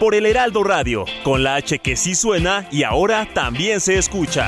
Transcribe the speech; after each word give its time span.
Por 0.00 0.14
el 0.14 0.24
Heraldo 0.24 0.64
Radio, 0.64 1.04
con 1.22 1.42
la 1.42 1.56
H 1.56 1.78
que 1.80 1.94
sí 1.94 2.14
suena 2.14 2.66
y 2.70 2.84
ahora 2.84 3.28
también 3.34 3.82
se 3.82 3.98
escucha. 3.98 4.46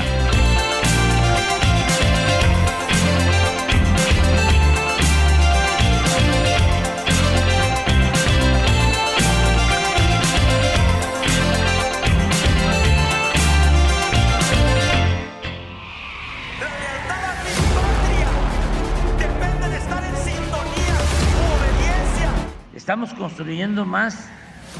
Estamos 22.73 23.13
construyendo 23.13 23.85
más 23.85 24.31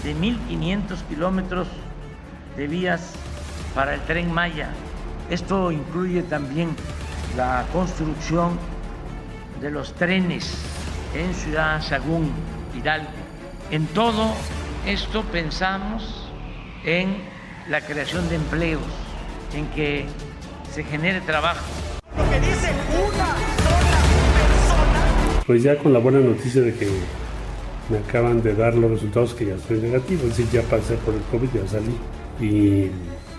de 0.03 0.15
1.500 0.15 1.01
kilómetros 1.09 1.67
de 2.57 2.67
vías 2.67 3.13
para 3.73 3.95
el 3.95 4.01
tren 4.01 4.31
Maya. 4.31 4.69
Esto 5.29 5.71
incluye 5.71 6.21
también 6.23 6.75
la 7.37 7.65
construcción 7.71 8.59
de 9.61 9.71
los 9.71 9.93
trenes 9.93 10.57
en 11.15 11.33
Ciudad 11.33 11.81
Sagún, 11.81 12.31
Hidalgo. 12.75 13.07
En 13.71 13.87
todo 13.87 14.33
esto 14.85 15.23
pensamos 15.23 16.29
en 16.83 17.15
la 17.69 17.81
creación 17.81 18.27
de 18.29 18.35
empleos, 18.35 18.83
en 19.53 19.67
que 19.67 20.05
se 20.73 20.83
genere 20.83 21.21
trabajo. 21.21 21.65
Lo 22.17 22.29
que 22.29 22.39
dice 22.41 22.71
una 22.91 23.35
sola 23.57 24.01
persona. 24.35 25.43
Pues 25.45 25.63
ya 25.63 25.77
con 25.77 25.93
la 25.93 25.99
buena 25.99 26.19
noticia 26.19 26.61
de 26.61 26.75
que 26.75 26.89
me 27.93 27.99
acaban 27.99 28.41
de 28.41 28.55
dar 28.55 28.73
los 28.73 28.89
resultados 28.89 29.33
que 29.35 29.45
ya 29.45 29.55
estoy 29.55 29.79
negativo, 29.79 30.23
es 30.23 30.37
decir, 30.37 30.47
ya 30.51 30.61
pasé 30.63 30.95
por 30.95 31.13
el 31.13 31.21
COVID, 31.31 31.61
ya 31.61 31.67
salí. 31.67 31.95
Y 32.39 32.89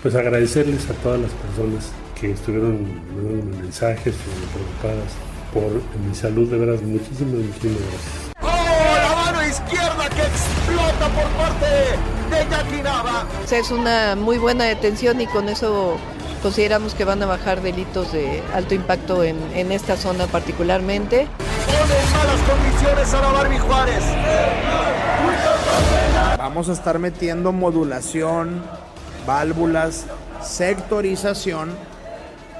pues 0.01 0.15
agradecerles 0.15 0.89
a 0.89 0.93
todas 0.93 1.19
las 1.19 1.31
personas 1.31 1.91
que 2.19 2.31
estuvieron 2.31 2.79
mandando 3.13 3.57
mensajes, 3.57 4.15
preocupadas 4.53 5.11
por 5.53 5.71
mi 6.07 6.15
salud, 6.15 6.49
de 6.49 6.57
veras, 6.57 6.81
muchísimas, 6.81 7.33
muchísimas 7.33 7.79
gracias. 7.79 8.31
¡Oh, 8.41 8.47
la 8.47 9.31
mano 9.31 9.45
izquierda 9.45 10.09
que 10.09 10.21
explota 10.21 11.09
por 11.09 11.27
parte 11.35 11.65
de 12.31 12.49
Jackie 12.49 12.81
Nava! 12.81 13.27
Es 13.51 13.71
una 13.71 14.15
muy 14.15 14.37
buena 14.37 14.63
detención 14.65 15.19
y 15.19 15.27
con 15.27 15.49
eso 15.49 15.97
consideramos 16.45 16.93
que 16.93 17.05
van 17.05 17.23
a 17.23 17.25
bajar 17.25 17.63
delitos 17.63 18.11
de 18.11 18.43
alto 18.53 18.75
impacto 18.75 19.23
en, 19.23 19.35
en 19.55 19.71
esta 19.71 19.97
zona 19.97 20.27
particularmente. 20.27 21.27
Pone 21.65 21.99
en 21.99 22.11
malas 22.13 22.41
condiciones 22.47 23.13
a 23.15 23.21
la 23.21 23.31
Barbie 23.31 23.57
Juárez. 23.57 24.03
Vamos 26.37 26.69
a 26.69 26.73
estar 26.73 26.99
metiendo 26.99 27.51
modulación, 27.51 28.61
válvulas, 29.25 30.05
sectorización 30.43 31.71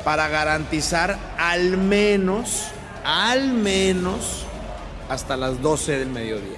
para 0.03 0.29
garantizar 0.29 1.19
al 1.38 1.78
menos, 1.78 2.69
al 3.03 3.53
menos, 3.53 4.47
hasta 5.09 5.38
las 5.38 5.62
12 5.62 6.00
del 6.00 6.09
mediodía. 6.09 6.57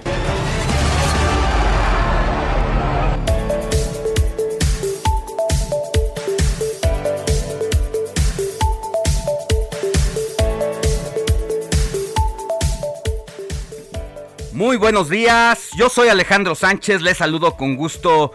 Muy 14.67 14.75
buenos 14.75 15.09
días, 15.09 15.69
yo 15.77 15.87
soy 15.87 16.09
Alejandro 16.09 16.53
Sánchez, 16.53 17.01
les 17.01 17.15
saludo 17.15 17.55
con 17.55 17.77
gusto 17.77 18.33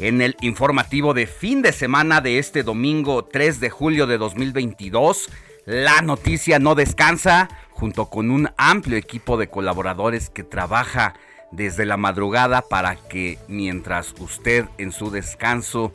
en 0.00 0.20
el 0.20 0.34
informativo 0.40 1.14
de 1.14 1.28
fin 1.28 1.62
de 1.62 1.70
semana 1.70 2.20
de 2.20 2.40
este 2.40 2.64
domingo 2.64 3.24
3 3.24 3.60
de 3.60 3.70
julio 3.70 4.08
de 4.08 4.18
2022. 4.18 5.30
La 5.66 6.02
noticia 6.02 6.58
no 6.58 6.74
descansa, 6.74 7.48
junto 7.70 8.10
con 8.10 8.32
un 8.32 8.50
amplio 8.56 8.96
equipo 8.96 9.36
de 9.36 9.50
colaboradores 9.50 10.30
que 10.30 10.42
trabaja 10.42 11.14
desde 11.52 11.86
la 11.86 11.96
madrugada 11.96 12.62
para 12.62 12.96
que 12.96 13.38
mientras 13.46 14.16
usted 14.18 14.64
en 14.78 14.90
su 14.90 15.12
descanso 15.12 15.92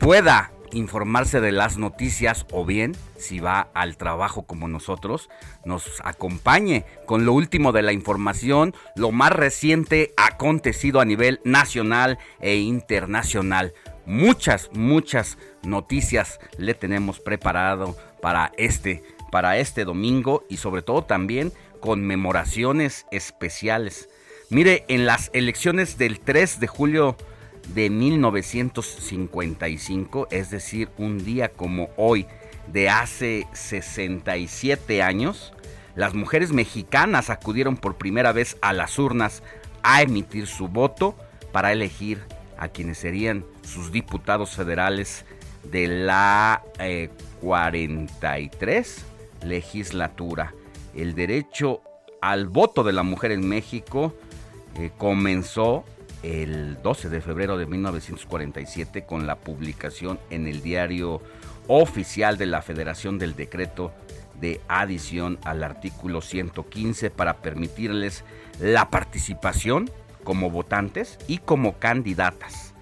pueda 0.00 0.50
informarse 0.72 1.40
de 1.40 1.52
las 1.52 1.78
noticias 1.78 2.46
o 2.50 2.64
bien, 2.64 2.96
si 3.16 3.40
va 3.40 3.68
al 3.74 3.96
trabajo 3.96 4.42
como 4.42 4.68
nosotros, 4.68 5.28
nos 5.64 6.00
acompañe 6.04 6.84
con 7.06 7.24
lo 7.24 7.32
último 7.32 7.72
de 7.72 7.82
la 7.82 7.92
información, 7.92 8.74
lo 8.96 9.12
más 9.12 9.32
reciente 9.32 10.12
acontecido 10.16 11.00
a 11.00 11.04
nivel 11.04 11.40
nacional 11.44 12.18
e 12.40 12.56
internacional. 12.56 13.72
Muchas, 14.04 14.70
muchas 14.72 15.38
noticias 15.62 16.40
le 16.58 16.74
tenemos 16.74 17.20
preparado 17.20 17.96
para 18.20 18.52
este, 18.56 19.02
para 19.30 19.58
este 19.58 19.84
domingo 19.84 20.44
y 20.48 20.56
sobre 20.56 20.82
todo 20.82 21.04
también 21.04 21.52
conmemoraciones 21.80 23.06
especiales. 23.10 24.08
Mire, 24.50 24.84
en 24.88 25.06
las 25.06 25.30
elecciones 25.32 25.98
del 25.98 26.20
3 26.20 26.60
de 26.60 26.66
julio 26.66 27.16
de 27.68 27.90
1955, 27.90 30.28
es 30.30 30.50
decir, 30.50 30.88
un 30.98 31.24
día 31.24 31.50
como 31.50 31.90
hoy 31.96 32.26
de 32.66 32.88
hace 32.88 33.46
67 33.52 35.02
años, 35.02 35.52
las 35.94 36.14
mujeres 36.14 36.52
mexicanas 36.52 37.30
acudieron 37.30 37.76
por 37.76 37.96
primera 37.96 38.32
vez 38.32 38.56
a 38.62 38.72
las 38.72 38.98
urnas 38.98 39.42
a 39.82 40.02
emitir 40.02 40.46
su 40.46 40.68
voto 40.68 41.14
para 41.52 41.72
elegir 41.72 42.22
a 42.58 42.68
quienes 42.68 42.98
serían 42.98 43.44
sus 43.62 43.92
diputados 43.92 44.50
federales 44.50 45.24
de 45.64 45.88
la 45.88 46.62
43 47.40 48.98
eh, 48.98 49.46
legislatura. 49.46 50.54
El 50.94 51.14
derecho 51.14 51.82
al 52.20 52.46
voto 52.46 52.84
de 52.84 52.92
la 52.92 53.02
mujer 53.02 53.32
en 53.32 53.48
México 53.48 54.14
eh, 54.78 54.90
comenzó 54.96 55.84
el 56.22 56.80
12 56.82 57.08
de 57.08 57.20
febrero 57.20 57.58
de 57.58 57.66
1947 57.66 59.04
con 59.04 59.26
la 59.26 59.36
publicación 59.36 60.18
en 60.30 60.46
el 60.46 60.62
diario 60.62 61.20
oficial 61.68 62.38
de 62.38 62.46
la 62.46 62.62
Federación 62.62 63.18
del 63.18 63.34
Decreto 63.34 63.92
de 64.40 64.60
adición 64.68 65.38
al 65.44 65.62
artículo 65.62 66.20
115 66.20 67.10
para 67.10 67.38
permitirles 67.38 68.24
la 68.60 68.90
participación 68.90 69.90
como 70.24 70.50
votantes 70.50 71.18
y 71.28 71.38
como 71.38 71.78
candidatas. 71.78 72.74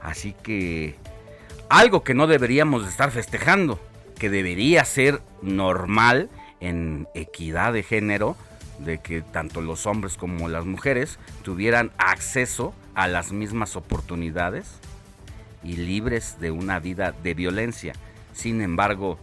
Así 0.00 0.34
que 0.42 0.96
algo 1.68 2.02
que 2.02 2.14
no 2.14 2.26
deberíamos 2.26 2.86
estar 2.86 3.10
festejando, 3.10 3.80
que 4.18 4.30
debería 4.30 4.84
ser 4.84 5.20
normal 5.42 6.30
en 6.60 7.08
equidad 7.14 7.72
de 7.72 7.82
género, 7.82 8.36
de 8.78 8.98
que 8.98 9.22
tanto 9.22 9.62
los 9.62 9.86
hombres 9.86 10.16
como 10.16 10.48
las 10.48 10.64
mujeres 10.64 11.18
tuvieran 11.42 11.92
acceso 11.98 12.74
las 13.06 13.30
mismas 13.30 13.76
oportunidades 13.76 14.80
y 15.62 15.76
libres 15.76 16.40
de 16.40 16.50
una 16.50 16.80
vida 16.80 17.12
de 17.12 17.34
violencia. 17.34 17.92
Sin 18.32 18.62
embargo, 18.62 19.18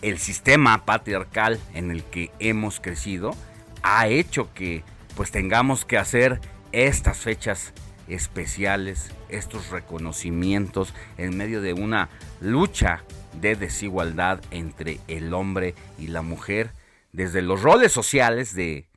el 0.00 0.18
sistema 0.18 0.84
patriarcal 0.86 1.60
en 1.74 1.90
el 1.90 2.02
que 2.02 2.30
hemos 2.38 2.80
crecido 2.80 3.36
ha 3.82 4.08
hecho 4.08 4.52
que 4.54 4.84
pues 5.16 5.30
tengamos 5.30 5.84
que 5.84 5.98
hacer 5.98 6.40
estas 6.72 7.18
fechas 7.18 7.72
especiales, 8.08 9.10
estos 9.28 9.70
reconocimientos 9.70 10.94
en 11.18 11.36
medio 11.36 11.60
de 11.60 11.72
una 11.72 12.08
lucha 12.40 13.02
de 13.40 13.56
desigualdad 13.56 14.40
entre 14.50 15.00
el 15.08 15.34
hombre 15.34 15.74
y 15.98 16.08
la 16.08 16.22
mujer, 16.22 16.70
desde 17.12 17.42
los 17.42 17.62
roles 17.62 17.92
sociales 17.92 18.54
de 18.54 18.88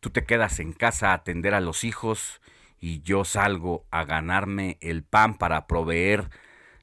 tú 0.00 0.10
te 0.10 0.24
quedas 0.24 0.60
en 0.60 0.72
casa 0.72 1.10
a 1.10 1.14
atender 1.14 1.54
a 1.54 1.60
los 1.60 1.84
hijos 1.84 2.40
y 2.80 3.02
yo 3.02 3.24
salgo 3.24 3.86
a 3.90 4.04
ganarme 4.04 4.78
el 4.80 5.02
pan 5.02 5.36
para 5.36 5.66
proveer 5.66 6.30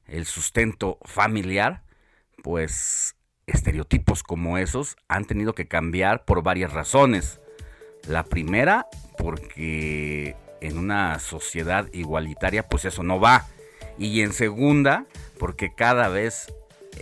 el 0.06 0.26
sustento 0.26 0.98
familiar, 1.04 1.82
pues 2.42 3.16
estereotipos 3.46 4.22
como 4.22 4.58
esos 4.58 4.96
han 5.08 5.24
tenido 5.24 5.54
que 5.54 5.68
cambiar 5.68 6.24
por 6.24 6.42
varias 6.42 6.72
razones. 6.72 7.40
La 8.06 8.24
primera, 8.24 8.86
porque 9.18 10.36
en 10.60 10.78
una 10.78 11.18
sociedad 11.18 11.88
igualitaria 11.92 12.68
pues 12.68 12.84
eso 12.84 13.02
no 13.02 13.20
va. 13.20 13.46
Y 13.98 14.20
en 14.20 14.32
segunda, 14.32 15.06
porque 15.38 15.74
cada 15.74 16.08
vez 16.08 16.52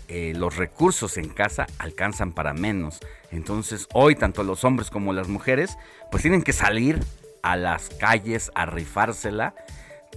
eh, 0.08 0.32
los 0.36 0.56
recursos 0.56 1.16
en 1.16 1.28
casa 1.28 1.66
alcanzan 1.78 2.32
para 2.32 2.54
menos. 2.54 3.00
Entonces 3.30 3.88
hoy 3.92 4.14
tanto 4.14 4.42
los 4.44 4.64
hombres 4.64 4.90
como 4.90 5.12
las 5.12 5.28
mujeres 5.28 5.76
pues 6.10 6.22
tienen 6.22 6.42
que 6.42 6.52
salir 6.52 7.00
a 7.44 7.56
las 7.56 7.90
calles 7.90 8.50
a 8.54 8.64
rifársela, 8.64 9.54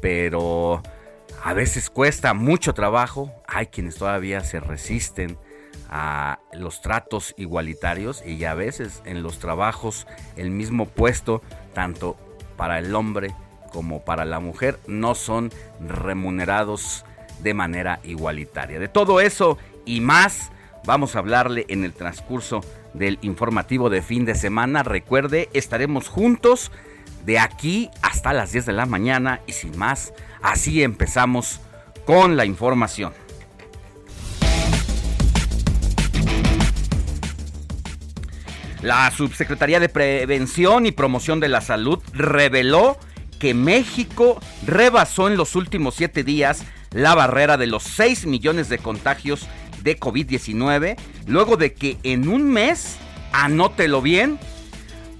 pero 0.01 0.81
a 1.43 1.53
veces 1.53 1.89
cuesta 1.89 2.33
mucho 2.33 2.73
trabajo. 2.73 3.31
Hay 3.47 3.67
quienes 3.67 3.95
todavía 3.95 4.41
se 4.41 4.61
resisten 4.61 5.37
a 5.89 6.39
los 6.53 6.81
tratos 6.81 7.35
igualitarios 7.37 8.25
y 8.25 8.45
a 8.45 8.53
veces 8.53 9.01
en 9.05 9.23
los 9.23 9.39
trabajos 9.39 10.07
el 10.37 10.51
mismo 10.51 10.85
puesto, 10.85 11.41
tanto 11.73 12.15
para 12.55 12.79
el 12.79 12.95
hombre 12.95 13.35
como 13.73 14.05
para 14.05 14.23
la 14.23 14.39
mujer, 14.39 14.79
no 14.87 15.13
son 15.13 15.51
remunerados 15.85 17.03
de 17.41 17.53
manera 17.53 17.99
igualitaria. 18.03 18.79
De 18.79 18.87
todo 18.87 19.19
eso 19.19 19.57
y 19.85 19.99
más 19.99 20.49
vamos 20.85 21.15
a 21.15 21.19
hablarle 21.19 21.65
en 21.67 21.83
el 21.83 21.91
transcurso 21.91 22.61
del 22.93 23.19
informativo 23.21 23.89
de 23.89 24.01
fin 24.01 24.23
de 24.23 24.33
semana. 24.33 24.81
Recuerde, 24.81 25.49
estaremos 25.51 26.07
juntos 26.07 26.71
de 27.27 27.39
aquí 27.39 27.89
hasta 28.01 28.31
las 28.31 28.53
10 28.53 28.67
de 28.67 28.71
la 28.71 28.85
mañana 28.85 29.41
y 29.47 29.51
sin 29.51 29.77
más, 29.77 30.13
así 30.41 30.81
empezamos 30.81 31.59
con 32.05 32.37
la 32.37 32.45
información. 32.45 33.13
La 38.81 39.11
Subsecretaría 39.11 39.81
de 39.81 39.89
Prevención 39.89 40.85
y 40.85 40.93
Promoción 40.93 41.41
de 41.41 41.49
la 41.49 41.59
Salud 41.59 41.99
reveló 42.13 42.97
que 43.39 43.53
México 43.53 44.39
rebasó 44.65 45.27
en 45.27 45.35
los 45.35 45.57
últimos 45.57 45.95
siete 45.95 46.23
días 46.23 46.63
la 46.91 47.13
barrera 47.13 47.57
de 47.57 47.67
los 47.67 47.83
6 47.83 48.25
millones 48.25 48.69
de 48.69 48.77
contagios 48.77 49.49
de 49.83 49.99
COVID-19, 49.99 50.95
luego 51.25 51.57
de 51.57 51.73
que 51.73 51.97
en 52.03 52.29
un 52.29 52.49
mes, 52.49 52.95
anótelo 53.33 54.01
bien, 54.01 54.39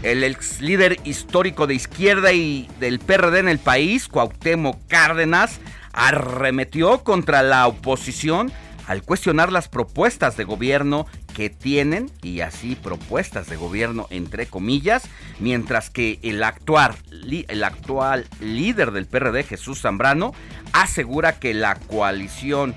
El 0.01 0.23
ex 0.23 0.61
líder 0.61 0.97
histórico 1.03 1.67
de 1.67 1.75
izquierda 1.75 2.33
y 2.33 2.67
del 2.79 2.97
PRD 2.97 3.37
en 3.37 3.49
el 3.49 3.59
país, 3.59 4.07
Cuauhtémoc 4.07 4.79
Cárdenas, 4.87 5.59
arremetió 5.93 7.03
contra 7.03 7.43
la 7.43 7.67
oposición 7.67 8.51
al 8.93 9.01
cuestionar 9.01 9.51
las 9.51 9.69
propuestas 9.69 10.37
de 10.37 10.43
gobierno 10.43 11.07
que 11.33 11.49
tienen, 11.49 12.11
y 12.21 12.41
así 12.41 12.75
propuestas 12.75 13.49
de 13.49 13.55
gobierno 13.55 14.05
entre 14.11 14.45
comillas, 14.45 15.03
mientras 15.39 15.89
que 15.89 16.19
el 16.21 16.43
actual, 16.43 16.93
el 17.11 17.63
actual 17.63 18.27
líder 18.39 18.91
del 18.91 19.07
PRD, 19.07 19.43
Jesús 19.45 19.81
Zambrano, 19.81 20.33
asegura 20.73 21.39
que 21.39 21.55
la 21.55 21.73
coalición 21.73 22.75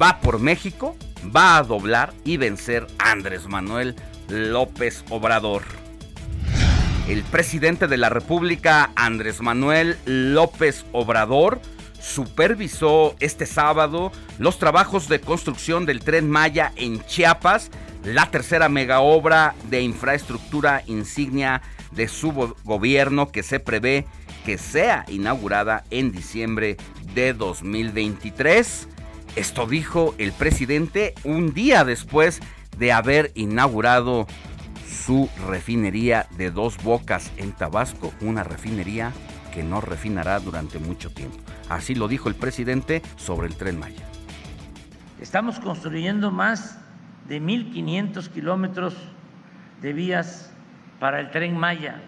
va 0.00 0.20
por 0.20 0.38
México, 0.38 0.96
va 1.36 1.58
a 1.58 1.62
doblar 1.62 2.14
y 2.24 2.38
vencer 2.38 2.86
a 2.98 3.10
Andrés 3.10 3.46
Manuel 3.46 3.94
López 4.28 5.04
Obrador. 5.10 5.64
El 7.08 7.24
presidente 7.24 7.88
de 7.88 7.98
la 7.98 8.08
República, 8.08 8.90
Andrés 8.96 9.42
Manuel 9.42 9.98
López 10.06 10.86
Obrador, 10.92 11.60
supervisó 12.00 13.16
este 13.20 13.46
sábado 13.46 14.12
los 14.38 14.58
trabajos 14.58 15.08
de 15.08 15.20
construcción 15.20 15.86
del 15.86 16.00
tren 16.00 16.30
Maya 16.30 16.72
en 16.76 17.04
Chiapas, 17.04 17.70
la 18.04 18.30
tercera 18.30 18.68
mega 18.68 19.00
obra 19.00 19.54
de 19.70 19.82
infraestructura 19.82 20.82
insignia 20.86 21.62
de 21.92 22.08
su 22.08 22.54
gobierno 22.64 23.28
que 23.30 23.42
se 23.42 23.60
prevé 23.60 24.06
que 24.44 24.58
sea 24.58 25.04
inaugurada 25.08 25.84
en 25.90 26.12
diciembre 26.12 26.76
de 27.14 27.34
2023. 27.34 28.88
Esto 29.36 29.66
dijo 29.66 30.14
el 30.18 30.32
presidente 30.32 31.14
un 31.24 31.52
día 31.52 31.84
después 31.84 32.40
de 32.78 32.92
haber 32.92 33.32
inaugurado 33.34 34.26
su 34.88 35.28
refinería 35.48 36.26
de 36.36 36.50
dos 36.50 36.82
bocas 36.82 37.30
en 37.36 37.52
Tabasco, 37.52 38.12
una 38.20 38.44
refinería 38.44 39.12
no 39.62 39.80
refinará 39.80 40.40
durante 40.40 40.78
mucho 40.78 41.10
tiempo. 41.10 41.38
Así 41.68 41.94
lo 41.94 42.08
dijo 42.08 42.28
el 42.28 42.34
presidente 42.34 43.02
sobre 43.16 43.46
el 43.48 43.56
tren 43.56 43.78
Maya. 43.78 44.04
Estamos 45.20 45.58
construyendo 45.58 46.30
más 46.30 46.78
de 47.26 47.40
1.500 47.42 48.28
kilómetros 48.28 48.94
de 49.82 49.92
vías 49.92 50.52
para 51.00 51.20
el 51.20 51.30
tren 51.30 51.56
Maya. 51.56 52.00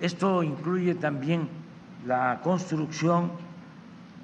Esto 0.00 0.42
incluye 0.42 0.94
también 0.94 1.48
la 2.06 2.40
construcción 2.42 3.32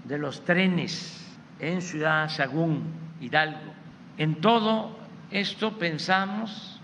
de 0.05 0.19
los 0.19 0.45
trenes 0.45 1.25
en 1.61 1.83
Ciudad 1.83 2.29
Sagún, 2.29 2.83
Hidalgo. 3.21 3.73
En 4.19 4.41
todo 4.41 4.99
esto 5.31 5.79
pensamos 5.79 6.81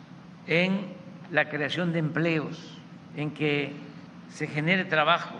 en 0.46 0.94
la 1.30 1.48
creación 1.48 1.92
de 1.92 1.98
empleos, 1.98 2.78
en 3.16 3.32
que 3.32 3.72
se 4.28 4.46
genere 4.46 4.84
trabajo. 4.84 5.34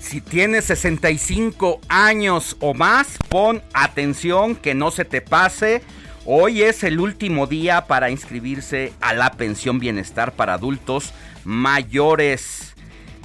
Si 0.00 0.20
tienes 0.20 0.66
65 0.66 1.80
años 1.88 2.56
o 2.60 2.74
más, 2.74 3.18
pon 3.28 3.62
atención 3.74 4.54
que 4.54 4.74
no 4.74 4.90
se 4.90 5.04
te 5.04 5.20
pase. 5.20 5.82
Hoy 6.24 6.62
es 6.62 6.84
el 6.84 7.00
último 7.00 7.46
día 7.46 7.86
para 7.86 8.10
inscribirse 8.10 8.92
a 9.00 9.14
la 9.14 9.32
pensión 9.32 9.78
bienestar 9.78 10.32
para 10.32 10.54
adultos 10.54 11.12
mayores. 11.44 12.74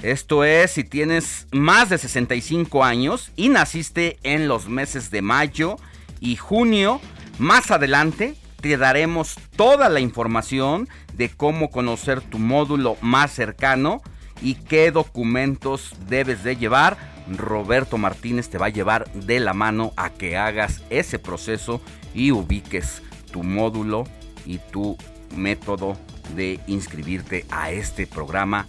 Esto 0.02 0.44
es 0.44 0.72
si 0.72 0.84
tienes 0.84 1.46
más 1.52 1.88
de 1.88 1.98
65 1.98 2.84
años 2.84 3.30
y 3.36 3.48
naciste 3.48 4.18
en 4.24 4.48
los 4.48 4.68
meses 4.68 5.10
de 5.10 5.22
mayo 5.22 5.76
y 6.20 6.36
junio. 6.36 7.00
Más 7.38 7.70
adelante 7.70 8.34
te 8.60 8.76
daremos 8.76 9.36
toda 9.56 9.88
la 9.88 10.00
información 10.00 10.88
de 11.14 11.28
cómo 11.28 11.70
conocer 11.70 12.20
tu 12.20 12.38
módulo 12.38 12.96
más 13.00 13.32
cercano 13.32 14.02
y 14.42 14.54
qué 14.54 14.90
documentos 14.90 15.94
debes 16.08 16.42
de 16.42 16.56
llevar. 16.56 16.96
Roberto 17.28 17.98
Martínez 17.98 18.48
te 18.48 18.58
va 18.58 18.66
a 18.66 18.70
llevar 18.70 19.10
de 19.12 19.38
la 19.40 19.54
mano 19.54 19.92
a 19.96 20.10
que 20.10 20.36
hagas 20.36 20.82
ese 20.90 21.18
proceso 21.18 21.80
y 22.14 22.32
ubiques 22.32 23.02
tu 23.30 23.42
módulo 23.42 24.04
y 24.44 24.58
tu 24.58 24.98
método 25.36 25.96
de 26.34 26.60
inscribirte 26.66 27.46
a 27.50 27.70
este 27.70 28.06
programa 28.06 28.66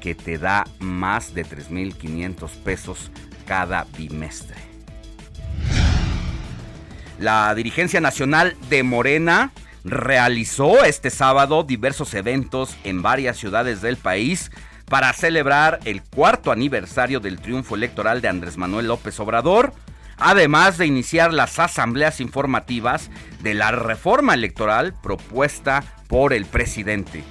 que 0.00 0.14
te 0.14 0.38
da 0.38 0.66
más 0.80 1.34
de 1.34 1.46
3.500 1.46 2.50
pesos 2.62 3.10
cada 3.46 3.86
bimestre. 3.96 4.56
La 7.18 7.54
dirigencia 7.54 8.00
nacional 8.00 8.56
de 8.68 8.82
Morena 8.82 9.52
realizó 9.84 10.84
este 10.84 11.10
sábado 11.10 11.62
diversos 11.62 12.12
eventos 12.14 12.76
en 12.84 13.02
varias 13.02 13.36
ciudades 13.38 13.80
del 13.82 13.96
país 13.96 14.50
para 14.88 15.12
celebrar 15.12 15.80
el 15.84 16.02
cuarto 16.02 16.52
aniversario 16.52 17.20
del 17.20 17.40
triunfo 17.40 17.74
electoral 17.74 18.20
de 18.20 18.28
Andrés 18.28 18.56
Manuel 18.56 18.88
López 18.88 19.18
Obrador, 19.20 19.72
además 20.16 20.78
de 20.78 20.86
iniciar 20.86 21.32
las 21.32 21.58
asambleas 21.58 22.20
informativas 22.20 23.10
de 23.40 23.54
la 23.54 23.70
reforma 23.70 24.34
electoral 24.34 24.94
propuesta 25.02 25.82
por 26.08 26.32
el 26.32 26.46
presidente. 26.46 27.24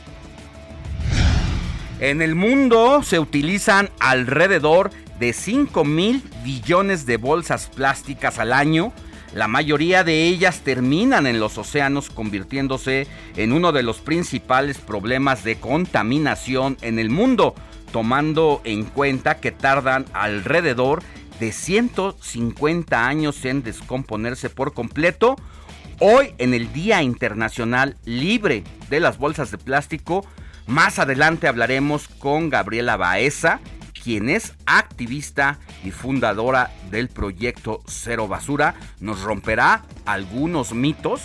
En 1.99 2.21
el 2.21 2.35
mundo 2.35 3.01
se 3.03 3.19
utilizan 3.19 3.89
alrededor 3.99 4.89
de 5.19 5.31
5 5.31 5.85
mil 5.85 6.23
billones 6.43 7.05
de 7.05 7.17
bolsas 7.17 7.67
plásticas 7.67 8.39
al 8.39 8.51
año 8.51 8.91
la 9.33 9.47
mayoría 9.47 10.03
de 10.03 10.27
ellas 10.27 10.61
terminan 10.61 11.25
en 11.25 11.39
los 11.39 11.57
océanos 11.57 12.09
convirtiéndose 12.09 13.07
en 13.35 13.51
uno 13.51 13.71
de 13.71 13.81
los 13.81 13.99
principales 13.99 14.77
problemas 14.77 15.43
de 15.43 15.55
contaminación 15.59 16.77
en 16.81 16.99
el 16.99 17.09
mundo. 17.09 17.55
tomando 17.91 18.59
en 18.63 18.85
cuenta 18.85 19.39
que 19.39 19.51
tardan 19.51 20.05
alrededor 20.13 21.03
de 21.39 21.51
150 21.51 23.07
años 23.07 23.45
en 23.45 23.61
descomponerse 23.61 24.49
por 24.49 24.73
completo. 24.73 25.35
Hoy 25.99 26.33
en 26.39 26.55
el 26.55 26.73
Día 26.73 27.03
Internacional 27.03 27.95
Libre 28.03 28.63
de 28.89 28.99
las 28.99 29.19
Bolsas 29.19 29.51
de 29.51 29.59
Plástico, 29.59 30.25
más 30.65 30.97
adelante 30.97 31.47
hablaremos 31.47 32.07
con 32.07 32.49
Gabriela 32.49 32.97
Baeza, 32.97 33.59
quien 34.03 34.29
es 34.29 34.53
activista 34.65 35.59
y 35.83 35.91
fundadora 35.91 36.71
del 36.91 37.07
proyecto 37.07 37.81
Cero 37.87 38.27
Basura. 38.27 38.75
Nos 38.99 39.21
romperá 39.21 39.83
algunos 40.05 40.73
mitos 40.73 41.21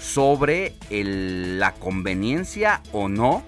sobre 0.00 0.74
la 0.90 1.72
conveniencia 1.74 2.82
o 2.92 3.08
no 3.08 3.42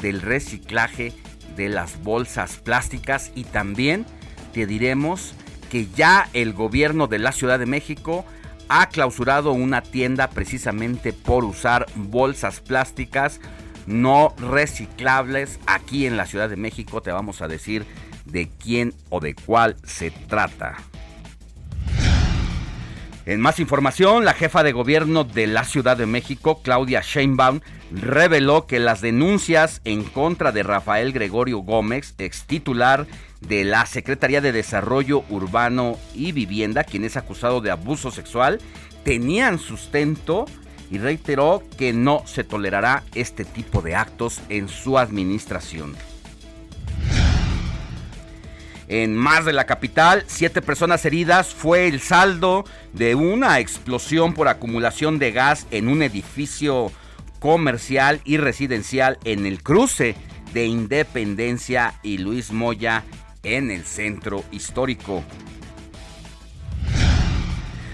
del 0.00 0.20
reciclaje 0.20 1.12
de 1.56 1.68
las 1.68 2.02
bolsas 2.02 2.56
plásticas 2.56 3.30
y 3.34 3.44
también 3.44 4.04
te 4.52 4.66
diremos 4.66 5.34
que 5.70 5.86
ya 5.86 6.28
el 6.32 6.52
gobierno 6.52 7.06
de 7.06 7.20
la 7.20 7.32
Ciudad 7.32 7.58
de 7.58 7.66
México 7.66 8.24
ha 8.68 8.88
clausurado 8.88 9.52
una 9.52 9.82
tienda 9.82 10.30
precisamente 10.30 11.12
por 11.12 11.44
usar 11.44 11.86
bolsas 11.94 12.60
plásticas 12.60 13.40
no 13.86 14.34
reciclables 14.38 15.60
aquí 15.66 16.06
en 16.06 16.16
la 16.16 16.26
Ciudad 16.26 16.48
de 16.48 16.56
México. 16.56 17.02
Te 17.02 17.12
vamos 17.12 17.42
a 17.42 17.48
decir 17.48 17.84
de 18.24 18.48
quién 18.62 18.94
o 19.10 19.20
de 19.20 19.34
cuál 19.34 19.76
se 19.84 20.10
trata. 20.10 20.76
En 23.26 23.40
más 23.40 23.58
información, 23.58 24.26
la 24.26 24.34
jefa 24.34 24.62
de 24.62 24.72
gobierno 24.72 25.24
de 25.24 25.46
la 25.46 25.64
Ciudad 25.64 25.96
de 25.96 26.04
México, 26.04 26.60
Claudia 26.62 27.00
Sheinbaum, 27.02 27.60
reveló 27.90 28.66
que 28.66 28.78
las 28.78 29.00
denuncias 29.00 29.80
en 29.84 30.04
contra 30.04 30.52
de 30.52 30.62
Rafael 30.62 31.12
Gregorio 31.12 31.58
Gómez, 31.60 32.14
ex 32.18 32.44
titular 32.44 33.06
de 33.40 33.64
la 33.64 33.86
Secretaría 33.86 34.42
de 34.42 34.52
Desarrollo 34.52 35.24
Urbano 35.30 35.96
y 36.14 36.32
Vivienda, 36.32 36.84
quien 36.84 37.04
es 37.04 37.16
acusado 37.16 37.62
de 37.62 37.70
abuso 37.70 38.10
sexual, 38.10 38.60
tenían 39.04 39.58
sustento 39.58 40.44
y 40.90 40.98
reiteró 40.98 41.62
que 41.78 41.94
no 41.94 42.24
se 42.26 42.44
tolerará 42.44 43.04
este 43.14 43.46
tipo 43.46 43.80
de 43.80 43.94
actos 43.94 44.42
en 44.50 44.68
su 44.68 44.98
administración. 44.98 45.94
En 48.88 49.16
más 49.16 49.44
de 49.44 49.52
la 49.52 49.64
capital, 49.64 50.24
siete 50.26 50.60
personas 50.60 51.04
heridas 51.04 51.54
fue 51.54 51.88
el 51.88 52.00
saldo 52.00 52.64
de 52.92 53.14
una 53.14 53.58
explosión 53.58 54.34
por 54.34 54.48
acumulación 54.48 55.18
de 55.18 55.32
gas 55.32 55.66
en 55.70 55.88
un 55.88 56.02
edificio 56.02 56.92
comercial 57.38 58.20
y 58.24 58.36
residencial 58.36 59.18
en 59.24 59.46
el 59.46 59.62
cruce 59.62 60.16
de 60.52 60.66
Independencia 60.66 61.94
y 62.02 62.18
Luis 62.18 62.52
Moya 62.52 63.04
en 63.42 63.70
el 63.70 63.84
centro 63.84 64.44
histórico. 64.50 65.22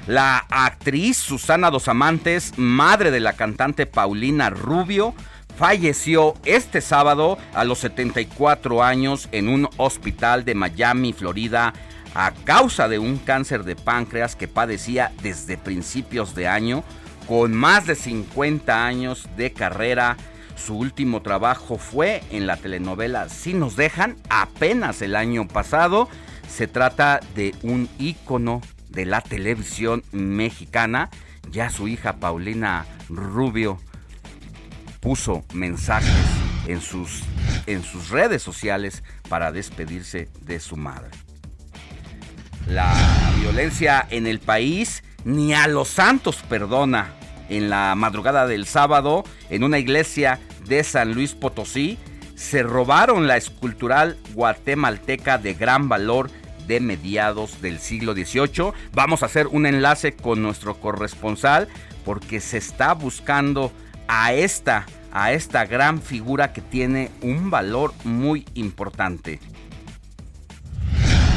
La 0.06 0.38
actriz 0.50 1.18
Susana 1.18 1.70
Dos 1.70 1.86
Amantes, 1.86 2.54
madre 2.56 3.10
de 3.10 3.20
la 3.20 3.34
cantante 3.34 3.86
Paulina 3.86 4.50
Rubio, 4.50 5.14
falleció 5.60 6.32
este 6.46 6.80
sábado 6.80 7.36
a 7.52 7.64
los 7.64 7.80
74 7.80 8.82
años 8.82 9.28
en 9.30 9.46
un 9.46 9.68
hospital 9.76 10.46
de 10.46 10.54
Miami, 10.54 11.12
Florida, 11.12 11.74
a 12.14 12.32
causa 12.32 12.88
de 12.88 12.98
un 12.98 13.18
cáncer 13.18 13.64
de 13.64 13.76
páncreas 13.76 14.36
que 14.36 14.48
padecía 14.48 15.12
desde 15.22 15.58
principios 15.58 16.34
de 16.34 16.48
año, 16.48 16.82
con 17.28 17.52
más 17.52 17.86
de 17.86 17.94
50 17.94 18.86
años 18.86 19.28
de 19.36 19.52
carrera. 19.52 20.16
Su 20.56 20.78
último 20.78 21.20
trabajo 21.20 21.76
fue 21.76 22.22
en 22.30 22.46
la 22.46 22.56
telenovela 22.56 23.28
Si 23.28 23.52
nos 23.52 23.76
dejan, 23.76 24.16
apenas 24.30 25.02
el 25.02 25.14
año 25.14 25.46
pasado. 25.46 26.08
Se 26.48 26.68
trata 26.68 27.20
de 27.34 27.54
un 27.62 27.86
ícono 27.98 28.62
de 28.88 29.04
la 29.04 29.20
televisión 29.20 30.04
mexicana. 30.10 31.10
Ya 31.50 31.68
su 31.68 31.86
hija 31.86 32.16
Paulina 32.16 32.86
Rubio 33.10 33.78
puso 35.00 35.44
mensajes 35.52 36.14
en 36.66 36.80
sus, 36.80 37.22
en 37.66 37.82
sus 37.82 38.10
redes 38.10 38.42
sociales 38.42 39.02
para 39.28 39.50
despedirse 39.50 40.28
de 40.42 40.60
su 40.60 40.76
madre. 40.76 41.10
La 42.66 42.94
violencia 43.40 44.06
en 44.10 44.26
el 44.26 44.38
país 44.38 45.02
ni 45.24 45.54
a 45.54 45.66
los 45.66 45.88
santos 45.88 46.36
perdona. 46.48 47.14
En 47.48 47.68
la 47.68 47.96
madrugada 47.96 48.46
del 48.46 48.64
sábado, 48.64 49.24
en 49.48 49.64
una 49.64 49.80
iglesia 49.80 50.38
de 50.66 50.84
San 50.84 51.14
Luis 51.14 51.34
Potosí, 51.34 51.98
se 52.36 52.62
robaron 52.62 53.26
la 53.26 53.36
escultural 53.36 54.16
guatemalteca 54.34 55.36
de 55.36 55.54
gran 55.54 55.88
valor 55.88 56.30
de 56.68 56.78
mediados 56.78 57.60
del 57.60 57.80
siglo 57.80 58.14
XVIII. 58.14 58.72
Vamos 58.92 59.22
a 59.22 59.26
hacer 59.26 59.48
un 59.48 59.66
enlace 59.66 60.14
con 60.14 60.40
nuestro 60.40 60.78
corresponsal 60.78 61.66
porque 62.04 62.40
se 62.40 62.58
está 62.58 62.94
buscando 62.94 63.72
a 64.12 64.32
esta, 64.32 64.86
a 65.12 65.32
esta 65.32 65.66
gran 65.66 66.02
figura 66.02 66.52
que 66.52 66.60
tiene 66.60 67.12
un 67.22 67.48
valor 67.48 67.94
muy 68.02 68.44
importante. 68.54 69.38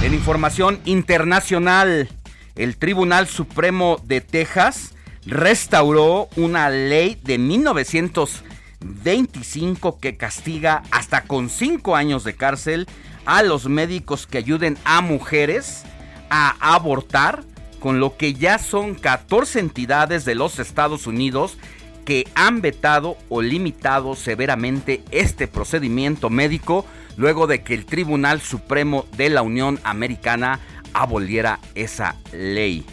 En 0.02 0.16
información 0.16 0.80
internacional, 0.84 2.10
el 2.56 2.78
Tribunal 2.78 3.28
Supremo 3.28 4.02
de 4.04 4.22
Texas 4.22 4.96
restauró 5.28 6.30
una 6.36 6.72
ley 6.72 7.22
de 7.24 7.38
1925 7.38 10.00
que 10.00 10.18
castiga 10.18 10.82
hasta 10.90 11.26
con 11.26 11.52
5 11.52 11.96
años 11.96 12.24
de 12.24 12.36
cárcel 12.36 12.88
a 13.26 13.44
los 13.44 13.68
médicos 13.68 14.26
que 14.26 14.40
ayuden 14.40 14.80
a 14.84 15.02
mujeres 15.02 15.84
a 16.32 16.56
abortar, 16.74 17.44
con 17.80 18.00
lo 18.00 18.18
que 18.18 18.34
ya 18.34 18.58
son 18.58 18.96
14 18.96 19.60
entidades 19.60 20.26
de 20.26 20.34
los 20.34 20.58
Estados 20.58 21.06
Unidos 21.06 21.60
que 22.04 22.28
han 22.36 22.62
vetado 22.62 23.18
o 23.30 23.42
limitado 23.42 24.16
severamente 24.16 25.04
este 25.12 25.48
procedimiento 25.48 26.30
médico 26.30 26.86
luego 27.18 27.48
de 27.48 27.64
que 27.64 27.74
el 27.74 27.86
Tribunal 27.86 28.42
Supremo 28.42 29.06
de 29.18 29.30
la 29.30 29.42
Unión 29.42 29.80
Americana 29.84 30.60
aboliera 30.94 31.60
esa 31.76 32.16
ley. 32.32 32.86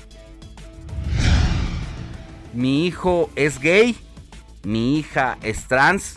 Mi 2.52 2.86
hijo 2.86 3.30
es 3.36 3.60
gay, 3.60 3.96
mi 4.64 4.98
hija 4.98 5.38
es 5.42 5.66
trans, 5.66 6.16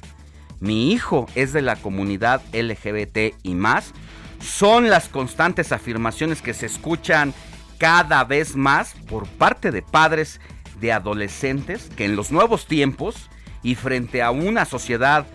mi 0.59 0.91
hijo 0.91 1.27
es 1.35 1.53
de 1.53 1.61
la 1.61 1.75
comunidad 1.75 2.41
LGBT 2.53 3.35
y 3.43 3.55
más. 3.55 3.91
Son 4.39 4.89
las 4.89 5.09
constantes 5.09 5.71
afirmaciones 5.71 6.41
que 6.41 6.53
se 6.53 6.65
escuchan 6.65 7.33
cada 7.77 8.23
vez 8.23 8.55
más 8.55 8.93
por 9.07 9.27
parte 9.27 9.71
de 9.71 9.81
padres 9.81 10.39
de 10.83 10.91
adolescentes 10.91 11.89
que 11.95 12.03
en 12.03 12.17
los 12.17 12.29
nuevos 12.29 12.67
tiempos 12.67 13.29
y 13.63 13.75
frente 13.75 14.21
a 14.21 14.31
una 14.31 14.65
sociedad 14.65 15.25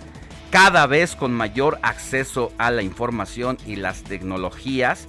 cada 0.50 0.87
vez 0.87 1.17
con 1.17 1.33
mayor 1.33 1.78
acceso 1.83 2.52
a 2.59 2.71
la 2.71 2.83
información 2.83 3.57
y 3.67 3.76
las 3.76 4.02
tecnologías, 4.02 5.09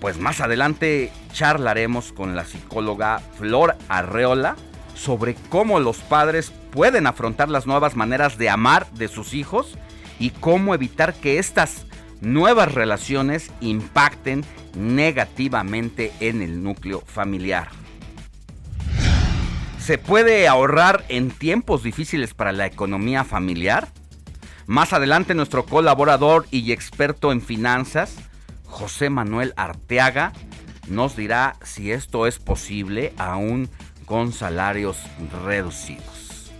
pues 0.00 0.18
más 0.18 0.40
adelante 0.40 1.12
charlaremos 1.34 2.12
con 2.12 2.34
la 2.36 2.46
psicóloga 2.46 3.20
Flor 3.36 3.76
Arreola 3.90 4.56
sobre 4.94 5.34
cómo 5.50 5.78
los 5.78 5.98
padres 5.98 6.52
pueden 6.70 7.06
afrontar 7.06 7.50
las 7.50 7.66
nuevas 7.66 7.96
maneras 7.96 8.38
de 8.38 8.48
amar 8.48 8.90
de 8.92 9.08
sus 9.08 9.34
hijos 9.34 9.76
y 10.18 10.30
cómo 10.30 10.74
evitar 10.74 11.12
que 11.12 11.38
estas 11.38 11.84
nuevas 12.22 12.72
relaciones 12.72 13.50
impacten 13.60 14.42
negativamente 14.74 16.12
en 16.20 16.40
el 16.40 16.62
núcleo 16.62 17.02
familiar. 17.04 17.68
¿Se 19.90 19.98
puede 19.98 20.46
ahorrar 20.46 21.04
en 21.08 21.32
tiempos 21.32 21.82
difíciles 21.82 22.32
para 22.32 22.52
la 22.52 22.64
economía 22.64 23.24
familiar? 23.24 23.88
Más 24.68 24.92
adelante 24.92 25.34
nuestro 25.34 25.66
colaborador 25.66 26.46
y 26.52 26.70
experto 26.70 27.32
en 27.32 27.42
finanzas, 27.42 28.14
José 28.66 29.10
Manuel 29.10 29.52
Arteaga, 29.56 30.32
nos 30.86 31.16
dirá 31.16 31.56
si 31.64 31.90
esto 31.90 32.28
es 32.28 32.38
posible 32.38 33.12
aún 33.18 33.68
con 34.06 34.32
salarios 34.32 34.96
reducidos. 35.44 36.52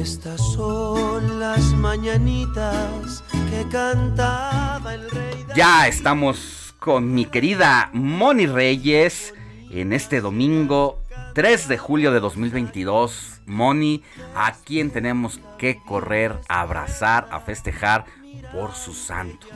Estas 0.00 0.40
son 0.40 1.40
las 1.40 1.74
mañanitas 1.74 3.24
que. 3.50 5.54
Ya 5.56 5.88
estamos 5.88 6.74
con 6.78 7.12
mi 7.12 7.24
querida 7.24 7.90
Moni 7.92 8.46
Reyes 8.46 9.34
en 9.70 9.92
este 9.92 10.20
domingo 10.20 11.02
3 11.34 11.68
de 11.68 11.78
julio 11.78 12.12
de 12.12 12.20
2022. 12.20 13.40
Moni, 13.46 14.04
a 14.36 14.52
quien 14.52 14.90
tenemos 14.90 15.40
que 15.58 15.80
correr, 15.84 16.38
a 16.48 16.60
abrazar, 16.60 17.28
a 17.32 17.40
festejar 17.40 18.04
por 18.52 18.74
su 18.74 18.92
santo. 18.92 19.46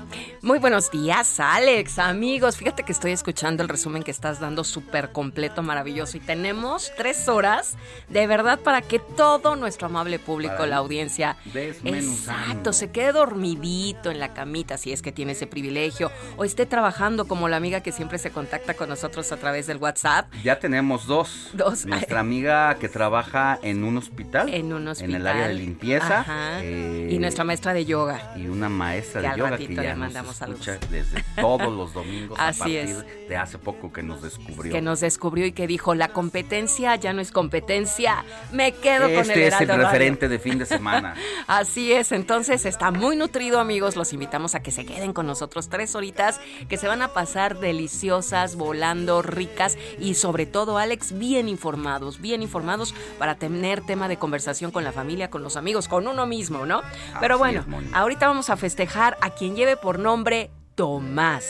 Muy 0.42 0.58
buenos 0.58 0.90
días, 0.90 1.40
Alex, 1.40 1.98
amigos. 1.98 2.56
Fíjate 2.56 2.82
que 2.82 2.92
estoy 2.92 3.12
escuchando 3.12 3.62
el 3.62 3.68
resumen 3.68 4.02
que 4.02 4.10
estás 4.10 4.40
dando 4.40 4.64
súper 4.64 5.12
completo, 5.12 5.62
maravilloso. 5.62 6.16
Y 6.16 6.20
tenemos 6.20 6.92
tres 6.96 7.28
horas 7.28 7.76
de 8.08 8.26
verdad 8.26 8.60
para 8.60 8.82
que 8.82 8.98
todo 8.98 9.56
nuestro 9.56 9.86
amable 9.86 10.18
público, 10.18 10.66
la 10.66 10.76
audiencia, 10.76 11.36
exacto, 11.54 12.72
se 12.72 12.90
quede 12.90 13.12
dormidito 13.12 14.10
en 14.10 14.18
la 14.18 14.32
camita 14.32 14.78
si 14.78 14.92
es 14.92 15.02
que 15.02 15.12
tiene 15.12 15.32
ese 15.32 15.46
privilegio 15.46 16.10
o 16.36 16.44
esté 16.44 16.66
trabajando 16.66 17.26
como 17.26 17.48
la 17.48 17.56
amiga 17.56 17.80
que 17.80 17.92
siempre 17.92 18.18
se 18.18 18.30
contacta 18.30 18.74
con 18.74 18.88
nosotros 18.88 19.30
a 19.32 19.36
través 19.36 19.66
del 19.66 19.78
WhatsApp. 19.78 20.32
Ya 20.42 20.58
tenemos 20.58 21.06
dos. 21.06 21.50
Dos. 21.52 21.86
Nuestra 21.86 22.20
amiga 22.20 22.76
que 22.76 22.88
trabaja 22.88 23.58
en 23.62 23.84
un 23.84 23.96
hospital. 23.96 24.52
En 24.52 24.72
un 24.72 24.88
hospital. 24.88 25.14
En 25.14 25.20
el 25.20 25.26
área 25.26 25.48
de 25.48 25.54
limpieza. 25.54 26.20
Ajá. 26.20 26.64
y 26.64 27.18
nuestra 27.18 27.44
maestra 27.44 27.74
de 27.74 27.84
yoga. 27.84 28.32
Y 28.36 28.46
una 28.64 28.68
maestra 28.68 29.20
de 29.20 29.38
yoga 29.38 29.56
que 29.58 29.74
ya 29.74 29.94
nos 29.94 30.14
escucha 30.14 30.78
desde 30.90 31.22
todos 31.36 31.72
los 31.72 31.92
domingos 31.94 32.38
Así 32.40 32.60
a 32.60 32.64
partir 32.64 32.78
es. 32.78 33.28
de 33.28 33.36
hace 33.36 33.58
poco 33.58 33.92
que 33.92 34.02
nos 34.02 34.22
descubrió. 34.22 34.72
Que 34.72 34.80
nos 34.80 35.00
descubrió 35.00 35.46
y 35.46 35.52
que 35.52 35.66
dijo, 35.66 35.94
la 35.94 36.08
competencia 36.08 36.96
ya 36.96 37.12
no 37.12 37.20
es 37.20 37.30
competencia, 37.30 38.24
me 38.52 38.72
quedo 38.72 39.02
con 39.02 39.12
el 39.12 39.18
Este 39.18 39.46
es 39.46 39.54
el 39.54 39.64
Heraldo 39.64 39.72
Radio". 39.74 39.86
referente 39.86 40.28
de 40.28 40.38
fin 40.38 40.58
de 40.58 40.66
semana. 40.66 41.14
Así 41.46 41.92
es, 41.92 42.12
entonces 42.12 42.64
está 42.64 42.90
muy 42.90 43.16
nutrido 43.16 43.60
amigos, 43.60 43.96
los 43.96 44.12
invitamos 44.12 44.54
a 44.54 44.62
que 44.62 44.70
se 44.70 44.86
queden 44.86 45.12
con 45.12 45.26
nosotros 45.26 45.68
tres 45.68 45.94
horitas 45.94 46.40
que 46.68 46.76
se 46.76 46.88
van 46.88 47.02
a 47.02 47.08
pasar 47.08 47.58
deliciosas, 47.58 48.56
volando, 48.56 49.22
ricas 49.22 49.76
y 49.98 50.14
sobre 50.14 50.46
todo 50.46 50.78
Alex, 50.78 51.18
bien 51.18 51.48
informados, 51.48 52.20
bien 52.20 52.42
informados 52.42 52.94
para 53.18 53.34
tener 53.34 53.82
tema 53.82 54.08
de 54.08 54.16
conversación 54.16 54.70
con 54.70 54.84
la 54.84 54.92
familia, 54.92 55.28
con 55.28 55.42
los 55.42 55.56
amigos, 55.56 55.88
con 55.88 56.08
uno 56.08 56.26
mismo, 56.26 56.64
¿no? 56.66 56.82
Pero 57.20 57.38
bueno, 57.38 57.60
es, 57.60 57.94
ahorita 57.94 58.26
vamos 58.26 58.48
a 58.50 58.53
festejar 58.56 59.16
a 59.20 59.30
quien 59.30 59.56
lleve 59.56 59.76
por 59.76 59.98
nombre 59.98 60.50
Tomás. 60.74 61.44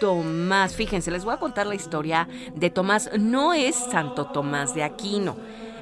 Tomás, 0.00 0.74
fíjense, 0.74 1.10
les 1.10 1.24
voy 1.24 1.34
a 1.34 1.38
contar 1.38 1.66
la 1.66 1.74
historia 1.74 2.28
de 2.54 2.70
Tomás. 2.70 3.10
No 3.18 3.54
es 3.54 3.74
Santo 3.74 4.26
Tomás 4.26 4.74
de 4.74 4.82
Aquino. 4.82 5.36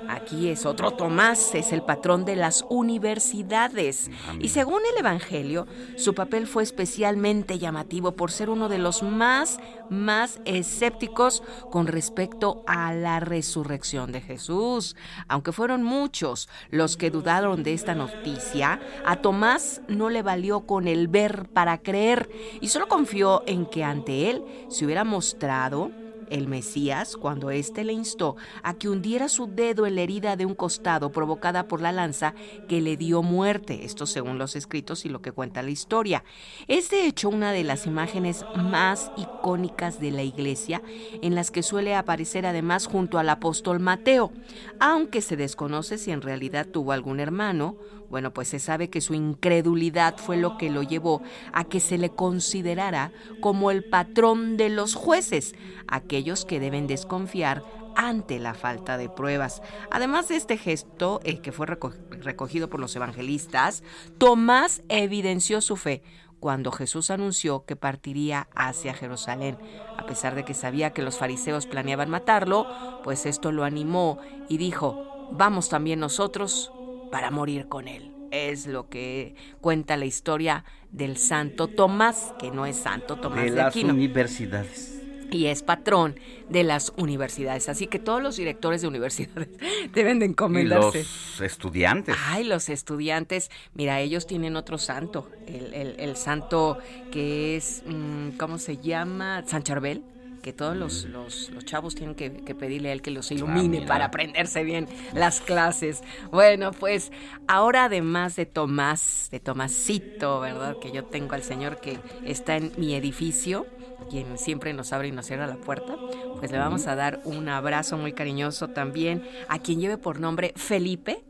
Aquí 0.09 0.49
es 0.49 0.67
otro 0.67 0.93
Tomás, 0.93 1.55
es 1.55 1.73
el 1.73 1.83
patrón 1.83 2.25
de 2.25 2.37
las 2.37 2.65
universidades. 2.69 4.11
Y 4.41 4.49
según 4.49 4.83
el 4.93 4.99
Evangelio, 4.99 5.67
su 5.97 6.15
papel 6.15 6.47
fue 6.47 6.63
especialmente 6.63 7.59
llamativo 7.59 8.13
por 8.13 8.31
ser 8.31 8.51
uno 8.51 8.69
de 8.69 8.79
los 8.79 9.03
más, 9.03 9.59
más 9.91 10.41
escépticos 10.45 11.43
con 11.71 11.87
respecto 11.87 12.63
a 12.67 12.93
la 12.93 13.21
resurrección 13.21 14.13
de 14.13 14.21
Jesús. 14.21 14.97
Aunque 15.29 15.53
fueron 15.53 15.83
muchos 15.83 16.49
los 16.71 16.97
que 16.97 17.11
dudaron 17.11 17.63
de 17.63 17.75
esta 17.75 17.95
noticia, 17.95 18.81
a 19.05 19.17
Tomás 19.17 19.81
no 19.89 20.11
le 20.11 20.23
valió 20.23 20.61
con 20.67 20.89
el 20.89 21.09
ver 21.09 21.49
para 21.49 21.79
creer 21.79 22.31
y 22.61 22.69
solo 22.69 22.89
confió 22.89 23.43
en 23.47 23.67
que 23.67 23.85
ante 23.85 24.31
él 24.31 24.45
se 24.69 24.85
hubiera 24.85 25.05
mostrado 25.05 25.91
el 26.35 26.49
Mesías 26.49 27.17
cuando 27.17 27.50
éste 27.50 27.85
le 27.85 27.93
instó 27.93 28.37
a 28.62 28.75
que 28.75 28.88
hundiera 28.88 29.29
su 29.29 29.47
dedo 29.47 29.87
en 29.87 29.95
la 29.95 30.03
herida 30.03 30.37
de 30.37 30.47
un 30.47 30.55
costado 30.55 31.12
provocada 31.12 31.69
por 31.69 31.81
la 31.81 31.93
lanza 31.93 32.35
que 32.69 32.81
le 32.81 32.97
dio 32.97 33.23
muerte, 33.23 33.85
esto 33.85 34.07
según 34.07 34.38
los 34.38 34.57
escritos 34.57 35.05
y 35.05 35.09
lo 35.09 35.23
que 35.23 35.33
cuenta 35.33 35.62
la 35.62 35.71
historia. 35.71 36.25
Es 36.67 36.91
de 36.91 37.07
hecho 37.07 37.29
una 37.29 37.53
de 37.53 37.64
las 37.64 37.87
imágenes 37.87 38.45
más 38.57 39.12
icónicas 39.17 40.00
de 40.00 40.11
la 40.11 40.23
iglesia 40.23 40.83
en 41.23 41.35
las 41.35 41.50
que 41.50 41.62
suele 41.62 41.95
aparecer 41.95 42.47
además 42.47 42.87
junto 42.87 43.19
al 43.19 43.29
apóstol 43.29 43.81
Mateo, 43.81 44.33
aunque 44.81 45.21
se 45.21 45.37
desconoce 45.37 45.99
si 45.99 46.11
en 46.11 46.23
realidad 46.23 46.67
tuvo 46.67 46.93
algún 46.93 47.21
hermano, 47.21 47.76
bueno, 48.11 48.33
pues 48.33 48.49
se 48.49 48.59
sabe 48.59 48.91
que 48.91 49.01
su 49.01 49.15
incredulidad 49.15 50.17
fue 50.19 50.37
lo 50.37 50.57
que 50.57 50.71
lo 50.71 50.83
llevó 50.83 51.23
a 51.53 51.65
que 51.65 51.81
se 51.81 51.99
le 51.99 52.11
considerara 52.11 53.13
como 53.41 53.71
el 53.71 53.85
patrón 53.85 54.57
de 54.57 54.69
los 54.69 54.95
jueces, 54.95 55.55
aquellos 55.89 56.45
que 56.45 56.61
deben 56.61 56.87
desconfiar 56.87 57.63
ante 57.97 58.39
la 58.39 58.55
falta 58.55 58.97
de 58.97 59.09
pruebas. 59.09 59.63
Además 59.91 60.29
de 60.29 60.37
este 60.37 60.57
gesto, 60.57 61.21
el 61.25 61.41
que 61.41 61.53
fue 61.53 61.67
reco- 61.67 61.95
recogido 62.11 62.69
por 62.69 62.81
los 62.81 62.95
evangelistas, 62.97 63.83
Tomás 64.19 64.83
evidenció 64.89 65.61
su 65.61 65.77
fe 65.77 66.03
cuando 66.41 66.73
Jesús 66.73 67.11
anunció 67.11 67.64
que 67.64 67.75
partiría 67.77 68.49
hacia 68.55 68.95
Jerusalén. 68.95 69.57
A 69.97 70.05
pesar 70.07 70.35
de 70.35 70.45
que 70.45 70.55
sabía 70.55 70.90
que 70.93 71.03
los 71.03 71.17
fariseos 71.17 71.67
planeaban 71.67 72.11
matarlo, 72.11 72.67
pues 73.03 73.25
esto 73.27 73.51
lo 73.51 73.64
animó 73.64 74.19
y 74.49 74.59
dijo, 74.59 75.29
vamos 75.33 75.69
también 75.71 76.01
nosotros 76.01 76.71
para 77.14 77.31
morir 77.31 77.68
con 77.68 77.87
él. 77.87 78.11
Es 78.33 78.66
lo 78.66 78.88
que 78.88 79.37
cuenta 79.61 79.96
la 79.96 80.05
historia 80.05 80.64
del 80.90 81.16
santo 81.16 81.68
Tomás, 81.68 82.35
que 82.40 82.50
no 82.50 82.66
es 82.66 82.74
santo 82.74 83.14
Tomás 83.20 83.44
de 83.44 83.50
de, 83.53 83.57
las 83.57 83.68
Aquino 83.68 83.94
universidades. 83.94 85.00
y 85.31 85.46
es 85.46 85.62
patrón 85.62 86.18
de 86.48 86.64
las 86.64 86.92
universidades. 86.96 87.68
Así 87.68 87.87
que 87.87 88.00
todos 88.00 88.20
los 88.20 88.37
directores 88.37 88.83
de 88.83 88.88
universidades 88.88 89.48
deben 89.94 90.18
de 90.18 90.27
Y 90.27 90.31
encomendarse. 90.31 90.98
los 91.05 91.40
estudiantes. 91.40 92.16
Ay, 92.27 92.42
los 92.42 92.68
estudiantes, 92.68 93.48
mira, 93.74 94.00
ellos 94.00 94.27
tienen 94.27 94.57
otro 94.57 94.77
santo, 94.77 95.31
el, 95.46 95.72
el- 95.72 95.94
el 96.00 96.16
santo 96.16 96.79
que 97.12 97.55
es, 97.57 97.85
mm, 97.87 98.31
¿cómo 98.38 98.59
se 98.59 98.79
llama? 98.79 99.44
San 99.46 99.62
Charbel, 99.62 100.03
que 100.44 100.52
todos 100.52 100.76
los, 100.76 101.04
los, 101.07 101.48
los 101.50 101.64
chavos 101.64 101.94
tienen 101.94 102.14
que, 102.14 102.30
que 102.44 102.54
pedirle 102.54 102.90
a 102.90 102.92
él 102.92 103.00
que 103.00 103.11
los 103.11 103.30
ilumine 103.30 103.80
para 103.87 104.04
aprenderse 104.04 104.62
bien 104.62 104.87
las 105.14 105.40
clases. 105.40 106.02
Bueno, 106.30 106.70
pues 106.72 107.11
ahora 107.48 107.85
además 107.87 108.37
de 108.37 108.44
Tomás, 108.44 109.28
de 109.30 109.40
Tomasito, 109.40 110.40
¿verdad? 110.40 110.76
Que 110.78 110.92
yo 110.92 111.04
tengo 111.07 111.35
al 111.35 111.42
Señor 111.42 111.80
que 111.80 111.98
está 112.26 112.57
en 112.59 112.72
mi 112.76 112.94
edificio, 112.94 113.66
quien 114.11 114.37
siempre 114.37 114.74
nos 114.74 114.92
abre 114.92 115.09
y 115.09 115.12
nos 115.12 115.24
cierra 115.24 115.46
la 115.46 115.57
puerta, 115.57 115.96
pues 116.38 116.50
le 116.52 116.59
vamos 116.59 116.87
a 116.88 116.94
dar 116.94 117.22
un 117.24 117.48
abrazo 117.48 117.96
muy 117.96 118.12
cariñoso 118.12 118.68
también 118.68 119.26
a 119.48 119.59
quien 119.61 119.80
lleve 119.80 119.96
por 119.96 120.20
nombre 120.20 120.52
Felipe. 120.57 121.24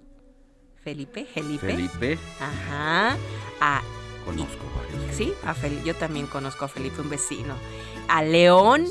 Felipe, 0.83 1.25
Felipe. 1.25 1.67
Felipe, 1.69 2.19
Ajá. 2.41 3.17
A, 3.61 3.81
conozco 4.25 4.65
varios. 4.77 5.17
sí, 5.17 5.33
a 5.45 5.55
Fel- 5.55 5.83
yo 5.85 5.95
también 5.95 6.27
conozco 6.27 6.65
a 6.65 6.69
Felipe, 6.69 7.01
un 7.01 7.09
vecino. 7.11 7.55
A 8.07 8.23
León, 8.23 8.85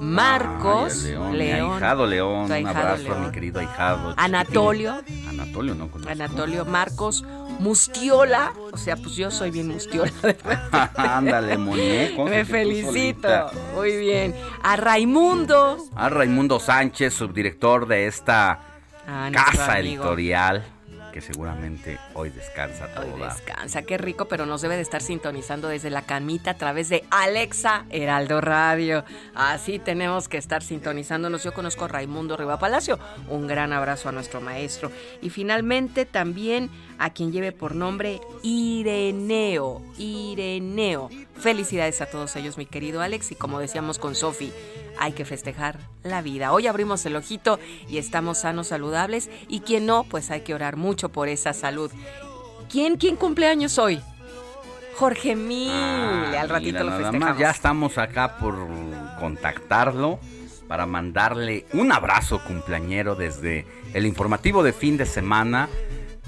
Marcos, 0.00 1.04
Ay, 1.04 1.10
León, 1.12 1.30
mi 1.32 1.36
León, 1.38 1.72
ahijado 1.74 2.06
León, 2.06 2.38
tu 2.38 2.44
un 2.46 2.52
ahijado 2.52 2.78
abrazo 2.78 3.14
a 3.14 3.18
mi 3.18 3.30
querido 3.30 3.60
ahijado. 3.60 4.14
Anatolio. 4.16 4.94
Anatolio, 5.28 5.74
no 5.74 5.90
conozco. 5.90 6.10
Anatolio 6.10 6.64
Marcos, 6.64 7.22
Mustiola, 7.58 8.54
o 8.72 8.78
sea, 8.78 8.96
pues 8.96 9.14
yo 9.16 9.30
soy 9.30 9.50
bien 9.50 9.68
Mustiola. 9.68 10.10
Ándale, 10.96 11.58
Monique. 11.58 12.16
Me 12.24 12.46
felicito. 12.46 13.50
Muy 13.74 13.96
bien. 13.98 14.34
A 14.62 14.76
Raimundo. 14.76 15.76
A 15.94 16.08
Raimundo 16.08 16.58
Sánchez, 16.58 17.12
subdirector 17.12 17.86
de 17.86 18.06
esta 18.06 18.60
a 19.06 19.30
nuestro 19.30 19.58
casa 19.58 19.78
editorial, 19.80 20.64
que 21.10 21.20
seguramente 21.20 21.98
hoy 22.14 22.30
descansa 22.30 22.88
Hoy 22.98 23.10
toda. 23.10 23.34
descansa, 23.34 23.82
qué 23.82 23.98
rico, 23.98 24.26
pero 24.26 24.46
nos 24.46 24.62
debe 24.62 24.76
de 24.76 24.82
estar 24.82 25.02
sintonizando 25.02 25.68
desde 25.68 25.90
la 25.90 26.02
camita 26.02 26.52
a 26.52 26.54
través 26.56 26.88
de 26.88 27.04
Alexa 27.10 27.84
Heraldo 27.90 28.40
Radio. 28.40 29.04
Así 29.34 29.78
tenemos 29.78 30.28
que 30.28 30.38
estar 30.38 30.62
sintonizándonos. 30.62 31.42
Yo 31.44 31.52
conozco 31.52 31.84
a 31.84 31.88
Raimundo 31.88 32.36
Riva 32.36 32.58
Palacio. 32.58 32.98
Un 33.28 33.46
gran 33.46 33.72
abrazo 33.72 34.08
a 34.08 34.12
nuestro 34.12 34.40
maestro. 34.40 34.90
Y 35.22 35.30
finalmente 35.30 36.04
también 36.06 36.70
a 36.98 37.10
quien 37.10 37.32
lleve 37.32 37.52
por 37.52 37.74
nombre 37.74 38.20
Ireneo. 38.42 39.82
Ireneo. 39.98 41.08
Felicidades 41.34 42.00
a 42.02 42.06
todos 42.06 42.36
ellos, 42.36 42.58
mi 42.58 42.66
querido 42.66 43.00
Alex. 43.00 43.32
Y 43.32 43.34
como 43.34 43.58
decíamos 43.58 43.98
con 43.98 44.14
Sofi, 44.14 44.52
hay 45.00 45.12
que 45.12 45.24
festejar 45.24 45.78
la 46.04 46.22
vida. 46.22 46.52
Hoy 46.52 46.66
abrimos 46.66 47.04
el 47.06 47.16
ojito 47.16 47.58
y 47.88 47.98
estamos 47.98 48.38
sanos, 48.38 48.68
saludables. 48.68 49.30
Y 49.48 49.60
quien 49.60 49.86
no, 49.86 50.04
pues 50.04 50.30
hay 50.30 50.42
que 50.42 50.54
orar 50.54 50.76
mucho 50.76 51.08
por 51.08 51.28
esa 51.28 51.52
salud. 51.54 51.90
¿Quién, 52.70 52.96
quién 52.98 53.16
cumpleaños 53.16 53.78
hoy? 53.78 54.00
Jorge 54.96 55.34
Mille. 55.34 55.72
Ah, 55.72 56.42
Al 56.42 56.48
ratito 56.50 56.72
mira, 56.72 56.84
lo 56.84 56.90
festejamos. 56.90 57.20
más, 57.20 57.38
ya 57.38 57.50
estamos 57.50 57.96
acá 57.96 58.36
por 58.36 58.54
contactarlo 59.18 60.20
para 60.68 60.84
mandarle 60.86 61.66
un 61.72 61.90
abrazo 61.90 62.44
cumpleañero 62.44 63.16
desde 63.16 63.66
el 63.94 64.04
informativo 64.06 64.62
de 64.62 64.72
fin 64.74 64.98
de 64.98 65.06
semana 65.06 65.68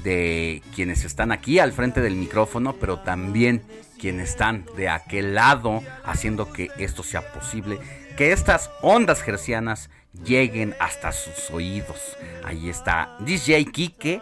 de 0.02 0.62
quienes 0.74 1.04
están 1.04 1.30
aquí 1.30 1.58
al 1.58 1.72
frente 1.72 2.00
del 2.00 2.16
micrófono, 2.16 2.74
pero 2.80 2.98
también 3.00 3.62
quienes 4.00 4.30
están 4.30 4.64
de 4.76 4.88
aquel 4.88 5.34
lado 5.34 5.80
haciendo 6.04 6.50
que 6.52 6.70
esto 6.78 7.04
sea 7.04 7.32
posible, 7.32 7.78
que 8.16 8.32
estas 8.32 8.70
ondas 8.80 9.22
gercianas 9.22 9.90
lleguen 10.24 10.74
hasta 10.78 11.12
sus 11.12 11.50
oídos. 11.50 12.16
Ahí 12.44 12.68
está 12.68 13.16
DJ 13.20 13.64
Quique, 13.66 14.20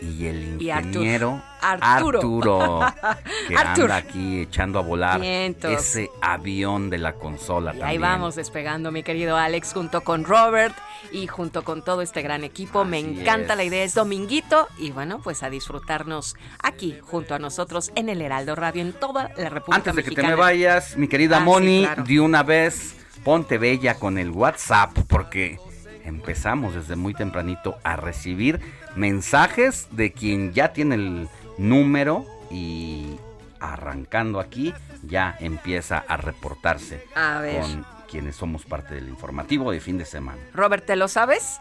y 0.00 0.26
el 0.26 0.60
Y 0.60 0.70
ingeniero 0.70 1.42
Arturo. 1.60 2.18
Arturo, 2.18 2.80
que 3.48 3.56
Artur. 3.56 3.84
anda 3.84 3.96
aquí 3.96 4.40
echando 4.40 4.78
a 4.78 4.82
volar 4.82 5.20
Vientos. 5.20 5.72
ese 5.72 6.10
avión 6.20 6.90
de 6.90 6.98
la 6.98 7.14
consola 7.14 7.70
Y 7.74 7.78
también. 7.78 7.88
ahí 7.88 7.98
vamos 7.98 8.36
despegando, 8.36 8.92
mi 8.92 9.02
querido 9.02 9.36
Alex, 9.36 9.72
junto 9.72 10.02
con 10.02 10.24
Robert 10.24 10.74
y 11.12 11.26
junto 11.26 11.64
con 11.64 11.82
todo 11.82 12.02
este 12.02 12.22
gran 12.22 12.44
equipo. 12.44 12.84
Me 12.84 12.98
encanta 12.98 13.54
es. 13.54 13.56
la 13.56 13.64
idea, 13.64 13.84
es 13.84 13.94
dominguito 13.94 14.68
y 14.78 14.90
bueno, 14.90 15.20
pues 15.22 15.42
a 15.42 15.50
disfrutarnos 15.50 16.36
aquí 16.62 16.96
junto 17.02 17.34
a 17.34 17.38
nosotros 17.38 17.90
en 17.96 18.08
el 18.08 18.20
Heraldo 18.22 18.54
Radio 18.54 18.82
en 18.82 18.92
toda 18.92 19.30
la 19.36 19.48
República 19.48 19.76
Antes 19.76 19.96
de 19.96 20.02
que 20.04 20.14
te 20.14 20.22
me 20.22 20.34
vayas, 20.34 20.96
mi 20.96 21.08
querida 21.08 21.36
Ah, 21.36 21.40
sí, 21.40 21.44
Moni, 21.46 21.82
claro. 21.84 22.04
de 22.04 22.20
una 22.20 22.42
vez 22.42 22.96
ponte 23.24 23.58
bella 23.58 23.94
con 23.98 24.18
el 24.18 24.30
WhatsApp 24.30 24.96
porque 25.08 25.58
empezamos 26.04 26.74
desde 26.74 26.94
muy 26.96 27.14
tempranito 27.14 27.76
a 27.82 27.96
recibir 27.96 28.60
mensajes 28.96 29.88
de 29.92 30.12
quien 30.12 30.52
ya 30.52 30.72
tiene 30.72 30.94
el 30.96 31.28
número 31.58 32.24
y 32.50 33.16
arrancando 33.60 34.40
aquí 34.40 34.74
ya 35.02 35.36
empieza 35.40 36.04
a 36.08 36.16
reportarse 36.16 37.04
A 37.14 37.40
ver. 37.40 37.60
con 37.60 37.86
quienes 38.08 38.36
somos 38.36 38.64
parte 38.64 38.94
del 38.94 39.08
informativo 39.08 39.70
de 39.70 39.80
fin 39.80 39.98
de 39.98 40.04
semana. 40.04 40.40
Robert, 40.54 40.84
¿te 40.86 40.96
lo 40.96 41.08
sabes? 41.08 41.60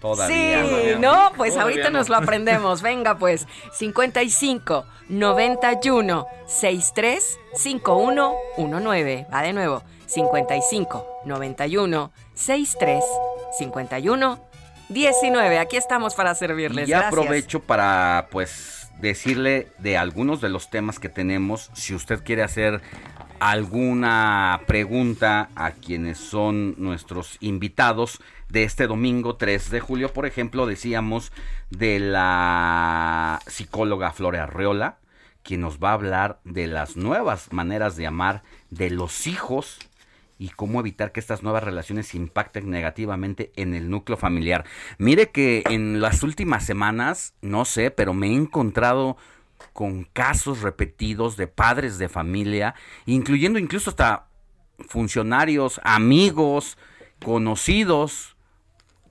Todavía. 0.00 0.62
Sí, 0.64 0.68
todavía 0.68 0.98
no, 0.98 1.32
pues 1.36 1.52
Todavía 1.52 1.62
ahorita 1.62 1.90
no. 1.90 1.98
nos 1.98 2.08
lo 2.08 2.16
aprendemos. 2.16 2.82
Venga, 2.82 3.18
pues. 3.18 3.46
55 3.72 4.84
91 5.08 6.26
63 6.46 7.38
51 7.54 8.34
19. 8.58 9.26
Va 9.32 9.42
de 9.42 9.52
nuevo. 9.52 9.82
55 10.06 11.06
91 11.24 12.12
63 12.34 13.04
51 13.58 14.36
19. 14.36 14.51
Aquí 15.58 15.76
estamos 15.76 16.14
para 16.14 16.34
servirles. 16.34 16.86
Y 16.86 16.90
ya 16.90 16.98
Gracias. 16.98 17.20
aprovecho 17.20 17.60
para 17.60 18.28
pues 18.30 18.90
decirle 19.00 19.68
de 19.78 19.96
algunos 19.96 20.40
de 20.40 20.48
los 20.48 20.70
temas 20.70 20.98
que 20.98 21.08
tenemos. 21.08 21.70
Si 21.74 21.94
usted 21.94 22.22
quiere 22.22 22.42
hacer 22.42 22.80
alguna 23.40 24.60
pregunta 24.66 25.48
a 25.56 25.72
quienes 25.72 26.18
son 26.18 26.74
nuestros 26.78 27.38
invitados 27.40 28.20
de 28.48 28.62
este 28.62 28.86
domingo 28.86 29.36
3 29.36 29.70
de 29.70 29.80
julio, 29.80 30.12
por 30.12 30.26
ejemplo, 30.26 30.66
decíamos 30.66 31.32
de 31.70 31.98
la 31.98 33.40
psicóloga 33.46 34.12
Flore 34.12 34.38
Arreola, 34.38 34.98
quien 35.42 35.60
nos 35.60 35.78
va 35.78 35.90
a 35.90 35.94
hablar 35.94 36.38
de 36.44 36.68
las 36.68 36.96
nuevas 36.96 37.52
maneras 37.52 37.96
de 37.96 38.06
amar 38.06 38.42
de 38.70 38.90
los 38.90 39.26
hijos 39.26 39.78
y 40.42 40.48
cómo 40.48 40.80
evitar 40.80 41.12
que 41.12 41.20
estas 41.20 41.44
nuevas 41.44 41.62
relaciones 41.62 42.16
impacten 42.16 42.68
negativamente 42.68 43.52
en 43.54 43.74
el 43.74 43.88
núcleo 43.88 44.18
familiar. 44.18 44.64
Mire 44.98 45.30
que 45.30 45.62
en 45.70 46.00
las 46.00 46.24
últimas 46.24 46.66
semanas, 46.66 47.34
no 47.42 47.64
sé, 47.64 47.92
pero 47.92 48.12
me 48.12 48.26
he 48.26 48.34
encontrado 48.34 49.16
con 49.72 50.02
casos 50.02 50.62
repetidos 50.62 51.36
de 51.36 51.46
padres 51.46 51.96
de 51.98 52.08
familia, 52.08 52.74
incluyendo 53.06 53.60
incluso 53.60 53.90
hasta 53.90 54.26
funcionarios, 54.88 55.80
amigos, 55.84 56.76
conocidos, 57.24 58.36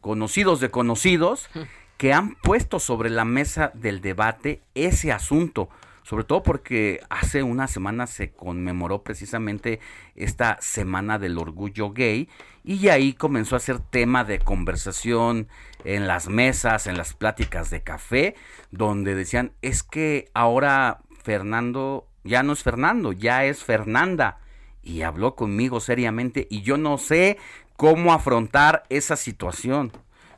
conocidos 0.02 0.60
de 0.60 0.70
conocidos, 0.70 1.50
que 1.96 2.12
han 2.12 2.36
puesto 2.36 2.80
sobre 2.80 3.10
la 3.10 3.24
mesa 3.24 3.72
del 3.74 4.02
debate 4.02 4.64
ese 4.76 5.14
asunto. 5.14 5.70
Sobre 6.12 6.26
todo 6.26 6.44
porque 6.44 7.00
hace 7.10 7.42
una 7.42 7.70
semana 7.70 8.06
se 8.06 8.34
conmemoró 8.34 9.02
precisamente 9.02 9.80
esta 10.14 10.58
Semana 10.60 11.18
del 11.18 11.38
Orgullo 11.38 11.94
Gay 11.94 12.28
y 12.66 12.90
ahí 12.90 13.14
comenzó 13.14 13.56
a 13.56 13.62
ser 13.62 13.80
tema 13.80 14.26
de 14.26 14.40
conversación 14.40 15.48
en 15.86 16.08
las 16.08 16.28
mesas, 16.28 16.88
en 16.88 16.98
las 16.98 17.14
pláticas 17.14 17.70
de 17.70 17.82
café, 17.82 18.36
donde 18.72 19.16
decían, 19.16 19.54
es 19.62 19.84
que 19.84 20.30
ahora 20.34 21.00
Fernando 21.24 22.10
ya 22.26 22.44
no 22.44 22.52
es 22.52 22.62
Fernando, 22.62 23.14
ya 23.14 23.46
es 23.46 23.64
Fernanda. 23.64 24.40
Y 24.84 25.04
habló 25.04 25.38
conmigo 25.38 25.80
seriamente 25.80 26.46
y 26.50 26.62
yo 26.62 26.76
no 26.76 26.98
sé 26.98 27.38
cómo 27.78 28.12
afrontar 28.12 28.84
esa 28.90 29.16
situación. 29.16 29.94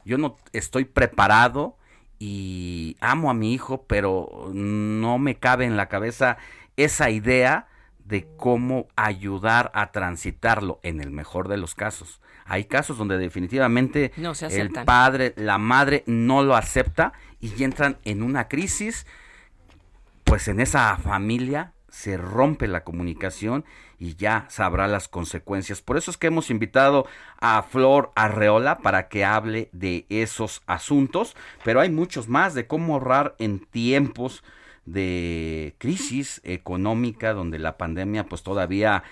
Yo 0.05 0.19
no 0.19 0.35
estoy 0.51 0.85
preparado 0.85 1.77
y 2.25 2.95
amo 3.01 3.29
a 3.29 3.33
mi 3.33 3.53
hijo, 3.53 3.83
pero 3.85 4.49
no 4.53 5.19
me 5.19 5.35
cabe 5.35 5.65
en 5.65 5.75
la 5.75 5.89
cabeza 5.89 6.37
esa 6.77 7.09
idea 7.09 7.67
de 8.05 8.29
cómo 8.37 8.87
ayudar 8.95 9.71
a 9.73 9.91
transitarlo 9.91 10.79
en 10.83 11.01
el 11.01 11.11
mejor 11.11 11.49
de 11.49 11.57
los 11.57 11.75
casos. 11.75 12.21
Hay 12.45 12.63
casos 12.63 12.97
donde 12.97 13.17
definitivamente 13.17 14.13
No 14.15 14.35
se 14.35 14.47
el 14.61 14.71
padre, 14.71 15.33
la 15.35 15.57
madre 15.57 16.05
no 16.05 16.43
lo 16.43 16.55
acepta 16.55 17.11
y 17.41 17.61
entran 17.61 17.97
en 18.05 18.23
una 18.23 18.47
crisis, 18.47 19.05
pues 20.23 20.47
en 20.47 20.61
esa 20.61 20.95
familia 20.95 21.73
se 21.93 22.17
rompe 22.17 22.67
la 22.67 22.83
comunicación 22.83 23.65
y 23.99 24.15
ya 24.15 24.47
sabrá 24.49 24.87
las 24.87 25.07
consecuencias. 25.07 25.83
Por 25.83 25.95
eso 25.95 26.09
es 26.09 26.17
que 26.17 26.25
hemos 26.25 26.49
invitado 26.49 27.05
a 27.39 27.61
Flor 27.61 28.11
Arreola 28.15 28.79
para 28.79 29.09
que 29.09 29.23
hable 29.23 29.69
de 29.73 30.07
esos 30.09 30.63
asuntos, 30.65 31.35
pero 31.63 31.79
hay 31.79 31.91
muchos 31.91 32.27
más 32.27 32.55
de 32.55 32.65
cómo 32.65 32.95
ahorrar 32.95 33.35
en 33.37 33.59
tiempos 33.59 34.43
de 34.85 35.75
crisis 35.77 36.41
económica 36.43 37.31
donde 37.31 37.59
la 37.59 37.77
pandemia 37.77 38.25
pues 38.25 38.41
todavía 38.41 39.03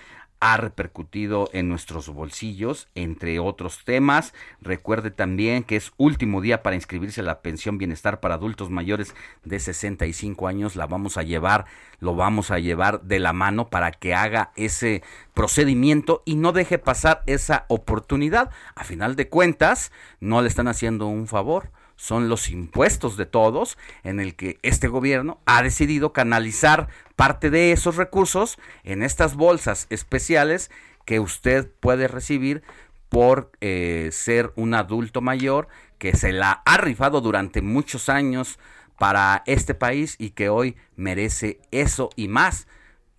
ha 0.44 0.56
repercutido 0.56 1.48
en 1.52 1.68
nuestros 1.68 2.08
bolsillos, 2.08 2.88
entre 2.96 3.38
otros 3.38 3.84
temas. 3.84 4.34
Recuerde 4.60 5.12
también 5.12 5.62
que 5.62 5.76
es 5.76 5.92
último 5.98 6.40
día 6.40 6.64
para 6.64 6.74
inscribirse 6.74 7.20
a 7.20 7.24
la 7.24 7.42
pensión 7.42 7.78
bienestar 7.78 8.18
para 8.18 8.34
adultos 8.34 8.68
mayores 8.68 9.14
de 9.44 9.60
65 9.60 10.48
años. 10.48 10.74
La 10.74 10.88
vamos 10.88 11.16
a 11.16 11.22
llevar, 11.22 11.66
lo 12.00 12.16
vamos 12.16 12.50
a 12.50 12.58
llevar 12.58 13.02
de 13.02 13.20
la 13.20 13.32
mano 13.32 13.70
para 13.70 13.92
que 13.92 14.16
haga 14.16 14.50
ese 14.56 15.04
procedimiento 15.32 16.24
y 16.24 16.34
no 16.34 16.50
deje 16.50 16.80
pasar 16.80 17.22
esa 17.26 17.64
oportunidad. 17.68 18.50
A 18.74 18.82
final 18.82 19.14
de 19.14 19.28
cuentas, 19.28 19.92
no 20.18 20.42
le 20.42 20.48
están 20.48 20.66
haciendo 20.66 21.06
un 21.06 21.28
favor 21.28 21.70
son 22.02 22.28
los 22.28 22.50
impuestos 22.50 23.16
de 23.16 23.26
todos, 23.26 23.78
en 24.02 24.18
el 24.18 24.34
que 24.34 24.58
este 24.62 24.88
gobierno 24.88 25.38
ha 25.46 25.62
decidido 25.62 26.12
canalizar 26.12 26.88
parte 27.14 27.48
de 27.48 27.70
esos 27.70 27.94
recursos 27.94 28.58
en 28.82 29.04
estas 29.04 29.36
bolsas 29.36 29.86
especiales 29.88 30.68
que 31.04 31.20
usted 31.20 31.70
puede 31.78 32.08
recibir 32.08 32.64
por 33.08 33.52
eh, 33.60 34.08
ser 34.10 34.52
un 34.56 34.74
adulto 34.74 35.20
mayor 35.20 35.68
que 35.98 36.16
se 36.16 36.32
la 36.32 36.60
ha 36.64 36.76
rifado 36.76 37.20
durante 37.20 37.62
muchos 37.62 38.08
años 38.08 38.58
para 38.98 39.44
este 39.46 39.72
país 39.72 40.16
y 40.18 40.30
que 40.30 40.48
hoy 40.48 40.74
merece 40.96 41.60
eso 41.70 42.10
y 42.16 42.26
más 42.26 42.66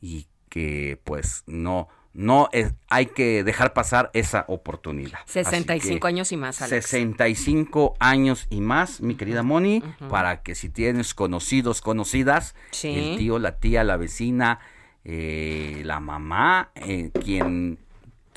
y 0.02 0.28
que 0.50 1.00
pues 1.06 1.44
no 1.48 1.88
no 2.14 2.48
es- 2.52 2.74
hay 2.90 3.08
que 3.08 3.44
dejar 3.44 3.74
pasar 3.74 4.12
esa 4.14 4.46
oportunidad. 4.48 5.20
Así 5.24 5.44
65 5.44 6.02
que- 6.02 6.08
años 6.08 6.32
y 6.32 6.38
más, 6.38 6.62
Alex. 6.62 6.86
65 6.88 7.96
años 8.00 8.46
y 8.50 8.62
más, 8.62 9.02
mi 9.02 9.16
querida 9.16 9.42
Moni, 9.44 9.82
para 10.10 10.44
que 10.44 10.54
si 10.56 10.70
tienes 10.70 11.14
conocidos, 11.14 11.82
conocidas, 11.82 12.54
Sí. 12.72 12.90
el 12.90 13.18
tío, 13.18 13.40
la 13.40 13.58
tía, 13.58 13.84
la 13.84 13.98
vecina, 13.98 14.60
eh, 15.06 15.82
la 15.86 16.00
mamá, 16.00 16.70
eh, 16.76 17.12
quien 17.24 17.78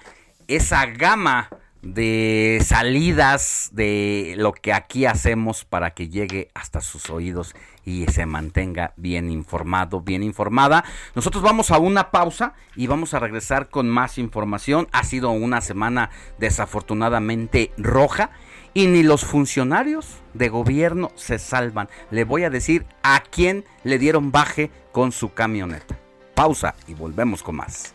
esa 0.48 0.86
gama 0.86 1.48
de 1.82 2.62
salidas 2.64 3.70
de 3.72 4.34
lo 4.36 4.52
que 4.52 4.72
aquí 4.72 5.06
hacemos 5.06 5.64
para 5.64 5.92
que 5.92 6.08
llegue 6.08 6.50
hasta 6.54 6.80
sus 6.80 7.08
oídos 7.08 7.54
y 7.90 8.06
se 8.06 8.24
mantenga 8.24 8.92
bien 8.96 9.30
informado, 9.30 10.00
bien 10.00 10.22
informada. 10.22 10.84
Nosotros 11.14 11.42
vamos 11.42 11.70
a 11.70 11.78
una 11.78 12.10
pausa 12.10 12.54
y 12.76 12.86
vamos 12.86 13.14
a 13.14 13.18
regresar 13.18 13.68
con 13.68 13.88
más 13.88 14.16
información. 14.16 14.88
Ha 14.92 15.02
sido 15.02 15.30
una 15.30 15.60
semana 15.60 16.10
desafortunadamente 16.38 17.72
roja 17.76 18.30
y 18.72 18.86
ni 18.86 19.02
los 19.02 19.24
funcionarios 19.24 20.18
de 20.34 20.48
gobierno 20.48 21.10
se 21.16 21.38
salvan. 21.38 21.88
Le 22.10 22.24
voy 22.24 22.44
a 22.44 22.50
decir 22.50 22.86
a 23.02 23.22
quién 23.28 23.64
le 23.82 23.98
dieron 23.98 24.30
baje 24.30 24.70
con 24.92 25.10
su 25.10 25.34
camioneta. 25.34 25.98
Pausa 26.34 26.74
y 26.86 26.94
volvemos 26.94 27.42
con 27.42 27.56
más. 27.56 27.94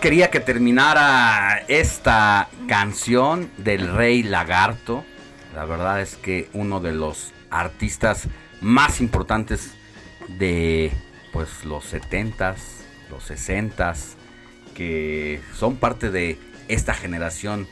Quería 0.00 0.30
que 0.30 0.40
terminara 0.40 1.64
esta 1.66 2.48
canción 2.68 3.50
del 3.56 3.94
Rey 3.94 4.22
Lagarto. 4.22 5.02
La 5.54 5.64
verdad 5.64 6.02
es 6.02 6.16
que 6.16 6.50
uno 6.52 6.80
de 6.80 6.92
los 6.92 7.32
artistas 7.50 8.28
más 8.60 9.00
importantes 9.00 9.74
de 10.28 10.92
pues 11.32 11.64
los 11.64 11.92
70s, 11.92 12.56
los 13.10 13.30
60s, 13.30 14.14
que 14.74 15.40
son 15.54 15.76
parte 15.76 16.10
de 16.10 16.38
esta 16.68 16.92
generación 16.92 17.66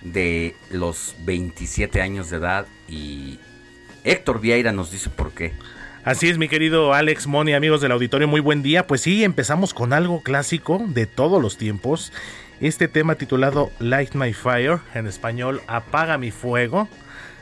de 0.00 0.56
los 0.70 1.14
27 1.26 2.00
años 2.00 2.30
de 2.30 2.36
edad 2.38 2.66
y 2.88 3.38
Héctor 4.04 4.40
Vieira 4.40 4.72
nos 4.72 4.90
dice 4.90 5.10
por 5.10 5.32
qué. 5.32 5.52
Así 6.06 6.28
es, 6.28 6.38
mi 6.38 6.48
querido 6.48 6.94
Alex 6.94 7.26
Moni, 7.26 7.52
amigos 7.52 7.80
del 7.80 7.90
auditorio, 7.90 8.28
muy 8.28 8.40
buen 8.40 8.62
día. 8.62 8.86
Pues 8.86 9.00
sí, 9.00 9.24
empezamos 9.24 9.74
con 9.74 9.92
algo 9.92 10.22
clásico 10.22 10.80
de 10.86 11.06
todos 11.06 11.42
los 11.42 11.58
tiempos. 11.58 12.12
Este 12.60 12.86
tema 12.88 13.16
titulado 13.16 13.70
Light 13.80 14.14
My 14.14 14.32
Fire, 14.32 14.78
en 14.94 15.08
español, 15.08 15.62
Apaga 15.66 16.16
mi 16.16 16.30
fuego. 16.30 16.88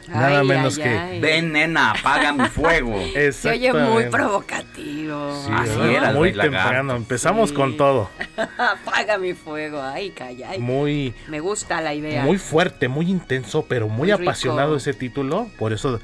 Nada 0.09 0.41
Ay, 0.41 0.47
menos 0.47 0.77
ay, 0.77 0.83
que. 0.83 0.89
ay. 0.91 1.21
Ven, 1.21 1.53
nena, 1.53 1.93
apaga 1.93 2.33
mi 2.35 2.45
fuego. 2.49 2.95
Se 3.33 3.49
oye 3.51 3.73
muy 3.73 4.05
provocativo. 4.11 5.43
Sí, 5.47 5.51
Así 5.55 5.81
era 5.95 6.13
Muy 6.13 6.31
temprano. 6.35 6.95
Empezamos 6.95 7.49
Sí. 7.51 7.55
con 7.57 7.79
todo. 7.79 8.11
Apaga 8.59 9.17
mi 9.17 9.33
fuego. 9.33 9.81
Ay, 9.83 10.11
calla. 10.11 10.51
ay. 10.51 10.59
Muy, 10.59 11.15
Me 11.29 11.41
gusta 11.41 11.81
la 11.81 11.95
idea. 11.95 12.23
muy 12.23 12.37
fuerte, 12.37 12.89
muy 12.89 13.11
intenso, 13.11 13.65
pero 13.67 13.89
muy, 13.89 14.09
Muy 14.09 14.13
rico. 14.19 14.31
apasionado 14.31 14.77
ese 14.77 14.93
título. 14.93 15.49
Por 15.59 15.73
eso, 15.73 15.99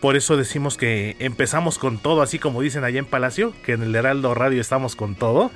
por 0.00 0.16
eso 0.16 0.38
decimos 0.38 0.78
que 0.78 1.14
empezamos 1.18 1.78
con 1.78 1.98
todo, 1.98 2.22
así 2.22 2.38
como 2.38 2.62
dicen 2.62 2.84
allá 2.84 2.98
en 2.98 3.04
Palacio, 3.04 3.52
que 3.62 3.72
en 3.72 3.82
el 3.82 3.94
Heraldo 3.94 4.34
Radio 4.34 4.60
estamos 4.60 4.96
con 4.96 5.14
todo. 5.14 5.50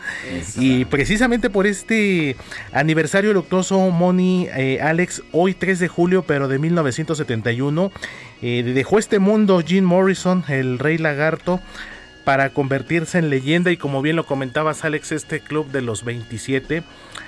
Y 0.56 0.84
precisamente 0.84 1.48
por 1.48 1.66
este 1.66 2.36
aniversario 2.72 3.32
luctuoso, 3.32 3.78
Moni, 3.90 4.48
eh, 4.54 4.80
Alex, 4.82 5.22
hoy 5.32 5.54
3 5.54 5.78
de 5.78 5.88
julio, 5.88 6.24
pero 6.26 6.46
de 6.48 6.58
1971, 6.58 7.90
eh, 8.42 8.62
dejó 8.62 8.98
este 8.98 9.18
mundo 9.18 9.62
Jim 9.66 9.84
Morrison, 9.84 10.44
el 10.48 10.78
rey 10.78 10.98
lagarto, 10.98 11.60
para 12.24 12.50
convertirse 12.50 13.18
en 13.18 13.30
leyenda 13.30 13.70
y 13.70 13.78
como 13.78 14.02
bien 14.02 14.16
lo 14.16 14.26
comentabas 14.26 14.84
Alex, 14.84 15.12
este 15.12 15.40
club 15.40 15.70
de 15.70 15.80
los 15.80 16.04
27 16.04 16.82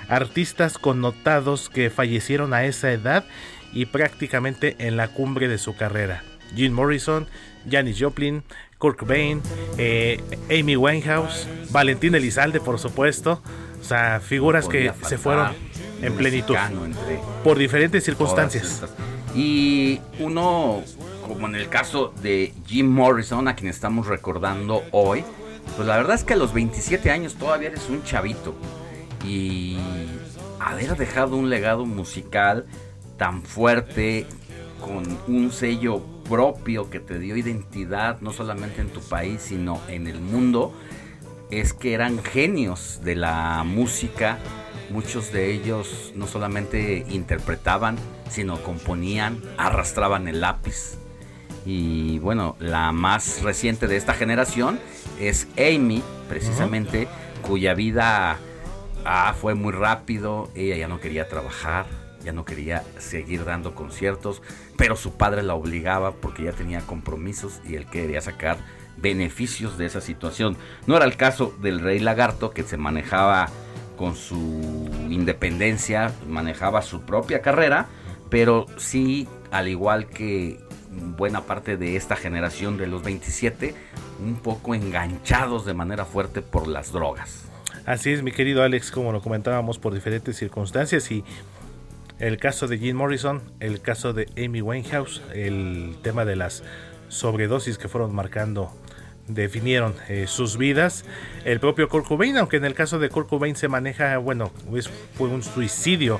artistas 0.07 0.77
connotados 0.77 1.69
que 1.69 1.89
fallecieron 1.89 2.53
a 2.53 2.65
esa 2.65 2.91
edad 2.91 3.25
y 3.73 3.85
prácticamente 3.85 4.75
en 4.79 4.97
la 4.97 5.07
cumbre 5.07 5.47
de 5.47 5.57
su 5.57 5.75
carrera. 5.75 6.23
Jim 6.55 6.73
Morrison, 6.73 7.27
Janis 7.69 7.97
Joplin, 7.99 8.43
Kurt 8.77 8.97
Cobain, 8.97 9.41
eh, 9.77 10.21
Amy 10.49 10.75
Winehouse, 10.75 11.47
Valentín 11.71 12.15
Elizalde, 12.15 12.59
por 12.59 12.79
supuesto. 12.79 13.41
O 13.79 13.83
sea, 13.83 14.19
figuras 14.19 14.67
que 14.67 14.91
se 15.03 15.17
fueron 15.17 15.51
en 16.01 16.13
plenitud 16.13 16.55
por 17.43 17.57
diferentes 17.57 18.03
circunstancias. 18.03 18.83
Y 19.35 19.99
uno, 20.19 20.83
como 21.27 21.47
en 21.47 21.55
el 21.55 21.69
caso 21.69 22.13
de 22.21 22.53
Jim 22.65 22.87
Morrison, 22.87 23.47
a 23.47 23.55
quien 23.55 23.69
estamos 23.69 24.07
recordando 24.07 24.83
hoy, 24.91 25.23
pues 25.75 25.87
la 25.87 25.97
verdad 25.97 26.15
es 26.15 26.23
que 26.23 26.33
a 26.33 26.37
los 26.37 26.53
27 26.53 27.11
años 27.11 27.35
todavía 27.35 27.69
eres 27.69 27.87
un 27.89 28.03
chavito. 28.03 28.55
Y 29.25 29.77
haber 30.59 30.95
dejado 30.97 31.35
un 31.35 31.49
legado 31.49 31.85
musical 31.85 32.65
tan 33.17 33.43
fuerte, 33.43 34.25
con 34.79 35.17
un 35.27 35.51
sello 35.51 36.01
propio 36.29 36.89
que 36.89 36.99
te 36.99 37.19
dio 37.19 37.35
identidad, 37.37 38.19
no 38.21 38.31
solamente 38.31 38.81
en 38.81 38.89
tu 38.89 39.01
país, 39.01 39.41
sino 39.41 39.81
en 39.87 40.07
el 40.07 40.19
mundo, 40.19 40.73
es 41.49 41.73
que 41.73 41.93
eran 41.93 42.23
genios 42.23 42.99
de 43.03 43.15
la 43.15 43.63
música. 43.65 44.37
Muchos 44.89 45.31
de 45.31 45.51
ellos 45.51 46.13
no 46.15 46.27
solamente 46.27 47.05
interpretaban, 47.09 47.97
sino 48.29 48.61
componían, 48.63 49.41
arrastraban 49.57 50.27
el 50.27 50.41
lápiz. 50.41 50.97
Y 51.65 52.19
bueno, 52.19 52.55
la 52.59 52.93
más 52.93 53.43
reciente 53.43 53.87
de 53.87 53.97
esta 53.97 54.13
generación 54.13 54.79
es 55.19 55.47
Amy, 55.57 56.01
precisamente, 56.29 57.07
cuya 57.41 57.73
vida 57.73 58.37
ah, 59.03 59.35
fue 59.39 59.53
muy 59.53 59.73
rápido. 59.73 60.49
Ella 60.55 60.77
ya 60.77 60.87
no 60.87 61.01
quería 61.01 61.27
trabajar, 61.27 61.85
ya 62.27 62.33
no 62.33 62.43
quería 62.43 62.83
seguir 62.99 63.45
dando 63.45 63.73
conciertos, 63.73 64.41
pero 64.75 64.97
su 64.97 65.13
padre 65.13 65.43
la 65.43 65.55
obligaba 65.55 66.11
porque 66.11 66.43
ya 66.43 66.51
tenía 66.51 66.81
compromisos 66.81 67.61
y 67.65 67.75
él 67.75 67.85
quería 67.85 68.19
sacar 68.19 68.57
beneficios 68.97 69.77
de 69.77 69.85
esa 69.85 70.01
situación. 70.01 70.57
No 70.87 70.97
era 70.97 71.05
el 71.05 71.15
caso 71.15 71.55
del 71.61 71.79
rey 71.79 71.99
lagarto 71.99 72.51
que 72.51 72.63
se 72.63 72.75
manejaba 72.75 73.47
con 73.95 74.17
su 74.17 74.89
independencia, 75.09 76.11
manejaba 76.27 76.81
su 76.81 77.03
propia 77.03 77.41
carrera, 77.41 77.87
pero 78.29 78.65
sí, 78.75 79.29
al 79.49 79.69
igual 79.69 80.07
que 80.07 80.59
buena 80.91 81.43
parte 81.43 81.77
de 81.77 81.95
esta 81.95 82.17
generación 82.17 82.77
de 82.77 82.87
los 82.87 83.03
27, 83.03 83.73
un 84.19 84.35
poco 84.35 84.75
enganchados 84.75 85.65
de 85.65 85.73
manera 85.73 86.03
fuerte 86.03 86.41
por 86.41 86.67
las 86.67 86.91
drogas. 86.91 87.45
Así 87.85 88.11
es, 88.11 88.21
mi 88.21 88.33
querido 88.33 88.63
Alex, 88.63 88.91
como 88.91 89.13
lo 89.13 89.21
comentábamos 89.21 89.79
por 89.79 89.93
diferentes 89.93 90.35
circunstancias 90.35 91.09
y 91.09 91.23
el 92.19 92.37
caso 92.37 92.67
de 92.67 92.77
Jim 92.77 92.97
Morrison, 92.97 93.41
el 93.59 93.81
caso 93.81 94.13
de 94.13 94.27
Amy 94.43 94.61
Winehouse, 94.61 95.21
el 95.33 95.95
tema 96.01 96.25
de 96.25 96.35
las 96.35 96.63
sobredosis 97.09 97.77
que 97.77 97.87
fueron 97.87 98.13
marcando 98.13 98.71
definieron 99.27 99.95
eh, 100.09 100.25
sus 100.27 100.57
vidas. 100.57 101.05
El 101.45 101.59
propio 101.59 101.89
Kurt 101.89 102.07
Cobain, 102.07 102.37
aunque 102.37 102.57
en 102.57 102.65
el 102.65 102.73
caso 102.73 102.99
de 102.99 103.09
Kurt 103.09 103.27
Cobain 103.27 103.55
se 103.55 103.67
maneja, 103.67 104.17
bueno, 104.17 104.51
fue 105.13 105.27
un 105.29 105.43
suicidio 105.43 106.19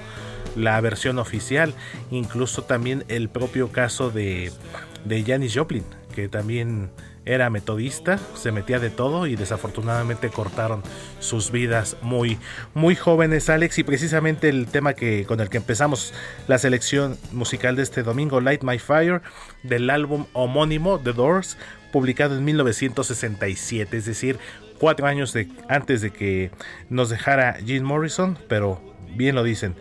la 0.55 0.79
versión 0.81 1.19
oficial, 1.19 1.73
incluso 2.09 2.63
también 2.63 3.03
el 3.07 3.29
propio 3.29 3.71
caso 3.71 4.09
de, 4.09 4.51
de 5.05 5.23
Janis 5.23 5.55
Joplin, 5.55 5.83
que 6.13 6.29
también 6.29 6.89
era 7.27 7.49
metodista, 7.49 8.19
se 8.35 8.51
metía 8.51 8.79
de 8.79 8.89
todo 8.89 9.27
y 9.27 9.35
desafortunadamente 9.35 10.29
cortaron 10.29 10.81
sus 11.19 11.51
vidas 11.51 11.97
muy 12.01 12.39
muy 12.73 12.95
jóvenes 12.95 13.49
Alex. 13.49 13.77
Y 13.79 13.83
precisamente 13.83 14.49
el 14.49 14.67
tema 14.67 14.93
que 14.93 15.25
con 15.25 15.39
el 15.39 15.49
que 15.49 15.57
empezamos 15.57 16.13
la 16.47 16.57
selección 16.57 17.17
musical 17.31 17.75
de 17.75 17.83
este 17.83 18.03
domingo 18.03 18.41
Light 18.41 18.63
My 18.63 18.79
Fire 18.79 19.21
del 19.63 19.89
álbum 19.89 20.25
homónimo 20.33 20.99
The 20.99 21.13
Doors 21.13 21.57
publicado 21.91 22.37
en 22.37 22.45
1967, 22.45 23.97
es 23.97 24.05
decir, 24.05 24.37
cuatro 24.79 25.07
años 25.07 25.33
antes 25.67 26.01
de 26.01 26.11
que 26.11 26.51
nos 26.89 27.09
dejara 27.09 27.57
Jim 27.65 27.83
Morrison, 27.83 28.37
pero 28.47 28.81
bien 29.15 29.35
lo 29.35 29.43
dicen, 29.43 29.75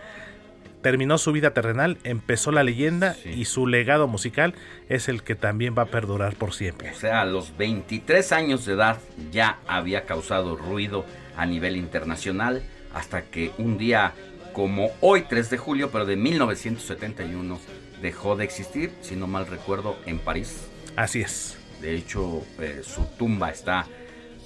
terminó 0.86 1.18
su 1.18 1.32
vida 1.32 1.50
terrenal, 1.50 1.98
empezó 2.04 2.52
la 2.52 2.62
leyenda 2.62 3.16
y 3.24 3.46
su 3.46 3.66
legado 3.66 4.06
musical 4.06 4.54
es 4.88 5.08
el 5.08 5.24
que 5.24 5.34
también 5.34 5.74
va 5.76 5.82
a 5.82 5.86
perdurar 5.86 6.36
por 6.36 6.54
siempre. 6.54 6.92
O 6.92 6.94
sea, 6.94 7.22
a 7.22 7.24
los 7.24 7.56
23 7.56 8.30
años 8.30 8.64
de 8.66 8.74
edad 8.74 8.98
ya 9.32 9.58
había 9.66 10.06
causado 10.06 10.54
ruido 10.54 11.04
a 11.36 11.44
nivel 11.44 11.76
internacional 11.76 12.62
hasta 12.94 13.22
que 13.22 13.50
un 13.58 13.78
día 13.78 14.12
como 14.52 14.92
hoy 15.00 15.22
3 15.28 15.50
de 15.50 15.58
julio, 15.58 15.90
pero 15.90 16.06
de 16.06 16.14
1971, 16.14 17.58
dejó 18.00 18.36
de 18.36 18.44
existir, 18.44 18.92
si 19.00 19.16
no 19.16 19.26
mal 19.26 19.48
recuerdo, 19.48 19.96
en 20.06 20.20
París. 20.20 20.68
Así 20.94 21.20
es. 21.20 21.58
De 21.80 21.96
hecho, 21.96 22.44
eh, 22.60 22.82
su 22.84 23.06
tumba 23.18 23.50
está 23.50 23.86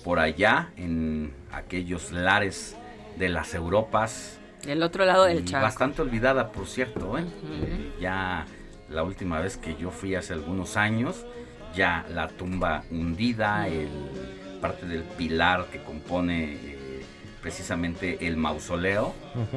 por 0.03 0.19
allá, 0.19 0.71
en 0.79 1.35
aquellos 1.53 2.13
lares 2.13 2.77
de 3.19 3.29
las 3.29 3.53
Europas, 3.53 4.40
del 4.65 4.83
otro 4.83 5.05
lado 5.05 5.25
del 5.25 5.45
charco. 5.45 5.65
Bastante 5.65 6.03
olvidada, 6.03 6.53
por 6.53 6.67
cierto. 6.67 7.19
¿eh? 7.19 7.25
¿eh? 7.25 7.93
ya 8.01 8.47
la 8.89 9.03
última 9.03 9.41
vez 9.41 9.57
que 9.57 9.77
yo 9.77 9.91
fui 9.91 10.15
hace 10.15 10.33
algunos 10.33 10.77
años, 10.77 11.25
ya 11.75 12.05
la 12.11 12.29
tumba 12.29 12.85
hundida, 12.91 13.69
el, 13.69 13.89
parte 14.61 14.87
del 14.87 15.03
pilar 15.03 15.67
que 15.73 15.83
compone 15.83 16.55
eh, 16.55 17.03
precisamente 17.41 18.27
el 18.27 18.37
mausoleo, 18.37 19.15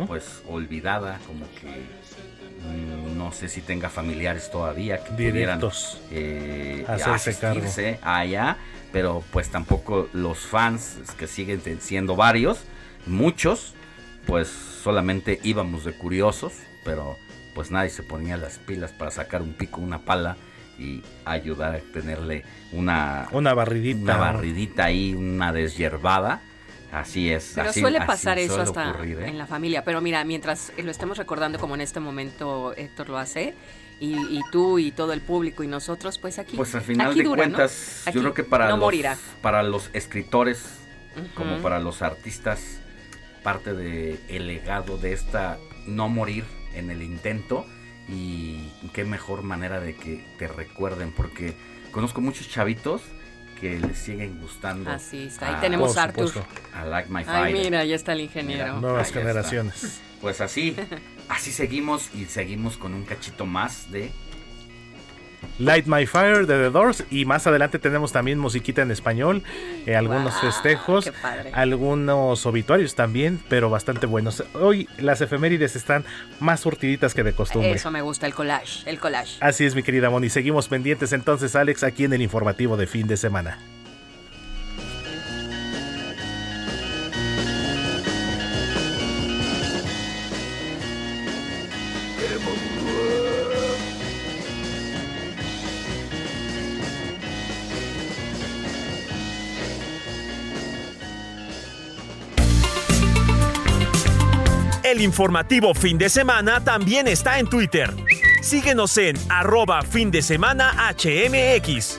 pues 0.07 0.41
olvidada, 0.47 1.19
como 1.27 1.45
que 1.59 1.67
mm, 1.67 3.17
no 3.17 3.31
sé 3.31 3.49
si 3.49 3.61
tenga 3.61 3.89
familiares 3.89 4.49
todavía 4.49 5.03
que 5.03 5.11
pudieran 5.11 5.59
eh, 6.11 6.85
asistirse 6.87 7.99
allá, 8.01 8.57
pero 8.91 9.23
pues 9.31 9.49
tampoco 9.49 10.07
los 10.13 10.39
fans 10.39 10.99
que 11.17 11.27
siguen 11.27 11.61
siendo 11.81 12.15
varios, 12.15 12.63
muchos, 13.05 13.73
pues 14.25 14.47
solamente 14.47 15.39
íbamos 15.43 15.85
de 15.85 15.93
curiosos, 15.93 16.53
pero 16.83 17.17
pues 17.53 17.71
nadie 17.71 17.89
se 17.89 18.03
ponía 18.03 18.37
las 18.37 18.57
pilas 18.57 18.91
para 18.91 19.11
sacar 19.11 19.41
un 19.41 19.53
pico, 19.53 19.81
una 19.81 19.99
pala 19.99 20.37
y 20.79 21.03
ayudar 21.25 21.75
a 21.75 21.79
tenerle 21.79 22.43
una 22.71 23.27
una 23.31 23.53
barridita, 23.53 24.01
una 24.01 24.17
barridita 24.17 24.85
ahí, 24.85 25.13
una 25.13 25.53
deshierbada. 25.53 26.41
Así 26.91 27.31
es. 27.31 27.53
Pero 27.55 27.73
suele 27.73 27.99
pasar 28.01 28.37
eso 28.37 28.61
hasta 28.61 28.91
¿eh? 29.03 29.27
en 29.27 29.39
la 29.39 29.47
familia. 29.47 29.83
Pero 29.83 29.99
mira, 29.99 30.23
mientras 30.23 30.71
lo 30.77 30.91
estemos 30.91 31.17
recordando 31.17 31.57
como 31.57 31.73
en 31.73 31.81
este 31.81 31.99
momento 31.99 32.73
Héctor 32.77 33.09
lo 33.09 33.17
hace, 33.17 33.55
y, 33.99 34.41
tú 34.51 34.79
y 34.79 34.91
todo 34.91 35.13
el 35.13 35.21
público 35.21 35.63
y 35.63 35.67
nosotros, 35.67 36.17
pues 36.17 36.39
aquí. 36.39 36.57
Pues 36.57 36.75
al 36.75 36.81
final 36.81 37.15
de 37.15 37.23
cuentas, 37.23 38.03
yo 38.13 38.21
creo 38.21 38.33
que 38.33 38.43
para, 38.43 38.75
los, 38.75 38.93
para 39.41 39.63
los 39.63 39.89
escritores, 39.93 40.63
como 41.35 41.57
para 41.61 41.79
los 41.79 42.01
artistas, 42.01 42.79
parte 43.43 43.73
del 43.73 44.19
el 44.27 44.47
legado 44.47 44.97
de 44.97 45.13
esta 45.13 45.57
no 45.85 46.09
morir 46.09 46.45
en 46.73 46.89
el 46.89 47.01
intento 47.01 47.65
y 48.09 48.69
qué 48.93 49.05
mejor 49.05 49.43
manera 49.43 49.79
de 49.79 49.95
que 49.95 50.23
te 50.37 50.47
recuerden 50.47 51.11
porque 51.11 51.53
conozco 51.91 52.21
muchos 52.21 52.49
chavitos 52.49 53.01
que 53.59 53.79
les 53.79 53.97
siguen 53.97 54.41
gustando. 54.41 54.89
Así 54.89 55.27
está, 55.27 55.49
ahí 55.49 55.61
tenemos 55.61 55.95
a 55.97 56.03
Arthur. 56.03 56.31
A 56.73 56.85
Like 56.85 57.09
My 57.09 57.23
Fire. 57.23 57.45
Ay, 57.45 57.53
mira, 57.53 57.85
ya 57.85 57.95
está 57.95 58.13
el 58.13 58.21
ingeniero. 58.21 58.79
nuevas 58.81 59.11
generaciones. 59.11 60.01
Pues 60.19 60.41
así, 60.41 60.75
así 61.29 61.51
seguimos 61.51 62.09
y 62.13 62.25
seguimos 62.25 62.77
con 62.77 62.93
un 62.93 63.03
cachito 63.03 63.45
más 63.45 63.91
de 63.91 64.11
Light 65.59 65.85
My 65.85 66.05
Fire 66.05 66.45
de 66.45 66.55
The 66.55 66.69
Doors 66.69 67.03
y 67.09 67.25
más 67.25 67.47
adelante 67.47 67.79
tenemos 67.79 68.11
también 68.11 68.39
musiquita 68.39 68.81
en 68.81 68.91
español, 68.91 69.43
eh, 69.85 69.95
algunos 69.95 70.39
festejos, 70.39 71.11
algunos 71.53 72.45
obituarios 72.45 72.95
también, 72.95 73.39
pero 73.49 73.69
bastante 73.69 74.05
buenos. 74.05 74.43
Hoy 74.53 74.87
las 74.97 75.21
efemérides 75.21 75.75
están 75.75 76.05
más 76.39 76.61
surtiditas 76.61 77.13
que 77.13 77.23
de 77.23 77.33
costumbre. 77.33 77.71
Eso 77.71 77.91
me 77.91 78.01
gusta, 78.01 78.25
el 78.25 78.33
collage, 78.33 78.89
el 78.89 78.99
collage. 78.99 79.37
Así 79.39 79.65
es 79.65 79.75
mi 79.75 79.83
querida 79.83 80.09
Moni, 80.09 80.29
seguimos 80.29 80.67
pendientes 80.67 81.13
entonces 81.13 81.55
Alex 81.55 81.83
aquí 81.83 82.05
en 82.05 82.13
el 82.13 82.21
informativo 82.21 82.77
de 82.77 82.87
fin 82.87 83.07
de 83.07 83.17
semana. 83.17 83.59
El 104.93 105.01
informativo 105.01 105.73
fin 105.73 105.97
de 105.97 106.07
semana 106.07 106.63
también 106.63 107.07
está 107.07 107.39
en 107.39 107.47
Twitter. 107.47 107.91
Síguenos 108.43 108.95
en 108.99 109.17
arroba 109.27 109.81
fin 109.81 110.11
de 110.11 110.21
semana 110.21 110.71
HMX. 110.95 111.97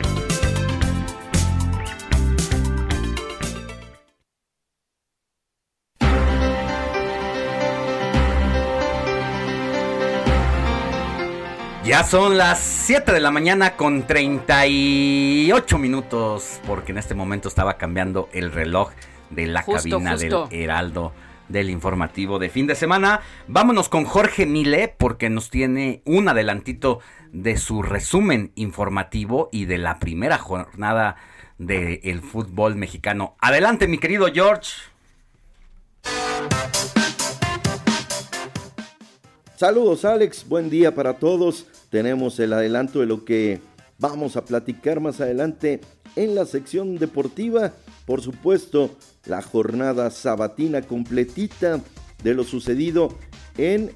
Ya 11.85 12.05
son 12.05 12.39
las 12.39 12.61
7 12.61 13.11
de 13.11 13.19
la 13.19 13.33
mañana 13.33 13.75
con 13.75 14.07
38 14.07 15.79
minutos, 15.79 16.61
porque 16.65 16.93
en 16.93 16.99
este 16.99 17.17
momento 17.17 17.49
estaba 17.49 17.77
cambiando 17.77 18.29
el 18.33 18.53
reloj 18.53 18.93
de 19.31 19.49
la 19.49 19.63
Justo, 19.63 19.91
cabina 19.91 20.13
justo. 20.13 20.47
del 20.47 20.61
Heraldo 20.61 21.13
del 21.55 21.71
informativo 21.71 22.39
de 22.39 22.51
fin 22.51 22.67
de 22.67 22.75
semana. 22.75 23.21
Vámonos 23.47 23.89
con 23.89 24.05
Jorge 24.05 24.45
Mile 24.45 24.93
porque 24.99 25.31
nos 25.31 25.51
tiene 25.51 26.03
un 26.05 26.29
adelantito 26.29 26.99
de 27.33 27.57
su 27.57 27.83
resumen 27.83 28.51
informativo 28.57 29.49
y 29.53 29.65
de 29.65 29.79
la 29.79 30.01
primera 30.01 30.37
jornada 30.37 31.17
del 31.57 32.21
fútbol 32.21 32.75
mexicano. 32.75 33.37
Adelante, 33.41 33.87
mi 33.87 33.99
querido 33.99 34.27
George. 34.35 34.73
Saludos 39.57 40.05
Alex, 40.05 40.49
buen 40.49 40.69
día 40.69 40.93
para 40.93 41.15
todos. 41.15 41.67
Tenemos 41.89 42.41
el 42.41 42.53
adelanto 42.53 42.99
de 42.99 43.07
lo 43.07 43.25
que 43.25 43.61
vamos 44.01 44.37
a 44.37 44.45
platicar 44.45 44.99
más 44.99 45.21
adelante 45.21 45.81
en 46.17 46.35
la 46.35 46.47
sección 46.47 46.99
deportiva. 46.99 47.73
Por 48.07 48.21
supuesto, 48.21 48.91
la 49.27 49.41
jornada 49.43 50.11
sabatina 50.11 50.83
completita 50.83 51.81
de 52.23 52.35
lo 52.35 52.45
sucedido 52.45 53.17
en 53.57 53.93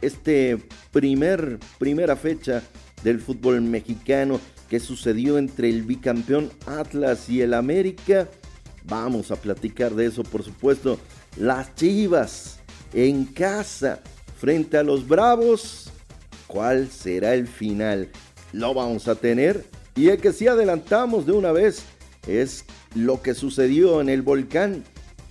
este 0.00 0.58
primer 0.92 1.58
primera 1.78 2.16
fecha 2.16 2.62
del 3.02 3.20
fútbol 3.20 3.60
mexicano 3.60 4.40
que 4.68 4.80
sucedió 4.80 5.36
entre 5.36 5.68
el 5.68 5.82
bicampeón 5.82 6.50
Atlas 6.66 7.28
y 7.28 7.42
el 7.42 7.54
América. 7.54 8.28
Vamos 8.84 9.30
a 9.30 9.36
platicar 9.36 9.94
de 9.94 10.06
eso, 10.06 10.22
por 10.22 10.42
supuesto. 10.42 10.98
Las 11.36 11.74
Chivas 11.74 12.60
en 12.94 13.24
casa 13.24 14.00
frente 14.38 14.78
a 14.78 14.82
los 14.82 15.06
Bravos. 15.06 15.90
¿Cuál 16.46 16.88
será 16.90 17.34
el 17.34 17.46
final? 17.46 18.08
Lo 18.52 18.72
vamos 18.74 19.08
a 19.08 19.16
tener. 19.16 19.64
Y 19.96 20.08
el 20.08 20.20
que 20.20 20.32
sí 20.32 20.46
adelantamos 20.48 21.26
de 21.26 21.32
una 21.32 21.52
vez 21.52 21.82
es 22.26 22.64
lo 22.94 23.22
que 23.22 23.34
sucedió 23.34 24.00
en 24.00 24.08
el 24.08 24.22
volcán. 24.22 24.84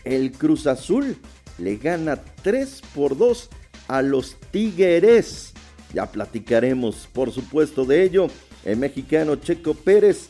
El 0.04 0.32
Cruz 0.32 0.68
Azul 0.68 1.18
le 1.58 1.78
gana 1.78 2.20
3 2.44 2.82
por 2.96 3.18
2 3.18 3.50
a 3.88 4.02
los 4.02 4.38
Tigres. 4.52 5.54
Ya 5.94 6.06
platicaremos, 6.06 7.08
por 7.12 7.32
supuesto, 7.32 7.86
de 7.86 8.04
ello. 8.04 8.28
El 8.64 8.78
mexicano 8.78 9.36
Checo 9.36 9.74
Pérez 9.74 10.30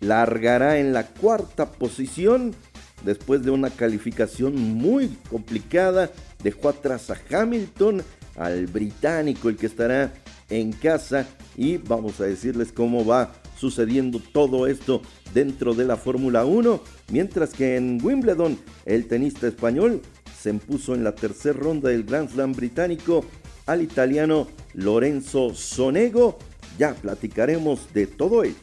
largará 0.00 0.78
en 0.78 0.92
la 0.92 1.06
cuarta 1.06 1.70
posición 1.70 2.54
después 3.04 3.42
de 3.42 3.50
una 3.50 3.70
calificación 3.70 4.56
muy 4.56 5.16
complicada. 5.30 6.10
Dejó 6.42 6.70
atrás 6.70 7.10
a 7.10 7.18
Hamilton, 7.30 8.02
al 8.36 8.66
británico, 8.66 9.48
el 9.48 9.56
que 9.56 9.66
estará 9.66 10.12
en 10.48 10.72
casa. 10.72 11.26
Y 11.56 11.76
vamos 11.76 12.20
a 12.20 12.24
decirles 12.24 12.72
cómo 12.72 13.04
va 13.04 13.32
sucediendo 13.60 14.20
todo 14.32 14.66
esto 14.66 15.02
dentro 15.34 15.74
de 15.74 15.84
la 15.84 15.96
Fórmula 15.96 16.44
1. 16.46 16.80
Mientras 17.10 17.52
que 17.52 17.76
en 17.76 18.00
Wimbledon, 18.02 18.58
el 18.86 19.06
tenista 19.06 19.46
español 19.46 20.00
se 20.40 20.50
impuso 20.50 20.94
en 20.94 21.04
la 21.04 21.14
tercera 21.14 21.58
ronda 21.58 21.90
del 21.90 22.04
Grand 22.04 22.30
Slam 22.30 22.54
británico 22.54 23.24
al 23.66 23.82
italiano 23.82 24.48
Lorenzo 24.72 25.54
Sonego. 25.54 26.38
Ya 26.78 26.94
platicaremos 26.94 27.92
de 27.92 28.06
todo 28.06 28.42
ello. 28.44 28.56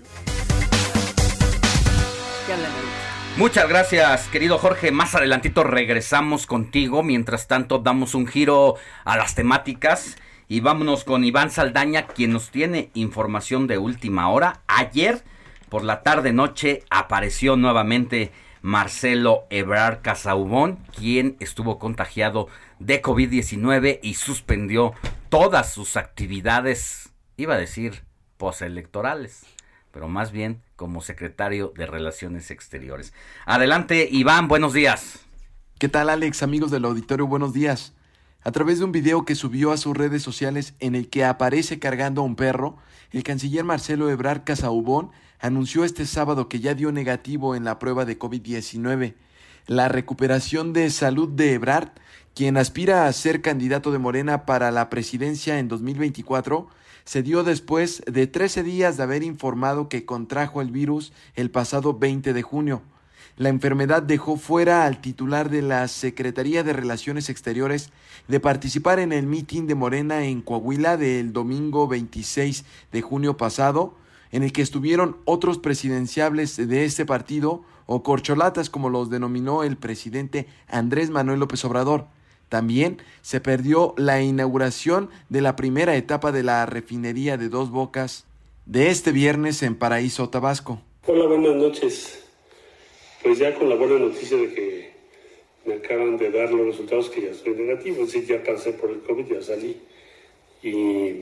Muchas 3.37 3.69
gracias, 3.69 4.27
querido 4.29 4.57
Jorge. 4.57 4.91
Más 4.91 5.13
adelantito 5.13 5.63
regresamos 5.63 6.47
contigo. 6.47 7.03
Mientras 7.03 7.47
tanto, 7.47 7.77
damos 7.77 8.15
un 8.15 8.25
giro 8.25 8.75
a 9.05 9.15
las 9.15 9.35
temáticas 9.35 10.17
y 10.47 10.61
vámonos 10.61 11.03
con 11.03 11.23
Iván 11.23 11.51
Saldaña, 11.51 12.07
quien 12.07 12.31
nos 12.31 12.49
tiene 12.51 12.89
información 12.93 13.67
de 13.67 13.77
última 13.77 14.29
hora. 14.29 14.61
Ayer, 14.67 15.23
por 15.69 15.83
la 15.83 16.03
tarde 16.03 16.31
noche, 16.31 16.83
apareció 16.89 17.57
nuevamente 17.57 18.31
Marcelo 18.61 19.45
Ebrard 19.49 20.01
Casaubón, 20.01 20.79
quien 20.95 21.35
estuvo 21.39 21.79
contagiado 21.79 22.47
de 22.79 23.01
COVID-19 23.01 23.99
y 24.01 24.13
suspendió 24.13 24.93
todas 25.29 25.73
sus 25.73 25.97
actividades, 25.97 27.09
iba 27.35 27.55
a 27.55 27.59
decir, 27.59 28.03
postelectorales, 28.37 29.45
pero 29.91 30.07
más 30.07 30.31
bien 30.31 30.61
como 30.75 31.01
secretario 31.01 31.73
de 31.75 31.87
Relaciones 31.87 32.51
Exteriores. 32.51 33.13
Adelante, 33.45 34.07
Iván, 34.09 34.47
buenos 34.47 34.73
días. 34.73 35.25
¿Qué 35.79 35.89
tal 35.89 36.09
Alex, 36.09 36.41
amigos 36.41 36.71
del 36.71 36.85
auditorio? 36.85 37.27
Buenos 37.27 37.53
días. 37.53 37.93
A 38.47 38.51
través 38.53 38.79
de 38.79 38.85
un 38.85 38.93
video 38.93 39.25
que 39.25 39.35
subió 39.35 39.73
a 39.73 39.77
sus 39.77 39.97
redes 39.97 40.23
sociales 40.23 40.73
en 40.79 40.95
el 40.95 41.09
que 41.09 41.25
aparece 41.25 41.79
cargando 41.79 42.21
a 42.21 42.23
un 42.23 42.37
perro, 42.37 42.77
el 43.11 43.23
canciller 43.23 43.65
Marcelo 43.65 44.09
Ebrard 44.09 44.45
Casaubón 44.45 45.11
anunció 45.41 45.83
este 45.83 46.05
sábado 46.05 46.47
que 46.47 46.61
ya 46.61 46.73
dio 46.73 46.93
negativo 46.93 47.55
en 47.55 47.65
la 47.65 47.77
prueba 47.77 48.05
de 48.05 48.17
COVID-19. 48.17 49.15
La 49.65 49.89
recuperación 49.89 50.71
de 50.71 50.89
salud 50.91 51.27
de 51.27 51.55
Ebrard, 51.55 51.89
quien 52.35 52.55
aspira 52.55 53.07
a 53.07 53.11
ser 53.11 53.41
candidato 53.41 53.91
de 53.91 53.97
Morena 53.97 54.45
para 54.45 54.71
la 54.71 54.89
presidencia 54.89 55.59
en 55.59 55.67
2024, 55.67 56.69
se 57.03 57.23
dio 57.23 57.43
después 57.43 58.01
de 58.07 58.27
13 58.27 58.63
días 58.63 58.95
de 58.95 59.03
haber 59.03 59.23
informado 59.23 59.89
que 59.89 60.05
contrajo 60.05 60.61
el 60.61 60.71
virus 60.71 61.11
el 61.35 61.51
pasado 61.51 61.99
20 61.99 62.31
de 62.31 62.41
junio. 62.43 62.81
La 63.37 63.49
enfermedad 63.49 64.01
dejó 64.01 64.35
fuera 64.35 64.87
al 64.87 64.99
titular 64.99 65.51
de 65.51 65.61
la 65.61 65.87
Secretaría 65.87 66.63
de 66.63 66.73
Relaciones 66.73 67.29
Exteriores 67.29 67.91
de 68.27 68.39
participar 68.39 68.97
en 68.97 69.13
el 69.13 69.27
mitin 69.27 69.67
de 69.67 69.75
Morena 69.75 70.25
en 70.25 70.41
Coahuila 70.41 70.97
del 70.97 71.33
domingo 71.33 71.87
26 71.87 72.65
de 72.91 73.01
junio 73.03 73.37
pasado, 73.37 73.93
en 74.31 74.41
el 74.41 74.51
que 74.51 74.63
estuvieron 74.63 75.17
otros 75.25 75.59
presidenciables 75.59 76.57
de 76.57 76.83
este 76.83 77.05
partido 77.05 77.61
o 77.85 78.01
corcholatas 78.01 78.71
como 78.71 78.89
los 78.89 79.11
denominó 79.11 79.61
el 79.61 79.77
presidente 79.77 80.47
Andrés 80.67 81.11
Manuel 81.11 81.39
López 81.39 81.63
Obrador. 81.63 82.07
También 82.49 82.97
se 83.21 83.39
perdió 83.39 83.93
la 83.97 84.19
inauguración 84.19 85.11
de 85.29 85.41
la 85.41 85.55
primera 85.55 85.95
etapa 85.95 86.31
de 86.31 86.41
la 86.41 86.65
refinería 86.65 87.37
de 87.37 87.49
Dos 87.49 87.69
Bocas 87.69 88.25
de 88.65 88.89
este 88.89 89.11
viernes 89.11 89.61
en 89.61 89.75
Paraíso, 89.75 90.27
Tabasco. 90.29 90.81
Hola, 91.05 91.27
buenas 91.27 91.55
noches. 91.55 92.26
Pues 93.27 93.39
ya 93.39 93.53
con 93.53 93.67
la 93.67 93.75
buena 93.75 93.99
noticia 93.99 94.37
de 94.37 94.53
que 94.53 94.89
me 95.65 95.73
acaban 95.73 96.15
de 96.15 96.31
dar 96.31 96.49
los 96.49 96.67
resultados 96.67 97.09
que 97.09 97.23
ya 97.23 97.31
estoy 97.31 97.55
negativo, 97.55 98.03
es 98.03 98.13
decir, 98.13 98.25
ya 98.25 98.41
pasé 98.41 98.71
por 98.71 98.89
el 98.89 99.01
COVID, 99.01 99.25
ya 99.25 99.41
salí. 99.41 99.75
Y 100.63 101.13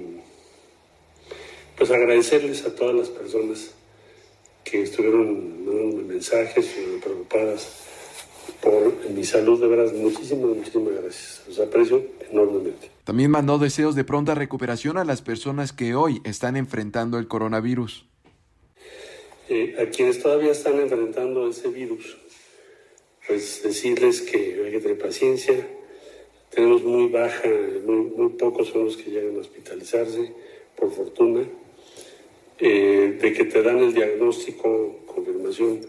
pues 1.75 1.89
agradecerles 1.89 2.63
a 2.63 2.75
todas 2.75 2.93
las 2.93 3.09
personas 3.09 3.73
que 4.63 4.83
estuvieron 4.83 5.65
mandando 5.65 6.03
mensajes 6.03 6.77
y 6.77 6.99
preocupadas 6.99 7.87
por 8.61 9.09
mi 9.09 9.23
salud, 9.23 9.59
de 9.59 9.67
veras, 9.67 9.91
muchísimas, 9.93 10.57
muchísimas 10.57 10.93
gracias. 11.01 11.41
Los 11.47 11.59
aprecio 11.59 12.05
enormemente. 12.29 12.91
También 13.03 13.31
mandó 13.31 13.57
deseos 13.57 13.95
de 13.95 14.03
pronta 14.03 14.35
recuperación 14.35 14.99
a 14.99 15.05
las 15.05 15.23
personas 15.23 15.73
que 15.73 15.95
hoy 15.95 16.21
están 16.23 16.55
enfrentando 16.55 17.17
el 17.17 17.27
coronavirus. 17.27 18.05
Eh, 19.47 19.75
a 19.79 19.85
quienes 19.91 20.21
todavía 20.21 20.51
están 20.51 20.79
enfrentando 20.79 21.47
ese 21.47 21.67
virus, 21.67 22.17
pues 23.27 23.61
decirles 23.61 24.21
que 24.21 24.37
hay 24.65 24.71
que 24.71 24.79
tener 24.79 24.97
paciencia. 24.97 25.67
Tenemos 26.49 26.83
muy 26.83 27.09
baja, 27.09 27.47
muy, 27.85 28.05
muy 28.15 28.29
pocos 28.29 28.69
son 28.69 28.85
los 28.85 28.97
que 28.97 29.11
llegan 29.11 29.35
a 29.35 29.41
hospitalizarse, 29.41 30.31
por 30.75 30.91
fortuna. 30.91 31.47
Eh, 32.57 33.19
de 33.21 33.33
que 33.33 33.45
te 33.45 33.61
dan 33.61 33.79
el 33.79 33.93
diagnóstico, 33.93 35.01
confirmación, 35.05 35.81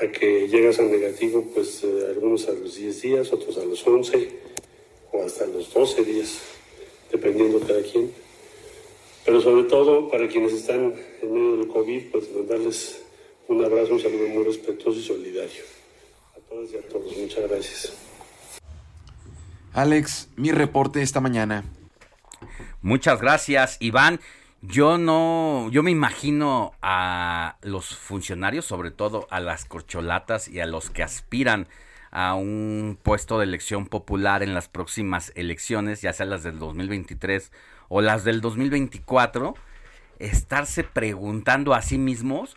a 0.00 0.10
que 0.10 0.48
llegas 0.48 0.78
a 0.78 0.82
negativo, 0.82 1.44
pues 1.54 1.84
eh, 1.84 2.06
algunos 2.08 2.48
a 2.48 2.52
los 2.52 2.76
10 2.76 3.02
días, 3.02 3.32
otros 3.32 3.58
a 3.58 3.64
los 3.64 3.86
11 3.86 4.28
o 5.12 5.22
hasta 5.22 5.46
los 5.46 5.72
12 5.72 6.04
días, 6.04 6.40
dependiendo 7.12 7.60
cada 7.60 7.82
quien. 7.82 8.10
Pero 9.24 9.40
sobre 9.40 9.64
todo 9.64 10.10
para 10.10 10.26
quienes 10.28 10.52
están 10.52 10.94
en 11.22 11.32
medio 11.32 11.56
del 11.56 11.68
COVID, 11.68 12.10
pues 12.10 12.30
mandarles 12.34 13.02
un 13.48 13.64
abrazo, 13.64 13.94
un 13.94 14.00
saludo 14.00 14.28
muy 14.28 14.44
respetuoso 14.44 14.98
y 14.98 15.02
solidario. 15.02 15.62
A 16.36 16.40
todas 16.48 16.72
y 16.72 16.76
a 16.76 16.82
todos, 16.88 17.16
muchas 17.16 17.48
gracias. 17.48 17.92
Alex, 19.72 20.28
mi 20.36 20.52
reporte 20.52 21.02
esta 21.02 21.20
mañana. 21.20 21.64
Muchas 22.82 23.20
gracias, 23.20 23.76
Iván. 23.80 24.20
Yo 24.60 24.98
no, 24.98 25.68
yo 25.72 25.82
me 25.82 25.90
imagino 25.90 26.72
a 26.82 27.56
los 27.62 27.96
funcionarios, 27.96 28.64
sobre 28.64 28.90
todo 28.90 29.26
a 29.30 29.40
las 29.40 29.64
corcholatas 29.64 30.48
y 30.48 30.60
a 30.60 30.66
los 30.66 30.90
que 30.90 31.02
aspiran 31.02 31.68
a 32.10 32.34
un 32.34 32.98
puesto 33.02 33.38
de 33.38 33.44
elección 33.44 33.86
popular 33.86 34.42
en 34.42 34.54
las 34.54 34.68
próximas 34.68 35.32
elecciones, 35.34 36.02
ya 36.02 36.12
sea 36.12 36.26
las 36.26 36.42
del 36.42 36.58
2023 36.58 37.50
o 37.94 38.00
las 38.00 38.24
del 38.24 38.40
2024, 38.40 39.54
estarse 40.18 40.82
preguntando 40.84 41.74
a 41.74 41.82
sí 41.82 41.98
mismos, 41.98 42.56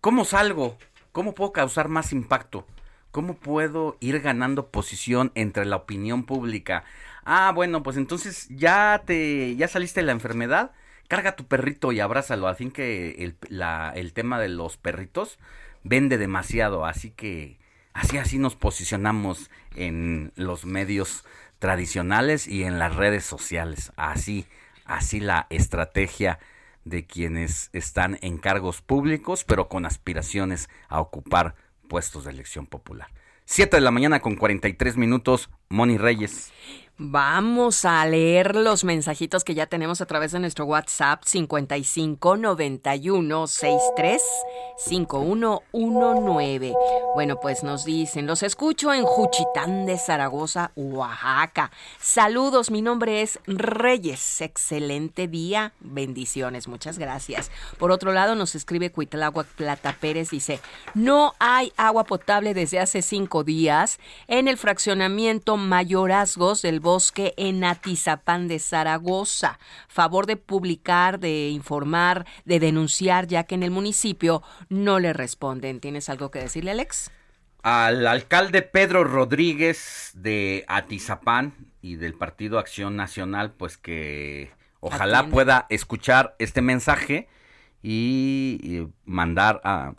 ¿cómo 0.00 0.24
salgo? 0.24 0.78
¿Cómo 1.12 1.34
puedo 1.34 1.52
causar 1.52 1.88
más 1.88 2.12
impacto? 2.12 2.66
¿Cómo 3.10 3.34
puedo 3.34 3.96
ir 4.00 4.20
ganando 4.20 4.68
posición 4.70 5.32
entre 5.34 5.64
la 5.64 5.76
opinión 5.76 6.24
pública? 6.24 6.84
Ah, 7.24 7.50
bueno, 7.54 7.82
pues 7.82 7.96
entonces 7.96 8.46
ya 8.50 9.02
te 9.06 9.56
ya 9.56 9.68
saliste 9.68 10.00
de 10.00 10.06
la 10.06 10.12
enfermedad, 10.12 10.72
carga 11.08 11.34
tu 11.36 11.44
perrito 11.46 11.92
y 11.92 12.00
abrázalo. 12.00 12.46
Al 12.46 12.56
fin 12.56 12.70
que 12.70 13.24
el, 13.24 13.36
la- 13.48 13.92
el 13.96 14.12
tema 14.12 14.38
de 14.38 14.48
los 14.48 14.76
perritos 14.76 15.38
vende 15.82 16.18
demasiado, 16.18 16.84
así 16.84 17.10
que 17.10 17.58
así 17.94 18.18
así 18.18 18.38
nos 18.38 18.54
posicionamos 18.56 19.50
en 19.74 20.32
los 20.36 20.66
medios 20.66 21.24
tradicionales 21.58 22.46
y 22.46 22.64
en 22.64 22.78
las 22.78 22.94
redes 22.96 23.24
sociales. 23.24 23.92
Así, 23.96 24.46
así 24.86 25.20
la 25.20 25.46
estrategia 25.50 26.38
de 26.84 27.06
quienes 27.06 27.70
están 27.72 28.18
en 28.22 28.38
cargos 28.38 28.80
públicos, 28.80 29.44
pero 29.44 29.68
con 29.68 29.84
aspiraciones 29.86 30.68
a 30.88 31.00
ocupar 31.00 31.54
puestos 31.88 32.24
de 32.24 32.30
elección 32.30 32.66
popular. 32.66 33.08
7 33.44 33.76
de 33.76 33.80
la 33.80 33.90
mañana 33.90 34.20
con 34.20 34.36
43 34.36 34.96
minutos, 34.96 35.50
Moni 35.68 35.98
Reyes. 35.98 36.52
Vamos 36.98 37.84
a 37.84 38.06
leer 38.06 38.56
los 38.56 38.82
mensajitos 38.82 39.44
que 39.44 39.54
ya 39.54 39.66
tenemos 39.66 40.00
a 40.00 40.06
través 40.06 40.32
de 40.32 40.40
nuestro 40.40 40.64
WhatsApp 40.64 41.22
55 41.26 42.38
91 42.38 43.46
63 43.46 44.22
5119. 44.78 46.74
Bueno, 47.14 47.38
pues 47.38 47.62
nos 47.62 47.84
dicen, 47.84 48.26
los 48.26 48.42
escucho 48.42 48.94
en 48.94 49.04
Juchitán 49.04 49.84
de 49.84 49.98
Zaragoza, 49.98 50.72
Oaxaca. 50.74 51.70
Saludos, 52.00 52.70
mi 52.70 52.80
nombre 52.80 53.20
es 53.20 53.40
Reyes. 53.46 54.40
Excelente 54.40 55.28
día, 55.28 55.74
bendiciones, 55.80 56.66
muchas 56.66 56.98
gracias. 56.98 57.50
Por 57.78 57.90
otro 57.90 58.12
lado, 58.12 58.36
nos 58.36 58.54
escribe 58.54 58.90
Cuitláhuac 58.90 59.48
Plata 59.48 59.94
Pérez, 60.00 60.30
dice, 60.30 60.60
no 60.94 61.34
hay 61.40 61.74
agua 61.76 62.04
potable 62.04 62.54
desde 62.54 62.80
hace 62.80 63.02
cinco 63.02 63.44
días 63.44 63.98
en 64.28 64.48
el 64.48 64.56
fraccionamiento 64.56 65.55
Mayorazgos 65.56 66.62
del 66.62 66.80
Bosque 66.80 67.34
en 67.36 67.64
Atizapán 67.64 68.48
de 68.48 68.58
Zaragoza. 68.58 69.58
Favor 69.88 70.26
de 70.26 70.36
publicar, 70.36 71.18
de 71.18 71.48
informar, 71.48 72.26
de 72.44 72.60
denunciar, 72.60 73.26
ya 73.26 73.44
que 73.44 73.54
en 73.54 73.62
el 73.62 73.70
municipio 73.70 74.42
no 74.68 74.98
le 74.98 75.12
responden. 75.12 75.80
¿Tienes 75.80 76.08
algo 76.08 76.30
que 76.30 76.40
decirle, 76.40 76.72
Alex? 76.72 77.10
Al 77.62 78.06
alcalde 78.06 78.62
Pedro 78.62 79.04
Rodríguez 79.04 80.12
de 80.14 80.64
Atizapán 80.68 81.54
y 81.82 81.96
del 81.96 82.14
Partido 82.14 82.58
Acción 82.58 82.96
Nacional, 82.96 83.52
pues 83.52 83.76
que 83.76 84.50
ojalá 84.80 85.26
pueda 85.26 85.66
escuchar 85.68 86.36
este 86.38 86.62
mensaje 86.62 87.28
y 87.82 88.86
mandar 89.04 89.60
a 89.64 89.94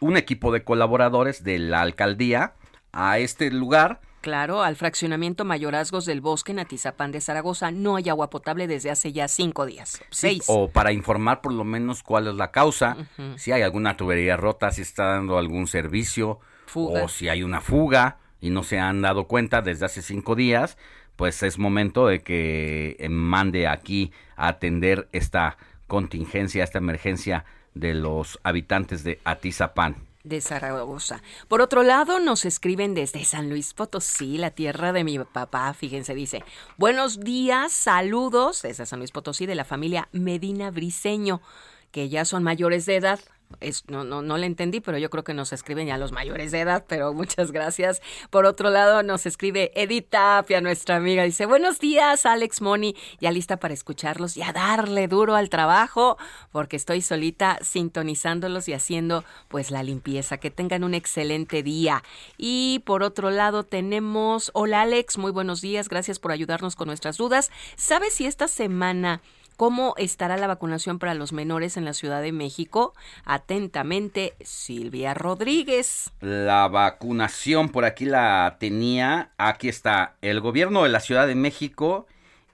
un 0.00 0.16
equipo 0.16 0.52
de 0.52 0.64
colaboradores 0.64 1.44
de 1.44 1.58
la 1.58 1.80
alcaldía 1.80 2.54
a 2.92 3.18
este 3.18 3.50
lugar. 3.50 4.00
Claro, 4.28 4.62
al 4.62 4.76
fraccionamiento 4.76 5.46
Mayorazgos 5.46 6.04
del 6.04 6.20
Bosque 6.20 6.52
en 6.52 6.58
Atizapán 6.58 7.12
de 7.12 7.22
Zaragoza 7.22 7.70
no 7.70 7.96
hay 7.96 8.10
agua 8.10 8.28
potable 8.28 8.66
desde 8.66 8.90
hace 8.90 9.10
ya 9.10 9.26
cinco 9.26 9.64
días. 9.64 10.02
Seis. 10.10 10.44
O 10.48 10.68
para 10.68 10.92
informar 10.92 11.40
por 11.40 11.54
lo 11.54 11.64
menos 11.64 12.02
cuál 12.02 12.26
es 12.26 12.34
la 12.34 12.50
causa, 12.50 12.94
si 13.36 13.52
hay 13.52 13.62
alguna 13.62 13.96
tubería 13.96 14.36
rota, 14.36 14.70
si 14.70 14.82
está 14.82 15.04
dando 15.04 15.38
algún 15.38 15.66
servicio, 15.66 16.40
Fuga. 16.66 17.04
o 17.04 17.08
si 17.08 17.30
hay 17.30 17.42
una 17.42 17.62
fuga 17.62 18.18
y 18.38 18.50
no 18.50 18.64
se 18.64 18.78
han 18.78 19.00
dado 19.00 19.28
cuenta 19.28 19.62
desde 19.62 19.86
hace 19.86 20.02
cinco 20.02 20.34
días, 20.34 20.76
pues 21.16 21.42
es 21.42 21.58
momento 21.58 22.06
de 22.06 22.20
que 22.20 22.96
eh, 22.98 23.08
mande 23.08 23.66
aquí 23.66 24.12
a 24.36 24.48
atender 24.48 25.08
esta 25.12 25.56
contingencia, 25.86 26.64
esta 26.64 26.76
emergencia 26.76 27.46
de 27.72 27.94
los 27.94 28.38
habitantes 28.42 29.04
de 29.04 29.20
Atizapán. 29.24 30.07
De 30.28 30.40
Zaragoza. 30.40 31.22
Por 31.48 31.60
otro 31.60 31.82
lado, 31.82 32.20
nos 32.20 32.44
escriben 32.44 32.94
desde 32.94 33.24
San 33.24 33.48
Luis 33.48 33.74
Potosí, 33.74 34.38
la 34.38 34.50
tierra 34.50 34.92
de 34.92 35.04
mi 35.04 35.18
papá. 35.18 35.72
Fíjense, 35.74 36.14
dice, 36.14 36.44
buenos 36.76 37.20
días, 37.20 37.72
saludos 37.72 38.62
desde 38.62 38.86
San 38.86 38.98
Luis 38.98 39.10
Potosí 39.10 39.46
de 39.46 39.54
la 39.54 39.64
familia 39.64 40.08
Medina 40.12 40.70
Briseño, 40.70 41.40
que 41.90 42.08
ya 42.08 42.24
son 42.24 42.42
mayores 42.42 42.86
de 42.86 42.96
edad. 42.96 43.20
Es, 43.60 43.84
no, 43.88 44.04
no, 44.04 44.22
no 44.22 44.36
le 44.36 44.46
entendí, 44.46 44.80
pero 44.80 44.98
yo 44.98 45.10
creo 45.10 45.24
que 45.24 45.34
nos 45.34 45.52
escriben 45.52 45.88
ya 45.88 45.98
los 45.98 46.12
mayores 46.12 46.52
de 46.52 46.60
edad, 46.60 46.84
pero 46.86 47.12
muchas 47.14 47.50
gracias. 47.50 48.00
Por 48.30 48.46
otro 48.46 48.70
lado, 48.70 49.02
nos 49.02 49.26
escribe 49.26 49.72
Edith 49.74 50.10
Tapia, 50.10 50.60
nuestra 50.60 50.96
amiga. 50.96 51.24
Dice, 51.24 51.46
buenos 51.46 51.78
días, 51.80 52.26
Alex 52.26 52.60
Moni, 52.60 52.94
ya 53.20 53.30
lista 53.30 53.56
para 53.56 53.74
escucharlos 53.74 54.36
y 54.36 54.42
a 54.42 54.52
darle 54.52 55.08
duro 55.08 55.34
al 55.34 55.48
trabajo, 55.48 56.18
porque 56.52 56.76
estoy 56.76 57.00
solita 57.00 57.58
sintonizándolos 57.62 58.68
y 58.68 58.74
haciendo 58.74 59.24
pues 59.48 59.70
la 59.70 59.82
limpieza. 59.82 60.38
Que 60.38 60.50
tengan 60.50 60.84
un 60.84 60.94
excelente 60.94 61.62
día. 61.62 62.02
Y 62.36 62.82
por 62.84 63.02
otro 63.02 63.30
lado 63.30 63.64
tenemos, 63.64 64.50
hola 64.54 64.82
Alex, 64.82 65.18
muy 65.18 65.32
buenos 65.32 65.60
días, 65.60 65.88
gracias 65.88 66.18
por 66.18 66.32
ayudarnos 66.32 66.76
con 66.76 66.88
nuestras 66.88 67.16
dudas. 67.16 67.50
¿Sabes 67.76 68.14
si 68.14 68.26
esta 68.26 68.46
semana 68.46 69.22
¿Cómo 69.58 69.94
estará 69.96 70.36
la 70.36 70.46
vacunación 70.46 71.00
para 71.00 71.14
los 71.14 71.32
menores 71.32 71.76
en 71.76 71.84
la 71.84 71.92
Ciudad 71.92 72.22
de 72.22 72.30
México? 72.30 72.94
Atentamente, 73.24 74.36
Silvia 74.40 75.14
Rodríguez. 75.14 76.12
La 76.20 76.68
vacunación 76.68 77.68
por 77.70 77.84
aquí 77.84 78.04
la 78.04 78.58
tenía. 78.60 79.32
Aquí 79.36 79.68
está. 79.68 80.14
El 80.20 80.40
gobierno 80.40 80.84
de 80.84 80.90
la 80.90 81.00
Ciudad 81.00 81.26
de 81.26 81.34
México 81.34 82.06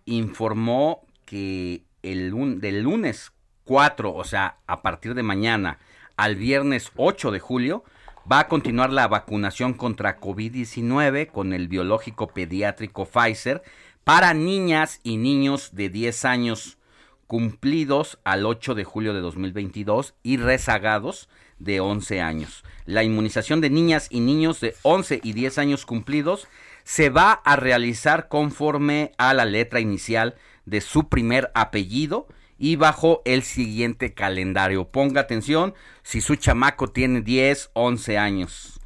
informó 0.07 1.03
que 1.27 1.83
el 2.03 2.33
del 2.59 2.81
lunes 2.81 3.33
4, 3.65 4.15
o 4.15 4.25
sea, 4.25 4.57
a 4.67 4.81
partir 4.81 5.15
de 5.15 5.23
mañana 5.23 5.81
al 6.17 6.37
viernes 6.37 6.91
8 6.97 7.33
de 7.33 7.39
julio, 7.39 7.85
va 8.33 8.39
a 8.39 8.49
continuar 8.49 8.91
la 8.91 9.09
vacunación 9.09 9.75
contra 9.75 10.19
COVID-19 10.21 11.31
con 11.31 11.53
el 11.53 11.69
biológico 11.69 12.29
pediátrico 12.29 13.05
Pfizer 13.05 13.63
para 14.05 14.33
niñas 14.33 15.01
y 15.03 15.19
niños 15.19 15.75
de 15.75 15.91
10 15.91 16.25
años 16.25 16.79
cumplidos 17.27 18.19
al 18.25 18.47
8 18.47 18.75
de 18.75 18.85
julio 18.85 19.15
de 19.15 19.21
2022 19.21 20.15
y 20.23 20.37
rezagados 20.37 21.29
de 21.59 21.81
11 21.81 22.21
años. 22.21 22.65
La 22.87 23.03
inmunización 23.03 23.61
de 23.61 23.71
niñas 23.71 24.09
y 24.11 24.21
niños 24.21 24.61
de 24.61 24.75
11 24.83 25.21
y 25.23 25.33
10 25.33 25.59
años 25.59 25.87
cumplidos 25.87 26.49
se 26.85 27.11
va 27.11 27.33
a 27.33 27.57
realizar 27.57 28.29
conforme 28.29 29.13
a 29.17 29.35
la 29.35 29.45
letra 29.45 29.81
inicial 29.81 30.35
de 30.67 30.81
su 30.81 31.09
primer 31.09 31.51
apellido 31.55 32.29
y 32.59 32.77
bajo 32.77 33.23
el 33.25 33.43
siguiente 33.43 34.15
calendario. 34.15 34.89
Ponga 34.89 35.23
atención 35.23 35.75
si 36.03 36.21
su 36.21 36.37
chamaco 36.37 36.89
tiene 36.89 37.21
10, 37.21 37.71
11 37.73 38.19
años. 38.19 38.81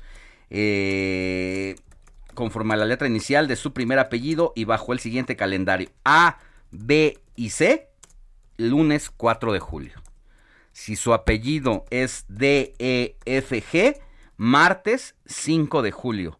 Eh, 0.50 1.76
conforme 2.34 2.74
a 2.74 2.76
la 2.76 2.86
letra 2.86 3.08
inicial 3.08 3.48
de 3.48 3.56
su 3.56 3.72
primer 3.72 3.98
apellido 3.98 4.52
y 4.54 4.64
bajo 4.64 4.92
el 4.92 5.00
siguiente 5.00 5.36
calendario. 5.36 5.90
A, 6.04 6.38
B 6.70 7.18
y 7.34 7.50
C, 7.50 7.87
lunes 8.58 9.08
4 9.08 9.52
de 9.52 9.60
julio. 9.60 10.02
Si 10.72 10.96
su 10.96 11.14
apellido 11.14 11.86
es 11.90 12.26
D, 12.28 12.74
E, 12.78 13.16
F, 13.24 13.62
G, 13.62 13.98
martes 14.36 15.14
5 15.24 15.80
de 15.80 15.90
julio. 15.90 16.38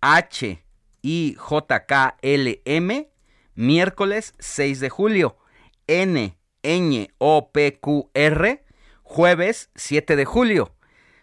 H, 0.00 0.62
I, 1.00 1.34
J, 1.38 1.86
K, 1.86 2.16
L, 2.20 2.62
M, 2.64 3.08
miércoles 3.54 4.34
6 4.38 4.80
de 4.80 4.90
julio. 4.90 5.38
N, 5.86 6.36
Ñ, 6.62 7.08
O, 7.18 7.50
P, 7.50 7.78
Q, 7.80 8.10
R, 8.12 8.64
jueves 9.02 9.70
7 9.74 10.16
de 10.16 10.24
julio. 10.24 10.74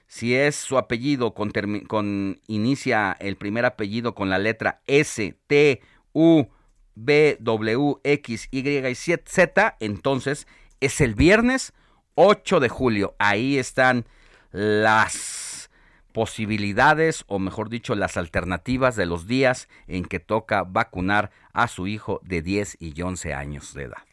Si 0.07 0.35
es 0.35 0.55
su 0.55 0.77
apellido 0.77 1.33
con, 1.33 1.51
con 1.87 2.41
inicia 2.47 3.15
el 3.19 3.37
primer 3.37 3.65
apellido 3.65 4.13
con 4.13 4.29
la 4.29 4.39
letra 4.39 4.81
S, 4.87 5.37
T, 5.47 5.81
U, 6.11 6.47
B, 6.95 7.37
W, 7.39 7.95
X, 8.03 8.47
Y 8.51 8.67
y 8.67 8.95
Z, 8.95 9.77
entonces 9.79 10.47
es 10.79 11.01
el 11.01 11.15
viernes 11.15 11.73
8 12.15 12.59
de 12.59 12.69
julio. 12.69 13.15
Ahí 13.19 13.57
están 13.57 14.05
las 14.51 15.69
posibilidades, 16.11 17.23
o 17.27 17.39
mejor 17.39 17.69
dicho, 17.69 17.95
las 17.95 18.17
alternativas 18.17 18.95
de 18.95 19.05
los 19.05 19.27
días 19.27 19.69
en 19.87 20.05
que 20.05 20.19
toca 20.19 20.63
vacunar 20.63 21.31
a 21.53 21.67
su 21.67 21.87
hijo 21.87 22.19
de 22.23 22.41
10 22.41 22.77
y 22.79 23.01
11 23.01 23.33
años 23.33 23.73
de 23.73 23.83
edad. 23.83 24.03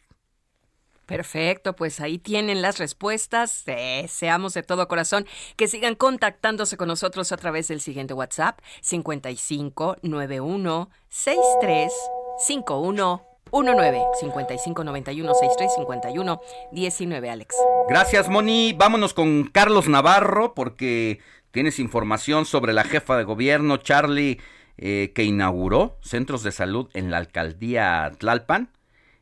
Perfecto, 1.05 1.75
pues 1.75 2.01
ahí 2.01 2.19
tienen 2.19 2.61
las 2.61 2.77
respuestas. 2.77 3.65
Deseamos 3.65 4.53
de 4.53 4.61
todo 4.61 4.87
corazón 4.87 5.25
que 5.55 5.67
sigan 5.67 5.95
contactándose 5.95 6.77
con 6.77 6.87
nosotros 6.87 7.31
a 7.31 7.37
través 7.37 7.67
del 7.67 7.81
siguiente 7.81 8.13
WhatsApp 8.13 8.59
55 8.81 9.97
91 10.03 10.89
63 11.09 11.91
51 12.39 13.21
19 13.51 14.01
55 14.19 14.83
91 14.83 15.33
63 15.33 15.73
51 15.75 16.41
19 16.71 17.29
Alex. 17.29 17.55
Gracias, 17.87 18.29
Moni. 18.29 18.73
Vámonos 18.73 19.13
con 19.13 19.45
Carlos 19.45 19.87
Navarro 19.87 20.53
porque 20.53 21.19
tienes 21.51 21.79
información 21.79 22.45
sobre 22.45 22.73
la 22.73 22.83
jefa 22.83 23.17
de 23.17 23.23
gobierno, 23.23 23.77
Charlie, 23.77 24.39
eh, 24.77 25.11
que 25.13 25.23
inauguró 25.23 25.97
centros 26.01 26.43
de 26.43 26.51
salud 26.51 26.89
en 26.93 27.11
la 27.11 27.17
alcaldía 27.17 28.11
Tlalpan 28.17 28.71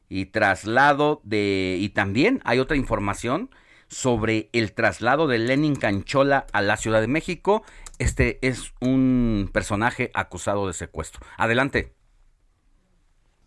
y 0.10 0.26
traslado 0.26 1.22
de... 1.24 1.78
Y 1.80 1.90
también 1.90 2.42
hay 2.46 2.60
otra 2.60 2.78
información 2.78 3.50
sobre 3.88 4.50
el 4.54 4.74
traslado 4.74 5.28
de 5.28 5.40
Lenin 5.40 5.76
Canchola 5.76 6.46
a 6.52 6.62
la 6.62 6.78
Ciudad 6.78 7.02
de 7.02 7.08
México. 7.08 7.64
Este 7.98 8.38
es 8.46 8.74
un 8.82 9.50
personaje 9.52 10.12
acusado 10.14 10.68
de 10.68 10.74
secuestro. 10.74 11.26
Adelante. 11.38 11.97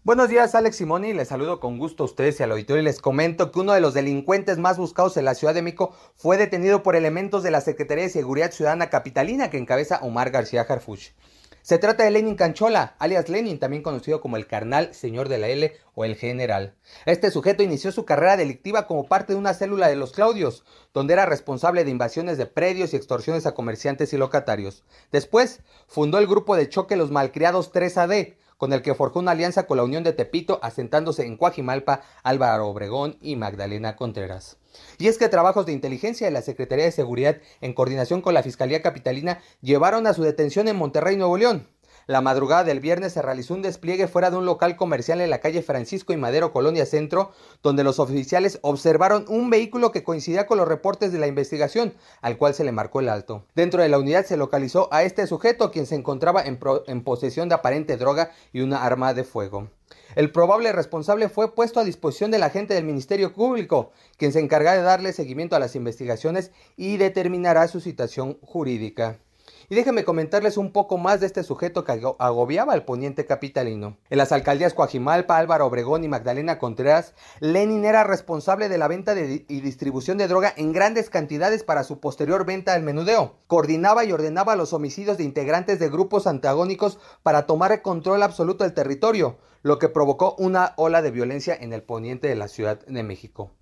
Buenos 0.03 0.31
días, 0.31 0.55
Alex 0.55 0.77
Simoni. 0.77 1.13
Les 1.13 1.29
saludo 1.29 1.61
con 1.61 1.77
gusto 1.77 2.05
a 2.05 2.07
ustedes 2.07 2.41
y 2.41 2.43
al 2.43 2.53
auditorio 2.53 2.81
y 2.81 2.85
les 2.87 3.03
comento 3.03 3.53
que 3.53 3.61
uno 3.61 3.75
de 3.75 3.83
los 3.83 3.93
delincuentes 3.93 4.57
más 4.57 4.79
buscados 4.79 5.19
en 5.19 5.27
la 5.27 5.35
Ciudad 5.35 5.53
de 5.53 5.61
México 5.61 5.95
fue 6.17 6.39
detenido 6.39 6.83
por 6.83 6.97
elementos 6.97 7.43
de 7.43 7.51
la 7.51 7.61
Secretaría 7.61 8.05
de 8.05 8.11
Seguridad 8.11 8.51
Ciudadana 8.51 8.89
Capitalina 8.89 9.51
que 9.51 9.59
encabeza 9.59 9.99
Omar 10.01 10.31
García 10.31 10.63
Harfuch. 10.63 11.11
Se 11.61 11.77
trata 11.77 12.05
de 12.05 12.11
Lenin 12.11 12.35
Canchola, 12.35 12.97
alias 12.99 13.29
Lenin, 13.29 13.59
también 13.59 13.83
conocido 13.83 14.23
como 14.23 14.39
el 14.39 14.47
carnal, 14.47 14.95
señor 14.95 15.29
de 15.29 15.37
la 15.37 15.49
L 15.49 15.71
o 15.95 16.07
el 16.07 16.17
general. 16.17 16.77
Este 17.05 17.31
sujeto 17.31 17.63
inició 17.63 17.93
su 17.93 18.07
carrera 18.07 18.39
delictiva 18.39 18.87
como 18.87 19.07
parte 19.07 19.35
de 19.35 19.39
una 19.39 19.53
célula 19.53 19.89
de 19.89 19.97
los 19.97 20.13
Claudios, 20.13 20.65
donde 20.95 21.13
era 21.13 21.27
responsable 21.27 21.85
de 21.85 21.91
invasiones 21.91 22.39
de 22.39 22.47
predios 22.47 22.95
y 22.95 22.97
extorsiones 22.97 23.45
a 23.45 23.53
comerciantes 23.53 24.15
y 24.15 24.17
locatarios. 24.17 24.83
Después, 25.13 25.61
fundó 25.87 26.19
el 26.19 26.27
grupo 26.27 26.57
de 26.57 26.71
choque 26.71 26.97
Los 26.97 27.11
Malcriados 27.11 27.71
3AD, 27.71 28.37
con 28.61 28.75
el 28.75 28.83
que 28.83 28.95
forjó 28.95 29.21
una 29.21 29.31
alianza 29.31 29.67
con 29.67 29.79
la 29.79 29.85
Unión 29.85 30.05
de 30.05 30.13
Tepito, 30.13 30.61
asentándose 30.63 31.25
en 31.25 31.39
Cuajimalpa, 31.39 32.03
Álvaro 32.23 32.69
Obregón 32.69 33.17
y 33.23 33.37
Magdalena 33.37 33.97
Contreras. 33.97 34.59
Y 34.99 35.09
es 35.09 35.17
que 35.17 35.31
trabajos 35.31 35.65
de 35.65 35.73
inteligencia 35.73 36.27
de 36.27 36.31
la 36.31 36.43
Secretaría 36.43 36.85
de 36.85 36.93
Seguridad, 36.93 37.39
en 37.63 37.73
coordinación 37.73 38.21
con 38.21 38.35
la 38.35 38.43
Fiscalía 38.43 38.83
Capitalina, 38.83 39.41
llevaron 39.63 40.07
a 40.07 40.13
su 40.13 40.23
detención 40.23 40.69
en 40.69 40.77
Monterrey, 40.77 41.17
Nuevo 41.17 41.39
León. 41.39 41.69
La 42.11 42.21
madrugada 42.21 42.65
del 42.65 42.81
viernes 42.81 43.13
se 43.13 43.23
realizó 43.23 43.55
un 43.55 43.63
despliegue 43.63 44.09
fuera 44.09 44.33
de 44.33 44.37
un 44.37 44.45
local 44.45 44.75
comercial 44.75 45.21
en 45.21 45.31
la 45.31 45.39
calle 45.39 45.63
Francisco 45.63 46.13
y 46.13 46.17
Madero, 46.17 46.53
Colonia 46.53 46.85
Centro, 46.85 47.31
donde 47.63 47.85
los 47.85 48.01
oficiales 48.01 48.59
observaron 48.63 49.27
un 49.29 49.49
vehículo 49.49 49.93
que 49.93 50.03
coincidía 50.03 50.49
con 50.49 50.59
los 50.59 50.67
reportes 50.67 51.13
de 51.13 51.21
la 51.21 51.29
investigación, 51.29 51.95
al 52.21 52.37
cual 52.37 52.53
se 52.53 52.65
le 52.65 52.73
marcó 52.73 52.99
el 52.99 53.11
alto. 53.11 53.45
Dentro 53.55 53.81
de 53.81 53.89
la 53.89 54.01
unidad 54.01 54.27
se 54.27 54.37
localizó 54.37 54.93
a 54.93 55.05
este 55.05 55.29
sujeto, 55.29 55.71
quien 55.71 55.87
se 55.87 55.95
encontraba 55.95 56.43
en, 56.43 56.59
posesión 57.05 57.49
de 57.49 57.55
aparente 57.55 57.97
droga 57.97 58.33
y 58.53 58.63
una 58.63 58.83
arma 58.83 59.15
de 59.15 59.23
fuego. 59.23 59.69
El 60.17 60.33
probable 60.33 60.73
responsable 60.73 61.29
fue 61.29 61.55
puesto 61.55 61.79
a 61.79 61.85
disposición 61.85 62.33
del 62.33 62.43
agente 62.43 62.75
del 62.75 62.83
Ministerio 62.83 63.33
Público, 63.33 63.93
quien 64.17 64.33
se 64.33 64.41
encargará 64.41 64.77
de 64.77 64.83
darle 64.83 65.13
seguimiento 65.13 65.55
a 65.55 65.61
las 65.61 65.77
investigaciones 65.77 66.51
y 66.77 66.97
determinará 66.97 67.69
su 67.69 67.79
situación 67.79 68.37
jurídica. 68.43 69.21
Y 69.73 69.77
déjenme 69.77 70.03
comentarles 70.03 70.57
un 70.57 70.73
poco 70.73 70.99
más 70.99 71.21
de 71.21 71.27
este 71.27 71.45
sujeto 71.45 71.85
que 71.85 71.93
agobiaba 72.19 72.73
al 72.73 72.85
poniente 72.85 73.25
capitalino. 73.25 73.99
En 74.11 74.19
las 74.19 74.33
alcaldías 74.33 74.75
Coajimalpa, 74.75 75.39
Álvaro 75.39 75.65
Obregón 75.65 76.03
y 76.03 76.09
Magdalena 76.09 76.59
Contreras, 76.59 77.15
Lenin 77.39 77.85
era 77.85 78.03
responsable 78.03 78.69
de 78.69 78.79
la 78.79 78.89
venta 78.89 79.15
y 79.17 79.61
distribución 79.61 80.19
de 80.19 80.27
droga 80.27 80.53
en 80.57 80.73
grandes 80.73 81.09
cantidades 81.09 81.63
para 81.63 81.85
su 81.85 82.01
posterior 82.01 82.45
venta 82.45 82.75
al 82.75 82.83
menudeo. 82.83 83.37
Coordinaba 83.47 84.05
y 84.05 84.11
ordenaba 84.11 84.57
los 84.57 84.73
homicidios 84.73 85.19
de 85.19 85.23
integrantes 85.23 85.79
de 85.79 85.89
grupos 85.89 86.27
antagónicos 86.27 86.99
para 87.23 87.47
tomar 87.47 87.71
el 87.71 87.81
control 87.81 88.25
absoluto 88.25 88.65
del 88.65 88.75
territorio, 88.75 89.39
lo 89.63 89.79
que 89.79 89.89
provocó 89.89 90.35
una 90.37 90.75
ola 90.79 91.01
de 91.01 91.13
violencia 91.13 91.55
en 91.55 91.73
el 91.73 91.85
poniente 91.85 92.27
de 92.27 92.35
la 92.35 92.49
Ciudad 92.49 92.85
de 92.87 93.05
México. 93.05 93.53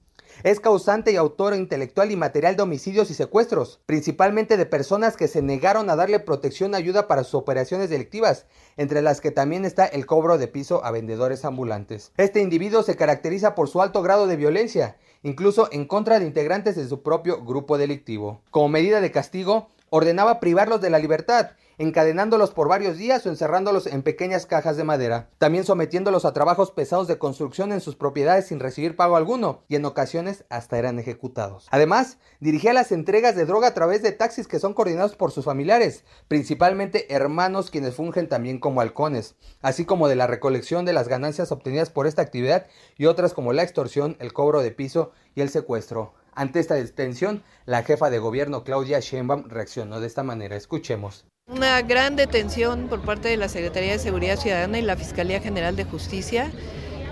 Es 0.44 0.60
causante 0.60 1.10
y 1.10 1.16
autor 1.16 1.54
intelectual 1.54 2.12
y 2.12 2.16
material 2.16 2.54
de 2.54 2.62
homicidios 2.62 3.10
y 3.10 3.14
secuestros, 3.14 3.80
principalmente 3.86 4.56
de 4.56 4.66
personas 4.66 5.16
que 5.16 5.26
se 5.26 5.42
negaron 5.42 5.90
a 5.90 5.96
darle 5.96 6.20
protección 6.20 6.72
y 6.72 6.76
ayuda 6.76 7.08
para 7.08 7.24
sus 7.24 7.34
operaciones 7.34 7.90
delictivas, 7.90 8.46
entre 8.76 9.02
las 9.02 9.20
que 9.20 9.32
también 9.32 9.64
está 9.64 9.84
el 9.86 10.06
cobro 10.06 10.38
de 10.38 10.46
piso 10.46 10.84
a 10.84 10.92
vendedores 10.92 11.44
ambulantes. 11.44 12.12
Este 12.16 12.40
individuo 12.40 12.84
se 12.84 12.94
caracteriza 12.94 13.56
por 13.56 13.68
su 13.68 13.82
alto 13.82 14.00
grado 14.00 14.28
de 14.28 14.36
violencia, 14.36 14.96
incluso 15.24 15.68
en 15.72 15.86
contra 15.86 16.20
de 16.20 16.26
integrantes 16.26 16.76
de 16.76 16.86
su 16.86 17.02
propio 17.02 17.44
grupo 17.44 17.76
delictivo. 17.76 18.42
Como 18.50 18.68
medida 18.68 19.00
de 19.00 19.10
castigo, 19.10 19.70
ordenaba 19.90 20.40
privarlos 20.40 20.80
de 20.80 20.90
la 20.90 20.98
libertad 20.98 21.50
encadenándolos 21.78 22.50
por 22.50 22.68
varios 22.68 22.98
días 22.98 23.24
o 23.24 23.28
encerrándolos 23.28 23.86
en 23.86 24.02
pequeñas 24.02 24.46
cajas 24.46 24.76
de 24.76 24.84
madera, 24.84 25.30
también 25.38 25.64
sometiéndolos 25.64 26.24
a 26.24 26.32
trabajos 26.32 26.72
pesados 26.72 27.06
de 27.06 27.18
construcción 27.18 27.72
en 27.72 27.80
sus 27.80 27.94
propiedades 27.94 28.48
sin 28.48 28.60
recibir 28.60 28.96
pago 28.96 29.16
alguno, 29.16 29.62
y 29.68 29.76
en 29.76 29.84
ocasiones 29.84 30.44
hasta 30.50 30.78
eran 30.78 30.98
ejecutados. 30.98 31.68
Además, 31.70 32.18
dirigía 32.40 32.72
las 32.72 32.92
entregas 32.92 33.36
de 33.36 33.46
droga 33.46 33.68
a 33.68 33.74
través 33.74 34.02
de 34.02 34.12
taxis 34.12 34.48
que 34.48 34.58
son 34.58 34.74
coordinados 34.74 35.14
por 35.14 35.30
sus 35.30 35.44
familiares, 35.44 36.04
principalmente 36.26 37.12
hermanos 37.14 37.70
quienes 37.70 37.94
fungen 37.94 38.28
también 38.28 38.58
como 38.58 38.80
halcones, 38.80 39.36
así 39.62 39.84
como 39.84 40.08
de 40.08 40.16
la 40.16 40.26
recolección 40.26 40.84
de 40.84 40.92
las 40.92 41.08
ganancias 41.08 41.52
obtenidas 41.52 41.90
por 41.90 42.06
esta 42.06 42.22
actividad 42.22 42.66
y 42.96 43.06
otras 43.06 43.34
como 43.34 43.52
la 43.52 43.62
extorsión, 43.62 44.16
el 44.18 44.32
cobro 44.32 44.62
de 44.62 44.72
piso 44.72 45.12
y 45.34 45.42
el 45.42 45.50
secuestro. 45.50 46.14
Ante 46.38 46.60
esta 46.60 46.76
detención, 46.76 47.42
la 47.66 47.82
jefa 47.82 48.10
de 48.10 48.20
gobierno 48.20 48.62
Claudia 48.62 49.00
Sheinbaum 49.00 49.48
reaccionó 49.48 49.98
de 49.98 50.06
esta 50.06 50.22
manera. 50.22 50.54
Escuchemos. 50.54 51.24
Una 51.48 51.82
gran 51.82 52.14
detención 52.14 52.86
por 52.86 53.02
parte 53.02 53.26
de 53.26 53.36
la 53.36 53.48
Secretaría 53.48 53.90
de 53.90 53.98
Seguridad 53.98 54.36
Ciudadana 54.36 54.78
y 54.78 54.82
la 54.82 54.96
Fiscalía 54.96 55.40
General 55.40 55.74
de 55.74 55.82
Justicia. 55.82 56.48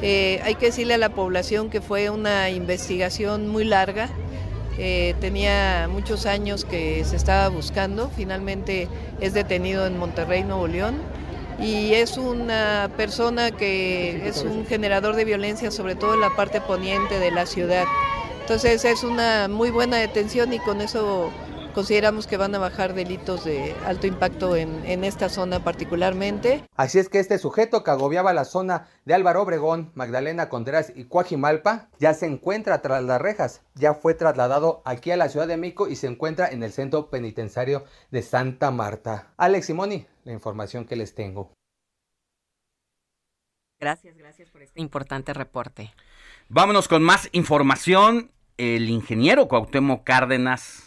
Eh, 0.01 0.41
hay 0.45 0.55
que 0.55 0.66
decirle 0.66 0.95
a 0.95 0.99
la 0.99 1.09
población 1.09 1.70
que 1.70 1.81
fue 1.81 2.09
una 2.09 2.51
investigación 2.51 3.49
muy 3.49 3.64
larga, 3.64 4.11
eh, 4.79 5.16
tenía 5.20 5.89
muchos 5.91 6.24
años 6.24 6.64
que 6.64 7.05
se 7.05 7.16
estaba 7.16 7.49
buscando, 7.49 8.12
finalmente 8.14 8.87
es 9.20 9.35
detenido 9.35 9.89
en 9.89 9.99
Monterrey, 9.99 10.45
Nuevo 10.45 10.68
León, 10.68 10.99
y 11.59 11.95
es 11.95 12.16
una 12.16 12.93
persona 12.97 13.51
que 13.51 14.29
es 14.29 14.45
un 14.45 14.66
generador 14.66 15.16
de 15.16 15.24
violencia, 15.24 15.72
sobre 15.72 15.97
todo 15.97 16.14
en 16.14 16.20
la 16.20 16.37
parte 16.37 16.61
poniente 16.61 17.18
de 17.18 17.33
la 17.33 17.45
ciudad. 17.45 17.87
Entonces 18.47 18.84
es 18.84 19.03
una 19.03 19.49
muy 19.49 19.72
buena 19.72 19.97
detención 19.97 20.53
y 20.53 20.61
con 20.61 20.80
eso 20.80 21.32
consideramos 21.74 22.28
que 22.28 22.36
van 22.36 22.55
a 22.55 22.61
bajar 22.61 22.94
delitos 22.94 23.44
de 23.44 23.74
alto 23.84 24.07
impacto 24.07 24.55
en, 24.55 25.03
esta 25.03 25.28
zona 25.28 25.64
particularmente. 25.64 26.62
Así 26.76 27.01
es 27.01 27.09
que 27.09 27.18
este 27.18 27.38
sujeto 27.38 27.82
que 27.82 27.90
agobiaba 27.90 28.32
la 28.32 28.44
zona 28.44 28.86
de 29.05 29.14
Álvaro 29.14 29.42
Obregón, 29.42 29.90
Magdalena 29.97 30.49
Contreras 30.49 30.92
y 30.94 31.07
Cuajimalpa 31.07 31.88
ya 31.99 32.14
se 32.14 32.26
encuentra 32.26 32.82
tras 32.82 33.03
las 33.03 33.20
rejas, 33.20 33.62
ya 33.74 33.94
fue 33.94 34.14
trasladado 34.14 34.80
aquí 34.84 35.11
a 35.11 35.16
la 35.16 35.28
Ciudad 35.28 35.49
de 35.49 35.57
México 35.57 35.88
y 35.88 35.97
se 35.97 36.07
encuentra 36.07 36.47
en 36.47 36.62
el 36.62 36.70
centro 36.70 37.11
penitenciario 37.11 37.82
de 38.12 38.22
Santa 38.22 38.70
Marta. 38.70 39.32
Alex 39.38 39.66
Simoni, 39.66 40.07
la 40.22 40.32
información 40.32 40.84
que 40.84 40.94
les 40.94 41.16
tengo. 41.16 41.51
Gracias, 43.80 44.16
gracias 44.16 44.51
por 44.51 44.62
este 44.62 44.80
importante 44.80 45.34
reporte. 45.34 45.92
Vámonos 46.49 46.86
con 46.86 47.03
más 47.03 47.28
información. 47.32 48.30
El 48.59 48.88
ingeniero 48.88 49.48
Cuauhtémoc 49.48 50.04
Cárdenas 50.04 50.86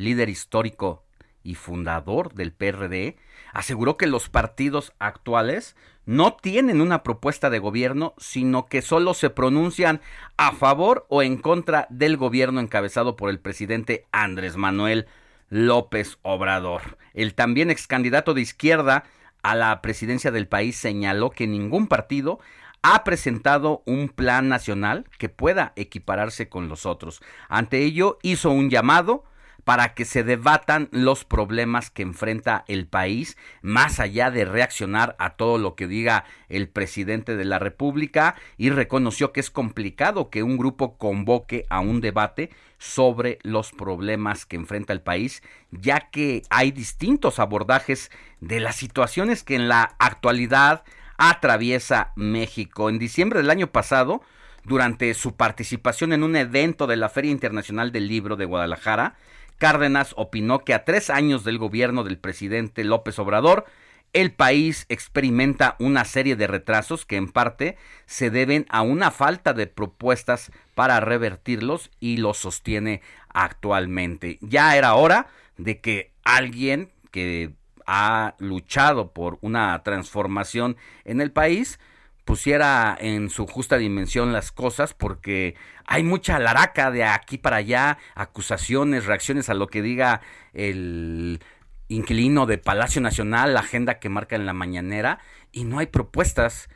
líder 0.00 0.28
histórico 0.28 1.04
y 1.42 1.54
fundador 1.54 2.34
del 2.34 2.52
PRD, 2.52 3.16
aseguró 3.52 3.96
que 3.96 4.06
los 4.06 4.28
partidos 4.28 4.92
actuales 4.98 5.76
no 6.06 6.34
tienen 6.34 6.80
una 6.80 7.02
propuesta 7.02 7.50
de 7.50 7.58
gobierno, 7.58 8.14
sino 8.18 8.66
que 8.66 8.82
solo 8.82 9.14
se 9.14 9.30
pronuncian 9.30 10.00
a 10.36 10.52
favor 10.52 11.06
o 11.08 11.22
en 11.22 11.36
contra 11.36 11.86
del 11.90 12.16
gobierno 12.16 12.60
encabezado 12.60 13.16
por 13.16 13.30
el 13.30 13.38
presidente 13.38 14.06
Andrés 14.10 14.56
Manuel 14.56 15.06
López 15.48 16.18
Obrador. 16.22 16.98
El 17.14 17.34
también 17.34 17.70
ex 17.70 17.86
candidato 17.86 18.34
de 18.34 18.40
izquierda 18.42 19.04
a 19.42 19.54
la 19.54 19.80
presidencia 19.80 20.30
del 20.30 20.48
país 20.48 20.76
señaló 20.76 21.30
que 21.30 21.46
ningún 21.46 21.86
partido 21.86 22.40
ha 22.82 23.04
presentado 23.04 23.82
un 23.86 24.08
plan 24.08 24.48
nacional 24.48 25.04
que 25.18 25.28
pueda 25.28 25.72
equipararse 25.76 26.48
con 26.48 26.68
los 26.68 26.86
otros. 26.86 27.20
Ante 27.48 27.84
ello, 27.84 28.18
hizo 28.22 28.50
un 28.50 28.70
llamado 28.70 29.24
para 29.64 29.94
que 29.94 30.04
se 30.04 30.24
debatan 30.24 30.88
los 30.90 31.24
problemas 31.24 31.90
que 31.90 32.02
enfrenta 32.02 32.64
el 32.66 32.86
país, 32.86 33.36
más 33.62 34.00
allá 34.00 34.30
de 34.30 34.44
reaccionar 34.44 35.16
a 35.18 35.36
todo 35.36 35.58
lo 35.58 35.74
que 35.74 35.86
diga 35.86 36.24
el 36.48 36.68
presidente 36.68 37.36
de 37.36 37.44
la 37.44 37.58
República, 37.58 38.36
y 38.56 38.70
reconoció 38.70 39.32
que 39.32 39.40
es 39.40 39.50
complicado 39.50 40.30
que 40.30 40.42
un 40.42 40.56
grupo 40.56 40.96
convoque 40.96 41.66
a 41.68 41.80
un 41.80 42.00
debate 42.00 42.50
sobre 42.78 43.38
los 43.42 43.72
problemas 43.72 44.46
que 44.46 44.56
enfrenta 44.56 44.92
el 44.92 45.02
país, 45.02 45.42
ya 45.70 46.08
que 46.10 46.42
hay 46.48 46.70
distintos 46.70 47.38
abordajes 47.38 48.10
de 48.40 48.60
las 48.60 48.76
situaciones 48.76 49.44
que 49.44 49.54
en 49.54 49.68
la 49.68 49.94
actualidad 49.98 50.82
atraviesa 51.20 52.12
México. 52.16 52.88
En 52.88 52.98
diciembre 52.98 53.40
del 53.40 53.50
año 53.50 53.68
pasado, 53.68 54.22
durante 54.64 55.12
su 55.12 55.36
participación 55.36 56.14
en 56.14 56.24
un 56.24 56.34
evento 56.34 56.86
de 56.86 56.96
la 56.96 57.10
Feria 57.10 57.30
Internacional 57.30 57.92
del 57.92 58.08
Libro 58.08 58.36
de 58.36 58.46
Guadalajara, 58.46 59.16
Cárdenas 59.58 60.14
opinó 60.16 60.60
que 60.60 60.72
a 60.72 60.86
tres 60.86 61.10
años 61.10 61.44
del 61.44 61.58
gobierno 61.58 62.04
del 62.04 62.18
presidente 62.18 62.84
López 62.84 63.18
Obrador, 63.18 63.66
el 64.14 64.32
país 64.32 64.86
experimenta 64.88 65.76
una 65.78 66.06
serie 66.06 66.36
de 66.36 66.46
retrasos 66.46 67.04
que 67.04 67.16
en 67.16 67.30
parte 67.30 67.76
se 68.06 68.30
deben 68.30 68.64
a 68.70 68.80
una 68.80 69.10
falta 69.10 69.52
de 69.52 69.66
propuestas 69.66 70.50
para 70.74 70.98
revertirlos 71.00 71.90
y 72.00 72.16
lo 72.16 72.32
sostiene 72.32 73.02
actualmente. 73.28 74.38
Ya 74.40 74.74
era 74.74 74.94
hora 74.94 75.26
de 75.58 75.80
que 75.80 76.12
alguien 76.24 76.90
que 77.10 77.52
ha 77.92 78.36
luchado 78.38 79.12
por 79.12 79.38
una 79.40 79.82
transformación 79.82 80.76
en 81.04 81.20
el 81.20 81.32
país 81.32 81.80
pusiera 82.24 82.96
en 83.00 83.30
su 83.30 83.48
justa 83.48 83.78
dimensión 83.78 84.32
las 84.32 84.52
cosas 84.52 84.94
porque 84.94 85.56
hay 85.86 86.04
mucha 86.04 86.38
laraca 86.38 86.92
de 86.92 87.02
aquí 87.02 87.36
para 87.36 87.56
allá, 87.56 87.98
acusaciones, 88.14 89.06
reacciones 89.06 89.48
a 89.48 89.54
lo 89.54 89.66
que 89.66 89.82
diga 89.82 90.20
el 90.52 91.42
inquilino 91.88 92.46
de 92.46 92.58
Palacio 92.58 93.00
Nacional, 93.00 93.54
la 93.54 93.60
agenda 93.60 93.98
que 93.98 94.08
marca 94.08 94.36
en 94.36 94.46
la 94.46 94.52
mañanera 94.52 95.18
y 95.50 95.64
no 95.64 95.80
hay 95.80 95.86
propuestas. 95.86 96.68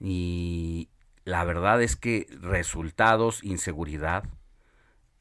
Y 0.00 0.88
la 1.24 1.44
verdad 1.44 1.80
es 1.80 1.94
que 1.94 2.26
resultados, 2.40 3.44
inseguridad, 3.44 4.24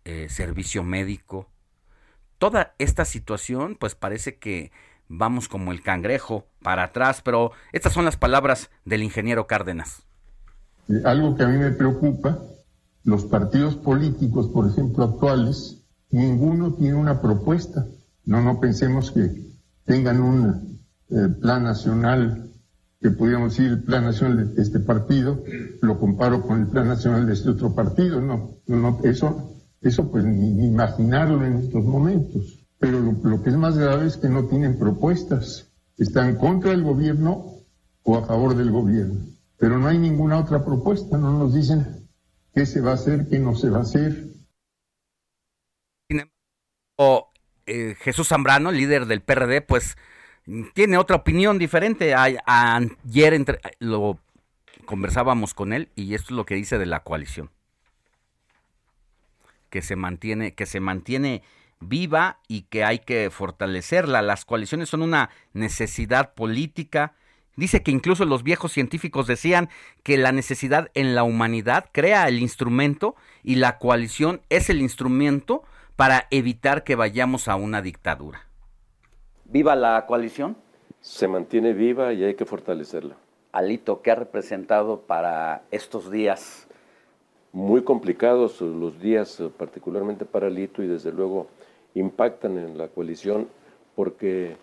eh, 0.06 0.26
servicio 0.28 0.82
médico, 0.84 1.52
toda 2.40 2.74
esta 2.80 3.06
situación 3.06 3.76
pues 3.76 3.94
parece 3.94 4.40
que 4.40 4.72
vamos 5.08 5.48
como 5.48 5.72
el 5.72 5.82
cangrejo 5.82 6.46
para 6.62 6.84
atrás, 6.84 7.22
pero 7.24 7.52
estas 7.72 7.94
son 7.94 8.06
las 8.06 8.18
palabras 8.18 8.70
del 8.86 9.04
ingeniero 9.04 9.48
Cárdenas. 9.48 10.04
Eh, 10.90 11.02
algo 11.06 11.36
que 11.36 11.44
a 11.44 11.48
mí 11.48 11.58
me 11.58 11.72
preocupa, 11.72 12.40
los 13.04 13.26
partidos 13.26 13.76
políticos, 13.76 14.50
por 14.50 14.68
ejemplo, 14.68 15.04
actuales, 15.04 15.84
ninguno 16.12 16.74
tiene 16.74 16.96
una 16.96 17.22
propuesta. 17.22 17.86
No, 18.26 18.42
no 18.42 18.60
pensemos 18.60 19.12
que 19.12 19.30
tengan 19.86 20.22
un 20.22 20.82
eh, 21.10 21.28
plan 21.40 21.64
nacional, 21.64 22.50
que 23.00 23.12
podríamos 23.12 23.56
decir 23.56 23.72
el 23.72 23.84
plan 23.84 24.06
nacional 24.06 24.56
de 24.56 24.62
este 24.62 24.80
partido, 24.80 25.44
lo 25.82 26.00
comparo 26.00 26.42
con 26.42 26.62
el 26.62 26.68
plan 26.68 26.88
nacional 26.88 27.28
de 27.28 27.34
este 27.34 27.50
otro 27.50 27.76
partido. 27.76 28.20
No, 28.20 28.58
no, 28.66 29.00
eso, 29.04 29.54
eso 29.82 30.10
pues 30.10 30.26
ni, 30.26 30.66
imaginarlo 30.66 31.46
en 31.46 31.58
estos 31.58 31.84
momentos. 31.84 32.65
Pero 32.80 33.00
lo, 33.00 33.42
que 33.42 33.50
es 33.50 33.56
más 33.56 33.78
grave 33.78 34.08
es 34.08 34.18
que 34.18 34.30
no 34.30 34.48
tienen 34.48 34.78
propuestas. 34.78 35.72
Están 35.98 36.36
contra 36.38 36.72
el 36.72 36.84
gobierno 36.84 37.54
o 38.04 38.18
a 38.18 38.26
favor 38.26 38.56
del 38.56 38.72
gobierno. 38.72 39.26
Pero 39.58 39.80
no 39.80 39.88
hay 39.88 39.98
ninguna 39.98 40.38
otra 40.38 40.64
propuesta, 40.64 41.18
no 41.18 41.32
nos 41.32 41.54
dicen 41.54 42.08
qué 42.54 42.66
se 42.66 42.82
va 42.82 42.92
a 42.92 42.96
hacer, 42.96 43.28
qué 43.30 43.40
no 43.40 43.56
se 43.56 43.70
va 43.70 43.80
a 43.80 43.82
hacer. 43.82 44.28
O 46.98 47.32
eh, 47.66 47.96
Jesús 48.00 48.28
Zambrano, 48.28 48.72
líder 48.72 49.06
del 49.06 49.22
PRD, 49.22 49.62
pues 49.62 49.98
tiene 50.74 50.98
otra 50.98 51.16
opinión 51.16 51.58
diferente. 51.58 52.14
ayer 52.14 53.46
lo 53.80 54.20
conversábamos 54.86 55.54
con 55.54 55.74
él 55.74 55.90
y 55.96 56.14
esto 56.14 56.28
es 56.34 56.38
lo 56.38 56.46
que 56.46 56.56
dice 56.56 56.78
de 56.78 56.86
la 56.86 57.02
coalición. 57.02 57.50
Que 59.70 59.82
se 59.82 59.96
mantiene, 59.96 60.54
que 60.54 60.66
se 60.66 60.80
mantiene 60.80 61.42
viva 61.80 62.40
y 62.48 62.64
que 62.64 62.84
hay 62.84 63.00
que 63.00 63.30
fortalecerla. 63.30 64.22
Las 64.22 64.46
coaliciones 64.46 64.90
son 64.90 65.02
una 65.02 65.30
necesidad 65.54 66.34
política. 66.34 67.14
Dice 67.56 67.84
que 67.84 67.92
incluso 67.92 68.26
los 68.26 68.44
viejos 68.44 68.72
científicos 68.72 69.28
decían 69.28 69.70
que 70.04 70.18
la 70.18 70.32
necesidad 70.32 70.92
en 70.94 71.16
la 71.16 71.24
humanidad 71.24 71.90
crea 71.92 72.28
el 72.28 72.40
instrumento 72.40 73.16
y 73.44 73.56
la 73.56 73.78
coalición 73.78 74.42
es 74.50 74.70
el 74.70 74.82
instrumento 74.82 75.64
para 75.96 76.28
evitar 76.32 76.84
que 76.84 76.96
vayamos 76.96 77.48
a 77.48 77.56
una 77.56 77.82
dictadura. 77.82 78.48
¿Viva 79.46 79.76
la 79.76 80.06
coalición? 80.06 80.58
Se 81.00 81.28
mantiene 81.28 81.74
viva 81.74 82.12
y 82.14 82.24
hay 82.24 82.36
que 82.36 82.46
fortalecerla. 82.46 83.16
Alito, 83.52 84.02
¿qué 84.02 84.12
ha 84.12 84.16
representado 84.16 85.02
para 85.02 85.64
estos 85.72 86.12
días? 86.12 86.65
Muy 87.56 87.84
complicados 87.84 88.60
los 88.60 89.00
días, 89.00 89.42
particularmente 89.58 90.26
para 90.26 90.48
Alito, 90.48 90.84
y 90.84 90.88
desde 90.88 91.14
luego 91.14 91.48
impactan 91.94 92.58
en 92.58 92.78
la 92.78 92.90
coalición 92.90 93.48
porque 93.96 94.58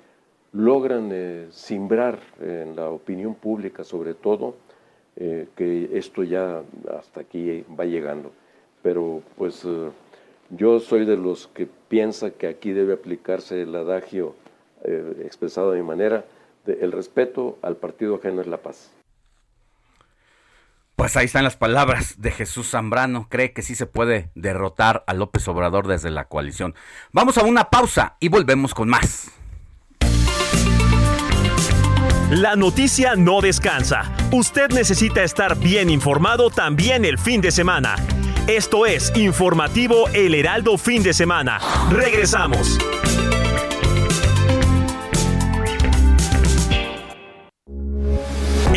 logran 0.52 1.08
eh, 1.10 1.46
simbrar 1.52 2.18
en 2.38 2.76
la 2.76 2.90
opinión 2.90 3.34
pública, 3.34 3.82
sobre 3.82 4.12
todo, 4.12 4.56
eh, 5.16 5.48
que 5.56 5.88
esto 5.94 6.22
ya 6.22 6.64
hasta 6.94 7.22
aquí 7.22 7.64
va 7.80 7.86
llegando. 7.86 8.30
Pero 8.82 9.22
pues 9.38 9.64
eh, 9.64 9.88
yo 10.50 10.78
soy 10.78 11.06
de 11.06 11.16
los 11.16 11.46
que 11.46 11.66
piensa 11.88 12.32
que 12.32 12.46
aquí 12.46 12.72
debe 12.72 12.92
aplicarse 12.92 13.62
el 13.62 13.74
adagio 13.74 14.34
expresado 15.24 15.70
de 15.70 15.80
mi 15.80 15.86
manera, 15.86 16.26
de 16.66 16.74
el 16.82 16.92
respeto 16.92 17.56
al 17.62 17.76
partido 17.76 18.16
ajeno 18.16 18.42
es 18.42 18.48
la 18.48 18.58
paz. 18.58 19.01
Pues 21.02 21.16
ahí 21.16 21.24
están 21.24 21.42
las 21.42 21.56
palabras 21.56 22.14
de 22.22 22.30
Jesús 22.30 22.70
Zambrano. 22.70 23.26
Cree 23.28 23.52
que 23.52 23.62
sí 23.62 23.74
se 23.74 23.86
puede 23.86 24.30
derrotar 24.36 25.02
a 25.08 25.14
López 25.14 25.48
Obrador 25.48 25.88
desde 25.88 26.12
la 26.12 26.26
coalición. 26.26 26.76
Vamos 27.10 27.38
a 27.38 27.42
una 27.42 27.70
pausa 27.70 28.16
y 28.20 28.28
volvemos 28.28 28.72
con 28.72 28.88
más. 28.88 29.32
La 32.30 32.54
noticia 32.54 33.16
no 33.16 33.40
descansa. 33.40 34.12
Usted 34.30 34.70
necesita 34.70 35.24
estar 35.24 35.58
bien 35.58 35.90
informado 35.90 36.50
también 36.50 37.04
el 37.04 37.18
fin 37.18 37.40
de 37.40 37.50
semana. 37.50 37.96
Esto 38.46 38.86
es 38.86 39.12
Informativo 39.16 40.08
El 40.10 40.36
Heraldo 40.36 40.78
Fin 40.78 41.02
de 41.02 41.14
Semana. 41.14 41.58
Regresamos. 41.90 42.78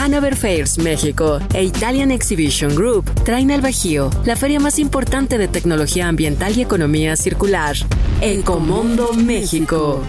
Hanover 0.00 0.36
Fairs 0.36 0.78
México 0.78 1.40
e 1.52 1.64
Italian 1.64 2.12
Exhibition 2.12 2.74
Group 2.74 3.10
traen 3.24 3.50
al 3.50 3.60
Bajío 3.60 4.10
la 4.24 4.36
feria 4.36 4.60
más 4.60 4.78
importante 4.78 5.38
de 5.38 5.48
tecnología 5.48 6.06
ambiental 6.08 6.56
y 6.56 6.62
economía 6.62 7.16
circular, 7.16 7.76
Ecomondo 8.20 9.12
México. 9.14 10.02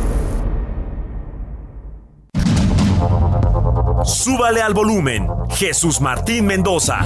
Súbale 4.04 4.62
al 4.62 4.74
volumen, 4.74 5.26
Jesús 5.52 6.02
Martín 6.02 6.46
Mendoza. 6.46 7.06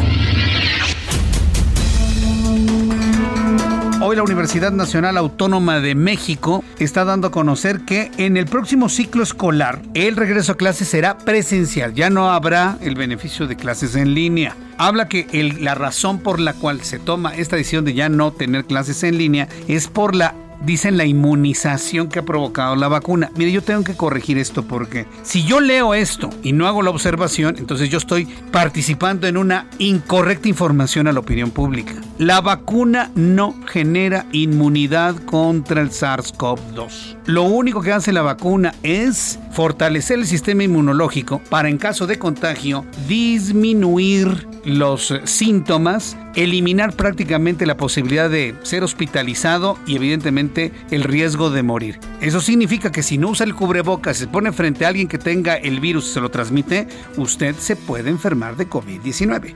Hoy 4.05 4.17
la 4.17 4.23
Universidad 4.23 4.73
Nacional 4.73 5.15
Autónoma 5.15 5.79
de 5.79 5.95
México 5.95 6.61
está 6.77 7.05
dando 7.05 7.27
a 7.27 7.31
conocer 7.31 7.85
que 7.85 8.11
en 8.17 8.35
el 8.35 8.47
próximo 8.47 8.89
ciclo 8.89 9.23
escolar 9.23 9.81
el 9.93 10.17
regreso 10.17 10.51
a 10.51 10.57
clases 10.57 10.89
será 10.89 11.17
presencial, 11.17 11.93
ya 11.93 12.09
no 12.09 12.29
habrá 12.29 12.77
el 12.81 12.95
beneficio 12.95 13.47
de 13.47 13.55
clases 13.55 13.95
en 13.95 14.13
línea. 14.13 14.57
Habla 14.77 15.07
que 15.07 15.25
la 15.61 15.73
razón 15.73 16.19
por 16.19 16.41
la 16.41 16.51
cual 16.51 16.81
se 16.81 16.99
toma 16.99 17.33
esta 17.33 17.55
decisión 17.55 17.85
de 17.85 17.93
ya 17.93 18.09
no 18.09 18.33
tener 18.33 18.65
clases 18.65 19.03
en 19.03 19.17
línea 19.17 19.47
es 19.69 19.87
por 19.87 20.15
la 20.15 20.35
dicen 20.63 20.97
la 20.97 21.05
inmunización 21.05 22.09
que 22.09 22.19
ha 22.19 22.23
provocado 22.23 22.75
la 22.75 22.87
vacuna. 22.87 23.31
Mire, 23.35 23.51
yo 23.51 23.61
tengo 23.61 23.83
que 23.83 23.95
corregir 23.95 24.37
esto 24.37 24.63
porque 24.63 25.05
si 25.21 25.43
yo 25.43 25.59
leo 25.59 25.93
esto 25.93 26.29
y 26.41 26.53
no 26.53 26.67
hago 26.67 26.81
la 26.81 26.89
observación, 26.89 27.55
entonces 27.57 27.89
yo 27.89 27.97
estoy 27.97 28.25
participando 28.51 29.27
en 29.27 29.37
una 29.37 29.67
incorrecta 29.79 30.47
información 30.47 31.07
a 31.07 31.11
la 31.11 31.19
opinión 31.19 31.51
pública. 31.51 31.93
La 32.17 32.41
vacuna 32.41 33.11
no 33.15 33.55
genera 33.67 34.25
inmunidad 34.31 35.15
contra 35.25 35.81
el 35.81 35.89
SARS-CoV-2. 35.89 37.17
Lo 37.25 37.43
único 37.43 37.81
que 37.81 37.91
hace 37.91 38.13
la 38.13 38.21
vacuna 38.21 38.73
es 38.83 39.39
fortalecer 39.51 40.19
el 40.19 40.27
sistema 40.27 40.63
inmunológico 40.63 41.41
para 41.49 41.69
en 41.69 41.77
caso 41.77 42.07
de 42.07 42.19
contagio 42.19 42.85
disminuir 43.07 44.47
los 44.65 45.13
síntomas, 45.25 46.17
eliminar 46.35 46.93
prácticamente 46.95 47.65
la 47.65 47.77
posibilidad 47.77 48.29
de 48.29 48.55
ser 48.63 48.83
hospitalizado 48.83 49.77
y 49.85 49.95
evidentemente 49.95 50.52
el 50.53 51.03
riesgo 51.03 51.49
de 51.49 51.63
morir. 51.63 51.99
Eso 52.21 52.41
significa 52.41 52.91
que 52.91 53.03
si 53.03 53.17
no 53.17 53.29
usa 53.29 53.45
el 53.45 53.55
cubrebocas, 53.55 54.17
se 54.17 54.27
pone 54.27 54.51
frente 54.51 54.85
a 54.85 54.89
alguien 54.89 55.07
que 55.07 55.17
tenga 55.17 55.55
el 55.55 55.79
virus 55.79 56.09
y 56.09 56.13
se 56.13 56.21
lo 56.21 56.29
transmite, 56.29 56.87
usted 57.17 57.55
se 57.55 57.75
puede 57.75 58.09
enfermar 58.09 58.55
de 58.55 58.69
COVID-19. 58.69 59.55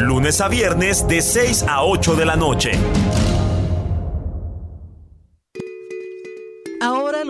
Lunes 0.00 0.40
a 0.40 0.48
viernes 0.48 1.06
de 1.06 1.20
6 1.20 1.64
a 1.68 1.84
8 1.84 2.16
de 2.16 2.26
la 2.26 2.36
noche 2.36 2.72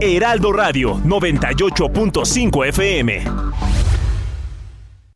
Heraldo 0.00 0.52
Radio 0.52 0.96
98.5 0.98 2.66
FM. 2.68 3.24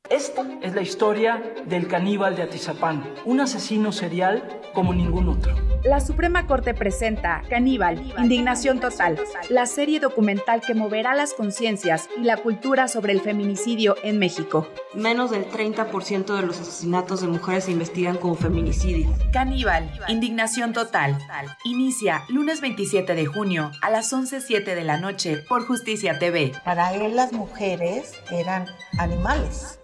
Esta 0.08 0.46
es 0.62 0.74
la 0.74 0.80
historia 0.80 1.42
del 1.66 1.86
caníbal 1.86 2.34
de 2.34 2.42
Atizapán, 2.44 3.04
un 3.26 3.40
asesino 3.40 3.92
serial 3.92 4.42
como 4.72 4.94
ningún 4.94 5.28
otro. 5.28 5.54
La 5.84 6.00
Suprema 6.00 6.46
Corte 6.46 6.74
presenta 6.74 7.42
Caníbal, 7.48 8.12
Indignación 8.18 8.80
Total, 8.80 9.18
la 9.48 9.64
serie 9.64 9.98
documental 9.98 10.60
que 10.60 10.74
moverá 10.74 11.14
las 11.14 11.32
conciencias 11.32 12.10
y 12.18 12.24
la 12.24 12.36
cultura 12.36 12.86
sobre 12.86 13.14
el 13.14 13.22
feminicidio 13.22 13.96
en 14.02 14.18
México. 14.18 14.68
Menos 14.92 15.30
del 15.30 15.46
30% 15.46 16.36
de 16.36 16.46
los 16.46 16.60
asesinatos 16.60 17.22
de 17.22 17.28
mujeres 17.28 17.64
se 17.64 17.72
investigan 17.72 18.18
como 18.18 18.34
feminicidio. 18.34 19.08
Caníbal, 19.32 19.90
Indignación 20.08 20.74
Total. 20.74 21.16
Inicia 21.64 22.24
lunes 22.28 22.60
27 22.60 23.14
de 23.14 23.24
junio 23.24 23.70
a 23.80 23.88
las 23.88 24.12
11.07 24.12 24.74
de 24.74 24.84
la 24.84 24.98
noche 24.98 25.38
por 25.48 25.66
Justicia 25.66 26.18
TV. 26.18 26.52
Para 26.62 26.94
él 26.94 27.16
las 27.16 27.32
mujeres 27.32 28.20
eran 28.30 28.66
animales. 28.98 29.79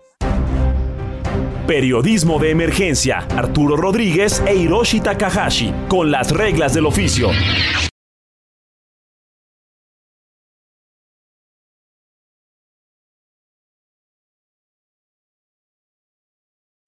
Periodismo 1.67 2.39
de 2.39 2.51
emergencia. 2.51 3.27
Arturo 3.37 3.77
Rodríguez 3.77 4.41
e 4.47 4.55
Hiroshi 4.55 5.01
Takahashi. 5.01 5.73
Con 5.89 6.13
las 6.13 6.31
reglas 6.31 6.75
del 6.75 6.87
oficio. 6.87 7.31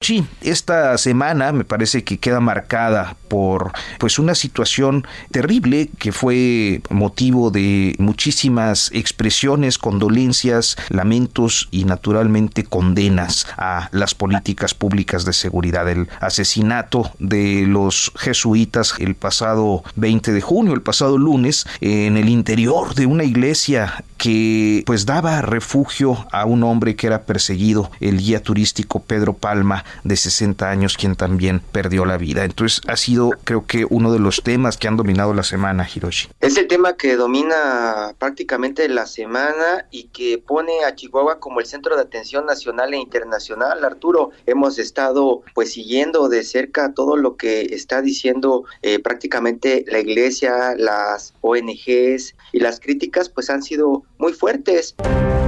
Sí, 0.08 0.24
esta 0.40 0.96
semana 0.96 1.52
me 1.52 1.64
parece 1.64 2.02
que 2.02 2.16
queda 2.16 2.40
marcada 2.40 3.14
por 3.28 3.72
pues 3.98 4.18
una 4.18 4.34
situación 4.34 5.06
terrible 5.30 5.90
que 5.98 6.12
fue 6.12 6.80
motivo 6.88 7.50
de 7.50 7.94
muchísimas 7.98 8.90
expresiones, 8.94 9.76
condolencias, 9.76 10.78
lamentos 10.88 11.68
y 11.70 11.84
naturalmente 11.84 12.64
condenas 12.64 13.46
a 13.58 13.90
las 13.92 14.14
políticas 14.14 14.72
públicas 14.72 15.26
de 15.26 15.34
seguridad. 15.34 15.86
El 15.86 16.08
asesinato 16.20 17.10
de 17.18 17.66
los 17.66 18.10
jesuitas 18.16 18.94
el 19.00 19.14
pasado 19.14 19.84
20 19.96 20.32
de 20.32 20.40
junio, 20.40 20.72
el 20.72 20.80
pasado 20.80 21.18
lunes, 21.18 21.66
en 21.82 22.16
el 22.16 22.30
interior 22.30 22.94
de 22.94 23.04
una 23.04 23.24
iglesia 23.24 24.04
que 24.16 24.82
pues 24.86 25.04
daba 25.04 25.42
refugio 25.42 26.26
a 26.32 26.44
un 26.44 26.64
hombre 26.64 26.96
que 26.96 27.06
era 27.06 27.22
perseguido, 27.22 27.90
el 28.00 28.18
guía 28.18 28.42
turístico 28.42 29.00
Pedro 29.00 29.34
Palma 29.34 29.84
de 30.04 30.16
60 30.16 30.68
años, 30.68 30.96
quien 30.96 31.16
también 31.16 31.60
perdió 31.60 32.04
la 32.04 32.16
vida. 32.16 32.44
Entonces 32.44 32.80
ha 32.88 32.96
sido, 32.96 33.30
creo 33.44 33.66
que, 33.66 33.86
uno 33.88 34.12
de 34.12 34.18
los 34.18 34.42
temas 34.42 34.76
que 34.76 34.88
han 34.88 34.96
dominado 34.96 35.34
la 35.34 35.42
semana, 35.42 35.86
Hiroshi. 35.92 36.28
Es 36.40 36.56
el 36.56 36.66
tema 36.68 36.94
que 36.96 37.16
domina 37.16 38.14
prácticamente 38.18 38.88
la 38.88 39.06
semana 39.06 39.86
y 39.90 40.04
que 40.04 40.38
pone 40.38 40.84
a 40.84 40.94
Chihuahua 40.94 41.40
como 41.40 41.60
el 41.60 41.66
centro 41.66 41.96
de 41.96 42.02
atención 42.02 42.46
nacional 42.46 42.94
e 42.94 42.98
internacional. 42.98 43.84
Arturo, 43.84 44.30
hemos 44.46 44.78
estado 44.78 45.42
pues 45.54 45.72
siguiendo 45.72 46.28
de 46.28 46.42
cerca 46.44 46.92
todo 46.94 47.16
lo 47.16 47.36
que 47.36 47.62
está 47.74 48.02
diciendo 48.02 48.64
eh, 48.82 48.98
prácticamente 48.98 49.84
la 49.88 50.00
iglesia, 50.00 50.74
las 50.76 51.34
ONGs 51.40 52.34
y 52.52 52.60
las 52.60 52.80
críticas 52.80 53.28
pues 53.28 53.50
han 53.50 53.62
sido 53.62 54.02
muy 54.18 54.32
fuertes. 54.32 54.94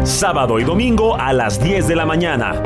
Sábado 0.05 0.59
y 0.59 0.64
domingo 0.64 1.16
a 1.16 1.32
las 1.32 1.62
10 1.62 1.88
de 1.88 1.96
la 1.96 2.07
mañana. 2.07 2.62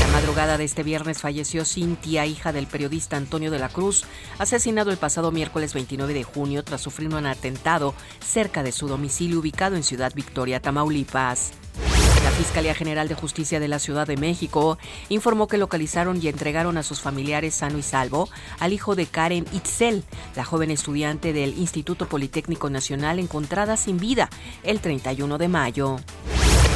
La 0.00 0.08
madrugada 0.08 0.58
de 0.58 0.64
este 0.64 0.82
viernes 0.82 1.20
falleció 1.20 1.64
Cintia, 1.64 2.26
hija 2.26 2.52
del 2.52 2.66
periodista 2.66 3.16
Antonio 3.16 3.50
de 3.50 3.58
la 3.58 3.68
Cruz, 3.68 4.04
asesinado 4.38 4.90
el 4.90 4.96
pasado 4.96 5.32
miércoles 5.32 5.74
29 5.74 6.14
de 6.14 6.22
junio 6.22 6.62
tras 6.62 6.80
sufrir 6.80 7.08
un 7.14 7.26
atentado 7.26 7.94
cerca 8.24 8.62
de 8.62 8.72
su 8.72 8.88
domicilio 8.88 9.40
ubicado 9.40 9.76
en 9.76 9.82
Ciudad 9.82 10.12
Victoria, 10.14 10.60
Tamaulipas. 10.60 11.52
La 12.24 12.30
Fiscalía 12.30 12.74
General 12.74 13.06
de 13.06 13.14
Justicia 13.14 13.60
de 13.60 13.68
la 13.68 13.78
Ciudad 13.78 14.06
de 14.06 14.16
México 14.16 14.78
informó 15.10 15.46
que 15.46 15.58
localizaron 15.58 16.22
y 16.22 16.28
entregaron 16.28 16.78
a 16.78 16.82
sus 16.82 17.00
familiares 17.00 17.54
sano 17.54 17.76
y 17.76 17.82
salvo 17.82 18.30
al 18.60 18.72
hijo 18.72 18.94
de 18.94 19.06
Karen 19.06 19.44
Itzel, 19.52 20.04
la 20.34 20.44
joven 20.44 20.70
estudiante 20.70 21.34
del 21.34 21.58
Instituto 21.58 22.08
Politécnico 22.08 22.70
Nacional 22.70 23.18
encontrada 23.18 23.76
sin 23.76 23.98
vida 23.98 24.30
el 24.62 24.80
31 24.80 25.36
de 25.36 25.48
mayo. 25.48 25.96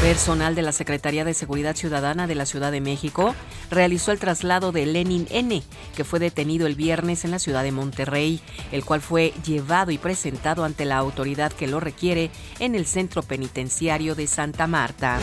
Personal 0.01 0.55
de 0.55 0.63
la 0.63 0.71
Secretaría 0.71 1.25
de 1.25 1.35
Seguridad 1.35 1.75
Ciudadana 1.75 2.29
de 2.29 2.37
la 2.37 2.47
Ciudad 2.47 2.71
de 2.71 2.81
México 2.81 3.35
realizó 3.69 4.13
el 4.13 4.21
traslado 4.21 4.71
de 4.71 4.87
Lenin 4.87 5.27
N., 5.29 5.61
que 5.97 6.05
fue 6.05 6.21
detenido 6.21 6.69
el 6.69 6.77
viernes 6.77 7.25
en 7.25 7.33
la 7.33 7.41
ciudad 7.41 7.65
de 7.65 7.73
Monterrey, 7.73 8.41
el 8.71 8.85
cual 8.85 9.01
fue 9.01 9.35
llevado 9.45 9.91
y 9.91 9.99
presentado 9.99 10.63
ante 10.63 10.85
la 10.85 10.99
autoridad 10.99 11.53
que 11.53 11.67
lo 11.67 11.81
requiere 11.81 12.31
en 12.61 12.77
el 12.77 12.87
centro 12.87 13.25
penitenciario 13.25 14.15
de 14.15 14.29
Santa 14.29 14.69
Marta. 14.69 15.19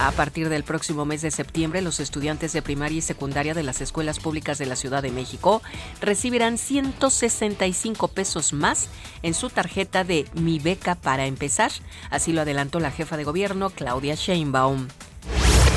A 0.00 0.10
partir 0.10 0.48
del 0.48 0.64
próximo 0.64 1.04
mes 1.04 1.22
de 1.22 1.30
septiembre, 1.30 1.80
los 1.80 2.00
estudiantes 2.00 2.52
de 2.52 2.62
primaria 2.62 2.98
y 2.98 3.02
secundaria 3.02 3.54
de 3.54 3.62
las 3.62 3.80
escuelas 3.80 4.18
públicas 4.18 4.58
de 4.58 4.66
la 4.66 4.74
Ciudad 4.74 5.00
de 5.00 5.12
México 5.12 5.62
recibirán 6.00 6.58
165 6.58 8.08
pesos 8.08 8.52
más 8.52 8.88
en 9.22 9.32
su 9.32 9.48
tarjeta 9.48 10.02
de 10.02 10.26
Mi 10.34 10.58
Beca 10.58 10.96
para 10.96 11.26
empezar. 11.26 11.70
Así 12.10 12.32
lo 12.32 12.40
adelantó 12.40 12.80
la 12.80 12.90
jefa 12.90 13.16
de 13.16 13.24
gobierno, 13.24 13.70
Claudia 13.70 14.01
Sheinbaum. 14.02 14.88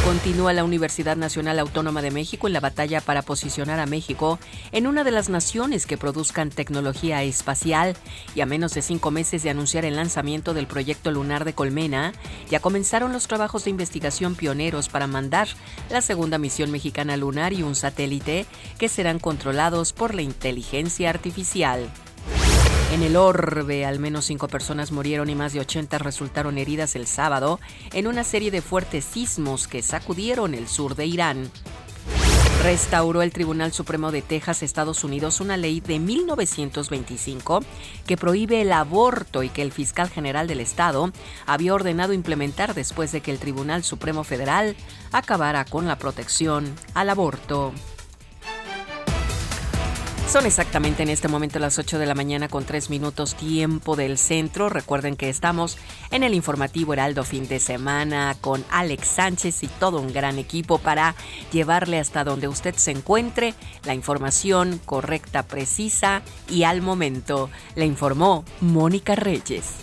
Continúa 0.03 0.53
la 0.53 0.63
Universidad 0.63 1.17
Nacional 1.17 1.57
Autónoma 1.57 2.03
de 2.03 2.11
México 2.11 2.45
en 2.45 2.53
la 2.53 2.59
batalla 2.59 3.01
para 3.01 3.23
posicionar 3.23 3.80
a 3.80 3.88
México 3.88 4.38
en 4.71 4.86
una 4.86 5.03
de 5.03 5.09
las 5.09 5.30
naciones 5.30 5.88
que 5.88 5.97
produzcan 5.97 6.51
tecnología 6.51 7.23
espacial 7.23 7.95
y 8.36 8.41
a 8.41 8.45
menos 8.45 8.73
de 8.76 8.84
cinco 8.84 9.09
meses 9.09 9.41
de 9.41 9.49
anunciar 9.49 9.84
el 9.84 9.95
lanzamiento 9.95 10.53
del 10.53 10.67
proyecto 10.67 11.09
lunar 11.09 11.43
de 11.43 11.53
Colmena, 11.53 12.13
ya 12.51 12.59
comenzaron 12.59 13.13
los 13.13 13.28
trabajos 13.28 13.63
de 13.63 13.71
investigación 13.71 14.36
pioneros 14.36 14.89
para 14.89 15.07
mandar 15.07 15.47
la 15.89 16.01
segunda 16.01 16.38
misión 16.38 16.71
mexicana 16.71 17.17
lunar 17.17 17.53
y 17.53 17.63
un 17.63 17.73
satélite 17.73 18.45
que 18.78 18.89
serán 18.89 19.17
controlados 19.17 19.91
por 19.91 20.13
la 20.13 20.21
inteligencia 20.21 21.09
artificial. 21.09 21.89
En 22.95 23.03
el 23.03 23.17
orbe, 23.17 23.85
al 23.85 23.99
menos 23.99 24.23
cinco 24.23 24.47
personas 24.47 24.93
murieron 24.93 25.29
y 25.29 25.35
más 25.35 25.51
de 25.51 25.59
80 25.59 25.97
resultaron 25.97 26.57
heridas 26.57 26.95
el 26.95 27.07
sábado 27.07 27.59
en 27.91 28.07
una 28.07 28.23
serie 28.23 28.51
de 28.51 28.61
fuertes 28.61 29.03
sismos 29.03 29.67
que 29.67 29.81
sacudieron 29.81 30.53
el 30.53 30.69
sur 30.69 30.95
de 30.95 31.05
Irán. 31.05 31.51
Restauró 32.63 33.21
el 33.21 33.33
Tribunal 33.33 33.73
Supremo 33.73 34.13
de 34.13 34.21
Texas, 34.21 34.63
Estados 34.63 35.03
Unidos, 35.03 35.41
una 35.41 35.57
ley 35.57 35.81
de 35.81 35.99
1925 35.99 37.65
que 38.07 38.15
prohíbe 38.15 38.61
el 38.61 38.71
aborto 38.71 39.43
y 39.43 39.49
que 39.49 39.61
el 39.61 39.73
fiscal 39.73 40.09
general 40.09 40.47
del 40.47 40.61
Estado 40.61 41.11
había 41.45 41.73
ordenado 41.73 42.13
implementar 42.13 42.75
después 42.75 43.11
de 43.11 43.19
que 43.19 43.31
el 43.31 43.39
Tribunal 43.39 43.83
Supremo 43.83 44.23
Federal 44.23 44.73
acabara 45.11 45.65
con 45.65 45.85
la 45.85 45.97
protección 45.97 46.73
al 46.93 47.09
aborto. 47.09 47.73
Son 50.28 50.45
exactamente 50.45 51.03
en 51.03 51.09
este 51.09 51.28
momento 51.28 51.59
las 51.59 51.80
8 51.80 51.97
de 51.97 52.05
la 52.05 52.15
mañana 52.15 52.49
con 52.49 52.65
3 52.65 52.89
minutos 52.89 53.36
tiempo 53.36 53.95
del 53.95 54.17
centro. 54.17 54.69
Recuerden 54.69 55.15
que 55.15 55.30
estamos 55.30 55.78
en 56.11 56.23
el 56.23 56.34
informativo 56.34 56.93
Heraldo 56.93 57.23
fin 57.23 57.47
de 57.47 57.59
semana 57.59 58.36
con 58.41 58.65
Alex 58.69 59.07
Sánchez 59.07 59.63
y 59.63 59.67
todo 59.67 59.99
un 59.99 60.11
gran 60.11 60.38
equipo 60.38 60.78
para 60.78 61.15
llevarle 61.53 61.99
hasta 61.99 62.23
donde 62.23 62.47
usted 62.47 62.76
se 62.76 62.91
encuentre 62.91 63.53
la 63.86 63.93
información 63.93 64.82
correcta, 64.86 65.43
precisa 65.43 66.21
y 66.49 66.63
al 66.63 66.82
momento. 66.82 67.49
Le 67.76 67.86
informó 67.86 68.43
Mónica 68.59 69.15
Reyes. 69.15 69.76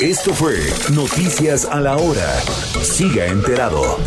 Esto 0.00 0.32
fue 0.32 0.58
Noticias 0.92 1.66
a 1.66 1.78
la 1.78 1.96
Hora. 1.98 2.40
Siga 2.82 3.26
enterado. 3.26 3.98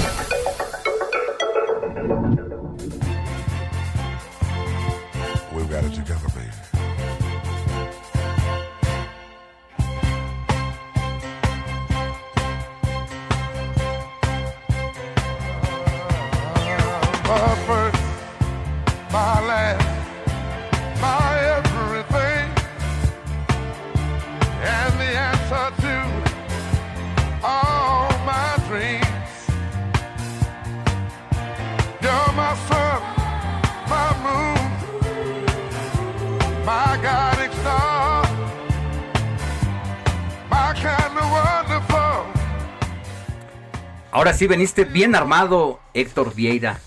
Ahora 44.14 44.34
sí 44.34 44.46
veniste 44.46 44.86
bien 44.86 45.16
armado, 45.16 45.80
Héctor 45.96 46.36
Vieira. 46.36 46.80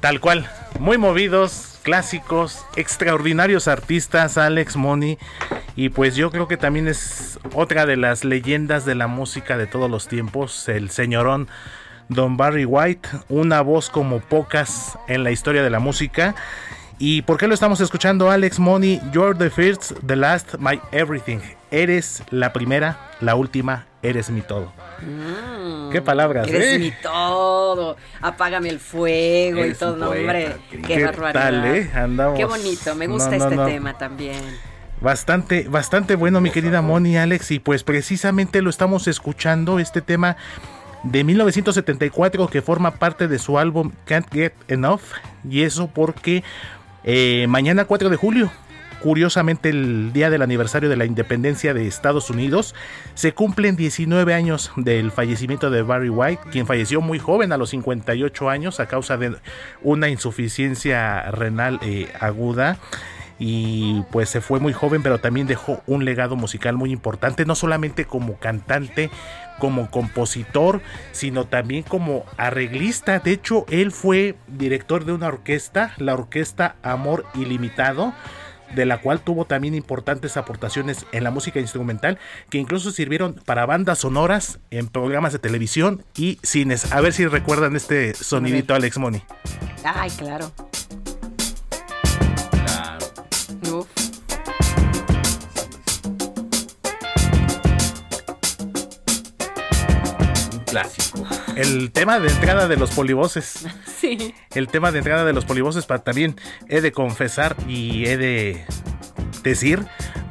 Tal 0.00 0.20
cual, 0.20 0.50
muy 0.80 0.96
movidos, 0.96 1.78
clásicos, 1.82 2.64
extraordinarios 2.76 3.68
artistas, 3.68 4.38
Alex 4.38 4.76
Money. 4.76 5.18
Y 5.76 5.90
pues 5.90 6.16
yo 6.16 6.30
creo 6.30 6.48
que 6.48 6.56
también 6.56 6.88
es 6.88 7.38
otra 7.52 7.84
de 7.84 7.98
las 7.98 8.24
leyendas 8.24 8.86
de 8.86 8.94
la 8.94 9.06
música 9.06 9.58
de 9.58 9.66
todos 9.66 9.90
los 9.90 10.08
tiempos, 10.08 10.66
el 10.70 10.88
señorón 10.88 11.48
Don 12.08 12.38
Barry 12.38 12.64
White, 12.64 13.10
una 13.28 13.60
voz 13.60 13.90
como 13.90 14.20
pocas 14.20 14.98
en 15.08 15.24
la 15.24 15.30
historia 15.30 15.62
de 15.62 15.68
la 15.68 15.78
música. 15.78 16.34
¿Y 16.98 17.20
por 17.20 17.36
qué 17.36 17.46
lo 17.46 17.52
estamos 17.52 17.82
escuchando, 17.82 18.30
Alex 18.30 18.58
Money? 18.58 18.98
You're 19.12 19.36
the 19.36 19.50
first, 19.50 19.92
the 20.06 20.16
last, 20.16 20.54
my 20.58 20.80
everything. 20.90 21.40
Eres 21.70 22.22
la 22.30 22.54
primera, 22.54 23.10
la 23.20 23.34
última, 23.34 23.84
eres 24.02 24.30
mi 24.30 24.40
todo. 24.40 24.72
Qué 25.90 26.00
palabras, 26.00 26.48
Eres 26.48 26.74
¿eh? 26.74 26.78
mi 26.78 26.90
todo. 27.02 27.96
Apágame 28.20 28.68
el 28.68 28.78
fuego 28.80 29.64
y 29.64 29.74
todo, 29.74 29.96
no, 29.96 30.06
poeta, 30.06 30.20
hombre. 30.22 30.56
Qué, 30.70 30.80
¿Qué 30.82 31.04
barbaridad. 31.04 31.42
tal, 31.42 31.64
eh? 31.76 31.90
Andamos- 31.94 32.36
Qué 32.38 32.44
bonito. 32.44 32.94
Me 32.94 33.06
No, 33.08 33.14
gusta 33.14 33.30
no, 33.36 33.44
este 33.44 33.56
no. 33.56 33.66
tema 33.66 33.98
también. 33.98 34.40
Bastante, 35.00 35.66
bastante 35.68 36.14
bueno, 36.14 36.40
mi 36.40 36.50
querida 36.50 36.80
Moni 36.80 37.16
Alex. 37.16 37.50
Y 37.50 37.58
pues 37.58 37.82
precisamente 37.84 38.62
lo 38.62 38.70
estamos 38.70 39.08
escuchando, 39.08 39.78
este 39.78 40.00
tema 40.00 40.36
de 41.02 41.24
1974 41.24 42.46
que 42.46 42.62
forma 42.62 42.92
parte 42.92 43.26
de 43.26 43.38
su 43.40 43.58
álbum 43.58 43.90
Can't 44.04 44.32
Get 44.32 44.52
Enough. 44.68 45.00
Y 45.48 45.62
eso 45.62 45.88
porque 45.88 46.44
eh, 47.04 47.46
mañana 47.48 47.84
4 47.84 48.08
de 48.10 48.16
julio, 48.16 48.52
curiosamente 49.02 49.68
el 49.68 50.12
día 50.12 50.30
del 50.30 50.42
aniversario 50.42 50.88
de 50.88 50.96
la 50.96 51.04
independencia 51.04 51.74
de 51.74 51.86
Estados 51.86 52.30
Unidos, 52.30 52.74
se 53.14 53.34
cumplen 53.34 53.76
19 53.76 54.32
años 54.32 54.70
del 54.76 55.10
fallecimiento 55.10 55.70
de 55.70 55.82
Barry 55.82 56.08
White, 56.08 56.42
quien 56.50 56.66
falleció 56.66 57.00
muy 57.00 57.18
joven 57.18 57.52
a 57.52 57.56
los 57.56 57.70
58 57.70 58.48
años 58.48 58.80
a 58.80 58.86
causa 58.86 59.16
de 59.16 59.36
una 59.82 60.08
insuficiencia 60.08 61.30
renal 61.32 61.80
eh, 61.82 62.08
aguda 62.20 62.78
y 63.38 64.02
pues 64.12 64.28
se 64.28 64.40
fue 64.40 64.60
muy 64.60 64.72
joven, 64.72 65.02
pero 65.02 65.18
también 65.18 65.48
dejó 65.48 65.82
un 65.86 66.04
legado 66.04 66.36
musical 66.36 66.76
muy 66.76 66.92
importante, 66.92 67.44
no 67.44 67.56
solamente 67.56 68.04
como 68.04 68.38
cantante, 68.38 69.10
como 69.58 69.90
compositor, 69.90 70.80
sino 71.10 71.46
también 71.46 71.82
como 71.82 72.24
arreglista. 72.36 73.18
De 73.18 73.32
hecho, 73.32 73.64
él 73.68 73.90
fue 73.90 74.36
director 74.46 75.04
de 75.04 75.12
una 75.12 75.26
orquesta, 75.26 75.94
la 75.98 76.14
orquesta 76.14 76.76
Amor 76.82 77.24
Ilimitado 77.34 78.14
de 78.74 78.86
la 78.86 79.00
cual 79.00 79.20
tuvo 79.20 79.44
también 79.44 79.74
importantes 79.74 80.36
aportaciones 80.36 81.06
en 81.12 81.24
la 81.24 81.30
música 81.30 81.60
instrumental, 81.60 82.18
que 82.50 82.58
incluso 82.58 82.90
sirvieron 82.90 83.34
para 83.44 83.66
bandas 83.66 83.98
sonoras 83.98 84.58
en 84.70 84.88
programas 84.88 85.32
de 85.32 85.38
televisión 85.38 86.04
y 86.16 86.38
cines. 86.42 86.92
A 86.92 87.00
ver 87.00 87.12
si 87.12 87.26
recuerdan 87.26 87.76
este 87.76 88.14
sonidito, 88.14 88.74
Alex 88.74 88.98
Money. 88.98 89.22
Ay, 89.84 90.10
claro. 90.10 90.52
Uf. 93.70 93.86
Un 100.52 100.64
clásico. 100.64 101.31
El 101.56 101.90
tema 101.92 102.18
de 102.18 102.28
entrada 102.28 102.68
de 102.68 102.76
los 102.76 102.90
polivoces. 102.92 103.66
Sí. 104.02 104.34
El 104.54 104.66
tema 104.66 104.90
de 104.90 104.98
entrada 104.98 105.24
de 105.24 105.32
los 105.32 105.44
polivoces, 105.44 105.86
para 105.86 106.02
también 106.02 106.34
he 106.68 106.80
de 106.80 106.90
confesar 106.90 107.54
y 107.68 108.06
he 108.06 108.16
de 108.16 108.64
decir, 109.44 109.84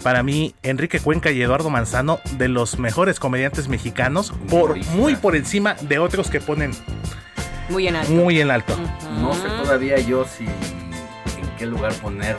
para 0.03 0.23
mí, 0.23 0.53
Enrique 0.61 0.99
Cuenca 0.99 1.31
y 1.31 1.41
Eduardo 1.41 1.69
Manzano, 1.69 2.19
de 2.37 2.49
los 2.49 2.77
mejores 2.77 3.17
comediantes 3.17 3.69
mexicanos, 3.69 4.33
por, 4.49 4.75
muy 4.87 5.15
por 5.15 5.37
encima 5.37 5.75
de 5.75 5.99
otros 5.99 6.29
que 6.29 6.41
ponen 6.41 6.71
Muy 7.69 7.87
en 7.87 7.95
alto. 7.95 8.11
muy 8.11 8.41
en 8.41 8.51
alto. 8.51 8.75
No 9.21 9.33
sé 9.33 9.47
todavía 9.63 9.97
yo 9.99 10.25
si 10.25 10.43
en 10.43 11.49
qué 11.57 11.65
lugar 11.65 11.93
poner 11.93 12.35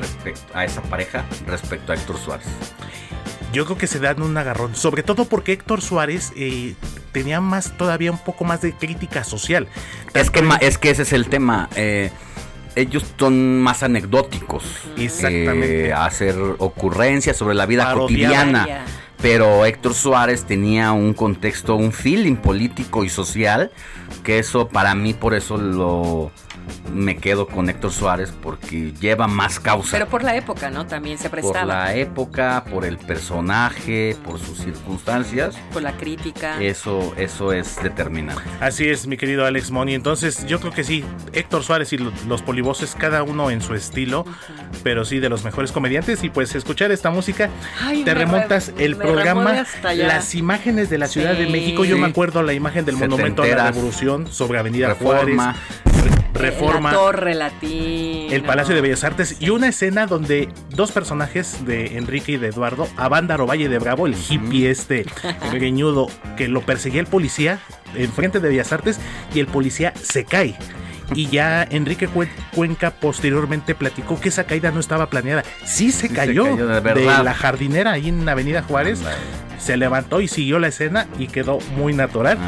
respecto 0.00 0.56
a 0.56 0.64
esa 0.64 0.82
pareja 0.82 1.24
respecto 1.48 1.90
a 1.90 1.96
Héctor 1.96 2.16
Suárez. 2.18 2.46
Yo 3.54 3.64
creo 3.64 3.78
que 3.78 3.86
se 3.86 4.00
dan 4.00 4.20
un 4.20 4.36
agarrón, 4.36 4.74
sobre 4.74 5.02
todo 5.02 5.24
porque 5.26 5.52
Héctor 5.52 5.80
Suárez 5.80 6.32
eh, 6.36 6.74
tenía 7.12 7.40
más, 7.40 7.76
todavía 7.76 8.10
un 8.10 8.18
poco 8.18 8.44
más 8.44 8.60
de 8.60 8.72
crítica 8.74 9.24
social. 9.24 9.68
Es 10.12 10.30
que, 10.30 10.46
es 10.60 10.76
que 10.76 10.90
ese 10.90 11.02
es 11.02 11.12
el 11.12 11.28
tema. 11.28 11.68
eh, 11.76 12.10
ellos 12.76 13.04
son 13.18 13.60
más 13.60 13.82
anecdóticos. 13.82 14.64
Exactamente. 14.96 15.88
eh, 15.88 15.92
hacer 15.92 16.36
ocurrencias 16.58 17.36
sobre 17.36 17.54
la 17.54 17.66
vida 17.66 17.92
cotidiana. 17.94 18.84
Pero 19.22 19.64
Héctor 19.64 19.94
Suárez 19.94 20.44
tenía 20.44 20.92
un 20.92 21.14
contexto, 21.14 21.76
un 21.76 21.92
feeling 21.92 22.36
político 22.36 23.04
y 23.04 23.08
social, 23.08 23.70
que 24.22 24.38
eso 24.38 24.68
para 24.68 24.94
mí 24.94 25.14
por 25.14 25.34
eso 25.34 25.56
lo, 25.56 26.30
me 26.92 27.16
quedo 27.16 27.46
con 27.46 27.68
Héctor 27.68 27.92
Suárez 27.92 28.32
porque 28.42 28.92
lleva 29.00 29.26
más 29.26 29.58
causa. 29.58 29.90
Pero 29.92 30.08
por 30.08 30.22
la 30.22 30.36
época, 30.36 30.70
¿no? 30.70 30.86
También 30.86 31.18
se 31.18 31.28
prestaba. 31.30 31.60
Por 31.60 31.68
la 31.68 31.94
época, 31.94 32.64
por 32.70 32.84
el 32.84 32.98
personaje, 32.98 34.16
por 34.24 34.38
sus 34.38 34.58
circunstancias. 34.58 35.56
Por 35.72 35.82
la 35.82 35.96
crítica. 35.96 36.60
Eso, 36.60 37.12
eso 37.16 37.52
es 37.52 37.82
determinante. 37.82 38.42
Así 38.60 38.88
es, 38.88 39.06
mi 39.06 39.16
querido 39.16 39.44
Alex 39.44 39.70
Moni. 39.70 39.94
Entonces, 39.94 40.46
yo 40.46 40.60
creo 40.60 40.72
que 40.72 40.84
sí, 40.84 41.04
Héctor 41.32 41.64
Suárez 41.64 41.92
y 41.92 41.98
los 41.98 42.42
polivoces, 42.42 42.94
cada 42.94 43.22
uno 43.22 43.50
en 43.50 43.60
su 43.60 43.74
estilo, 43.74 44.24
pero 44.82 45.04
sí 45.04 45.18
de 45.18 45.28
los 45.28 45.44
mejores 45.44 45.72
comediantes. 45.72 46.22
Y 46.22 46.30
pues 46.30 46.54
escuchar 46.54 46.92
esta 46.92 47.10
música, 47.10 47.50
te 48.04 48.14
remontas 48.14 48.72
el 48.78 48.96
programa, 48.96 49.64
las 49.94 50.34
imágenes 50.34 50.90
de 50.90 50.98
la 50.98 51.08
Ciudad 51.08 51.34
de 51.34 51.46
México. 51.46 51.84
Yo 51.84 51.98
me 51.98 52.06
acuerdo 52.06 52.42
la 52.42 52.52
imagen 52.52 52.84
del 52.84 52.96
Monumento 52.96 53.42
a 53.42 53.46
la 53.46 53.70
Revolución 53.70 54.26
sobre 54.26 54.58
Avenida 54.58 54.88
Reforma. 54.88 55.54
Juárez. 55.54 55.93
Reforma. 56.34 56.92
La 56.92 56.98
Torre 56.98 57.34
Latina. 57.34 58.34
El 58.34 58.42
Palacio 58.42 58.74
de 58.74 58.80
Bellas 58.80 59.04
Artes. 59.04 59.36
Y 59.40 59.50
una 59.50 59.68
escena 59.68 60.06
donde 60.06 60.48
dos 60.70 60.92
personajes 60.92 61.64
de 61.64 61.96
Enrique 61.96 62.32
y 62.32 62.36
de 62.36 62.48
Eduardo, 62.48 62.88
Avándaro 62.96 63.46
Valle 63.46 63.68
de 63.68 63.78
Bravo, 63.78 64.06
el 64.06 64.14
hippie 64.14 64.70
este 64.70 65.06
greñudo, 65.52 66.08
que 66.36 66.48
lo 66.48 66.60
perseguía 66.62 67.00
el 67.00 67.06
policía 67.06 67.60
enfrente 67.96 68.40
de 68.40 68.48
Bellas 68.48 68.72
Artes 68.72 68.98
y 69.34 69.40
el 69.40 69.46
policía 69.46 69.92
se 70.00 70.24
cae. 70.24 70.56
Y 71.14 71.28
ya 71.28 71.62
Enrique 71.62 72.08
Cuenca 72.54 72.90
posteriormente 72.92 73.74
platicó 73.74 74.20
que 74.20 74.28
esa 74.28 74.44
caída 74.44 74.70
no 74.70 74.80
estaba 74.80 75.10
planeada. 75.10 75.44
Sí 75.64 75.92
se, 75.92 76.08
cayó, 76.08 76.56
de, 76.56 77.04
la 77.04 77.34
jardinera 77.34 77.92
ahí 77.92 78.08
en 78.08 78.28
Avenida 78.28 78.62
Juárez 78.62 79.02
se 79.64 79.78
levantó 79.78 80.20
y 80.20 80.28
siguió 80.28 80.58
la 80.58 80.68
escena 80.68 81.06
y 81.18 81.28
quedó 81.28 81.58
muy 81.76 81.94
natural. 81.94 82.38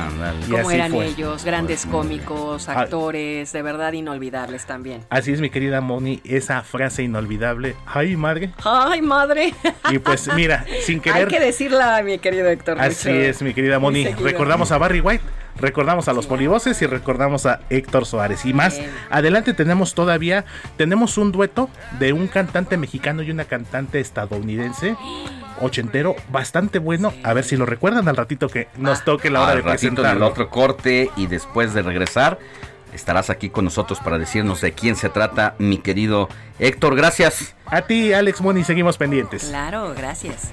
y 0.46 0.50
Como 0.50 0.70
eran 0.70 0.94
ellos, 0.94 1.44
grandes 1.44 1.86
cómicos, 1.86 2.68
ah. 2.68 2.80
actores, 2.80 3.52
de 3.52 3.62
verdad 3.62 3.94
inolvidables 3.94 4.66
también. 4.66 5.02
Así 5.08 5.32
es, 5.32 5.40
mi 5.40 5.48
querida 5.48 5.80
Moni, 5.80 6.20
esa 6.24 6.62
frase 6.62 7.02
inolvidable. 7.04 7.74
¡Ay, 7.86 8.16
madre! 8.16 8.50
¡Ay, 8.64 9.00
madre! 9.00 9.54
Y 9.90 9.98
pues 9.98 10.28
mira, 10.34 10.66
sin 10.82 11.00
querer. 11.02 11.22
Hay 11.22 11.26
que 11.26 11.40
decirla, 11.40 12.02
mi 12.02 12.18
querido 12.18 12.48
Héctor. 12.48 12.78
Así 12.80 13.10
es, 13.10 13.40
mi 13.40 13.54
querida 13.54 13.78
Moni. 13.78 14.04
Recordamos 14.04 14.70
a 14.72 14.78
Barry 14.78 15.00
White. 15.00 15.24
Recordamos 15.58 16.08
a 16.08 16.12
los 16.12 16.26
polivoces 16.26 16.80
y 16.82 16.86
recordamos 16.86 17.46
a 17.46 17.60
Héctor 17.70 18.06
Suárez. 18.06 18.44
Y 18.44 18.52
más 18.52 18.80
adelante 19.10 19.54
tenemos 19.54 19.94
todavía, 19.94 20.44
tenemos 20.76 21.18
un 21.18 21.32
dueto 21.32 21.70
de 21.98 22.12
un 22.12 22.28
cantante 22.28 22.76
mexicano 22.76 23.22
y 23.22 23.30
una 23.30 23.44
cantante 23.44 24.00
estadounidense 24.00 24.96
ochentero 25.60 26.16
bastante 26.30 26.78
bueno. 26.78 27.12
A 27.22 27.32
ver 27.32 27.44
si 27.44 27.56
lo 27.56 27.66
recuerdan 27.66 28.08
al 28.08 28.16
ratito 28.16 28.48
que 28.48 28.68
nos 28.76 29.04
toque 29.04 29.30
la 29.30 29.42
hora 29.42 29.54
de 29.54 29.62
ratito 29.62 30.04
en 30.04 30.16
el 30.16 30.22
otro 30.22 30.50
corte 30.50 31.10
y 31.16 31.26
después 31.26 31.74
de 31.74 31.82
regresar 31.82 32.38
estarás 32.92 33.30
aquí 33.30 33.50
con 33.50 33.64
nosotros 33.64 34.00
para 34.00 34.18
decirnos 34.18 34.60
de 34.60 34.72
quién 34.72 34.96
se 34.96 35.08
trata, 35.08 35.54
mi 35.58 35.78
querido 35.78 36.28
Héctor. 36.58 36.96
Gracias. 36.96 37.54
A 37.66 37.82
ti, 37.82 38.12
Alex 38.12 38.40
Moni, 38.40 38.64
seguimos 38.64 38.96
pendientes. 38.96 39.44
Claro, 39.44 39.94
gracias. 39.94 40.52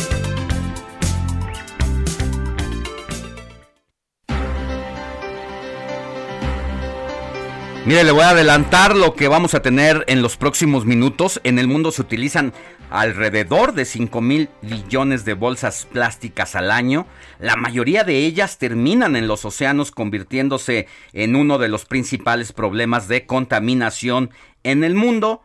Mire, 7.83 8.03
le 8.03 8.11
voy 8.11 8.21
a 8.21 8.29
adelantar 8.29 8.95
lo 8.95 9.15
que 9.15 9.27
vamos 9.27 9.55
a 9.55 9.63
tener 9.63 10.03
en 10.07 10.21
los 10.21 10.37
próximos 10.37 10.85
minutos. 10.85 11.41
En 11.43 11.57
el 11.57 11.67
mundo 11.67 11.91
se 11.91 12.03
utilizan 12.03 12.53
alrededor 12.91 13.73
de 13.73 13.85
5 13.85 14.21
mil 14.21 14.49
billones 14.61 15.25
de 15.25 15.33
bolsas 15.33 15.87
plásticas 15.91 16.55
al 16.55 16.69
año. 16.69 17.07
La 17.39 17.55
mayoría 17.55 18.03
de 18.03 18.17
ellas 18.17 18.59
terminan 18.59 19.15
en 19.15 19.27
los 19.27 19.45
océanos 19.45 19.89
convirtiéndose 19.89 20.87
en 21.13 21.35
uno 21.35 21.57
de 21.57 21.69
los 21.69 21.85
principales 21.85 22.53
problemas 22.53 23.07
de 23.07 23.25
contaminación 23.25 24.29
en 24.61 24.83
el 24.83 24.93
mundo 24.93 25.41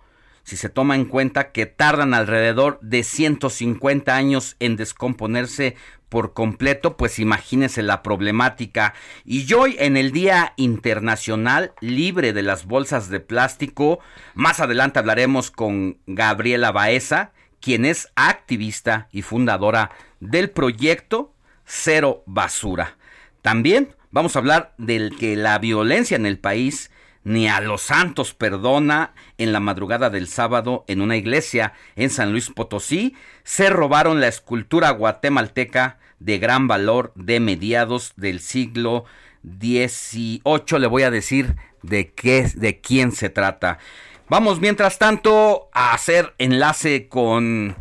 si 0.46 0.56
se 0.56 0.68
toma 0.68 0.94
en 0.94 1.06
cuenta 1.06 1.50
que 1.50 1.66
tardan 1.66 2.14
alrededor 2.14 2.78
de 2.80 3.02
150 3.02 4.14
años 4.14 4.54
en 4.60 4.76
descomponerse 4.76 5.74
por 6.08 6.34
completo, 6.34 6.96
pues 6.96 7.18
imagínense 7.18 7.82
la 7.82 8.00
problemática. 8.04 8.94
Y 9.24 9.52
hoy 9.54 9.74
en 9.80 9.96
el 9.96 10.12
Día 10.12 10.52
Internacional 10.54 11.72
Libre 11.80 12.32
de 12.32 12.44
las 12.44 12.64
Bolsas 12.64 13.08
de 13.10 13.18
Plástico, 13.18 13.98
más 14.34 14.60
adelante 14.60 15.00
hablaremos 15.00 15.50
con 15.50 15.98
Gabriela 16.06 16.70
Baeza, 16.70 17.32
quien 17.60 17.84
es 17.84 18.06
activista 18.14 19.08
y 19.10 19.22
fundadora 19.22 19.90
del 20.20 20.50
proyecto 20.50 21.34
Cero 21.64 22.22
Basura. 22.24 22.98
También 23.42 23.96
vamos 24.12 24.36
a 24.36 24.38
hablar 24.38 24.74
del 24.78 25.16
que 25.18 25.34
la 25.34 25.58
violencia 25.58 26.14
en 26.14 26.24
el 26.24 26.38
país 26.38 26.92
ni 27.26 27.48
a 27.48 27.60
los 27.60 27.82
santos 27.82 28.34
perdona. 28.34 29.12
En 29.36 29.52
la 29.52 29.58
madrugada 29.58 30.10
del 30.10 30.28
sábado, 30.28 30.84
en 30.86 31.00
una 31.00 31.16
iglesia 31.16 31.72
en 31.96 32.08
San 32.08 32.30
Luis 32.30 32.50
Potosí, 32.50 33.16
se 33.42 33.68
robaron 33.68 34.20
la 34.20 34.28
escultura 34.28 34.90
guatemalteca 34.90 35.98
de 36.20 36.38
gran 36.38 36.68
valor 36.68 37.12
de 37.16 37.40
mediados 37.40 38.12
del 38.16 38.38
siglo 38.38 39.06
XVIII. 39.42 40.78
Le 40.78 40.86
voy 40.86 41.02
a 41.02 41.10
decir 41.10 41.56
de 41.82 42.12
qué, 42.12 42.48
de 42.54 42.80
quién 42.80 43.10
se 43.10 43.28
trata. 43.28 43.78
Vamos, 44.28 44.60
mientras 44.60 44.98
tanto, 44.98 45.68
a 45.72 45.94
hacer 45.94 46.32
enlace 46.38 47.08
con 47.08 47.76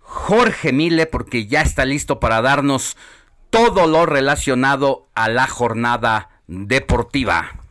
Jorge 0.00 0.72
Mile, 0.72 1.06
porque 1.06 1.46
ya 1.46 1.62
está 1.62 1.84
listo 1.84 2.18
para 2.18 2.42
darnos 2.42 2.96
todo 3.50 3.86
lo 3.86 4.04
relacionado 4.04 5.06
a 5.14 5.28
la 5.28 5.46
jornada 5.46 6.30
deportiva. 6.48 7.63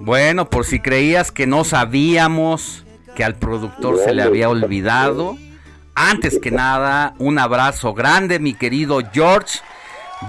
Bueno, 0.00 0.50
por 0.50 0.64
si 0.64 0.80
creías 0.80 1.30
que 1.30 1.46
no 1.46 1.64
sabíamos 1.64 2.84
que 3.14 3.24
al 3.24 3.36
productor 3.36 3.98
se 4.04 4.12
le 4.12 4.22
había 4.22 4.48
olvidado. 4.48 5.36
Antes 5.94 6.38
que 6.38 6.50
nada, 6.50 7.14
un 7.18 7.38
abrazo 7.38 7.92
grande, 7.94 8.38
mi 8.38 8.54
querido 8.54 9.00
George, 9.12 9.60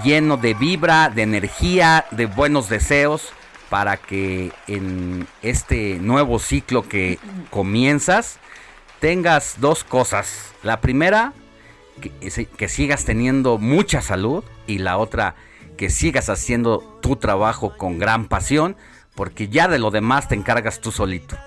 lleno 0.04 0.38
de 0.38 0.54
vibra, 0.54 1.10
de 1.10 1.24
energía, 1.24 2.06
de 2.12 2.26
buenos 2.26 2.70
deseos, 2.70 3.32
para 3.70 3.98
que 3.98 4.52
en 4.68 5.28
este 5.42 5.98
nuevo 6.00 6.38
ciclo 6.38 6.88
que 6.88 7.18
comienzas 7.50 8.38
tengas 9.00 9.56
dos 9.60 9.84
cosas. 9.84 10.54
La 10.62 10.80
primera, 10.82 11.34
que, 12.58 12.70
sigas 12.70 13.06
teniendo 13.06 13.58
mucha 13.58 14.02
salud 14.02 14.44
y 14.68 14.78
la 14.78 14.98
otra, 14.98 15.36
que 15.76 15.90
sigas 15.90 16.30
haciendo 16.30 16.80
tu 17.02 17.16
trabajo 17.16 17.76
con 17.78 18.00
gran 18.00 18.28
pasión 18.28 18.76
porque 19.16 19.48
ya 19.48 19.68
de 19.68 19.80
lo 19.80 19.92
demás 19.92 20.28
te 20.28 20.36
encargas 20.36 20.80
tú 20.80 20.92
solito. 20.92 21.38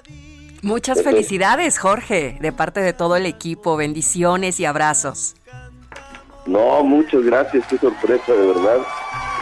Muchas 0.63 1.03
felicidades, 1.03 1.79
Jorge, 1.79 2.39
de 2.41 2.53
parte 2.53 2.81
de 2.81 2.93
todo 2.93 3.17
el 3.17 3.27
equipo. 3.27 3.77
Bendiciones 3.77 4.59
y 4.59 4.65
abrazos. 4.65 5.37
No, 6.47 6.83
muchas 6.83 7.23
gracias, 7.25 7.67
qué 7.67 7.77
sorpresa, 7.79 8.33
de 8.33 8.47
verdad. 8.47 8.79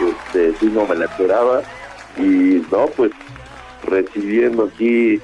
Este, 0.01 0.55
sí, 0.59 0.65
no 0.67 0.85
me 0.85 0.95
la 0.95 1.05
esperaba. 1.05 1.61
Y 2.17 2.63
no, 2.71 2.87
pues 2.95 3.11
recibiendo 3.83 4.65
aquí 4.65 5.21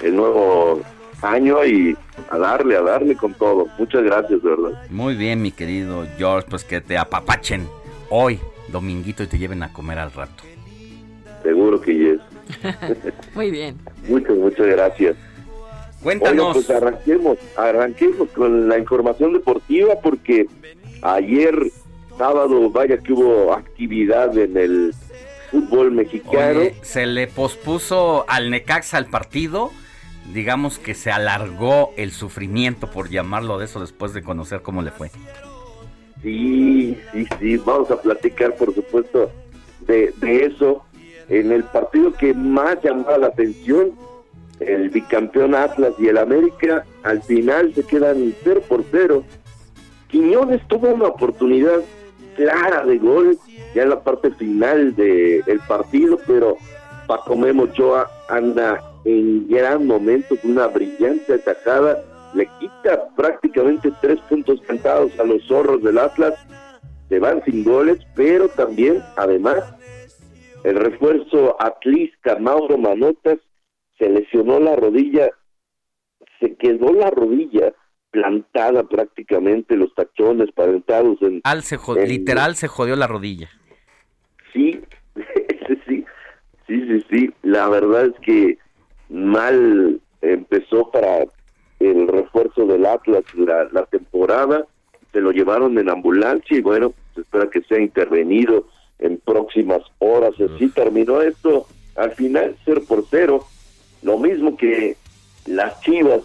el 0.00 0.16
nuevo 0.16 0.82
año 1.22 1.64
y 1.64 1.96
a 2.30 2.38
darle, 2.38 2.76
a 2.76 2.82
darle 2.82 3.16
con 3.16 3.34
todo. 3.34 3.66
Muchas 3.78 4.02
gracias, 4.02 4.42
de 4.42 4.48
verdad. 4.48 4.90
Muy 4.90 5.14
bien, 5.14 5.40
mi 5.42 5.52
querido 5.52 6.06
George, 6.18 6.46
pues 6.50 6.64
que 6.64 6.80
te 6.80 6.98
apapachen 6.98 7.68
hoy, 8.08 8.40
dominguito, 8.70 9.22
y 9.22 9.26
te 9.26 9.38
lleven 9.38 9.62
a 9.62 9.72
comer 9.72 9.98
al 9.98 10.12
rato. 10.12 10.44
Seguro 11.42 11.80
que 11.80 11.94
yes. 11.94 12.20
Muy 13.34 13.50
bien. 13.50 13.78
Muchas, 14.08 14.36
muchas 14.36 14.66
gracias. 14.66 15.16
Cuéntanos. 16.02 16.54
pues 16.54 16.70
arranquemos, 16.70 17.38
arranquemos 17.56 18.28
con 18.30 18.68
la 18.68 18.78
información 18.78 19.34
deportiva 19.34 19.96
porque 20.02 20.46
ayer 21.02 21.70
sábado, 22.20 22.68
vaya 22.68 22.98
que 22.98 23.14
hubo 23.14 23.54
actividad 23.54 24.36
en 24.36 24.54
el 24.54 24.94
fútbol 25.50 25.90
mexicano. 25.90 26.60
se 26.82 27.06
le 27.06 27.26
pospuso 27.26 28.26
al 28.28 28.50
Necaxa 28.50 28.98
el 28.98 29.06
partido. 29.06 29.70
Digamos 30.34 30.78
que 30.78 30.94
se 30.94 31.10
alargó 31.10 31.92
el 31.96 32.12
sufrimiento, 32.12 32.90
por 32.90 33.08
llamarlo 33.08 33.58
de 33.58 33.64
eso, 33.64 33.80
después 33.80 34.12
de 34.12 34.22
conocer 34.22 34.60
cómo 34.60 34.82
le 34.82 34.90
fue. 34.90 35.10
Sí, 36.22 36.96
sí, 37.12 37.26
sí. 37.38 37.56
Vamos 37.58 37.90
a 37.90 38.00
platicar, 38.00 38.54
por 38.56 38.74
supuesto, 38.74 39.30
de, 39.86 40.12
de 40.20 40.46
eso 40.46 40.84
en 41.30 41.52
el 41.52 41.62
partido 41.62 42.12
que 42.12 42.34
más 42.34 42.82
llamaba 42.82 43.16
la 43.16 43.26
atención, 43.28 43.92
el 44.58 44.90
bicampeón 44.90 45.54
Atlas 45.54 45.94
y 45.98 46.08
el 46.08 46.18
América, 46.18 46.84
al 47.04 47.22
final 47.22 47.72
se 47.72 47.84
quedan 47.84 48.34
0 48.42 48.62
por 48.68 48.84
0. 48.90 49.24
Quiñones 50.08 50.60
tuvo 50.66 50.88
una 50.88 51.06
oportunidad 51.06 51.80
clara 52.34 52.84
de 52.84 52.98
gol 52.98 53.38
ya 53.74 53.84
en 53.84 53.90
la 53.90 54.00
parte 54.00 54.32
final 54.32 54.96
del 54.96 55.60
partido, 55.68 56.18
pero 56.26 56.56
Paco 57.06 57.36
Memo 57.36 57.62
Ochoa 57.62 58.10
anda 58.28 58.82
en 59.04 59.46
gran 59.46 59.86
momento 59.86 60.36
con 60.42 60.52
una 60.52 60.66
brillante 60.66 61.34
atacada, 61.34 62.02
le 62.34 62.48
quita 62.58 63.08
prácticamente 63.16 63.90
tres 64.00 64.20
puntos 64.28 64.60
cantados 64.62 65.18
a 65.18 65.24
los 65.24 65.44
zorros 65.46 65.82
del 65.82 65.98
Atlas, 65.98 66.34
se 67.08 67.18
van 67.18 67.42
sin 67.44 67.64
goles, 67.64 67.98
pero 68.14 68.48
también, 68.48 69.02
además, 69.16 69.58
el 70.64 70.76
refuerzo 70.76 71.56
Atlisca 71.60 72.38
Mauro 72.38 72.78
Manotas 72.78 73.38
se 73.98 74.08
lesionó 74.08 74.60
la 74.60 74.76
rodilla, 74.76 75.30
se 76.38 76.54
quedó 76.56 76.92
la 76.92 77.10
rodilla 77.10 77.74
plantada 78.10 78.84
prácticamente, 78.84 79.76
los 79.76 79.94
tachones 79.94 80.50
parentados 80.52 81.20
en... 81.22 81.40
Al 81.44 81.62
se 81.62 81.78
literal 82.06 82.56
se 82.56 82.68
jodió 82.68 82.96
la 82.96 83.06
rodilla. 83.06 83.48
Sí, 84.52 84.80
sí, 85.86 86.04
sí, 86.66 86.86
sí, 86.86 87.04
sí, 87.10 87.34
la 87.42 87.68
verdad 87.68 88.06
es 88.06 88.20
que 88.20 88.58
mal 89.08 90.00
empezó 90.22 90.90
para 90.90 91.26
el 91.80 92.06
refuerzo 92.06 92.66
del 92.66 92.86
Atlas 92.86 93.24
la, 93.34 93.64
la 93.72 93.86
temporada, 93.86 94.66
se 95.12 95.20
lo 95.20 95.32
llevaron 95.32 95.78
en 95.78 95.88
ambulancia 95.88 96.56
y 96.56 96.60
bueno, 96.60 96.92
se 97.14 97.22
espera 97.22 97.50
que 97.50 97.62
sea 97.62 97.80
intervenido 97.80 98.66
en 98.98 99.18
próximas 99.18 99.82
horas. 99.98 100.34
Así 100.40 100.68
terminó 100.68 101.20
esto 101.22 101.66
al 101.96 102.12
final, 102.12 102.56
cero 102.64 102.82
por 102.86 103.04
cero. 103.10 103.46
Lo 104.02 104.18
mismo 104.18 104.56
que 104.56 104.96
las 105.46 105.80
Chivas. 105.80 106.20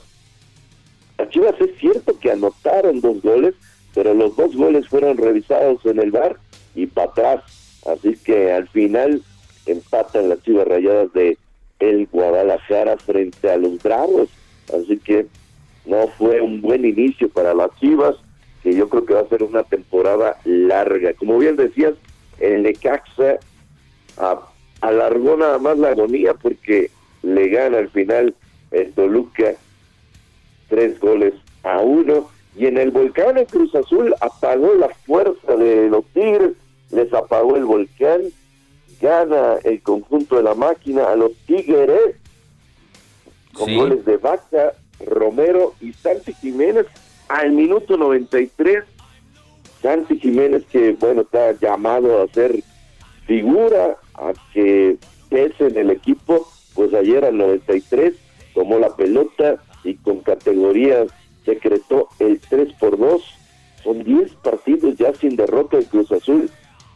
Las 1.18 1.30
Chivas 1.30 1.56
es 1.60 1.78
cierto 1.80 2.20
que 2.20 2.32
anotaron 2.32 3.02
dos 3.02 3.22
goles, 3.22 3.56
pero 3.94 4.14
los 4.14 4.36
dos 4.36 4.56
goles 4.56 4.88
fueron 4.88 5.18
revisados 5.18 5.86
en 5.86 6.00
el 6.00 6.12
bar 6.12 6.38
y 6.76 6.86
para 6.88 7.10
atrás. 7.10 7.82
Así 7.86 8.18
que 8.24 8.52
al 8.52 8.68
final 8.70 9.24
empatan 9.66 10.30
las 10.30 10.42
Chivas 10.44 10.68
Rayadas 10.68 11.14
de 11.14 11.38
el 11.80 12.08
Guadalajara 12.08 12.98
frente 12.98 13.50
a 13.50 13.58
los 13.58 13.82
Bravos. 13.82 14.30
Así 14.74 14.98
que 14.98 15.28
no 15.86 16.08
fue 16.18 16.42
un 16.42 16.62
buen 16.62 16.86
inicio 16.86 17.30
para 17.30 17.54
las 17.54 17.70
Chivas, 17.80 18.16
que 18.64 18.74
yo 18.74 18.90
creo 18.90 19.06
que 19.06 19.14
va 19.14 19.22
a 19.22 19.30
ser 19.30 19.44
una 19.44 19.64
temporada 19.64 20.38
larga. 20.44 21.14
Como 21.14 21.38
bien 21.38 21.56
decías, 21.56 21.94
el 22.40 22.64
Necaxa 22.64 23.40
alargó 24.82 25.38
nada 25.38 25.58
más 25.60 25.78
la 25.78 25.90
agonía 25.90 26.34
porque 26.34 26.90
le 27.22 27.50
gana 27.50 27.80
al 27.80 27.90
final 27.90 28.34
el 28.72 28.92
Toluca 28.94 29.54
tres 30.70 31.00
goles 31.00 31.34
a 31.64 31.80
uno 31.80 32.30
y 32.56 32.68
en 32.68 32.78
el 32.78 32.92
volcán 32.92 33.38
el 33.38 33.48
Cruz 33.48 33.74
Azul 33.76 34.16
apagó 34.22 34.74
la 34.76 34.90
fuerza 35.06 35.56
de 35.56 35.90
los 35.90 36.06
Tigres, 36.14 36.52
les 36.92 37.14
apagó 37.14 37.58
el 37.58 37.66
volcán, 37.66 38.22
gana 39.02 39.56
el 39.64 39.82
conjunto 39.82 40.38
de 40.38 40.44
la 40.44 40.56
máquina 40.56 41.10
a 41.10 41.16
los 41.16 41.34
Tigres 41.46 42.16
con 43.54 43.74
goles 43.74 44.06
de 44.06 44.18
Vaca, 44.18 44.74
Romero 45.00 45.74
y 45.82 45.94
Santi 45.94 46.34
Jiménez 46.34 46.86
al 47.28 47.52
minuto 47.52 47.98
93 47.98 48.84
Santi 49.86 50.20
Jiménez 50.20 50.64
que, 50.72 50.94
bueno, 50.94 51.22
está 51.22 51.52
llamado 51.52 52.24
a 52.24 52.28
ser 52.30 52.64
figura, 53.28 53.98
a 54.16 54.34
que 54.52 54.98
pese 55.30 55.68
en 55.68 55.78
el 55.78 55.92
equipo, 55.92 56.48
pues 56.74 56.92
ayer 56.96 57.24
al 57.24 57.38
93 57.38 58.16
tomó 58.56 58.80
la 58.80 58.96
pelota 58.96 59.58
y 59.84 59.94
con 59.96 60.22
categoría 60.22 61.06
decretó 61.46 62.10
el 62.18 62.40
3 62.40 62.74
por 62.80 62.98
2. 62.98 63.22
Son 63.84 64.04
10 64.04 64.34
partidos 64.36 64.96
ya 64.98 65.14
sin 65.14 65.36
derrota 65.36 65.78
de 65.78 65.86
Cruz 65.86 66.12
Azul 66.12 66.50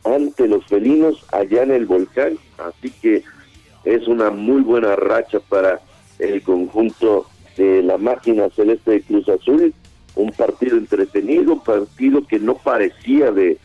ante 0.03 0.47
los 0.47 0.65
felinos 0.65 1.23
allá 1.31 1.61
en 1.61 1.71
el 1.71 1.85
volcán, 1.85 2.39
así 2.57 2.89
que 2.89 3.23
es 3.83 4.07
una 4.07 4.31
muy 4.31 4.61
buena 4.61 4.95
racha 4.95 5.39
para 5.41 5.79
el 6.17 6.41
conjunto 6.41 7.27
de 7.59 7.83
la 7.83 7.97
máquina 7.97 8.49
celeste 8.55 8.91
de 8.91 9.01
Cruz 9.01 9.27
Azul 9.27 9.73
un 10.15 10.31
partido 10.31 10.77
entretenido, 10.77 11.53
un 11.53 11.63
partido 11.63 12.25
que 12.25 12.39
no 12.39 12.55
parecía 12.55 13.31
de, 13.31 13.57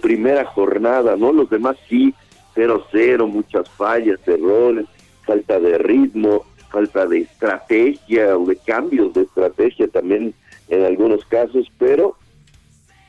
primera 0.00 0.46
jornada, 0.46 1.16
¿no? 1.16 1.32
Los 1.32 1.50
demás 1.50 1.76
sí, 1.86 2.14
0-0, 2.56 3.26
muchas 3.28 3.68
fallas, 3.70 4.18
errores, 4.26 4.86
falta 5.26 5.60
de 5.60 5.76
ritmo, 5.76 6.46
falta 6.70 7.06
de 7.06 7.18
estrategia 7.18 8.38
o 8.38 8.46
de 8.46 8.56
cambios 8.56 9.12
de 9.12 9.22
estrategia 9.22 9.86
también 9.88 10.34
en 10.68 10.84
algunos 10.84 11.24
casos, 11.26 11.70
pero 11.78 12.16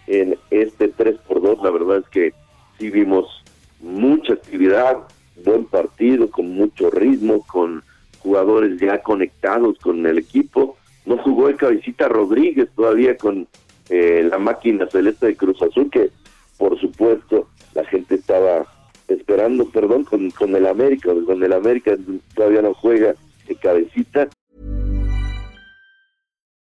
en 0.08 0.38
este 0.52 0.90
3 0.90 1.16
por 1.26 1.42
2 1.42 1.64
la 1.64 1.72
verdad 1.72 2.00
es 2.00 2.10
que 2.10 2.34
sí 2.78 2.90
vimos 2.90 3.28
mucha 3.80 4.34
actividad, 4.34 4.98
buen 5.46 5.64
partido, 5.66 6.30
con 6.30 6.50
mucho 6.50 6.90
ritmo, 6.90 7.46
con 7.48 7.82
jugadores 8.24 8.80
ya 8.80 9.04
conectados 9.04 9.78
con 9.80 10.06
el 10.08 10.18
equipo 10.18 10.78
no 11.06 11.18
jugó 11.18 11.50
el 11.50 11.58
cabecita 11.58 12.08
Rodríguez 12.08 12.70
todavía 12.76 13.18
con 13.18 13.48
eh, 13.90 14.26
la 14.30 14.38
máquina 14.38 14.88
celeste 14.88 15.28
de 15.28 15.36
Cruz 15.36 15.62
Azul, 15.62 15.90
que 15.92 16.10
por 16.58 16.80
supuesto 16.80 17.50
la 17.74 17.84
gente 17.86 18.16
estaba 18.16 18.66
esperando, 19.10 19.70
perdón, 19.70 20.06
con, 20.06 20.32
con 20.32 20.56
el 20.56 20.66
América, 20.66 21.10
con 21.26 21.44
el 21.44 21.52
América 21.52 21.98
todavía 22.34 22.62
no 22.62 22.74
juega 22.74 23.16
el 23.48 23.60
cabecita. 23.60 24.30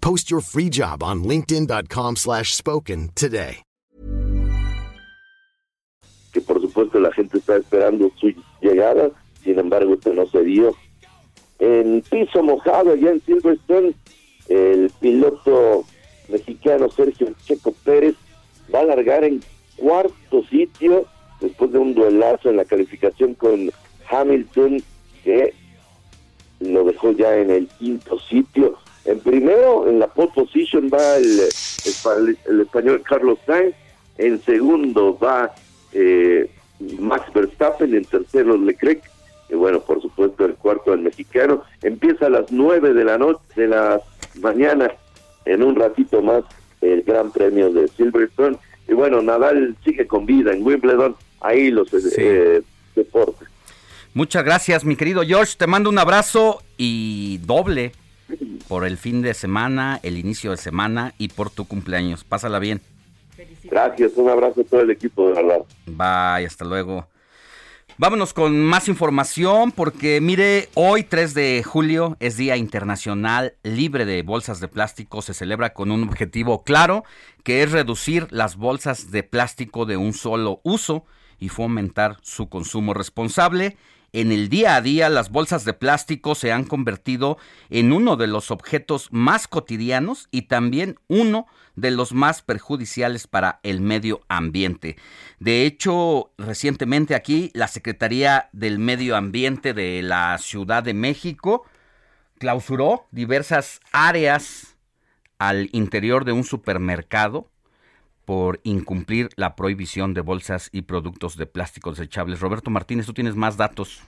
Post 0.00 0.30
your 0.30 0.42
free 0.42 0.68
job 0.68 1.02
on 1.02 1.24
linkedin.com/spoken 1.24 3.10
today. 3.14 3.62
Que 6.32 6.40
por 6.40 6.60
supuesto 6.60 7.00
la 7.00 7.12
gente 7.12 7.38
está 7.38 7.56
esperando 7.56 8.10
su 8.20 8.32
llegada, 8.60 9.10
sin 9.42 9.58
embargo, 9.58 9.94
esto 9.94 10.12
no 10.12 10.26
se 10.26 10.44
dio. 10.44 10.76
En 11.58 12.02
piso 12.08 12.42
mojado 12.42 12.92
allá 12.92 13.10
en 13.10 13.20
Silverstone, 13.22 13.94
el 14.48 14.90
piloto 15.00 15.84
mexicano 16.28 16.88
Sergio 16.90 17.34
Checo 17.44 17.72
Pérez 17.84 18.14
va 18.72 18.80
a 18.80 18.84
largar 18.84 19.24
en 19.24 19.42
cuarto 19.76 20.44
sitio 20.48 21.06
después 21.40 21.72
de 21.72 21.78
un 21.78 21.94
duelazo 21.94 22.50
en 22.50 22.56
la 22.56 22.64
calificación 22.64 23.34
con 23.34 23.70
Hamilton 24.10 24.82
que 25.24 25.54
lo 26.60 26.84
dejó 26.84 27.12
ya 27.12 27.36
en 27.36 27.50
el 27.50 27.66
quinto 27.68 28.18
sitio. 28.20 28.78
En 29.04 29.20
primero, 29.20 29.88
en 29.88 29.98
la 29.98 30.06
pole 30.08 30.30
position 30.34 30.90
va 30.92 31.16
el, 31.16 31.40
el, 32.48 32.60
español 32.60 33.02
Carlos 33.08 33.38
Sainz, 33.46 33.74
en 34.18 34.42
segundo 34.42 35.18
va 35.18 35.54
eh, 35.92 36.50
Max 36.98 37.32
Verstappen, 37.32 37.94
en 37.94 38.04
tercero 38.04 38.56
Leclerc, 38.56 39.02
y 39.48 39.54
bueno, 39.54 39.80
por 39.80 40.00
supuesto 40.00 40.44
el 40.44 40.54
cuarto 40.54 40.92
el 40.92 41.00
mexicano. 41.00 41.62
Empieza 41.82 42.26
a 42.26 42.30
las 42.30 42.52
nueve 42.52 42.92
de 42.92 43.04
la 43.04 43.18
noche, 43.18 43.40
de 43.56 43.68
la 43.68 44.00
mañana, 44.40 44.92
en 45.44 45.62
un 45.62 45.76
ratito 45.76 46.22
más 46.22 46.44
el 46.80 47.02
Gran 47.02 47.30
Premio 47.32 47.72
de 47.72 47.88
Silverstone. 47.88 48.56
Y 48.88 48.92
bueno, 48.92 49.22
Nadal 49.22 49.76
sigue 49.84 50.06
con 50.06 50.26
vida 50.26 50.52
en 50.52 50.64
Wimbledon, 50.64 51.16
ahí 51.40 51.70
los 51.70 51.88
eh, 52.16 52.62
deportes. 52.94 53.48
Muchas 54.14 54.44
gracias, 54.44 54.84
mi 54.84 54.96
querido 54.96 55.22
George. 55.22 55.54
Te 55.56 55.66
mando 55.66 55.90
un 55.90 55.98
abrazo 55.98 56.62
y 56.76 57.38
doble 57.38 57.92
por 58.68 58.86
el 58.86 58.96
fin 58.96 59.22
de 59.22 59.34
semana, 59.34 60.00
el 60.02 60.16
inicio 60.18 60.50
de 60.50 60.56
semana 60.56 61.14
y 61.18 61.28
por 61.28 61.50
tu 61.50 61.66
cumpleaños. 61.66 62.24
Pásala 62.24 62.58
bien. 62.58 62.80
Gracias, 63.64 64.12
un 64.16 64.28
abrazo 64.28 64.60
a 64.60 64.64
todo 64.64 64.80
el 64.80 64.90
equipo 64.90 65.28
de 65.28 65.34
verdad. 65.34 65.60
Bye, 65.86 66.46
hasta 66.46 66.64
luego. 66.64 67.06
Vámonos 67.98 68.32
con 68.32 68.64
más 68.64 68.88
información 68.88 69.72
porque 69.72 70.22
mire, 70.22 70.70
hoy 70.72 71.02
3 71.02 71.34
de 71.34 71.62
julio 71.62 72.16
es 72.18 72.38
Día 72.38 72.56
Internacional 72.56 73.54
Libre 73.62 74.06
de 74.06 74.22
Bolsas 74.22 74.58
de 74.58 74.68
Plástico. 74.68 75.20
Se 75.20 75.34
celebra 75.34 75.74
con 75.74 75.90
un 75.90 76.04
objetivo 76.04 76.62
claro 76.64 77.04
que 77.44 77.62
es 77.62 77.72
reducir 77.72 78.26
las 78.30 78.56
bolsas 78.56 79.10
de 79.10 79.22
plástico 79.22 79.84
de 79.84 79.98
un 79.98 80.14
solo 80.14 80.60
uso 80.62 81.04
y 81.38 81.50
fomentar 81.50 82.16
su 82.22 82.48
consumo 82.48 82.94
responsable. 82.94 83.76
En 84.12 84.32
el 84.32 84.48
día 84.48 84.74
a 84.74 84.80
día, 84.80 85.08
las 85.08 85.30
bolsas 85.30 85.64
de 85.64 85.72
plástico 85.72 86.34
se 86.34 86.50
han 86.50 86.64
convertido 86.64 87.38
en 87.68 87.92
uno 87.92 88.16
de 88.16 88.26
los 88.26 88.50
objetos 88.50 89.08
más 89.12 89.46
cotidianos 89.46 90.28
y 90.32 90.42
también 90.42 90.98
uno 91.06 91.46
de 91.76 91.92
los 91.92 92.12
más 92.12 92.42
perjudiciales 92.42 93.28
para 93.28 93.60
el 93.62 93.80
medio 93.80 94.22
ambiente. 94.28 94.96
De 95.38 95.64
hecho, 95.64 96.32
recientemente 96.38 97.14
aquí 97.14 97.50
la 97.54 97.68
Secretaría 97.68 98.48
del 98.52 98.80
Medio 98.80 99.16
Ambiente 99.16 99.74
de 99.74 100.02
la 100.02 100.36
Ciudad 100.38 100.82
de 100.82 100.94
México 100.94 101.64
clausuró 102.38 103.06
diversas 103.12 103.80
áreas 103.92 104.76
al 105.38 105.68
interior 105.72 106.24
de 106.24 106.32
un 106.32 106.44
supermercado 106.44 107.48
por 108.30 108.60
incumplir 108.62 109.30
la 109.34 109.56
prohibición 109.56 110.14
de 110.14 110.20
bolsas 110.20 110.68
y 110.70 110.82
productos 110.82 111.36
de 111.36 111.46
plástico 111.46 111.90
desechables. 111.90 112.38
Roberto 112.38 112.70
Martínez, 112.70 113.04
tú 113.06 113.12
tienes 113.12 113.34
más 113.34 113.56
datos. 113.56 114.02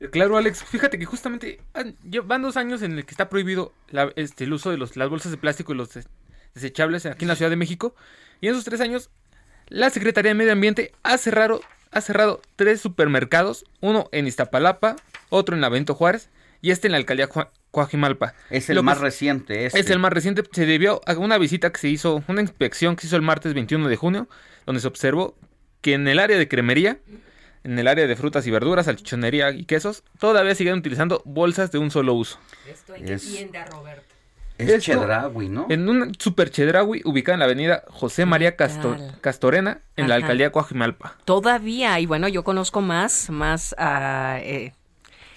Eh, 0.00 0.08
Claro, 0.08 0.38
Alex, 0.38 0.64
fíjate 0.64 0.98
que 0.98 1.04
justamente 1.04 1.60
lle- 1.74 2.26
van 2.26 2.40
dos 2.40 2.56
años 2.56 2.80
en 2.80 2.92
el 2.92 3.04
que 3.04 3.10
está 3.10 3.28
prohibido 3.28 3.74
este, 4.16 4.44
el 4.44 4.54
uso 4.54 4.70
de 4.70 4.78
los, 4.78 4.96
las 4.96 5.10
bolsas 5.10 5.30
de 5.30 5.36
plástico 5.36 5.74
y 5.74 5.76
los 5.76 5.92
des- 5.92 6.08
desechables 6.54 7.04
aquí 7.04 7.24
en 7.26 7.28
la 7.28 7.36
Ciudad 7.36 7.50
de 7.50 7.56
México. 7.56 7.94
Y 8.40 8.46
en 8.46 8.54
esos 8.54 8.64
tres 8.64 8.80
años, 8.80 9.10
la 9.68 9.90
Secretaría 9.90 10.30
de 10.30 10.34
Medio 10.34 10.52
Ambiente 10.52 10.92
ha 11.02 11.18
cerrado, 11.18 11.60
ha 11.90 12.00
cerrado 12.00 12.40
tres 12.56 12.80
supermercados, 12.80 13.66
uno 13.82 14.08
en 14.12 14.26
Iztapalapa, 14.26 14.96
otro 15.28 15.54
en 15.54 15.60
la 15.60 15.68
Benito 15.68 15.94
Juárez 15.94 16.30
y 16.62 16.70
este 16.70 16.88
en 16.88 16.92
la 16.92 16.96
Alcaldía 16.96 17.28
Cua- 17.28 17.50
Coajimalpa. 17.72 18.34
Es 18.50 18.70
el 18.70 18.76
Lo 18.76 18.84
más 18.84 18.96
es- 18.98 19.02
reciente. 19.02 19.66
Este. 19.66 19.80
Es 19.80 19.90
el 19.90 19.98
más 19.98 20.12
reciente. 20.12 20.44
Se 20.52 20.64
debió 20.66 21.00
a 21.06 21.14
una 21.14 21.38
visita 21.38 21.72
que 21.72 21.80
se 21.80 21.88
hizo, 21.88 22.22
una 22.28 22.40
inspección 22.40 22.94
que 22.94 23.00
se 23.02 23.06
hizo 23.08 23.16
el 23.16 23.22
martes 23.22 23.52
21 23.54 23.88
de 23.88 23.96
junio, 23.96 24.28
donde 24.66 24.80
se 24.80 24.86
observó 24.86 25.34
que 25.80 25.94
en 25.94 26.06
el 26.06 26.20
área 26.20 26.38
de 26.38 26.46
cremería, 26.46 26.98
en 27.64 27.78
el 27.78 27.88
área 27.88 28.06
de 28.06 28.14
frutas 28.14 28.46
y 28.46 28.50
verduras, 28.52 28.86
salchichonería 28.86 29.50
y 29.50 29.64
quesos, 29.64 30.04
todavía 30.20 30.54
siguen 30.54 30.74
utilizando 30.74 31.22
bolsas 31.24 31.72
de 31.72 31.78
un 31.78 31.90
solo 31.90 32.14
uso. 32.14 32.38
¿Esto 32.70 32.94
en 32.94 33.08
Es- 33.08 33.22
tienda, 33.26 33.64
Roberto? 33.64 34.04
Es 34.58 34.68
Esto- 34.68 34.80
Chedraui, 34.92 35.48
¿no? 35.48 35.66
En 35.70 35.88
un 35.88 36.14
super 36.18 36.50
Chedraui 36.50 37.00
ubicada 37.04 37.34
en 37.34 37.38
la 37.40 37.46
avenida 37.46 37.82
José 37.88 38.26
María 38.26 38.54
Casto- 38.54 38.94
tal? 38.96 39.18
Castorena, 39.20 39.80
en 39.96 40.08
la 40.08 40.14
alcaldía 40.16 40.52
Coajimalpa. 40.52 41.16
Todavía, 41.24 41.98
y 41.98 42.06
bueno, 42.06 42.28
yo 42.28 42.44
conozco 42.44 42.80
más, 42.80 43.30
más 43.30 43.74
eh, 43.78 44.72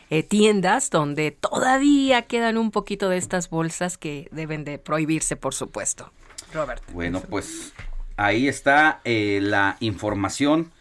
eh, 0.10 0.24
tiendas 0.24 0.90
donde 0.90 1.32
todavía 1.32 2.24
quedan 2.24 2.58
un 2.58 2.72
poquito 2.72 3.10
de 3.10 3.18
estas 3.18 3.50
bolsas 3.50 3.98
que 3.98 4.28
deben 4.32 4.64
de 4.64 4.78
prohibirse, 4.78 5.36
por 5.36 5.54
supuesto. 5.54 6.12
Roberto. 6.54 6.86
Bueno, 6.94 7.22
pues 7.22 7.74
ahí 8.18 8.48
está 8.48 9.02
eh, 9.04 9.40
la 9.42 9.78
información 9.80 10.72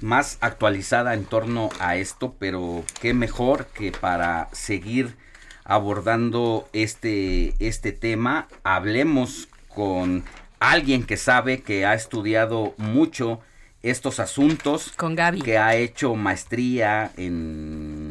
más 0.00 0.38
actualizada 0.40 1.14
en 1.14 1.24
torno 1.24 1.70
a 1.78 1.96
esto, 1.96 2.34
pero 2.38 2.84
qué 3.00 3.14
mejor 3.14 3.66
que 3.66 3.92
para 3.92 4.48
seguir 4.52 5.16
abordando 5.64 6.68
este, 6.72 7.54
este 7.58 7.92
tema, 7.92 8.48
hablemos 8.64 9.48
con 9.68 10.24
alguien 10.60 11.04
que 11.04 11.16
sabe, 11.16 11.62
que 11.62 11.86
ha 11.86 11.94
estudiado 11.94 12.74
mucho 12.78 13.40
estos 13.82 14.20
asuntos. 14.20 14.92
Con 14.96 15.14
Gaby. 15.14 15.42
Que 15.42 15.58
ha 15.58 15.74
hecho 15.76 16.14
maestría 16.14 17.10
en, 17.16 18.01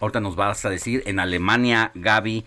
ahorita 0.00 0.20
nos 0.20 0.36
vas 0.36 0.64
a 0.64 0.70
decir, 0.70 1.02
en 1.06 1.20
Alemania, 1.20 1.92
Gaby, 1.94 2.44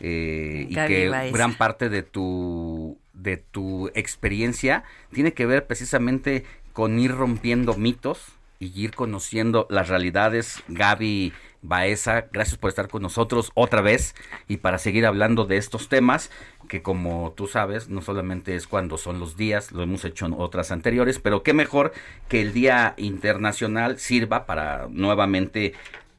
eh, 0.00 0.66
y 0.68 0.74
que 0.74 1.10
gran 1.32 1.54
parte 1.54 1.88
de 1.88 2.02
tu 2.02 2.98
de 3.12 3.36
tu 3.36 3.88
experiencia 3.94 4.84
tiene 5.12 5.32
que 5.32 5.44
ver 5.44 5.66
precisamente 5.66 6.44
con 6.72 7.00
ir 7.00 7.10
rompiendo 7.10 7.74
mitos 7.74 8.26
y 8.60 8.80
ir 8.80 8.94
conociendo 8.94 9.66
las 9.70 9.88
realidades. 9.88 10.62
Gaby 10.68 11.32
Baeza, 11.62 12.26
gracias 12.32 12.56
por 12.56 12.68
estar 12.68 12.86
con 12.86 13.02
nosotros 13.02 13.50
otra 13.54 13.80
vez 13.80 14.14
y 14.46 14.58
para 14.58 14.78
seguir 14.78 15.04
hablando 15.04 15.44
de 15.44 15.56
estos 15.56 15.88
temas 15.88 16.30
que 16.68 16.82
como 16.82 17.32
tú 17.36 17.48
sabes, 17.48 17.88
no 17.88 18.02
solamente 18.02 18.54
es 18.54 18.66
cuando 18.66 18.98
son 18.98 19.18
los 19.18 19.36
días, 19.36 19.72
lo 19.72 19.82
hemos 19.82 20.04
hecho 20.04 20.26
en 20.26 20.34
otras 20.36 20.70
anteriores, 20.70 21.18
pero 21.18 21.42
qué 21.42 21.54
mejor 21.54 21.92
que 22.28 22.42
el 22.42 22.52
Día 22.52 22.94
Internacional 22.98 23.98
sirva 23.98 24.46
para 24.46 24.86
nuevamente 24.90 25.72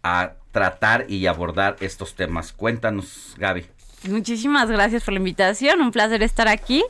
a 0.03 0.34
tratar 0.51 1.05
y 1.09 1.27
abordar 1.27 1.76
estos 1.80 2.15
temas. 2.15 2.53
Cuéntanos, 2.53 3.35
Gaby. 3.38 3.65
Muchísimas 4.07 4.69
gracias 4.71 5.03
por 5.03 5.13
la 5.13 5.19
invitación, 5.19 5.81
un 5.81 5.91
placer 5.91 6.23
estar 6.23 6.47
aquí. 6.47 6.84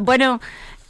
Bueno, 0.00 0.40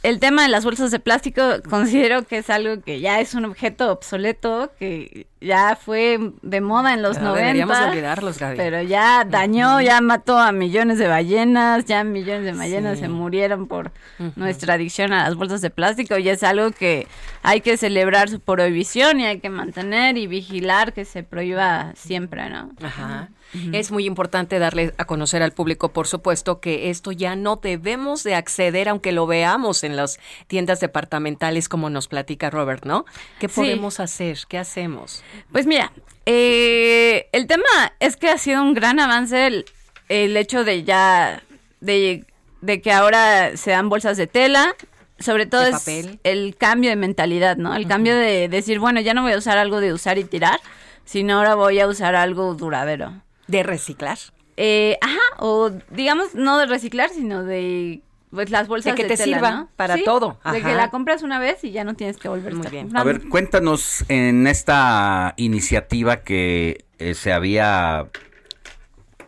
el 0.09 0.19
tema 0.19 0.43
de 0.43 0.49
las 0.49 0.63
bolsas 0.63 0.91
de 0.91 0.99
plástico 0.99 1.41
considero 1.69 2.23
que 2.23 2.37
es 2.39 2.49
algo 2.49 2.81
que 2.81 2.99
ya 2.99 3.19
es 3.19 3.33
un 3.33 3.45
objeto 3.45 3.91
obsoleto, 3.91 4.71
que 4.79 5.27
ya 5.39 5.75
fue 5.75 6.19
de 6.41 6.61
moda 6.61 6.93
en 6.93 7.01
los 7.03 7.17
No 7.17 7.25
90. 7.29 7.39
deberíamos 7.41 7.77
olvidarlos, 7.79 8.39
Gaby. 8.39 8.57
Pero 8.57 8.81
ya 8.81 9.23
dañó, 9.23 9.81
ya 9.81 10.01
mató 10.01 10.37
a 10.39 10.51
millones 10.51 10.97
de 10.97 11.07
ballenas, 11.07 11.85
ya 11.85 12.03
millones 12.03 12.45
de 12.45 12.53
ballenas 12.53 12.95
Sí. 12.97 13.03
se 13.03 13.09
murieron 13.09 13.67
por 13.67 13.91
nuestra 14.35 14.73
adicción 14.75 15.13
a 15.13 15.23
las 15.25 15.35
bolsas 15.35 15.61
de 15.61 15.69
plástico 15.69 16.17
y 16.17 16.29
es 16.29 16.41
algo 16.43 16.71
que 16.71 17.07
hay 17.43 17.61
que 17.61 17.77
celebrar 17.77 18.29
su 18.29 18.39
prohibición 18.39 19.19
y 19.19 19.25
hay 19.25 19.39
que 19.39 19.49
mantener 19.49 20.17
y 20.17 20.25
vigilar 20.27 20.93
que 20.93 21.05
se 21.05 21.21
prohíba 21.23 21.91
siempre, 21.95 22.49
¿no? 22.49 22.71
Ajá. 22.81 23.29
Es 23.71 23.91
muy 23.91 24.05
importante 24.05 24.59
darle 24.59 24.93
a 24.97 25.05
conocer 25.05 25.41
al 25.41 25.51
público, 25.51 25.89
por 25.93 26.05
supuesto, 26.07 26.59
que 26.59 26.89
esto 26.89 27.11
ya 27.11 27.35
no 27.35 27.55
debemos 27.55 28.23
de 28.23 28.35
acceder, 28.35 28.89
aunque 28.89 29.11
lo 29.11 29.25
veamos 29.25 29.83
en 29.83 29.95
las 29.95 30.19
tiendas 30.47 30.79
departamentales, 30.79 31.69
como 31.69 31.89
nos 31.89 32.07
platica 32.07 32.49
Robert, 32.49 32.85
¿no? 32.85 33.05
¿Qué 33.39 33.47
Sí. 33.47 33.55
podemos 33.61 33.99
hacer? 33.99 34.39
¿Qué 34.47 34.57
hacemos? 34.57 35.23
Pues 35.51 35.65
mira, 35.65 35.91
eh, 36.25 37.29
el 37.31 37.47
tema 37.47 37.63
es 37.99 38.15
que 38.17 38.29
ha 38.29 38.37
sido 38.37 38.61
un 38.61 38.73
gran 38.73 38.99
avance 38.99 39.47
el, 39.47 39.65
el 40.09 40.35
hecho 40.37 40.63
de 40.63 40.83
ya, 40.83 41.41
de, 41.79 42.25
de 42.61 42.81
que 42.81 42.91
ahora 42.91 43.55
se 43.57 43.71
dan 43.71 43.89
bolsas 43.89 44.17
de 44.17 44.27
tela, 44.27 44.75
sobre 45.19 45.45
todo 45.45 45.63
es 45.63 45.71
papel. 45.71 46.19
el 46.23 46.55
cambio 46.57 46.89
de 46.91 46.95
mentalidad, 46.95 47.57
¿no? 47.57 47.75
El 47.75 47.87
cambio 47.87 48.15
de 48.15 48.49
decir, 48.49 48.79
bueno, 48.79 48.99
ya 49.01 49.13
no 49.13 49.23
voy 49.23 49.31
a 49.31 49.37
usar 49.37 49.57
algo 49.57 49.79
de 49.79 49.93
usar 49.93 50.17
y 50.17 50.25
tirar, 50.25 50.59
sino 51.05 51.37
ahora 51.37 51.55
voy 51.55 51.79
a 51.79 51.87
usar 51.87 52.13
algo 52.15 52.53
duradero. 52.53 53.13
¿De 53.47 53.63
reciclar? 53.63 54.17
Eh, 54.57 54.97
ajá, 55.01 55.19
o 55.39 55.71
digamos, 55.91 56.35
no 56.35 56.57
de 56.57 56.65
reciclar, 56.65 57.09
sino 57.09 57.43
de 57.43 58.01
pues 58.31 58.49
las 58.49 58.67
bolsas 58.67 58.93
De 58.93 58.97
que 58.97 59.03
de 59.03 59.15
te 59.15 59.23
tela, 59.23 59.37
sirva 59.37 59.51
¿no? 59.51 59.69
para 59.75 59.95
Sí, 59.95 60.03
todo. 60.03 60.39
De 60.51 60.61
que 60.61 60.73
la 60.73 60.89
compras 60.89 61.23
una 61.23 61.39
vez 61.39 61.63
y 61.63 61.71
ya 61.71 61.83
no 61.83 61.95
tienes 61.95 62.17
que 62.17 62.27
volver 62.27 62.53
a 62.53 62.57
estar 62.57 62.99
A 62.99 63.03
ver, 63.03 63.29
cuéntanos 63.29 64.03
en 64.09 64.47
esta 64.47 65.33
iniciativa 65.37 66.17
que 66.17 66.85
eh, 66.99 67.13
se 67.13 67.31
había 67.31 68.07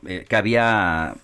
eh, 0.06 0.26
que 0.28 0.36
había 0.36 1.16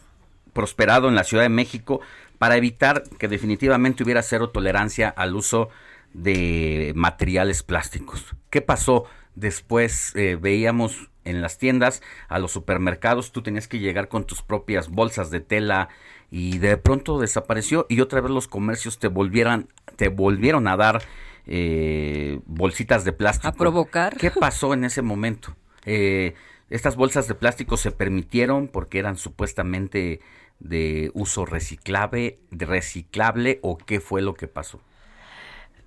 prosperado 0.53 1.09
en 1.09 1.15
la 1.15 1.23
Ciudad 1.23 1.43
de 1.43 1.49
México 1.49 1.99
para 2.37 2.55
evitar 2.55 3.03
que 3.17 3.27
definitivamente 3.27 4.03
hubiera 4.03 4.21
cero 4.21 4.49
tolerancia 4.49 5.09
al 5.09 5.35
uso 5.35 5.69
de 6.13 6.93
materiales 6.95 7.63
plásticos. 7.63 8.23
¿Qué 8.49 8.61
pasó 8.61 9.05
después? 9.35 10.13
Eh, 10.15 10.37
veíamos 10.39 11.09
en 11.25 11.41
las 11.41 11.57
tiendas, 11.57 12.01
a 12.27 12.39
los 12.39 12.51
supermercados, 12.51 13.31
tú 13.31 13.41
tenías 13.41 13.67
que 13.67 13.79
llegar 13.79 14.07
con 14.07 14.25
tus 14.25 14.41
propias 14.41 14.89
bolsas 14.89 15.31
de 15.31 15.41
tela 15.41 15.89
y 16.31 16.57
de 16.59 16.77
pronto 16.77 17.19
desapareció 17.19 17.85
y 17.89 18.01
otra 18.01 18.21
vez 18.21 18.31
los 18.31 18.47
comercios 18.47 18.99
te 18.99 19.07
volvieran, 19.07 19.67
te 19.95 20.07
volvieron 20.07 20.67
a 20.67 20.77
dar 20.77 21.03
eh, 21.47 22.39
bolsitas 22.45 23.03
de 23.03 23.11
plástico. 23.11 23.47
A 23.47 23.53
provocar. 23.53 24.17
¿Qué 24.17 24.31
pasó 24.31 24.73
en 24.73 24.85
ese 24.85 25.01
momento? 25.01 25.55
Eh, 25.85 26.33
estas 26.69 26.95
bolsas 26.95 27.27
de 27.27 27.35
plástico 27.35 27.77
se 27.77 27.91
permitieron 27.91 28.67
porque 28.67 28.99
eran 28.99 29.17
supuestamente 29.17 30.21
de 30.59 31.11
uso 31.13 31.45
reciclable, 31.45 32.39
reciclable 32.51 33.59
o 33.61 33.77
qué 33.77 33.99
fue 33.99 34.21
lo 34.21 34.33
que 34.33 34.47
pasó? 34.47 34.79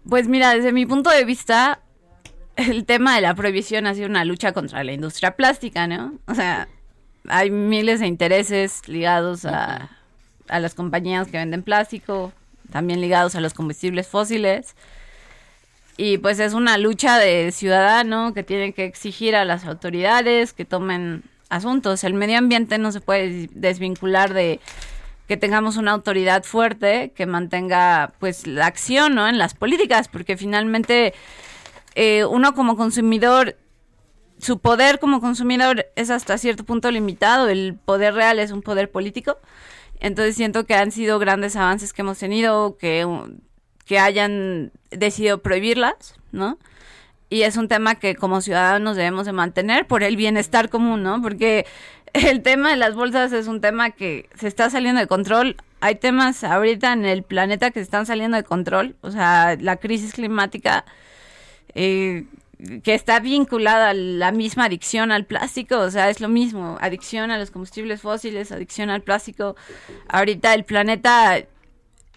Pues 0.09 0.28
mira, 0.28 0.55
desde 0.55 0.73
mi 0.73 0.86
punto 0.86 1.10
de 1.10 1.24
vista, 1.24 1.82
el 2.59 2.85
tema 2.85 3.14
de 3.14 3.20
la 3.20 3.35
prohibición 3.35 3.86
ha 3.86 3.94
sido 3.94 4.09
una 4.09 4.24
lucha 4.24 4.52
contra 4.52 4.82
la 4.82 4.93
industria 4.93 5.36
plástica, 5.36 5.86
¿no? 5.86 6.14
O 6.26 6.35
sea, 6.35 6.68
hay 7.28 7.51
miles 7.51 8.01
de 8.01 8.09
intereses 8.09 8.86
ligados 8.89 9.44
a, 9.44 9.90
a 10.48 10.59
las 10.59 10.74
compañías 10.74 11.28
que 11.28 11.36
venden 11.36 11.62
plástico, 11.62 12.32
también 12.72 13.01
ligados 13.01 13.36
a 13.36 13.40
los 13.40 13.55
combustibles 13.55 14.09
fósiles. 14.09 14.74
Y 15.97 16.18
pues 16.18 16.40
es 16.40 16.52
una 16.52 16.78
lucha 16.78 17.18
de 17.18 17.52
ciudadano 17.52 18.35
que 18.35 18.43
tiene 18.43 18.72
que 18.72 18.85
exigir 18.85 19.36
a 19.36 19.44
las 19.44 19.64
autoridades 19.64 20.52
que 20.52 20.64
tomen 20.64 21.22
asuntos. 21.51 22.02
El 22.02 22.14
medio 22.14 22.39
ambiente 22.39 22.78
no 22.78 22.90
se 22.90 23.01
puede 23.01 23.48
desvincular 23.52 24.35
de 24.35 24.59
que 25.28 25.36
tengamos 25.36 25.76
una 25.76 25.93
autoridad 25.93 26.43
fuerte 26.43 27.12
que 27.14 27.26
mantenga 27.26 28.14
pues 28.18 28.47
la 28.47 28.66
acción 28.66 29.14
¿no? 29.14 29.28
en 29.28 29.39
las 29.39 29.55
políticas, 29.55 30.09
porque 30.09 30.36
finalmente 30.36 31.14
eh, 32.01 32.25
uno 32.25 32.55
como 32.55 32.77
consumidor, 32.77 33.57
su 34.39 34.61
poder 34.61 35.01
como 35.01 35.20
consumidor 35.20 35.87
es 35.97 36.11
hasta 36.11 36.39
cierto 36.39 36.62
punto 36.62 36.93
limitado, 36.93 37.49
el 37.49 37.75
poder 37.85 38.15
real 38.15 38.39
es 38.39 38.53
un 38.53 38.62
poder 38.62 38.89
político, 38.89 39.39
entonces 39.99 40.37
siento 40.37 40.65
que 40.65 40.75
han 40.75 40.93
sido 40.93 41.19
grandes 41.19 41.57
avances 41.57 41.93
que 41.93 42.03
hemos 42.03 42.19
tenido, 42.19 42.77
que, 42.79 43.05
que 43.85 43.99
hayan 43.99 44.70
decidido 44.93 45.43
prohibirlas, 45.43 46.15
¿no? 46.31 46.57
y 47.31 47.43
es 47.43 47.57
un 47.57 47.66
tema 47.66 47.97
que 47.97 48.15
como 48.15 48.41
ciudadanos 48.41 48.97
debemos 48.97 49.27
de 49.27 49.33
mantener 49.33 49.87
por 49.87 50.05
el 50.05 50.16
bienestar 50.16 50.69
común, 50.69 51.03
¿no? 51.03 51.20
Porque 51.20 51.66
el 52.12 52.43
tema 52.43 52.70
de 52.70 52.77
las 52.77 52.95
bolsas 52.95 53.33
es 53.33 53.49
un 53.49 53.61
tema 53.61 53.91
que 53.91 54.29
se 54.35 54.47
está 54.47 54.70
saliendo 54.70 55.01
de 55.01 55.09
control. 55.09 55.57
Hay 55.81 55.97
temas 55.97 56.45
ahorita 56.45 56.93
en 56.93 57.05
el 57.05 57.25
planeta 57.25 57.73
que 57.73 57.81
se 57.81 57.85
están 57.85 58.07
saliendo 58.07 58.37
de 58.37 58.45
control, 58.45 58.97
o 59.01 59.11
sea, 59.11 59.57
la 59.61 59.77
crisis 59.77 60.15
climática 60.15 60.85
eh, 61.81 62.25
que 62.83 62.95
está 62.95 63.21
vinculada 63.21 63.91
a 63.91 63.95
la 63.95 64.33
misma 64.33 64.65
adicción 64.65 65.13
al 65.13 65.27
plástico, 65.27 65.79
o 65.79 65.91
sea, 65.93 66.11
es 66.11 66.21
lo 66.21 66.29
mismo, 66.29 66.77
adicción 66.81 67.31
a 67.31 67.39
los 67.39 67.53
combustibles 67.53 68.03
fósiles, 68.03 68.51
adicción 68.51 68.91
al 68.91 69.03
plástico. 69.03 69.55
Ahorita 70.09 70.55
el 70.55 70.65
planeta 70.65 71.39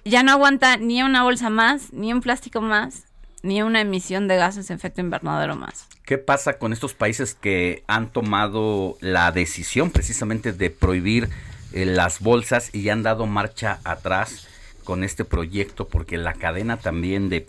ya 0.03 0.23
no 0.23 0.31
aguanta 0.31 0.77
ni 0.77 1.03
una 1.03 1.21
bolsa 1.21 1.51
más, 1.51 1.93
ni 1.93 2.11
un 2.11 2.21
plástico 2.21 2.59
más, 2.59 3.05
ni 3.43 3.61
una 3.61 3.81
emisión 3.81 4.27
de 4.27 4.37
gases 4.37 4.67
de 4.67 4.73
efecto 4.73 5.01
invernadero 5.01 5.55
más. 5.55 5.87
¿Qué 6.05 6.17
pasa 6.17 6.57
con 6.57 6.73
estos 6.73 6.95
países 6.95 7.35
que 7.35 7.83
han 7.85 8.11
tomado 8.11 8.97
la 8.99 9.31
decisión 9.31 9.91
precisamente 9.91 10.53
de 10.53 10.71
prohibir 10.71 11.29
eh, 11.71 11.85
las 11.85 12.19
bolsas 12.19 12.73
y 12.73 12.89
han 12.89 13.03
dado 13.03 13.27
marcha 13.27 13.79
atrás 13.83 14.47
con 14.83 15.03
este 15.03 15.23
proyecto? 15.23 15.87
Porque 15.87 16.17
la 16.17 16.33
cadena 16.33 16.77
también 16.77 17.29
de, 17.29 17.45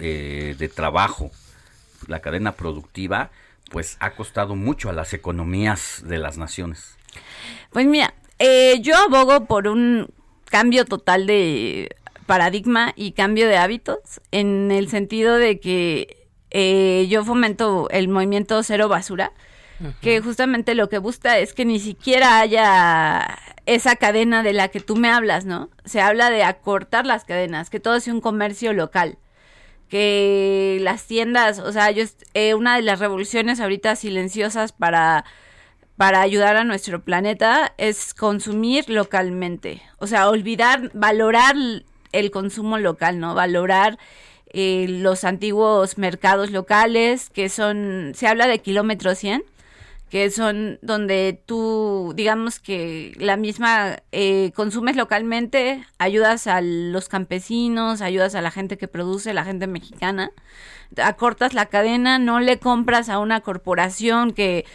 eh, 0.00 0.56
de 0.58 0.68
trabajo, 0.68 1.30
la 2.06 2.20
cadena 2.20 2.52
productiva, 2.52 3.30
pues 3.70 3.96
ha 4.00 4.12
costado 4.12 4.56
mucho 4.56 4.88
a 4.88 4.92
las 4.92 5.12
economías 5.12 6.02
de 6.04 6.18
las 6.18 6.38
naciones. 6.38 6.96
Pues 7.70 7.86
mira, 7.86 8.14
eh, 8.38 8.80
yo 8.80 8.96
abogo 8.96 9.44
por 9.44 9.68
un 9.68 10.08
cambio 10.46 10.84
total 10.84 11.26
de 11.26 11.94
paradigma 12.26 12.92
y 12.96 13.12
cambio 13.12 13.48
de 13.48 13.58
hábitos 13.58 13.98
en 14.30 14.70
el 14.70 14.88
sentido 14.88 15.36
de 15.36 15.60
que 15.60 16.28
eh, 16.50 17.06
yo 17.08 17.24
fomento 17.24 17.88
el 17.90 18.08
movimiento 18.08 18.62
cero 18.62 18.88
basura, 18.88 19.32
que 20.02 20.20
justamente 20.20 20.74
lo 20.74 20.90
que 20.90 20.98
busca 20.98 21.38
es 21.38 21.54
que 21.54 21.64
ni 21.64 21.78
siquiera 21.78 22.40
haya 22.40 23.38
esa 23.64 23.96
cadena 23.96 24.42
de 24.42 24.52
la 24.52 24.68
que 24.68 24.80
tú 24.80 24.94
me 24.96 25.10
hablas, 25.10 25.46
¿no? 25.46 25.70
Se 25.86 26.02
habla 26.02 26.28
de 26.28 26.42
acortar 26.42 27.06
las 27.06 27.24
cadenas, 27.24 27.70
que 27.70 27.80
todo 27.80 27.98
sea 28.00 28.12
un 28.12 28.20
comercio 28.20 28.74
local 28.74 29.18
que 29.90 30.78
las 30.80 31.04
tiendas, 31.04 31.58
o 31.58 31.72
sea, 31.72 31.90
yo 31.90 32.04
eh, 32.32 32.54
una 32.54 32.76
de 32.76 32.82
las 32.82 33.00
revoluciones 33.00 33.60
ahorita 33.60 33.96
silenciosas 33.96 34.72
para 34.72 35.26
para 36.00 36.22
ayudar 36.22 36.56
a 36.56 36.64
nuestro 36.64 37.02
planeta 37.02 37.74
es 37.76 38.14
consumir 38.14 38.88
localmente, 38.88 39.82
o 39.98 40.06
sea, 40.06 40.30
olvidar, 40.30 40.90
valorar 40.94 41.56
el 42.12 42.30
consumo 42.30 42.78
local, 42.78 43.20
¿no? 43.20 43.34
Valorar 43.34 43.98
eh, 44.52 44.86
los 44.88 45.24
antiguos 45.24 45.98
mercados 45.98 46.52
locales, 46.52 47.28
que 47.28 47.50
son, 47.50 48.12
se 48.14 48.26
habla 48.26 48.46
de 48.46 48.60
kilómetro 48.60 49.14
100, 49.14 49.44
que 50.10 50.30
son 50.30 50.78
donde 50.82 51.40
tú, 51.46 52.12
digamos 52.16 52.58
que 52.58 53.12
la 53.16 53.36
misma, 53.36 53.98
eh, 54.12 54.52
consumes 54.54 54.96
localmente, 54.96 55.86
ayudas 55.98 56.46
a 56.48 56.60
los 56.60 57.08
campesinos, 57.08 58.00
ayudas 58.00 58.34
a 58.34 58.42
la 58.42 58.50
gente 58.50 58.76
que 58.76 58.88
produce, 58.88 59.32
la 59.32 59.44
gente 59.44 59.66
mexicana, 59.68 60.32
acortas 61.02 61.54
la 61.54 61.66
cadena, 61.66 62.18
no 62.18 62.40
le 62.40 62.58
compras 62.58 63.08
a 63.08 63.20
una 63.20 63.40
corporación 63.40 64.32
que 64.32 64.66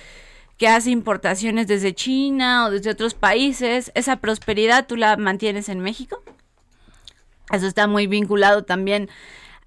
que 0.58 0.68
hace 0.68 0.90
importaciones 0.92 1.68
desde 1.68 1.94
China 1.94 2.66
o 2.66 2.72
desde 2.72 2.90
otros 2.90 3.14
países, 3.14 3.92
esa 3.94 4.18
prosperidad 4.18 4.88
tú 4.88 4.96
la 4.96 5.18
mantienes 5.18 5.70
en 5.70 5.80
México. 5.80 6.24
Eso 7.52 7.68
está 7.68 7.88
muy 7.88 8.08
vinculado 8.08 8.64
también 8.64 9.10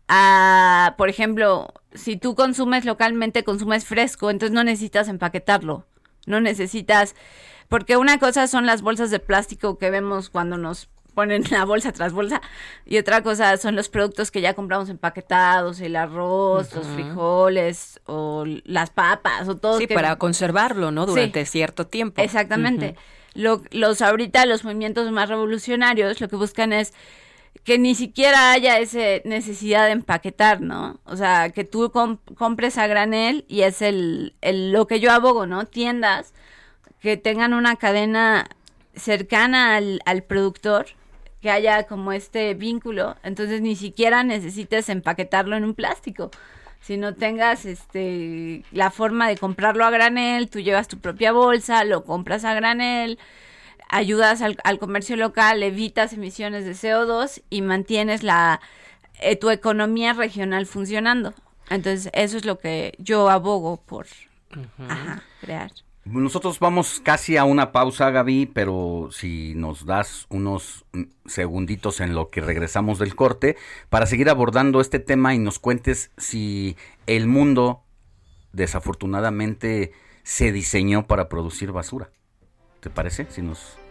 a, 0.09 0.95
por 0.97 1.09
ejemplo, 1.09 1.73
si 1.99 2.17
tú 2.17 2.35
consumes 2.35 2.85
localmente, 2.85 3.45
consumes 3.45 3.85
fresco, 3.85 4.31
entonces 4.31 4.55
no 4.55 4.65
necesitas 4.65 5.09
empaquetarlo, 5.09 5.87
no 6.27 6.41
necesitas, 6.41 7.15
porque 7.69 7.97
una 7.97 8.19
cosa 8.19 8.47
son 8.47 8.65
las 8.65 8.83
bolsas 8.83 9.11
de 9.11 9.19
plástico 9.19 9.77
que 9.79 9.91
vemos 9.91 10.31
cuando 10.31 10.57
nos 10.57 10.89
ponen 11.15 11.43
la 11.51 11.65
bolsa 11.65 11.93
tras 11.93 12.13
bolsa 12.13 12.41
y 12.87 12.97
otra 12.97 13.23
cosa 13.23 13.57
son 13.57 13.75
los 13.75 13.89
productos 13.89 14.31
que 14.31 14.41
ya 14.41 14.55
compramos 14.55 14.89
empaquetados, 14.89 15.81
el 15.81 15.97
arroz, 15.97 16.73
los 16.75 16.87
frijoles 16.87 18.01
o 18.07 18.45
las 18.65 18.91
papas 18.91 19.49
o 19.49 19.57
todo. 19.57 19.79
Sí, 19.79 19.89
para 19.89 20.17
conservarlo, 20.17 20.93
¿no? 20.93 21.07
Durante 21.07 21.45
cierto 21.45 21.89
tiempo. 21.89 22.23
Exactamente. 22.23 22.95
lo, 23.35 23.63
los 23.73 24.01
ahorita 24.01 24.47
los 24.47 24.65
movimientos 24.65 25.11
más 25.11 25.29
revolucionarios 25.29 26.21
lo 26.21 26.29
que 26.29 26.37
buscan 26.37 26.73
es 26.73 26.95
que 27.65 27.79
ni 27.79 27.95
siquiera 27.95 28.53
haya 28.53 28.79
esa 28.79 29.23
necesidad 29.25 29.87
de 29.87 29.93
empaquetar, 29.93 30.61
¿no? 30.61 31.01
O 31.05 31.17
sea, 31.17 31.51
que 31.51 31.65
tú 31.65 31.93
compres 32.35 32.79
a 32.79 32.87
granel 32.87 33.45
y 33.49 33.63
es 33.63 33.83
el, 33.83 34.35
el, 34.41 34.73
lo 34.73 34.87
que 34.87 35.01
yo 35.01 35.13
abogo, 35.13 35.47
¿no? 35.47 35.67
Tiendas 35.67 36.33
que 37.01 37.17
tengan 37.17 37.53
una 37.53 37.77
cadena 37.77 38.49
cercana 38.95 39.77
al, 39.77 40.01
al 40.07 40.23
productor 40.23 40.87
que 41.41 41.51
haya 41.51 41.85
como 41.85 42.13
este 42.13 42.55
vínculo, 42.55 43.17
entonces 43.23 43.61
ni 43.61 43.77
siquiera 43.77 44.25
necesites 44.25 44.89
empaquetarlo 44.89 45.57
en 45.57 45.65
un 45.65 45.75
plástico. 45.75 46.31
Si 46.81 46.97
no 46.97 47.15
tengas 47.15 47.65
este 47.65 48.65
la 48.73 48.91
forma 48.91 49.29
de 49.29 49.37
comprarlo 49.37 49.85
a 49.85 49.91
granel, 49.91 50.49
tú 50.49 50.61
llevas 50.61 50.89
tu 50.89 50.99
propia 50.99 51.33
bolsa, 51.33 51.85
lo 51.85 52.05
compras 52.05 52.45
a 52.45 52.55
granel, 52.55 53.19
ayudas 53.89 54.43
al, 54.43 54.79
comercio 54.79 55.17
local, 55.17 55.63
evitas 55.63 56.13
emisiones 56.13 56.65
de 56.65 56.73
CO2 56.73 57.43
y 57.51 57.63
mantienes 57.63 58.23
la 58.23 58.61
eh, 59.21 59.37
tu 59.37 59.51
economía 59.51 60.13
regional 60.13 60.67
funcionando. 60.67 61.35
Entonces, 61.71 62.11
eso 62.15 62.37
es 62.37 62.45
lo 62.45 62.59
que 62.59 62.95
yo 62.99 63.29
abogo 63.29 63.79
por 63.79 64.07
crear. 65.41 65.71
Nosotros 66.05 66.59
vamos 66.59 67.01
casi 67.05 67.37
a 67.37 67.45
una 67.45 67.71
pausa, 67.71 68.11
Gaby, 68.11 68.47
pero 68.47 69.11
si 69.13 69.55
nos 69.55 69.85
das 69.85 70.27
unos 70.31 70.87
mm, 70.93 71.03
segunditos 71.27 72.01
en 72.01 72.15
lo 72.15 72.31
que 72.31 72.41
regresamos 72.41 72.99
del 72.99 73.15
corte 73.15 73.57
para 73.91 74.07
seguir 74.07 74.31
abordando 74.31 74.81
este 74.81 75.01
tema 75.01 75.35
y 75.35 75.39
nos 75.39 75.59
cuentes 75.59 76.11
si 76.17 76.77
el 77.07 77.27
mundo 77.27 77.83
desafortunadamente 78.53 79.93
se 80.23 80.51
diseñó 80.51 81.07
para 81.07 81.29
producir 81.29 81.73
basura. 81.73 82.11
¿Te 82.81 82.91
parece? 82.91 83.27
Si 83.31 83.43
nos 83.43 83.78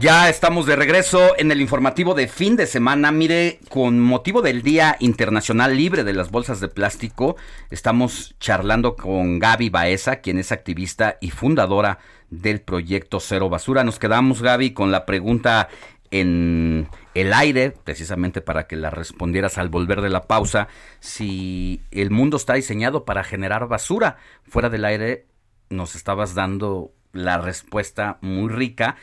Ya 0.00 0.28
estamos 0.28 0.66
de 0.66 0.76
regreso 0.76 1.34
en 1.38 1.50
el 1.50 1.60
informativo 1.60 2.14
de 2.14 2.28
fin 2.28 2.54
de 2.54 2.68
semana. 2.68 3.10
Mire, 3.10 3.58
con 3.68 3.98
motivo 3.98 4.42
del 4.42 4.62
Día 4.62 4.96
Internacional 5.00 5.76
Libre 5.76 6.04
de 6.04 6.12
las 6.12 6.30
Bolsas 6.30 6.60
de 6.60 6.68
Plástico, 6.68 7.34
estamos 7.70 8.36
charlando 8.38 8.94
con 8.94 9.40
Gaby 9.40 9.70
Baeza, 9.70 10.20
quien 10.20 10.38
es 10.38 10.52
activista 10.52 11.18
y 11.20 11.30
fundadora 11.30 11.98
del 12.30 12.60
proyecto 12.60 13.18
Cero 13.18 13.48
Basura. 13.48 13.82
Nos 13.82 13.98
quedamos, 13.98 14.40
Gaby, 14.40 14.72
con 14.72 14.92
la 14.92 15.04
pregunta 15.04 15.68
en 16.12 16.88
el 17.14 17.32
aire, 17.32 17.74
precisamente 17.82 18.40
para 18.40 18.68
que 18.68 18.76
la 18.76 18.90
respondieras 18.90 19.58
al 19.58 19.68
volver 19.68 20.00
de 20.00 20.10
la 20.10 20.28
pausa, 20.28 20.68
si 21.00 21.82
el 21.90 22.12
mundo 22.12 22.36
está 22.36 22.54
diseñado 22.54 23.04
para 23.04 23.24
generar 23.24 23.66
basura. 23.66 24.18
Fuera 24.44 24.70
del 24.70 24.84
aire 24.84 25.26
nos 25.70 25.96
estabas 25.96 26.36
dando 26.36 26.92
la 27.12 27.38
respuesta 27.38 28.18
muy 28.20 28.48
rica 28.48 28.96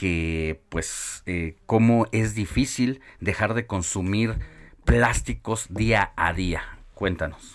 que 0.00 0.62
pues 0.70 1.22
eh, 1.26 1.56
cómo 1.66 2.06
es 2.10 2.34
difícil 2.34 3.02
dejar 3.20 3.52
de 3.52 3.66
consumir 3.66 4.36
plásticos 4.86 5.66
día 5.68 6.12
a 6.16 6.32
día? 6.32 6.62
Cuéntanos. 6.94 7.54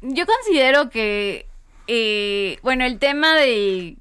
Yo 0.00 0.24
considero 0.24 0.88
que, 0.88 1.44
eh, 1.86 2.58
bueno, 2.62 2.86
el 2.86 2.98
tema 2.98 3.36
de 3.36 3.98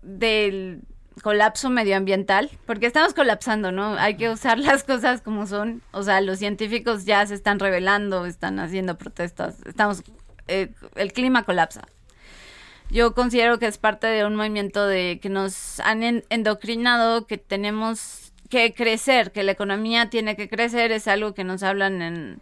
del 0.00 0.80
colapso 1.22 1.68
medioambiental, 1.68 2.50
porque 2.64 2.86
estamos 2.86 3.12
colapsando, 3.12 3.70
¿no? 3.70 3.98
Hay 3.98 4.16
que 4.16 4.30
usar 4.30 4.58
las 4.70 4.82
cosas 4.82 5.20
como 5.20 5.46
son. 5.46 5.82
O 5.92 6.04
sea, 6.04 6.22
los 6.22 6.38
científicos 6.38 7.04
ya 7.04 7.26
se 7.26 7.34
están 7.34 7.58
revelando, 7.58 8.24
están 8.24 8.58
haciendo 8.60 8.96
protestas, 8.96 9.58
estamos, 9.66 10.02
eh, 10.48 10.70
el 10.94 11.12
clima 11.12 11.42
colapsa. 11.42 11.82
Yo 12.90 13.14
considero 13.14 13.58
que 13.58 13.66
es 13.66 13.78
parte 13.78 14.06
de 14.06 14.24
un 14.24 14.36
movimiento 14.36 14.86
de 14.86 15.18
que 15.20 15.28
nos 15.28 15.80
han 15.80 16.02
en- 16.02 16.24
endocrinado, 16.30 17.26
que 17.26 17.38
tenemos 17.38 18.32
que 18.50 18.74
crecer, 18.74 19.32
que 19.32 19.42
la 19.42 19.52
economía 19.52 20.10
tiene 20.10 20.36
que 20.36 20.48
crecer, 20.48 20.92
es 20.92 21.08
algo 21.08 21.34
que 21.34 21.44
nos 21.44 21.62
hablan 21.62 22.02
en, 22.02 22.40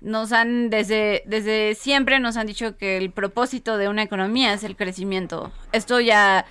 nos 0.00 0.32
han 0.32 0.70
desde 0.70 1.22
desde 1.26 1.74
siempre 1.74 2.18
nos 2.20 2.36
han 2.36 2.46
dicho 2.46 2.76
que 2.76 2.96
el 2.96 3.10
propósito 3.10 3.76
de 3.76 3.88
una 3.88 4.02
economía 4.02 4.52
es 4.54 4.64
el 4.64 4.76
crecimiento. 4.76 5.52
Esto 5.72 6.00
ya 6.00 6.46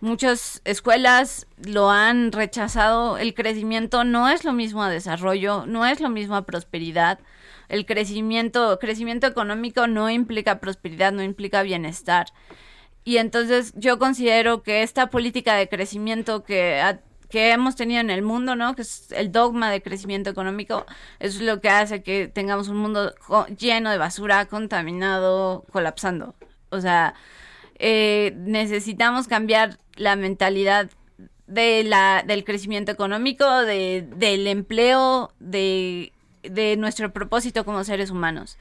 muchas 0.00 0.60
escuelas 0.64 1.46
lo 1.64 1.90
han 1.90 2.32
rechazado. 2.32 3.16
El 3.18 3.34
crecimiento 3.34 4.04
no 4.04 4.28
es 4.28 4.44
lo 4.44 4.52
mismo 4.52 4.82
a 4.82 4.90
desarrollo, 4.90 5.64
no 5.66 5.86
es 5.86 6.00
lo 6.00 6.10
mismo 6.10 6.34
a 6.36 6.42
prosperidad. 6.44 7.18
El 7.68 7.86
crecimiento 7.86 8.78
crecimiento 8.78 9.26
económico 9.26 9.86
no 9.86 10.10
implica 10.10 10.60
prosperidad, 10.60 11.12
no 11.12 11.22
implica 11.22 11.62
bienestar. 11.62 12.26
Y 13.04 13.18
entonces 13.18 13.74
yo 13.76 13.98
considero 13.98 14.62
que 14.62 14.82
esta 14.82 15.10
política 15.10 15.54
de 15.54 15.68
crecimiento 15.68 16.44
que 16.44 16.80
que 17.34 17.50
hemos 17.50 17.74
tenido 17.74 18.00
en 18.00 18.10
el 18.10 18.22
mundo, 18.22 18.54
¿no? 18.54 18.76
Que 18.76 18.82
es 18.82 19.10
el 19.10 19.32
dogma 19.32 19.68
de 19.68 19.82
crecimiento 19.82 20.30
económico, 20.30 20.86
es 21.18 21.40
lo 21.40 21.60
que 21.60 21.68
hace 21.68 22.00
que 22.00 22.28
tengamos 22.28 22.68
un 22.68 22.76
mundo 22.76 23.12
lleno 23.58 23.90
de 23.90 23.98
basura, 23.98 24.46
contaminado, 24.46 25.64
colapsando. 25.72 26.36
O 26.70 26.80
sea, 26.80 27.14
eh, 27.80 28.34
necesitamos 28.36 29.26
cambiar 29.26 29.78
la 29.96 30.14
mentalidad 30.14 30.90
de 31.48 31.82
la, 31.82 32.22
del 32.24 32.44
crecimiento 32.44 32.92
económico, 32.92 33.62
de, 33.62 34.06
del 34.16 34.46
empleo, 34.46 35.32
de, 35.40 36.13
de 36.50 36.76
nuestro 36.76 37.12
propósito 37.12 37.64
como 37.64 37.84
seres 37.84 38.10
humanos. 38.10 38.56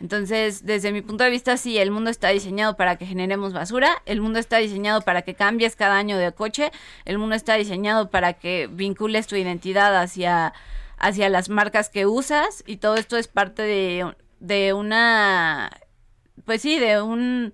Entonces, 0.00 0.66
desde 0.66 0.92
mi 0.92 1.02
punto 1.02 1.24
de 1.24 1.30
vista, 1.30 1.56
sí, 1.56 1.78
el 1.78 1.90
mundo 1.90 2.10
está 2.10 2.28
diseñado 2.28 2.76
para 2.76 2.96
que 2.96 3.06
generemos 3.06 3.52
basura, 3.52 4.02
el 4.06 4.20
mundo 4.20 4.38
está 4.38 4.58
diseñado 4.58 5.02
para 5.02 5.22
que 5.22 5.34
cambies 5.34 5.76
cada 5.76 5.96
año 5.96 6.18
de 6.18 6.32
coche, 6.32 6.72
el 7.04 7.18
mundo 7.18 7.36
está 7.36 7.54
diseñado 7.54 8.10
para 8.10 8.34
que 8.34 8.68
vincules 8.70 9.26
tu 9.26 9.36
identidad 9.36 9.96
hacia, 10.00 10.52
hacia 10.98 11.28
las 11.28 11.48
marcas 11.48 11.90
que 11.90 12.06
usas 12.06 12.64
y 12.66 12.78
todo 12.78 12.96
esto 12.96 13.16
es 13.16 13.28
parte 13.28 13.62
de, 13.62 14.14
de 14.40 14.72
una, 14.72 15.70
pues 16.44 16.60
sí, 16.62 16.78
de 16.78 17.00
un, 17.00 17.52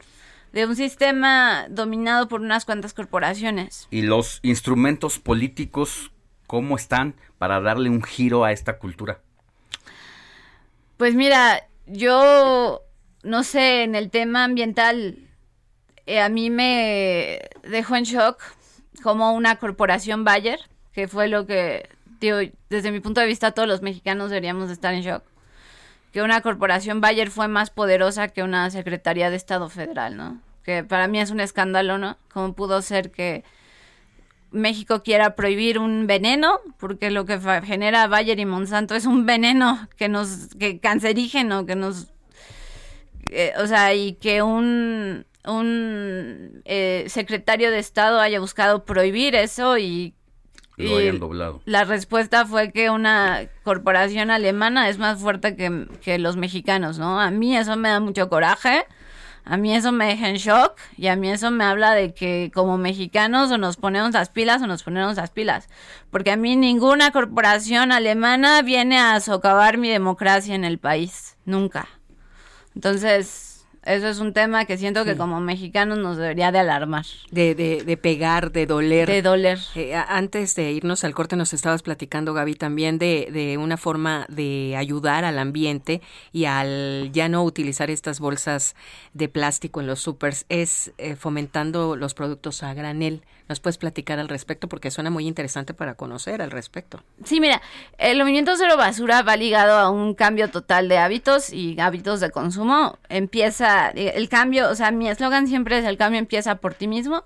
de 0.53 0.67
un 0.67 0.77
sistema 0.77 1.67
dominado 1.69 2.27
por 2.29 2.41
unas 2.41 2.65
cuantas 2.65 2.95
corporaciones. 2.95 3.87
¿Y 3.91 4.03
los 4.03 4.41
instrumentos 4.43 5.19
políticos 5.19 6.11
cómo 6.47 6.75
están 6.75 7.15
para 7.39 7.61
darle 7.61 7.91
un 7.91 8.03
giro 8.03 8.45
a 8.45 8.51
esta 8.51 8.79
cultura? 8.79 9.21
Pues 11.01 11.15
mira, 11.15 11.67
yo 11.87 12.83
no 13.23 13.43
sé, 13.43 13.85
en 13.85 13.95
el 13.95 14.11
tema 14.11 14.45
ambiental, 14.45 15.17
eh, 16.05 16.21
a 16.21 16.29
mí 16.29 16.51
me 16.51 17.41
dejó 17.63 17.97
en 17.97 18.05
shock 18.05 18.39
como 19.03 19.33
una 19.33 19.57
corporación 19.57 20.25
Bayer, 20.25 20.61
que 20.93 21.09
fue 21.09 21.29
lo 21.29 21.47
que, 21.47 21.89
digo, 22.21 22.37
desde 22.69 22.93
mi 22.93 23.01
punto 23.01 23.23
de 23.23 23.27
vista, 23.27 23.53
todos 23.53 23.67
los 23.67 23.81
mexicanos 23.81 24.29
deberíamos 24.29 24.69
de 24.69 24.75
estar 24.75 24.93
en 24.93 25.01
shock. 25.01 25.23
Que 26.13 26.21
una 26.21 26.43
corporación 26.43 27.01
Bayer 27.01 27.31
fue 27.31 27.49
más 27.49 27.71
poderosa 27.71 28.29
que 28.29 28.43
una 28.43 28.69
Secretaría 28.69 29.31
de 29.31 29.37
Estado 29.37 29.71
Federal, 29.71 30.19
¿no? 30.19 30.39
Que 30.65 30.85
para 30.85 31.09
mí 31.09 31.19
es 31.19 31.31
un 31.31 31.41
escándalo, 31.41 31.97
¿no? 31.97 32.19
¿Cómo 32.31 32.53
pudo 32.53 32.83
ser 32.83 33.11
que 33.11 33.43
México 34.53 35.03
quiera 35.03 35.37
prohibir 35.37 35.79
un 35.79 36.07
veneno, 36.07 36.61
porque 36.79 37.11
lo 37.11 37.25
que 37.25 37.39
genera 37.65 38.07
Bayer 38.07 38.39
y 38.39 38.47
Monsanto 38.47 38.95
es 38.95 39.07
un 39.07 39.27
veneno 39.27 39.89
que 39.97 40.09
nos, 40.09 40.49
que 40.59 40.81
cancerígeno, 40.81 41.67
que 41.67 41.77
nos, 41.77 42.13
eh, 43.31 43.53
o 43.59 43.67
sea, 43.67 43.95
y 43.95 44.15
que 44.15 44.43
un, 44.43 45.25
un 45.47 46.63
eh, 46.65 47.05
secretario 47.09 47.71
de 47.71 47.79
Estado 47.79 48.21
haya 48.21 48.41
buscado 48.41 48.85
prohibir 48.85 49.35
eso 49.35 49.79
y, 49.79 50.15
Lo 50.77 50.99
y 50.99 51.03
hayan 51.03 51.19
doblado. 51.21 51.63
la 51.65 51.85
respuesta 51.85 52.45
fue 52.45 52.73
que 52.73 52.91
una 52.91 53.49
corporación 53.63 54.31
alemana 54.31 54.89
es 54.89 54.99
más 54.99 55.21
fuerte 55.21 55.57
que, 55.57 55.87
que 56.03 56.19
los 56.19 56.37
mexicanos, 56.37 56.99
¿no? 56.99 57.21
A 57.21 57.31
mí 57.31 57.57
eso 57.57 57.77
me 57.77 57.89
da 57.89 58.01
mucho 58.01 58.29
coraje. 58.29 58.85
A 59.45 59.57
mí 59.57 59.75
eso 59.75 59.93
me 59.93 60.07
deja 60.07 60.29
en 60.29 60.37
shock 60.37 60.79
y 60.97 61.09
a 61.09 61.17
mí 61.17 61.31
eso 61.31 61.51
me 61.51 61.65
habla 61.65 61.93
de 61.93 62.15
que 62.15 62.51
como 62.55 62.79
mexicanos 62.79 63.51
o 63.51 63.59
nos 63.59 63.77
ponemos 63.77 64.13
las 64.13 64.29
pilas 64.29 64.63
o 64.63 64.67
nos 64.67 64.83
ponemos 64.83 65.17
las 65.17 65.31
pilas. 65.31 65.69
Porque 66.11 66.31
a 66.31 66.37
mí 66.37 66.57
ninguna 66.57 67.11
corporación 67.11 67.93
alemana 67.93 68.63
viene 68.63 68.99
a 68.99 69.19
socavar 69.21 69.79
mi 69.79 69.89
democracia 69.89 70.55
en 70.55 70.65
el 70.65 70.79
país. 70.79 71.37
Nunca. 71.45 71.89
Entonces, 72.75 73.50
eso 73.85 74.09
es 74.09 74.19
un 74.19 74.33
tema 74.33 74.65
que 74.67 74.77
siento 74.77 75.05
que 75.05 75.17
como 75.17 75.41
mexicanos 75.41 75.99
nos 75.99 76.17
debería 76.17 76.53
de 76.53 76.59
alarmar. 76.59 77.07
De, 77.31 77.55
de, 77.55 77.83
de 77.85 77.97
pegar, 77.97 78.53
de 78.53 78.67
doler. 78.67 79.09
De 79.09 79.23
doler. 79.23 79.59
Eh, 79.75 79.95
antes 79.95 80.55
de 80.55 80.73
irnos 80.73 81.03
al 81.05 81.15
corte 81.15 81.37
nos 81.37 81.53
estabas 81.55 81.83
platicando, 81.83 82.35
Gaby, 82.35 82.55
también 82.55 82.99
de, 82.99 83.29
de 83.33 83.57
una 83.57 83.77
forma 83.77 84.27
de 84.29 84.75
ayudar 84.77 85.25
al 85.25 85.39
ambiente 85.39 86.03
y 86.33 86.45
al 86.45 87.11
ya 87.13 87.29
no 87.29 87.43
utilizar 87.43 87.91
estas 87.91 88.21
bolsas 88.21 88.75
de 89.15 89.29
plástico 89.29 89.81
en 89.81 89.87
los 89.87 90.01
supers 90.01 90.45
es 90.49 90.93
eh, 90.99 91.17
fomentando 91.17 91.97
los 91.97 92.15
productos 92.15 92.63
a 92.63 92.75
granel. 92.75 93.23
¿Nos 93.51 93.59
puedes 93.59 93.79
platicar 93.79 94.21
al 94.21 94.29
respecto? 94.29 94.69
Porque 94.69 94.93
suena 94.93 95.11
muy 95.11 95.27
interesante 95.27 95.75
para 95.75 95.95
conocer 95.97 96.41
al 96.41 96.53
respecto. 96.53 97.03
Sí, 97.25 97.41
mira, 97.41 97.61
el 97.99 98.21
movimiento 98.21 98.53
cero 98.57 98.77
basura 98.77 99.23
va 99.23 99.37
ligado 99.37 99.77
a 99.77 99.91
un 99.91 100.15
cambio 100.15 100.51
total 100.53 100.89
de 100.89 100.99
hábitos 100.99 101.53
y 101.53 101.81
hábitos 101.81 102.21
de 102.21 102.31
consumo. 102.31 103.01
Empieza 103.09 103.91
eh, 103.91 104.13
el 104.15 104.29
cambio, 104.29 104.71
o 104.71 104.77
sea, 104.77 104.93
mi 104.93 105.09
eslogan 105.09 105.49
siempre 105.49 105.81
es 105.81 105.85
el 105.85 105.97
cambio 105.97 106.21
empieza 106.21 106.59
por 106.59 106.75
ti 106.75 106.87
mismo. 106.87 107.25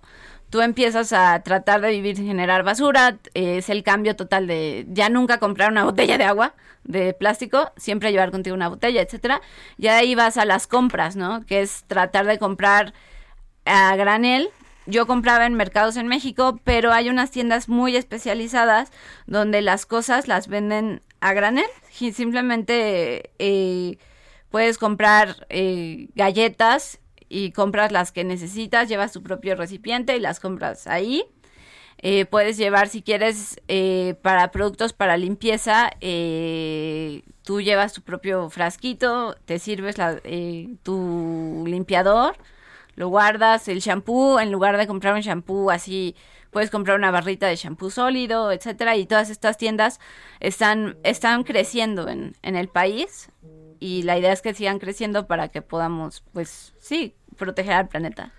Tú 0.49 0.63
empiezas 0.63 1.13
a 1.13 1.43
tratar 1.43 1.83
de 1.83 1.91
vivir 1.91 2.17
sin 2.17 2.27
generar 2.27 2.63
basura, 2.63 3.19
eh, 3.35 3.59
es 3.59 3.69
el 3.69 3.83
cambio 3.83 4.17
total 4.17 4.47
de 4.47 4.87
ya 4.89 5.11
nunca 5.11 5.37
comprar 5.37 5.71
una 5.71 5.85
botella 5.85 6.17
de 6.17 6.25
agua 6.25 6.55
de 6.85 7.13
plástico, 7.13 7.71
siempre 7.77 8.13
llevar 8.13 8.31
contigo 8.31 8.57
una 8.57 8.69
botella, 8.69 9.03
etcétera. 9.03 9.43
Y 9.77 9.89
ahí 9.89 10.15
vas 10.15 10.39
a 10.39 10.47
las 10.47 10.67
compras, 10.69 11.17
¿no? 11.17 11.45
Que 11.45 11.61
es 11.61 11.85
tratar 11.87 12.25
de 12.25 12.39
comprar 12.39 12.95
a 13.67 13.95
granel. 13.97 14.49
Yo 14.87 15.07
compraba 15.07 15.47
en 15.47 15.55
mercados 15.55 15.97
en 15.97 16.09
México, 16.09 16.61
pero 16.65 16.93
hay 16.93 17.09
unas 17.09 17.31
tiendas 17.31 17.69
muy 17.69 17.97
especializadas 17.97 18.91
donde 19.27 19.63
las 19.63 19.87
cosas 19.87 20.29
las 20.29 20.49
venden 20.49 21.01
a 21.21 21.33
granel. 21.33 21.67
Simplemente 21.91 23.31
eh, 23.39 23.99
puedes 24.51 24.77
comprar 24.77 25.47
eh, 25.49 26.09
galletas 26.15 26.99
y 27.31 27.53
compras 27.53 27.93
las 27.93 28.13
que 28.13 28.25
necesitas, 28.25 28.89
llevas 28.89 29.13
tu 29.13 29.23
propio 29.23 29.57
recipiente 29.57 30.17
y 30.17 30.21
las 30.21 30.39
compras 30.39 30.87
ahí. 30.87 31.25
Eh, 31.99 32.27
puedes 32.27 32.59
llevar, 32.59 32.89
si 32.89 33.01
quieres, 33.01 33.61
eh, 33.69 34.17
para 34.21 34.51
productos 34.51 34.93
para 34.93 35.17
limpieza, 35.17 35.91
eh, 36.03 37.23
tú 37.43 37.63
llevas 37.63 37.95
tu 37.95 38.03
propio 38.03 38.51
frasquito, 38.51 39.35
te 39.47 39.59
sirves 39.59 39.97
la- 39.97 40.21
eh, 40.25 40.75
tu 40.83 41.65
limpiador, 41.67 42.37
lo 42.95 43.09
guardas, 43.09 43.69
el 43.69 43.81
shampoo, 43.81 44.39
en 44.41 44.53
lugar 44.53 44.77
de 44.77 44.87
comprar 44.87 45.15
un 45.15 45.21
shampoo 45.21 45.71
así, 45.71 46.15
puedes 46.51 46.71
comprar 46.71 46.97
una 46.99 47.11
barrita 47.11 47.47
de 47.47 47.57
shampoo 47.57 47.91
sólido, 47.91 48.53
etcétera, 48.53 48.97
y 48.97 49.07
todas 49.07 49.31
estas 49.31 49.59
tiendas 49.59 50.01
están, 50.41 50.97
están 51.03 51.45
creciendo 51.45 52.09
en, 52.09 52.37
en 52.43 52.57
el 52.57 52.69
país 52.69 53.31
y 53.81 54.03
la 54.03 54.17
idea 54.19 54.33
es 54.33 54.41
que 54.41 54.55
sigan 54.55 54.79
creciendo 54.79 55.27
para 55.27 55.49
que 55.49 55.63
podamos, 55.63 56.23
pues 56.33 56.75
sí, 56.79 57.15
proteger 57.37 57.75
al 57.75 57.89
planeta. 57.89 58.33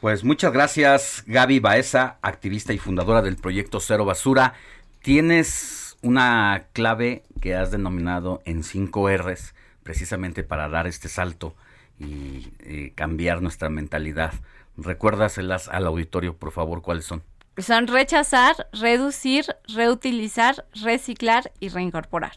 Pues 0.00 0.24
muchas 0.24 0.52
gracias, 0.52 1.22
Gaby 1.26 1.60
Baeza, 1.60 2.18
activista 2.22 2.72
y 2.72 2.78
fundadora 2.78 3.20
del 3.20 3.36
proyecto 3.36 3.80
Cero 3.80 4.04
Basura. 4.04 4.54
Tienes 5.02 5.96
una 6.02 6.66
clave 6.72 7.24
que 7.40 7.54
has 7.54 7.70
denominado 7.70 8.40
en 8.44 8.62
5 8.62 9.10
R's, 9.18 9.54
precisamente 9.82 10.42
para 10.42 10.68
dar 10.68 10.86
este 10.86 11.08
salto 11.08 11.54
y 11.98 12.48
eh, 12.60 12.92
cambiar 12.94 13.42
nuestra 13.42 13.68
mentalidad. 13.68 14.32
Recuérdaselas 14.76 15.68
al 15.68 15.86
auditorio, 15.86 16.36
por 16.36 16.52
favor, 16.52 16.82
cuáles 16.82 17.04
son. 17.04 17.22
Son 17.58 17.86
rechazar, 17.86 18.68
reducir, 18.72 19.46
reutilizar, 19.74 20.66
reciclar 20.82 21.52
y 21.58 21.70
reincorporar. 21.70 22.36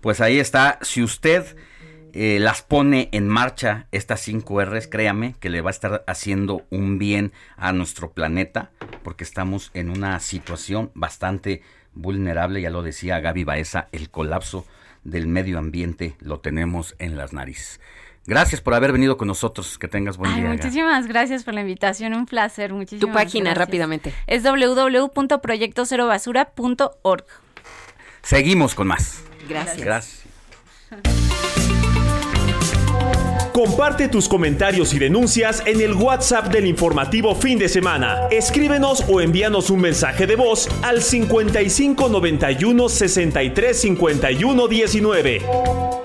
Pues 0.00 0.20
ahí 0.20 0.38
está. 0.38 0.78
Si 0.82 1.02
usted 1.02 1.56
eh, 2.12 2.38
las 2.38 2.62
pone 2.62 3.08
en 3.10 3.28
marcha, 3.28 3.88
estas 3.90 4.20
5 4.20 4.64
R's, 4.64 4.86
créame 4.86 5.34
que 5.40 5.50
le 5.50 5.60
va 5.60 5.70
a 5.70 5.72
estar 5.72 6.04
haciendo 6.06 6.64
un 6.70 6.98
bien 6.98 7.32
a 7.56 7.72
nuestro 7.72 8.12
planeta, 8.12 8.70
porque 9.02 9.24
estamos 9.24 9.72
en 9.74 9.90
una 9.90 10.20
situación 10.20 10.92
bastante 10.94 11.62
vulnerable, 11.92 12.60
ya 12.60 12.70
lo 12.70 12.82
decía 12.82 13.18
Gaby 13.18 13.42
Baeza, 13.42 13.88
el 13.90 14.10
colapso 14.10 14.64
del 15.02 15.26
medio 15.26 15.58
ambiente 15.58 16.14
lo 16.20 16.38
tenemos 16.38 16.94
en 17.00 17.16
las 17.16 17.32
narices. 17.32 17.80
Gracias 18.26 18.60
por 18.60 18.74
haber 18.74 18.92
venido 18.92 19.16
con 19.16 19.28
nosotros. 19.28 19.78
Que 19.78 19.86
tengas 19.88 20.16
buen 20.16 20.32
Ay, 20.32 20.40
día. 20.40 20.50
muchísimas 20.50 21.06
gracias 21.06 21.44
por 21.44 21.54
la 21.54 21.60
invitación, 21.60 22.14
un 22.14 22.26
placer. 22.26 22.72
Muchísimas 22.72 23.00
Tu 23.00 23.12
página, 23.12 23.50
gracias. 23.50 23.66
rápidamente. 23.66 24.14
Es 24.26 24.42
www.proyectocerobasura.org. 24.42 27.24
Seguimos 28.22 28.74
con 28.74 28.86
más. 28.86 29.22
Gracias. 29.48 29.84
Gracias. 29.84 30.24
Comparte 33.52 34.08
tus 34.08 34.28
comentarios 34.28 34.92
y 34.94 34.98
denuncias 34.98 35.62
en 35.66 35.80
el 35.80 35.92
WhatsApp 35.94 36.48
del 36.48 36.66
informativo 36.66 37.34
fin 37.36 37.56
de 37.58 37.68
semana. 37.68 38.26
Escríbenos 38.30 39.04
o 39.08 39.20
envíanos 39.20 39.70
un 39.70 39.80
mensaje 39.80 40.26
de 40.26 40.34
voz 40.34 40.68
al 40.82 41.02
55 41.02 42.08
91 42.08 42.88
63 42.88 43.80
51 43.80 44.66
19. 44.68 46.03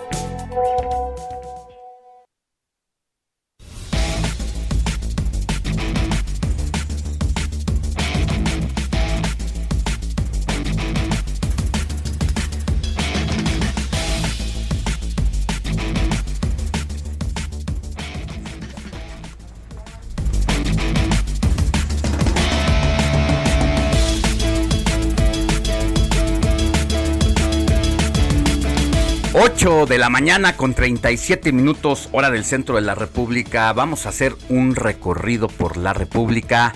De 29.70 30.00
la 30.00 30.10
mañana 30.10 30.58
con 30.58 30.74
37 30.74 31.52
minutos 31.52 32.10
hora 32.12 32.32
del 32.32 32.44
centro 32.44 32.74
de 32.74 32.82
la 32.82 32.96
República. 32.96 33.72
Vamos 33.72 34.08
a 34.08 34.10
hacer 34.10 34.36
un 34.50 34.76
recorrido 34.76 35.48
por 35.48 35.78
la 35.78 35.94
República 35.94 36.74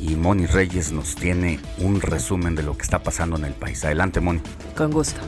y 0.00 0.14
Moni 0.16 0.46
Reyes 0.46 0.90
nos 0.90 1.16
tiene 1.16 1.60
un 1.76 2.00
resumen 2.00 2.54
de 2.54 2.62
lo 2.62 2.78
que 2.78 2.82
está 2.82 3.02
pasando 3.02 3.36
en 3.36 3.44
el 3.44 3.52
país. 3.52 3.84
Adelante, 3.84 4.20
Moni. 4.20 4.40
Con 4.74 4.90
gusto. 4.90 5.20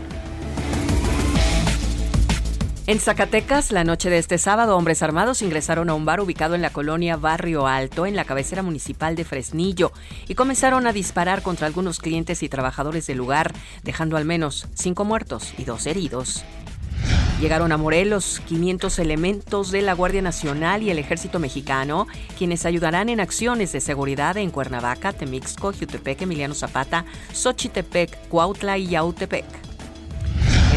En 2.86 2.98
Zacatecas, 2.98 3.72
la 3.72 3.84
noche 3.84 4.08
de 4.08 4.16
este 4.16 4.38
sábado, 4.38 4.78
hombres 4.78 5.02
armados 5.02 5.42
ingresaron 5.42 5.90
a 5.90 5.94
un 5.94 6.06
bar 6.06 6.20
ubicado 6.20 6.54
en 6.54 6.62
la 6.62 6.70
colonia 6.70 7.16
Barrio 7.16 7.66
Alto, 7.66 8.06
en 8.06 8.16
la 8.16 8.24
cabecera 8.24 8.62
municipal 8.62 9.16
de 9.16 9.24
Fresnillo, 9.24 9.92
y 10.28 10.34
comenzaron 10.34 10.86
a 10.86 10.94
disparar 10.94 11.42
contra 11.42 11.66
algunos 11.66 11.98
clientes 11.98 12.42
y 12.42 12.48
trabajadores 12.48 13.06
del 13.06 13.18
lugar, 13.18 13.52
dejando 13.82 14.16
al 14.16 14.24
menos 14.24 14.66
cinco 14.74 15.04
muertos 15.04 15.52
y 15.58 15.64
dos 15.64 15.86
heridos. 15.86 16.42
Llegaron 17.40 17.72
a 17.72 17.76
Morelos 17.76 18.40
500 18.46 18.98
elementos 19.00 19.72
de 19.72 19.82
la 19.82 19.94
Guardia 19.94 20.22
Nacional 20.22 20.82
y 20.82 20.90
el 20.90 20.98
Ejército 20.98 21.40
Mexicano, 21.40 22.06
quienes 22.38 22.64
ayudarán 22.66 23.08
en 23.08 23.18
acciones 23.18 23.72
de 23.72 23.80
seguridad 23.80 24.36
en 24.36 24.50
Cuernavaca, 24.50 25.12
Temixco, 25.12 25.72
Jutepec, 25.72 26.22
Emiliano 26.22 26.54
Zapata, 26.54 27.04
Xochitepec, 27.32 28.28
Cuautla 28.28 28.78
y 28.78 28.86
Yautepec. 28.86 29.44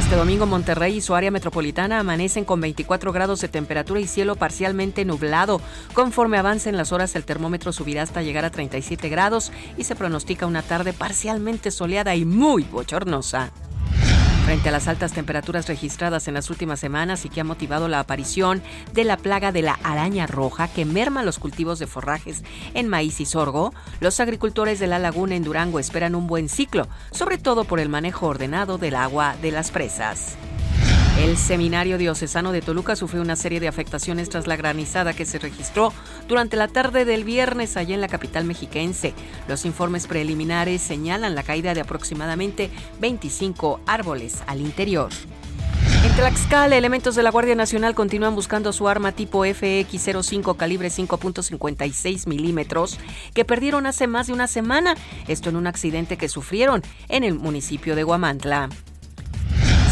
Este 0.06 0.18
domingo 0.18 0.46
Monterrey 0.46 0.98
y 0.98 1.02
su 1.02 1.16
área 1.16 1.32
metropolitana 1.32 2.00
amanecen 2.00 2.46
con 2.46 2.62
24 2.62 3.12
grados 3.12 3.42
de 3.42 3.48
temperatura 3.48 4.00
y 4.00 4.08
cielo 4.08 4.36
parcialmente 4.36 5.04
nublado. 5.04 5.62
Conforme 5.94 6.38
avancen 6.38 6.78
las 6.78 6.92
horas 6.92 7.16
el 7.16 7.26
termómetro 7.26 7.74
subirá 7.74 8.04
hasta 8.04 8.22
llegar 8.22 8.46
a 8.46 8.52
37 8.52 9.10
grados 9.10 9.52
y 9.78 9.84
se 9.84 9.96
pronostica 9.96 10.46
una 10.46 10.62
tarde 10.62 10.94
parcialmente 10.94 11.72
soleada 11.72 12.16
y 12.16 12.24
muy 12.24 12.64
bochornosa. 12.64 13.52
Frente 14.46 14.70
a 14.70 14.72
las 14.72 14.88
altas 14.88 15.12
temperaturas 15.12 15.68
registradas 15.68 16.28
en 16.28 16.36
las 16.36 16.52
últimas 16.52 16.80
semanas 16.80 17.26
y 17.26 17.30
que 17.30 17.42
ha 17.42 17.44
motivado 17.44 17.88
la 17.88 18.00
aparición 18.00 18.62
de 18.94 19.04
la 19.04 19.18
plaga 19.18 19.52
de 19.52 19.64
la 19.64 19.80
araña 19.82 20.28
roja 20.28 20.68
que 20.68 20.86
merma 20.86 21.24
los 21.24 21.40
cultivos 21.40 21.80
de 21.80 21.88
forrajes 21.88 22.44
en 22.76 22.88
maíz 22.88 23.20
y 23.20 23.26
sorgo, 23.26 23.74
los 24.02 24.20
agricultores 24.20 24.80
de 24.80 24.86
la 24.86 25.00
laguna 25.00 25.36
en 25.36 25.44
Durango 25.44 25.80
esperan 25.80 26.14
un 26.14 26.28
buen 26.28 26.48
ciclo, 26.48 26.88
sobre 27.10 27.40
todo 27.40 27.64
por 27.64 27.80
el 27.80 27.90
manejo 27.90 28.28
ordenado 28.28 28.78
del 28.78 28.96
agua 28.96 29.36
de 29.42 29.52
las 29.52 29.72
presas. 29.72 30.38
El 31.18 31.38
Seminario 31.38 31.98
Diocesano 31.98 32.52
de 32.52 32.62
Toluca 32.62 32.98
sufrió 32.98 33.22
una 33.22 33.38
serie 33.38 33.62
de 33.62 33.70
afectaciones 33.70 34.30
tras 34.30 34.48
la 34.48 34.58
granizada 34.58 35.14
que 35.14 35.26
se 35.26 35.40
registró 35.40 35.94
durante 36.28 36.58
la 36.58 36.68
tarde 36.68 37.06
del 37.06 37.24
viernes 37.24 37.78
allá 37.78 37.96
en 37.96 38.02
la 38.02 38.10
capital 38.10 38.44
mexiquense. 38.44 39.14
Los 39.48 39.66
informes 39.66 40.08
preliminares 40.08 40.82
señalan 40.82 41.34
la 41.34 41.44
caída 41.44 41.74
de 41.74 41.82
aproximadamente 41.82 42.70
25 43.00 43.80
árboles 43.88 44.44
al 44.46 44.60
interior. 44.60 45.10
En 46.04 46.14
Tlaxcala, 46.16 46.76
elementos 46.76 47.16
de 47.16 47.24
la 47.24 47.32
Guardia 47.32 47.56
Nacional 47.56 47.96
continúan 47.96 48.36
buscando 48.36 48.74
su 48.74 48.88
arma 48.90 49.14
tipo 49.14 49.46
FX-05 49.46 50.58
calibre 50.58 50.90
5.56 50.90 52.28
milímetros 52.28 53.00
que 53.34 53.46
perdieron 53.46 53.86
hace 53.88 54.06
más 54.06 54.28
de 54.28 54.34
una 54.34 54.48
semana, 54.48 54.96
esto 55.28 55.50
en 55.50 55.56
un 55.56 55.66
accidente 55.66 56.18
que 56.18 56.28
sufrieron 56.28 56.84
en 57.08 57.24
el 57.24 57.36
municipio 57.36 57.96
de 57.96 58.04
Guamantla. 58.04 58.70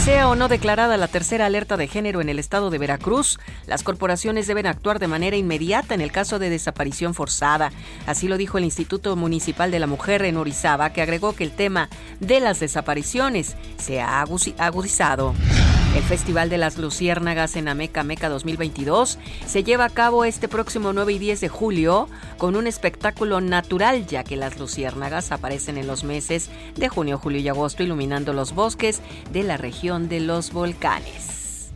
Sea 0.04 0.28
o 0.28 0.36
no 0.36 0.50
declarada 0.50 0.98
la 0.98 1.08
tercera 1.08 1.46
alerta 1.46 1.78
de 1.78 1.88
género 1.88 2.20
en 2.20 2.28
el 2.28 2.38
estado 2.38 2.70
de 2.70 2.78
Veracruz, 2.78 3.40
las 3.68 3.84
corporaciones 3.84 4.48
deben 4.48 4.68
actuar 4.68 5.00
de 5.00 5.08
manera 5.08 5.38
inmediata 5.38 5.94
en 5.94 6.02
el 6.02 6.12
caso 6.12 6.40
de 6.40 6.50
desaparición 6.50 7.14
forzada. 7.14 7.72
Así 8.06 8.28
lo 8.28 8.36
dijo 8.36 8.58
el 8.58 8.66
Instituto 8.66 9.16
Municipal 9.16 9.72
de 9.72 9.80
la 9.80 9.88
Mujer 9.88 10.26
en 10.26 10.36
Orizaba, 10.36 10.92
que 10.92 11.02
agregó 11.02 11.34
que 11.38 11.46
el 11.46 11.52
tema 11.52 11.88
de 12.20 12.42
las 12.42 12.60
desapariciones 12.60 13.56
se 13.78 14.02
ha 14.02 14.20
agudizado. 14.20 15.34
El 15.96 16.02
Festival 16.02 16.50
de 16.50 16.58
las 16.58 16.80
Luciérnagas 16.80 17.56
en 17.56 17.68
Ameca 17.68 18.04
Meca 18.04 18.28
2022 18.28 19.20
se 19.46 19.64
lleva 19.64 19.86
a 19.86 19.90
cabo 19.90 20.26
este 20.26 20.48
próximo 20.48 20.92
9 20.92 21.14
y 21.14 21.20
10 21.20 21.42
de 21.42 21.50
julio 21.50 22.10
con 22.40 22.56
un 22.56 22.66
espectáculo 22.66 23.42
natural, 23.42 24.08
ya 24.08 24.24
que 24.24 24.36
las 24.36 24.58
luciérnagas 24.58 25.32
aparecen 25.32 25.78
en 25.78 25.86
los 25.86 26.04
meses 26.04 26.50
de 26.76 26.90
junio, 26.90 27.20
julio 27.20 27.42
y 27.42 27.48
agosto 27.48 27.84
iluminando 27.84 28.34
los 28.34 28.56
bosques 28.56 29.02
de 29.32 29.44
la 29.44 29.58
región 29.58 29.93
de 29.99 30.20
los 30.20 30.52
volcanes. 30.52 31.72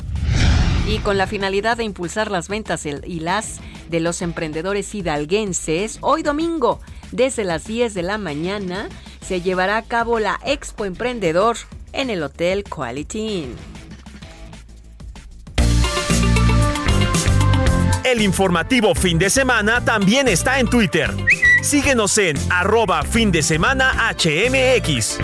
Y 0.88 0.99
con 0.99 1.18
la 1.18 1.27
finalidad 1.27 1.77
de 1.77 1.84
impulsar 1.84 2.31
las 2.31 2.48
ventas 2.48 2.85
y 2.85 3.19
las 3.19 3.60
de 3.89 3.99
los 3.99 4.22
emprendedores 4.22 4.94
hidalguenses, 4.95 5.99
hoy 6.02 6.23
domingo, 6.23 6.80
desde 7.11 7.44
las 7.44 7.65
10 7.65 7.94
de 7.94 8.03
la 8.03 8.18
mañana, 8.18 8.89
se 9.26 9.41
llevará 9.41 9.77
a 9.77 9.84
cabo 9.84 10.19
la 10.19 10.39
Expo 10.45 10.85
Emprendedor 10.85 11.57
en 11.94 12.10
el 12.10 12.23
Hotel 12.23 12.64
Quality 12.64 13.19
Inn. 13.19 13.56
El 18.03 18.22
informativo 18.22 18.95
fin 18.95 19.19
de 19.19 19.30
semana 19.30 19.84
también 19.84 20.30
está 20.30 20.60
en 20.60 20.69
Twitter. 20.69 21.14
Síguenos 21.61 22.18
en 22.18 22.38
arroba 22.49 23.03
fin 23.03 23.31
de 23.31 23.44
semana 23.44 23.91
HMX. 24.18 25.18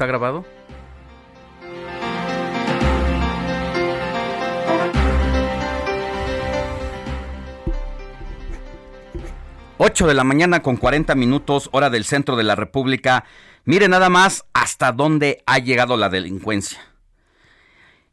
¿Está 0.00 0.06
grabado? 0.06 0.46
Ocho 9.78 10.06
de 10.06 10.14
la 10.14 10.24
mañana 10.24 10.62
con 10.62 10.76
40 10.76 11.14
minutos, 11.14 11.68
hora 11.72 11.88
del 11.88 12.04
centro 12.04 12.36
de 12.36 12.42
la 12.44 12.54
República. 12.54 13.24
Mire 13.64 13.88
nada 13.88 14.10
más 14.10 14.44
hasta 14.52 14.92
dónde 14.92 15.42
ha 15.46 15.58
llegado 15.58 15.96
la 15.96 16.10
delincuencia. 16.10 16.80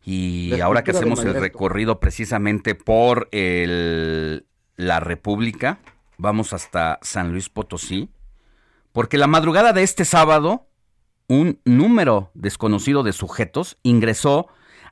Y 0.03 0.51
La 0.57 0.65
ahora 0.65 0.84
que 0.84 0.91
hacemos 0.91 1.23
el 1.26 1.34
recorrido 1.35 1.99
precisamente 1.99 2.73
por 2.76 3.27
el- 3.31 4.45
la 4.77 5.01
República, 5.01 5.80
vamos 6.18 6.53
hasta 6.53 6.99
San 7.01 7.34
Luis 7.34 7.49
Potosí, 7.49 8.09
porque 8.93 9.18
la 9.18 9.27
madrugada 9.27 9.73
de 9.73 9.84
este 9.84 10.05
sábado, 10.05 10.66
un 11.28 11.60
número 11.66 12.32
desconocido 12.34 13.04
de 13.04 13.14
sujetos 13.14 13.78
ingresó 13.84 14.48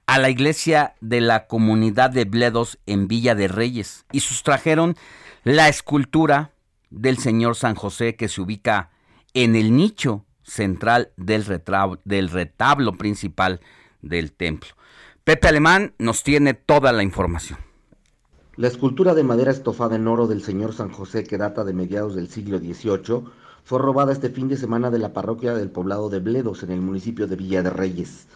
a 0.06 0.20
la 0.20 0.30
iglesia 0.30 0.96
de 1.02 1.22
la 1.22 1.48
comunidad 1.48 2.12
de 2.12 2.26
Bledos 2.26 2.78
en 2.86 3.08
Villa 3.08 3.36
de 3.36 3.48
Reyes 3.48 4.06
y 4.12 4.20
sustrajeron 4.20 4.96
la 5.44 5.70
escultura 5.70 6.52
del 6.90 7.18
señor 7.18 7.56
San 7.56 7.76
José 7.76 8.16
que 8.16 8.28
se 8.28 8.42
ubica 8.42 8.92
en 9.34 9.56
el 9.56 9.76
nicho 9.76 10.26
central 10.44 11.12
del, 11.18 11.46
retra- 11.46 12.00
del 12.06 12.30
retablo 12.30 12.94
principal 12.94 13.62
del 14.02 14.32
templo. 14.32 14.70
Pepe 15.24 15.48
Alemán 15.48 15.96
nos 15.98 16.22
tiene 16.22 16.54
toda 16.54 16.92
la 16.92 17.02
información. 17.02 17.58
La 18.58 18.68
escultura 18.68 19.16
de 19.16 19.24
madera 19.24 19.52
estofada 19.52 19.96
en 19.96 20.08
oro 20.08 20.28
del 20.28 20.44
señor 20.44 20.74
San 20.74 20.90
José, 20.92 21.24
que 21.24 21.38
data 21.38 21.64
de 21.64 21.74
mediados 21.74 22.16
del 22.16 22.30
siglo 22.30 22.60
XVIII, 22.60 23.24
fue 23.66 23.80
robada 23.80 24.14
este 24.14 24.30
fin 24.30 24.48
de 24.48 24.58
semana 24.58 24.92
de 24.92 25.00
la 25.00 25.12
parroquia 25.12 25.56
del 25.56 25.72
poblado 25.72 26.08
de 26.08 26.20
Bledos, 26.20 26.62
en 26.62 26.70
el 26.70 26.82
municipio 26.82 27.26
de 27.26 27.36
Villa 27.36 27.64
de 27.64 27.72
Reyes. 27.72 28.28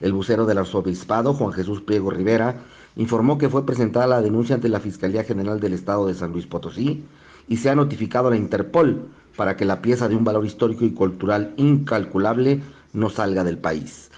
El 0.00 0.14
vocero 0.14 0.46
del 0.46 0.56
arzobispado, 0.56 1.34
Juan 1.34 1.52
Jesús 1.52 1.82
Priego 1.82 2.10
Rivera, 2.10 2.62
informó 2.96 3.36
que 3.36 3.50
fue 3.50 3.66
presentada 3.66 4.06
la 4.06 4.22
denuncia 4.22 4.54
ante 4.54 4.70
la 4.70 4.80
Fiscalía 4.80 5.24
General 5.24 5.60
del 5.60 5.74
Estado 5.74 6.06
de 6.06 6.14
San 6.14 6.32
Luis 6.32 6.46
Potosí 6.46 7.04
y 7.48 7.58
se 7.58 7.68
ha 7.68 7.74
notificado 7.74 8.28
a 8.28 8.30
la 8.30 8.38
Interpol 8.38 9.10
para 9.36 9.58
que 9.58 9.66
la 9.66 9.82
pieza 9.82 10.08
de 10.08 10.16
un 10.16 10.24
valor 10.24 10.46
histórico 10.46 10.86
y 10.86 10.92
cultural 10.92 11.52
incalculable 11.58 12.62
no 12.94 13.10
salga 13.10 13.44
del 13.44 13.58
país. 13.58 14.10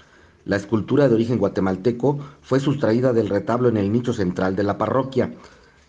La 0.45 0.55
escultura 0.55 1.09
de 1.09 1.15
origen 1.15 1.37
guatemalteco 1.37 2.17
fue 2.41 2.61
sustraída 2.61 3.11
del 3.11 3.27
retablo 3.27 3.67
en 3.67 3.75
el 3.75 3.91
nicho 3.91 4.13
central 4.13 4.55
de 4.55 4.63
la 4.63 4.77
parroquia. 4.77 5.33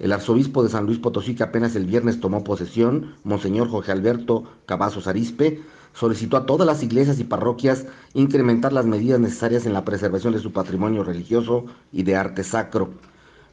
El 0.03 0.11
arzobispo 0.11 0.65
de 0.65 0.69
San 0.69 0.85
Luis 0.85 0.99
Potosí, 0.99 1.37
que 1.37 1.45
apenas 1.45 1.77
el 1.77 1.87
viernes 1.87 2.19
tomó 2.19 2.43
posesión, 2.43 3.15
Monseñor 3.23 3.69
Jorge 3.69 3.93
Alberto 3.93 4.43
Cavazos 4.67 5.07
Arispe, 5.07 5.63
solicitó 5.95 6.37
a 6.37 6.45
todas 6.45 6.67
las 6.67 6.83
iglesias 6.83 7.21
y 7.21 7.25
parroquias 7.25 7.87
incrementar 8.13 8.73
las 8.73 8.85
medidas 8.85 9.21
necesarias 9.21 9.65
en 9.65 9.73
la 9.73 9.85
preservación 9.85 10.33
de 10.33 10.41
su 10.41 10.51
patrimonio 10.53 11.05
religioso 11.05 11.67
y 11.93 12.03
de 12.03 12.17
arte 12.17 12.43
sacro. 12.43 12.91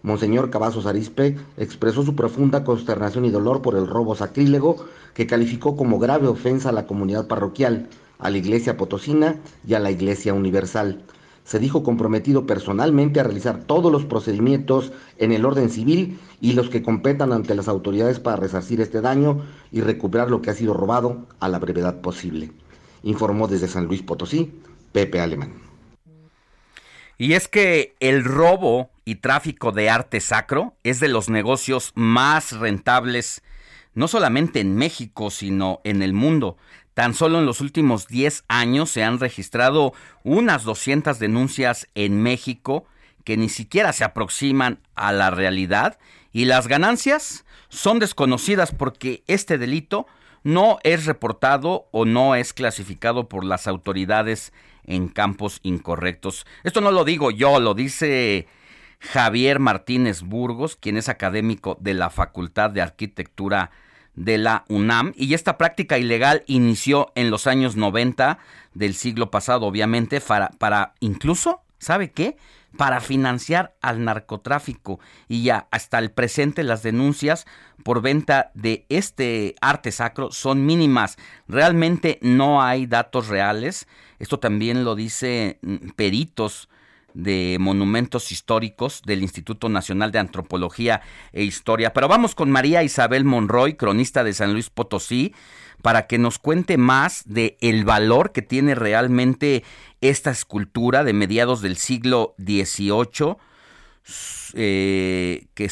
Monseñor 0.01 0.49
Cavazos 0.49 0.87
Arispe 0.87 1.37
expresó 1.55 2.01
su 2.01 2.15
profunda 2.15 2.63
consternación 2.63 3.25
y 3.25 3.29
dolor 3.29 3.61
por 3.61 3.75
el 3.75 3.85
robo 3.85 4.15
sacrílego 4.15 4.87
que 5.13 5.27
calificó 5.27 5.77
como 5.77 5.99
grave 5.99 6.27
ofensa 6.27 6.69
a 6.69 6.71
la 6.71 6.87
comunidad 6.87 7.27
parroquial 7.27 7.89
a 8.17 8.31
la 8.31 8.37
Iglesia 8.39 8.75
Potosina 8.75 9.35
y 9.67 9.75
a 9.75 9.79
la 9.79 9.91
Iglesia 9.91 10.33
Universal. 10.33 11.03
Se 11.49 11.57
dijo 11.57 11.81
comprometido 11.81 12.45
personalmente 12.45 13.19
a 13.19 13.23
realizar 13.23 13.63
todos 13.63 13.91
los 13.91 14.05
procedimientos 14.05 14.91
en 15.17 15.31
el 15.31 15.45
orden 15.45 15.71
civil 15.71 16.19
y 16.39 16.53
los 16.53 16.69
que 16.69 16.83
competan 16.83 17.33
ante 17.33 17.55
las 17.55 17.67
autoridades 17.67 18.19
para 18.19 18.35
resarcir 18.35 18.81
este 18.81 19.01
daño 19.01 19.41
y 19.71 19.81
recuperar 19.81 20.29
lo 20.29 20.43
que 20.43 20.51
ha 20.51 20.53
sido 20.53 20.75
robado 20.75 21.25
a 21.39 21.49
la 21.49 21.57
brevedad 21.57 22.01
posible. 22.01 22.51
Informó 23.01 23.47
desde 23.47 23.67
San 23.67 23.85
Luis 23.85 24.03
Potosí, 24.03 24.61
Pepe 24.91 25.21
Alemán. 25.21 25.55
Y 27.17 27.33
es 27.33 27.47
que 27.47 27.95
el 27.99 28.23
robo 28.25 28.91
y 29.03 29.15
tráfico 29.15 29.71
de 29.71 29.89
arte 29.89 30.19
sacro 30.19 30.75
es 30.83 30.99
de 30.99 31.07
los 31.07 31.29
negocios 31.29 31.93
más 31.95 32.59
rentables, 32.59 33.41
no 33.95 34.07
solamente 34.07 34.59
en 34.59 34.75
México, 34.75 35.31
sino 35.31 35.81
en 35.83 36.03
el 36.03 36.13
mundo. 36.13 36.57
Tan 36.99 37.13
solo 37.13 37.39
en 37.39 37.45
los 37.45 37.61
últimos 37.61 38.07
10 38.07 38.43
años 38.49 38.89
se 38.89 39.05
han 39.05 39.21
registrado 39.21 39.93
unas 40.25 40.65
200 40.65 41.17
denuncias 41.17 41.87
en 41.95 42.21
México 42.21 42.83
que 43.23 43.37
ni 43.37 43.47
siquiera 43.47 43.93
se 43.93 44.03
aproximan 44.03 44.81
a 44.95 45.13
la 45.13 45.29
realidad 45.29 45.97
y 46.33 46.43
las 46.43 46.67
ganancias 46.67 47.45
son 47.69 47.99
desconocidas 47.99 48.73
porque 48.73 49.23
este 49.27 49.57
delito 49.57 50.07
no 50.43 50.79
es 50.83 51.05
reportado 51.05 51.87
o 51.91 52.03
no 52.03 52.35
es 52.35 52.51
clasificado 52.51 53.29
por 53.29 53.45
las 53.45 53.65
autoridades 53.67 54.51
en 54.83 55.07
campos 55.07 55.61
incorrectos. 55.63 56.45
Esto 56.65 56.81
no 56.81 56.91
lo 56.91 57.05
digo 57.05 57.31
yo, 57.31 57.61
lo 57.61 57.75
dice 57.75 58.49
Javier 58.99 59.59
Martínez 59.59 60.21
Burgos, 60.21 60.75
quien 60.75 60.97
es 60.97 61.07
académico 61.07 61.77
de 61.79 61.93
la 61.93 62.09
Facultad 62.09 62.71
de 62.71 62.81
Arquitectura 62.81 63.71
de 64.19 64.37
la 64.37 64.65
UNAM 64.67 65.13
y 65.15 65.33
esta 65.33 65.57
práctica 65.57 65.97
ilegal 65.97 66.43
inició 66.45 67.13
en 67.15 67.31
los 67.31 67.47
años 67.47 67.77
90 67.77 68.37
del 68.73 68.93
siglo 68.93 69.31
pasado, 69.31 69.65
obviamente, 69.65 70.19
para, 70.19 70.49
para 70.49 70.93
incluso, 70.99 71.61
¿sabe 71.79 72.11
qué? 72.11 72.35
Para 72.75 72.99
financiar 72.99 73.75
al 73.81 74.03
narcotráfico 74.03 74.99
y 75.29 75.43
ya 75.43 75.67
hasta 75.71 75.99
el 75.99 76.11
presente 76.11 76.63
las 76.63 76.83
denuncias 76.83 77.47
por 77.85 78.01
venta 78.01 78.51
de 78.55 78.85
este 78.89 79.55
arte 79.61 79.93
sacro 79.93 80.33
son 80.33 80.65
mínimas. 80.65 81.15
Realmente 81.47 82.19
no 82.21 82.61
hay 82.61 82.87
datos 82.87 83.29
reales. 83.29 83.87
Esto 84.19 84.37
también 84.37 84.83
lo 84.83 84.95
dice 84.95 85.59
mm, 85.61 85.91
peritos 85.95 86.67
de 87.13 87.57
monumentos 87.59 88.31
históricos 88.31 89.01
del 89.05 89.21
Instituto 89.21 89.69
Nacional 89.69 90.11
de 90.11 90.19
Antropología 90.19 91.01
e 91.31 91.43
Historia. 91.43 91.93
Pero 91.93 92.07
vamos 92.07 92.35
con 92.35 92.51
María 92.51 92.83
Isabel 92.83 93.23
Monroy, 93.23 93.75
cronista 93.75 94.23
de 94.23 94.33
San 94.33 94.53
Luis 94.53 94.69
Potosí, 94.69 95.33
para 95.81 96.07
que 96.07 96.17
nos 96.17 96.39
cuente 96.39 96.77
más 96.77 97.23
de 97.25 97.57
el 97.61 97.85
valor 97.85 98.31
que 98.31 98.41
tiene 98.41 98.75
realmente 98.75 99.63
esta 100.01 100.31
escultura 100.31 101.03
de 101.03 101.13
mediados 101.13 101.61
del 101.61 101.77
siglo 101.77 102.35
XVIII, 102.37 103.37
eh, 104.53 105.47
que 105.53 105.71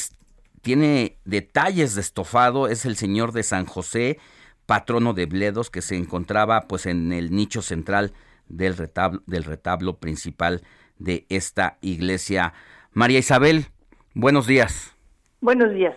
tiene 0.61 1.17
detalles 1.25 1.95
de 1.95 2.01
estofado, 2.01 2.67
es 2.67 2.85
el 2.85 2.95
Señor 2.95 3.31
de 3.31 3.43
San 3.43 3.65
José, 3.65 4.19
patrono 4.65 5.13
de 5.13 5.25
Bledos, 5.25 5.69
que 5.69 5.81
se 5.81 5.95
encontraba 5.95 6.67
pues 6.67 6.85
en 6.85 7.11
el 7.13 7.31
nicho 7.31 7.61
central 7.61 8.13
del 8.49 8.77
retablo, 8.77 9.23
del 9.25 9.43
retablo 9.43 9.97
principal 9.97 10.61
de 10.99 11.25
esta 11.29 11.77
iglesia. 11.81 12.53
María 12.93 13.19
Isabel, 13.19 13.65
buenos 14.13 14.47
días. 14.47 14.95
Buenos 15.41 15.73
días. 15.73 15.95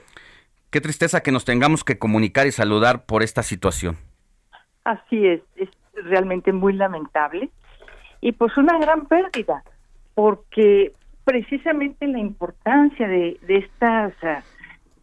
Qué 0.71 0.81
tristeza 0.81 1.23
que 1.23 1.33
nos 1.33 1.45
tengamos 1.45 1.83
que 1.83 1.99
comunicar 1.99 2.47
y 2.47 2.53
saludar 2.53 3.05
por 3.07 3.23
esta 3.23 3.43
situación. 3.43 3.97
Así 4.85 5.27
es, 5.27 5.41
es 5.57 5.69
realmente 5.95 6.53
muy 6.53 6.73
lamentable 6.73 7.51
y 8.21 8.33
pues 8.33 8.57
una 8.57 8.79
gran 8.79 9.07
pérdida, 9.07 9.63
porque 10.15 10.93
precisamente 11.25 12.07
la 12.07 12.19
importancia 12.19 13.09
de, 13.09 13.39
de 13.43 13.57
estos 13.57 14.13
ah, 14.23 14.43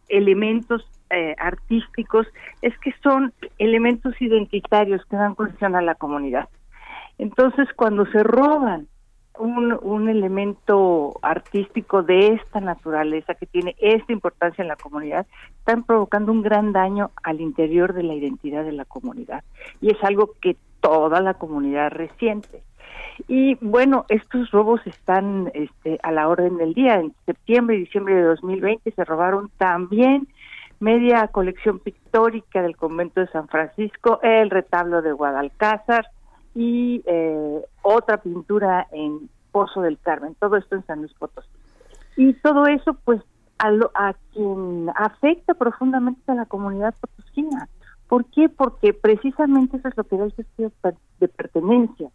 elementos 0.08 0.86
eh, 1.10 1.36
artísticos 1.38 2.28
es 2.62 2.78
que 2.80 2.94
son 3.02 3.34
elementos 3.58 4.14
identitarios 4.22 5.04
que 5.06 5.16
dan 5.16 5.36
cohesión 5.36 5.76
a 5.76 5.82
la 5.82 5.96
comunidad. 5.96 6.50
Entonces, 7.18 7.68
cuando 7.76 8.06
se 8.08 8.24
roban 8.24 8.88
un, 9.40 9.78
un 9.82 10.10
elemento 10.10 11.20
artístico 11.22 12.04
de 12.04 12.34
esta 12.34 12.60
naturaleza 12.60 13.36
que 13.36 13.46
tiene 13.46 13.76
esta 13.80 14.12
importancia 14.12 14.62
en 14.62 14.68
la 14.68 14.76
comunidad, 14.76 15.26
están 15.60 15.84
provocando 15.84 16.32
un 16.32 16.42
gran 16.42 16.74
daño 16.74 17.12
al 17.24 17.42
interior 17.42 17.94
de 17.94 18.04
la 18.04 18.14
identidad 18.14 18.64
de 18.64 18.72
la 18.72 18.86
comunidad. 18.86 19.44
Y 19.82 19.92
es 19.92 20.04
algo 20.04 20.32
que 20.42 20.56
toda 20.82 21.22
la 21.22 21.34
comunidad 21.36 21.92
resiente. 21.92 22.64
Y 23.28 23.56
bueno, 23.56 24.06
estos 24.10 24.52
robos 24.52 24.82
están 24.86 25.52
este, 25.54 26.00
a 26.04 26.12
la 26.12 26.28
orden 26.28 26.58
del 26.58 26.74
día. 26.74 26.96
En 26.96 27.14
septiembre 27.26 27.76
y 27.76 27.80
diciembre 27.80 28.16
de 28.16 28.24
2020 28.24 28.92
se 28.92 29.06
robaron 29.06 29.50
también 29.58 30.28
media 30.80 31.28
colección 31.30 31.80
pictórica 31.80 32.62
del 32.62 32.78
convento 32.78 33.20
de 33.20 33.28
San 33.28 33.48
Francisco, 33.48 34.20
el 34.22 34.50
retablo 34.50 35.02
de 35.02 35.12
Guadalcázar, 35.12 36.08
y 36.58 37.04
eh, 37.06 37.62
otra 37.84 38.18
pintura 38.18 38.88
en 38.92 39.30
Pozo 39.52 39.82
del 39.82 40.00
Carmen, 40.00 40.36
todo 40.40 40.58
esto 40.58 40.74
en 40.74 40.84
San 40.88 41.00
Luis 41.02 41.14
Potosí. 41.14 41.48
Y 42.16 42.34
todo 42.34 42.66
eso, 42.66 42.96
pues, 43.06 43.22
a, 43.60 43.70
a 43.94 44.14
quien 44.34 44.90
afecta 44.96 45.54
profundamente 45.54 46.32
a 46.32 46.34
la 46.34 46.48
comunidad 46.48 46.96
potosina. 47.00 47.70
¿Por 48.08 48.26
qué? 48.26 48.50
Porque 48.50 48.92
precisamente 48.92 49.78
eso 49.78 49.88
es 49.88 49.98
lo 49.98 50.04
que 50.06 50.18
da 50.18 50.26
el 50.26 50.36
sentido 50.36 50.72
de 51.20 51.28
pertenencia. 51.28 52.10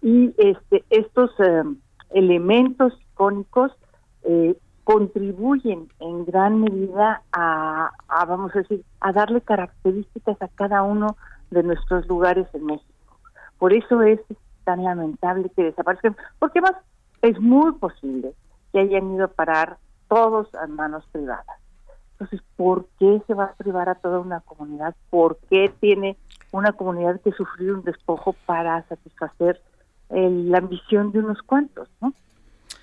Y 0.00 0.34
este, 0.38 0.82
estos 0.88 1.30
eh, 1.38 1.62
elementos 2.14 2.98
icónicos 3.12 3.72
eh, 4.22 4.56
contribuyen 4.84 5.88
en 6.00 6.24
gran 6.24 6.62
medida 6.62 7.20
a, 7.30 7.90
vamos 8.26 8.54
a 8.54 8.60
decir, 8.60 8.84
a 9.00 9.12
darle 9.12 9.42
características 9.42 10.40
a 10.40 10.48
cada 10.48 10.82
uno 10.82 11.18
de 11.50 11.62
nuestros 11.62 12.06
lugares 12.06 12.46
en 12.54 12.64
México. 12.64 12.95
Por 13.58 13.72
eso 13.72 14.02
es 14.02 14.20
tan 14.64 14.84
lamentable 14.84 15.50
que 15.54 15.64
desaparezcan, 15.64 16.16
porque 16.38 16.60
más 16.60 16.74
es 17.22 17.40
muy 17.40 17.72
posible 17.72 18.32
que 18.72 18.80
hayan 18.80 19.14
ido 19.14 19.24
a 19.24 19.28
parar 19.28 19.78
todos 20.08 20.54
a 20.54 20.66
manos 20.66 21.04
privadas. 21.12 21.56
Entonces, 22.12 22.40
¿por 22.56 22.86
qué 22.98 23.22
se 23.26 23.34
va 23.34 23.44
a 23.44 23.54
privar 23.54 23.88
a 23.88 23.94
toda 23.96 24.20
una 24.20 24.40
comunidad? 24.40 24.94
¿Por 25.10 25.38
qué 25.50 25.72
tiene 25.80 26.16
una 26.50 26.72
comunidad 26.72 27.20
que 27.20 27.32
sufrir 27.32 27.72
un 27.72 27.82
despojo 27.82 28.34
para 28.46 28.82
satisfacer 28.88 29.60
la 30.08 30.58
ambición 30.58 31.12
de 31.12 31.18
unos 31.18 31.42
cuantos? 31.42 31.88
¿no? 32.00 32.14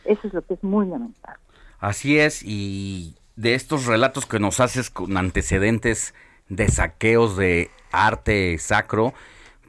Eso 0.06 0.28
es 0.28 0.34
lo 0.34 0.42
que 0.44 0.54
es 0.54 0.64
muy 0.64 0.86
lamentable. 0.86 1.40
Así 1.80 2.20
es, 2.20 2.44
y 2.44 3.16
de 3.36 3.56
estos 3.56 3.88
relatos 3.88 4.26
que 4.26 4.40
nos 4.40 4.60
haces 4.60 4.90
con 4.90 5.18
antecedentes 5.18 6.14
de 6.50 6.68
saqueos 6.70 7.36
de 7.36 7.72
arte 7.92 8.58
sacro, 8.60 9.14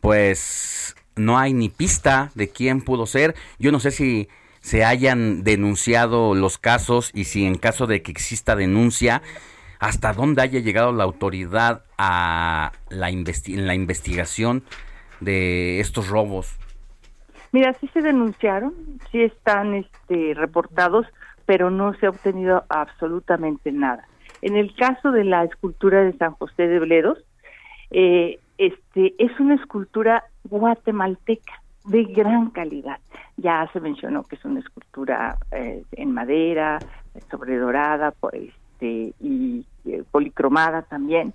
pues 0.04 0.94
no 1.16 1.38
hay 1.38 1.54
ni 1.54 1.70
pista 1.70 2.30
de 2.34 2.50
quién 2.50 2.82
pudo 2.82 3.06
ser. 3.06 3.34
Yo 3.58 3.72
no 3.72 3.80
sé 3.80 3.90
si 3.90 4.28
se 4.60 4.84
hayan 4.84 5.44
denunciado 5.44 6.34
los 6.34 6.58
casos 6.58 7.10
y 7.14 7.24
si 7.24 7.46
en 7.46 7.56
caso 7.56 7.86
de 7.86 8.02
que 8.02 8.10
exista 8.10 8.54
denuncia, 8.54 9.22
hasta 9.78 10.12
dónde 10.12 10.42
haya 10.42 10.60
llegado 10.60 10.92
la 10.92 11.04
autoridad 11.04 11.84
a 11.96 12.72
la 12.90 13.08
en 13.08 13.66
la 13.66 13.74
investigación 13.74 14.62
de 15.20 15.80
estos 15.80 16.10
robos. 16.10 16.54
Mira, 17.52 17.72
sí 17.80 17.88
se 17.94 18.02
denunciaron, 18.02 18.74
sí 19.10 19.22
están 19.22 19.72
este, 19.72 20.34
reportados, 20.34 21.06
pero 21.46 21.70
no 21.70 21.94
se 21.94 22.04
ha 22.04 22.10
obtenido 22.10 22.62
absolutamente 22.68 23.72
nada. 23.72 24.06
En 24.42 24.56
el 24.56 24.74
caso 24.74 25.12
de 25.12 25.24
la 25.24 25.44
escultura 25.44 26.04
de 26.04 26.12
San 26.18 26.32
José 26.32 26.68
de 26.68 26.78
Bledos, 26.78 27.24
eh, 27.90 28.38
este 28.58 29.14
es 29.18 29.38
una 29.40 29.54
escultura 29.54 30.24
guatemalteca 30.44 31.62
de 31.84 32.04
gran 32.04 32.50
calidad. 32.50 32.98
Ya 33.36 33.68
se 33.72 33.80
mencionó 33.80 34.22
que 34.24 34.36
es 34.36 34.44
una 34.44 34.60
escultura 34.60 35.36
eh, 35.50 35.84
en 35.92 36.12
madera, 36.12 36.78
sobredorada 37.30 38.14
este, 38.32 39.14
y 39.20 39.66
eh, 39.84 40.02
policromada 40.10 40.82
también. 40.82 41.34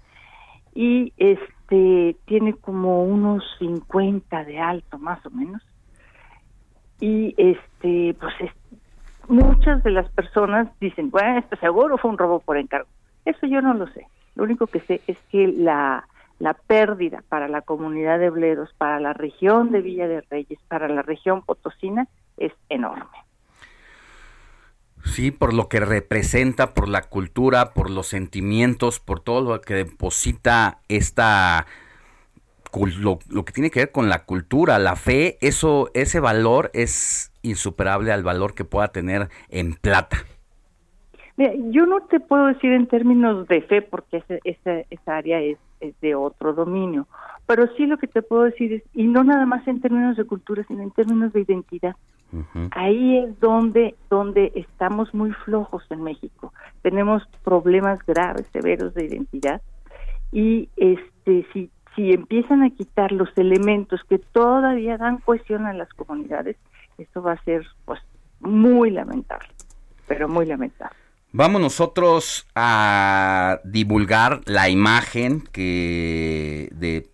Y 0.74 1.14
este 1.18 2.16
tiene 2.26 2.54
como 2.54 3.04
unos 3.04 3.44
50 3.60 4.44
de 4.46 4.60
alto 4.60 4.98
más 4.98 5.24
o 5.26 5.30
menos. 5.30 5.62
Y 7.00 7.34
este 7.38 8.16
pues 8.20 8.34
muchas 9.28 9.84
de 9.84 9.92
las 9.92 10.10
personas 10.10 10.68
dicen, 10.80 11.12
bueno, 11.12 11.40
esto 11.40 11.56
seguro 11.58 11.98
fue 11.98 12.12
un 12.12 12.18
robo 12.18 12.40
por 12.40 12.58
encargo. 12.58 12.88
Eso 13.26 13.46
yo 13.46 13.62
no 13.62 13.74
lo 13.74 13.88
sé. 13.88 14.08
Lo 14.36 14.44
único 14.44 14.68
que 14.68 14.80
sé 14.82 15.02
es 15.08 15.18
que 15.32 15.48
la 15.48 16.08
la 16.40 16.54
pérdida 16.54 17.24
para 17.28 17.48
la 17.48 17.62
comunidad 17.62 18.18
de 18.20 18.30
Bledos, 18.30 18.74
para 18.78 19.00
la 19.00 19.14
región 19.14 19.72
de 19.72 19.82
Villa 19.82 20.08
de 20.08 20.22
Reyes, 20.22 20.60
para 20.68 20.88
la 20.88 21.02
región 21.02 21.44
potosina, 21.44 22.08
es 22.38 22.54
enorme. 22.70 23.06
Sí, 25.06 25.32
por 25.32 25.54
lo 25.54 25.70
que 25.70 25.80
representa, 25.80 26.74
por 26.74 26.88
la 26.88 27.04
cultura, 27.04 27.74
por 27.74 27.90
los 27.90 28.08
sentimientos, 28.08 29.00
por 29.00 29.22
todo 29.22 29.42
lo 29.42 29.62
que 29.62 29.74
deposita 29.74 30.80
esta 30.88 31.66
lo, 33.00 33.20
lo, 33.30 33.46
que 33.46 33.54
tiene 33.54 33.72
que 33.72 33.80
ver 33.80 33.92
con 33.92 34.10
la 34.10 34.26
cultura, 34.26 34.78
la 34.78 34.96
fe, 34.96 35.38
eso, 35.42 35.90
ese 35.94 36.20
valor 36.20 36.70
es 36.74 37.32
insuperable 37.42 38.12
al 38.12 38.24
valor 38.24 38.54
que 38.54 38.64
pueda 38.64 38.90
tener 38.90 39.30
en 39.50 39.74
plata. 39.74 40.18
Mira, 41.36 41.54
yo 41.72 41.86
no 41.86 42.02
te 42.02 42.20
puedo 42.20 42.48
decir 42.48 42.72
en 42.74 42.88
términos 42.88 43.48
de 43.48 43.62
fe 43.62 43.82
porque 43.82 44.24
esa, 44.44 44.84
esa 44.90 45.18
área 45.18 45.42
es 45.42 45.58
de 46.02 46.16
otro 46.16 46.54
dominio. 46.54 47.08
Pero 47.46 47.68
sí 47.76 47.86
lo 47.86 47.98
que 47.98 48.08
te 48.08 48.22
puedo 48.22 48.44
decir 48.44 48.74
es, 48.74 48.84
y 48.94 49.06
no 49.06 49.24
nada 49.24 49.46
más 49.46 49.68
en 49.68 49.82
términos 49.82 50.18
de 50.18 50.26
cultura, 50.26 50.64
sino 50.68 50.84
en 50.84 50.92
términos 50.92 51.34
de 51.34 51.42
identidad. 51.42 51.96
Ahí 52.72 53.18
es 53.18 53.40
donde, 53.40 53.96
donde 54.10 54.52
estamos 54.54 55.14
muy 55.16 55.32
flojos 55.32 55.84
en 55.90 56.04
México. 56.04 56.54
Tenemos 56.84 57.24
problemas 57.44 58.06
graves, 58.06 58.46
severos 58.54 58.94
de 58.94 59.06
identidad. 59.06 59.62
Y 60.32 60.70
este 60.78 61.48
si, 61.52 61.72
si 61.96 62.12
empiezan 62.12 62.62
a 62.62 62.70
quitar 62.70 63.12
los 63.12 63.30
elementos 63.36 64.02
que 64.08 64.20
todavía 64.20 64.98
dan 64.98 65.18
cohesión 65.18 65.66
a 65.66 65.74
las 65.74 65.90
comunidades, 65.94 66.56
esto 67.00 67.24
va 67.24 67.34
a 67.34 67.44
ser 67.44 67.66
pues 67.86 68.00
muy 68.40 68.92
lamentable, 68.92 69.50
pero 70.08 70.30
muy 70.30 70.46
lamentable. 70.46 70.96
Vamos 71.32 71.62
nosotros 71.62 72.48
a 72.56 73.60
divulgar 73.64 74.42
la 74.46 74.68
imagen 74.68 75.48
que 75.52 76.70
de 76.72 77.12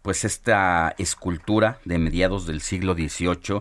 pues 0.00 0.24
esta 0.24 0.94
escultura 0.96 1.78
de 1.84 1.98
mediados 1.98 2.46
del 2.46 2.62
siglo 2.62 2.94
XVIII 2.94 3.60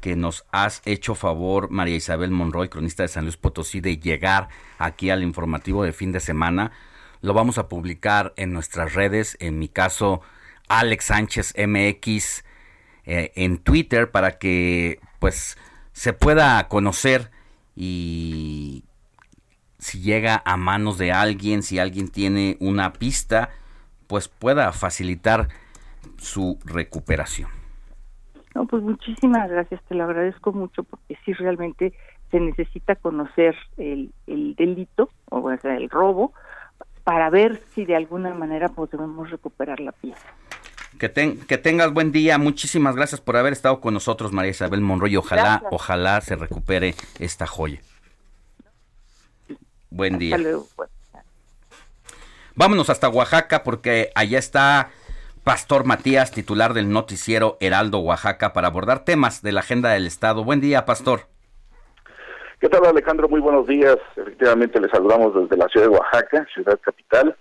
que 0.00 0.16
nos 0.16 0.44
has 0.50 0.82
hecho 0.86 1.14
favor 1.14 1.70
María 1.70 1.94
Isabel 1.94 2.32
Monroy, 2.32 2.68
cronista 2.68 3.04
de 3.04 3.08
San 3.08 3.24
Luis 3.24 3.36
Potosí, 3.36 3.80
de 3.80 3.98
llegar 3.98 4.48
aquí 4.76 5.08
al 5.08 5.22
informativo 5.22 5.84
de 5.84 5.92
fin 5.92 6.10
de 6.10 6.18
semana. 6.18 6.72
Lo 7.20 7.32
vamos 7.32 7.58
a 7.58 7.68
publicar 7.68 8.34
en 8.36 8.52
nuestras 8.52 8.94
redes, 8.94 9.36
en 9.38 9.60
mi 9.60 9.68
caso 9.68 10.20
Alex 10.68 11.04
Sánchez 11.04 11.54
MX 11.56 12.44
eh, 13.04 13.32
en 13.36 13.58
Twitter 13.58 14.10
para 14.10 14.38
que 14.38 14.98
pues 15.20 15.56
se 15.92 16.12
pueda 16.12 16.66
conocer 16.66 17.30
y 17.76 18.82
si 19.78 20.00
llega 20.00 20.42
a 20.44 20.56
manos 20.56 20.98
de 20.98 21.12
alguien, 21.12 21.62
si 21.62 21.78
alguien 21.78 22.08
tiene 22.08 22.56
una 22.60 22.92
pista, 22.92 23.50
pues 24.06 24.28
pueda 24.28 24.72
facilitar 24.72 25.48
su 26.16 26.58
recuperación. 26.64 27.50
No, 28.54 28.66
pues 28.66 28.82
muchísimas 28.82 29.48
gracias, 29.50 29.80
te 29.88 29.94
lo 29.94 30.04
agradezco 30.04 30.52
mucho 30.52 30.82
porque 30.82 31.16
sí 31.24 31.32
realmente 31.32 31.92
se 32.30 32.40
necesita 32.40 32.96
conocer 32.96 33.54
el, 33.76 34.12
delito, 34.26 35.10
o 35.30 35.56
sea, 35.58 35.76
el 35.76 35.88
robo, 35.88 36.32
para 37.04 37.30
ver 37.30 37.62
si 37.74 37.84
de 37.84 37.96
alguna 37.96 38.34
manera 38.34 38.68
podemos 38.68 39.30
recuperar 39.30 39.80
la 39.80 39.92
pieza. 39.92 40.26
Que, 40.98 41.10
que 41.46 41.58
tengas 41.58 41.92
buen 41.92 42.10
día. 42.12 42.36
Muchísimas 42.38 42.96
gracias 42.96 43.20
por 43.20 43.36
haber 43.36 43.52
estado 43.52 43.80
con 43.80 43.94
nosotros, 43.94 44.32
María 44.32 44.50
Isabel 44.50 44.80
Monroy. 44.80 45.16
Ojalá, 45.16 45.62
ojalá 45.70 46.20
se 46.20 46.34
recupere 46.34 46.94
esta 47.18 47.46
joya. 47.46 47.80
Buen 49.90 50.18
día. 50.18 50.36
Vámonos 52.54 52.90
hasta 52.90 53.08
Oaxaca 53.08 53.62
porque 53.62 54.10
allá 54.14 54.38
está 54.38 54.90
Pastor 55.44 55.84
Matías, 55.84 56.30
titular 56.30 56.74
del 56.74 56.90
noticiero 56.90 57.56
Heraldo 57.60 58.00
Oaxaca, 58.00 58.52
para 58.52 58.66
abordar 58.66 59.04
temas 59.04 59.42
de 59.42 59.52
la 59.52 59.60
agenda 59.60 59.90
del 59.90 60.06
Estado. 60.06 60.44
Buen 60.44 60.60
día, 60.60 60.84
Pastor. 60.84 61.20
¿Qué 62.60 62.68
tal, 62.68 62.84
Alejandro? 62.84 63.28
Muy 63.28 63.40
buenos 63.40 63.66
días. 63.66 63.96
Efectivamente, 64.16 64.80
le 64.80 64.90
saludamos 64.90 65.34
desde 65.34 65.56
la 65.56 65.68
ciudad 65.68 65.86
de 65.86 65.96
Oaxaca, 65.96 66.46
ciudad 66.52 66.78
capital, 66.82 67.36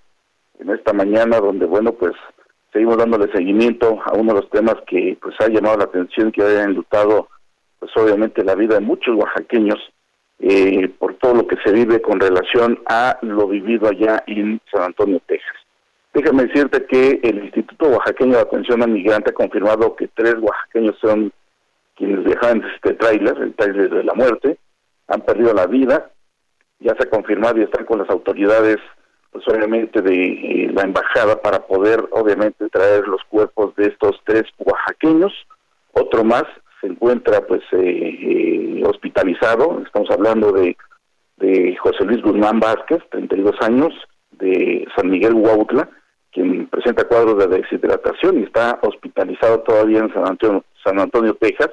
en 0.60 0.70
esta 0.70 0.94
mañana 0.94 1.40
donde, 1.40 1.66
bueno, 1.66 1.92
pues 1.94 2.14
seguimos 2.72 2.98
dándole 2.98 3.32
seguimiento 3.34 4.00
a 4.06 4.14
uno 4.14 4.34
de 4.34 4.42
los 4.42 4.50
temas 4.52 4.76
que 4.88 5.18
pues 5.22 5.36
ha 5.40 5.48
llamado 5.48 5.78
la 5.78 5.86
atención, 5.86 6.32
que 6.32 6.44
ha 6.44 6.64
enlutado, 6.64 7.28
pues 7.80 7.92
obviamente, 7.98 8.44
la 8.44 8.54
vida 8.56 8.76
de 8.76 8.82
muchos 8.82 9.16
oaxaqueños 9.16 9.80
eh, 10.40 10.88
por 11.00 11.16
todo 11.16 11.34
lo 11.34 11.48
que 11.48 11.58
se 11.64 11.72
vive 11.72 12.02
con 12.02 12.20
relación 12.20 12.80
a 12.88 13.18
lo 13.22 13.48
vivido 13.48 13.90
allá 13.90 14.24
en 14.28 14.62
San 14.72 14.84
Antonio, 14.84 15.22
Texas. 15.26 15.56
Déjame 16.14 16.46
decirte 16.46 16.86
que 16.86 17.20
el 17.24 17.46
Instituto 17.46 17.90
Oaxaqueño 17.90 18.34
de 18.34 18.42
Atención 18.42 18.82
al 18.82 18.90
Migrante 18.90 19.32
ha 19.32 19.34
confirmado 19.34 19.96
que 19.96 20.08
tres 20.08 20.36
oaxaqueños 20.40 20.96
son 21.00 21.32
quienes 21.96 22.24
viajaban 22.24 22.64
este 22.76 22.94
tráiler, 22.94 23.38
el 23.38 23.54
tráiler 23.56 23.90
de 23.90 24.04
la 24.04 24.14
muerte, 24.14 24.58
han 25.08 25.22
perdido 25.22 25.54
la 25.54 25.66
vida, 25.66 26.12
ya 26.80 26.96
se 26.96 27.08
ha 27.08 27.10
confirmado 27.10 27.60
y 27.60 27.64
están 27.64 27.86
con 27.86 28.00
las 28.00 28.10
autoridades, 28.10 28.78
pues 29.32 29.48
obviamente 29.48 30.02
de 30.02 30.16
eh, 30.16 30.72
la 30.74 30.84
embajada 30.84 31.42
para 31.42 31.66
poder 31.66 32.08
obviamente 32.12 32.70
traer 32.70 33.08
los 33.08 33.24
cuerpos 33.30 33.76
de 33.76 33.88
estos 33.88 34.20
tres 34.26 34.44
oaxaqueños, 34.60 35.34
otro 35.94 36.24
más 36.24 36.46
se 36.82 36.88
encuentra 36.88 37.42
pues 37.48 37.62
eh, 37.72 37.80
eh, 37.80 38.84
hospitalizado, 38.86 39.82
estamos 39.86 40.10
hablando 40.12 40.52
de, 40.52 40.76
de 41.38 41.76
José 41.78 42.04
Luis 42.06 42.22
Guzmán 42.22 42.60
Vázquez, 42.60 43.00
32 43.12 43.56
años, 43.62 43.94
de 44.32 44.88
San 44.96 45.10
Miguel 45.10 45.34
Huautla, 45.34 45.90
quien 46.32 46.68
presenta 46.68 47.08
cuadros 47.08 47.38
de 47.38 47.48
deshidratación 47.48 48.40
y 48.40 48.44
está 48.44 48.80
hospitalizado 48.82 49.62
todavía 49.62 50.00
en 50.00 50.14
San 50.14 50.28
Antonio, 50.28 50.64
San 50.84 51.00
Antonio 51.00 51.34
Texas. 51.36 51.70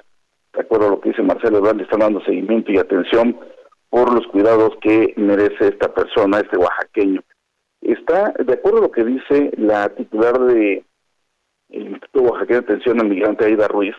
De 0.54 0.60
acuerdo 0.60 0.86
a 0.86 0.90
lo 0.90 1.00
que 1.00 1.10
dice 1.10 1.22
Marcelo 1.22 1.58
Ebrard, 1.58 1.80
están 1.80 2.00
dando 2.00 2.24
seguimiento 2.24 2.72
y 2.72 2.78
atención 2.78 3.38
por 3.90 4.12
los 4.12 4.26
cuidados 4.28 4.70
que 4.80 5.12
merece 5.16 5.68
esta 5.68 5.92
persona, 5.92 6.38
este 6.38 6.56
oaxaqueño. 6.56 7.22
Está, 7.82 8.32
de 8.38 8.54
acuerdo 8.54 8.78
a 8.78 8.82
lo 8.82 8.90
que 8.90 9.04
dice 9.04 9.50
la 9.56 9.88
titular 9.90 10.38
de 10.40 10.84
el 11.70 11.88
Instituto 11.88 12.22
Oaxaqueño 12.22 12.60
de 12.60 12.64
Atención 12.64 13.00
al 13.00 13.08
Migrante, 13.08 13.44
Aida 13.44 13.68
Ruiz, 13.68 13.94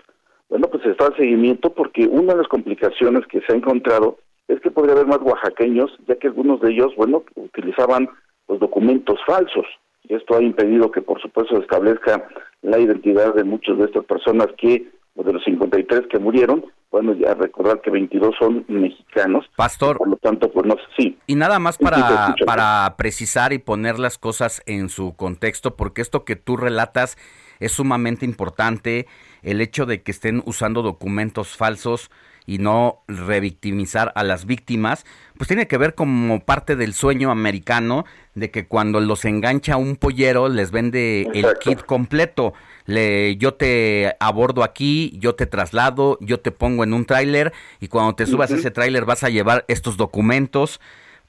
bueno, 0.49 0.67
pues 0.67 0.85
está 0.85 1.07
el 1.07 1.15
seguimiento 1.15 1.71
porque 1.71 2.07
una 2.07 2.33
de 2.33 2.39
las 2.39 2.47
complicaciones 2.47 3.25
que 3.27 3.41
se 3.41 3.53
ha 3.53 3.55
encontrado 3.55 4.17
es 4.47 4.59
que 4.61 4.71
podría 4.71 4.93
haber 4.93 5.07
más 5.07 5.19
oaxaqueños, 5.21 5.91
ya 6.07 6.15
que 6.15 6.27
algunos 6.27 6.61
de 6.61 6.71
ellos, 6.71 6.93
bueno, 6.95 7.23
utilizaban 7.35 8.09
los 8.47 8.59
documentos 8.59 9.19
falsos. 9.25 9.65
Y 10.03 10.13
esto 10.13 10.35
ha 10.35 10.43
impedido 10.43 10.91
que, 10.91 11.01
por 11.01 11.19
supuesto, 11.19 11.55
se 11.55 11.61
establezca 11.61 12.27
la 12.61 12.77
identidad 12.77 13.33
de 13.33 13.43
muchas 13.43 13.77
de 13.77 13.85
estas 13.85 14.05
personas 14.05 14.47
que, 14.57 14.87
de 15.15 15.33
los 15.33 15.43
53 15.43 16.01
que 16.11 16.19
murieron, 16.19 16.65
bueno, 16.91 17.13
ya 17.13 17.33
recordar 17.33 17.81
que 17.81 17.89
22 17.89 18.35
son 18.37 18.65
mexicanos. 18.67 19.45
Pastor. 19.55 19.97
Por 19.97 20.09
lo 20.09 20.17
tanto, 20.17 20.51
pues 20.51 20.65
no 20.65 20.75
sé, 20.75 20.81
sí. 20.97 21.17
Y 21.25 21.35
nada 21.35 21.57
más 21.59 21.77
para, 21.77 22.35
para 22.45 22.95
precisar 22.97 23.51
y 23.51 23.57
poner 23.57 23.97
las 23.97 24.17
cosas 24.17 24.61
en 24.65 24.89
su 24.89 25.15
contexto, 25.15 25.75
porque 25.75 26.01
esto 26.01 26.23
que 26.23 26.35
tú 26.35 26.55
relatas 26.55 27.17
es 27.59 27.71
sumamente 27.71 28.25
importante 28.25 29.07
el 29.43 29.61
hecho 29.61 29.85
de 29.85 30.01
que 30.01 30.11
estén 30.11 30.41
usando 30.45 30.81
documentos 30.81 31.55
falsos 31.55 32.09
y 32.47 32.59
no 32.59 33.03
revictimizar 33.07 34.11
a 34.15 34.23
las 34.23 34.45
víctimas, 34.45 35.05
pues 35.37 35.47
tiene 35.47 35.67
que 35.67 35.77
ver 35.77 35.95
como 35.95 36.39
parte 36.41 36.75
del 36.75 36.93
sueño 36.93 37.31
americano 37.31 38.05
de 38.35 38.51
que 38.51 38.67
cuando 38.67 38.99
los 38.99 39.25
engancha 39.25 39.77
un 39.77 39.95
pollero 39.95 40.47
les 40.47 40.71
vende 40.71 41.27
el 41.33 41.45
kit 41.59 41.81
completo. 41.81 42.53
Le, 42.85 43.35
yo 43.37 43.55
te 43.55 44.15
abordo 44.19 44.63
aquí, 44.63 45.17
yo 45.19 45.33
te 45.33 45.47
traslado, 45.47 46.19
yo 46.21 46.39
te 46.39 46.51
pongo 46.51 46.83
en 46.83 46.93
un 46.93 47.05
tráiler 47.05 47.51
y 47.79 47.87
cuando 47.87 48.13
te 48.13 48.27
subas 48.27 48.51
a 48.51 48.55
ese 48.55 48.69
tráiler 48.69 49.05
vas 49.05 49.23
a 49.23 49.29
llevar 49.29 49.65
estos 49.67 49.97
documentos 49.97 50.79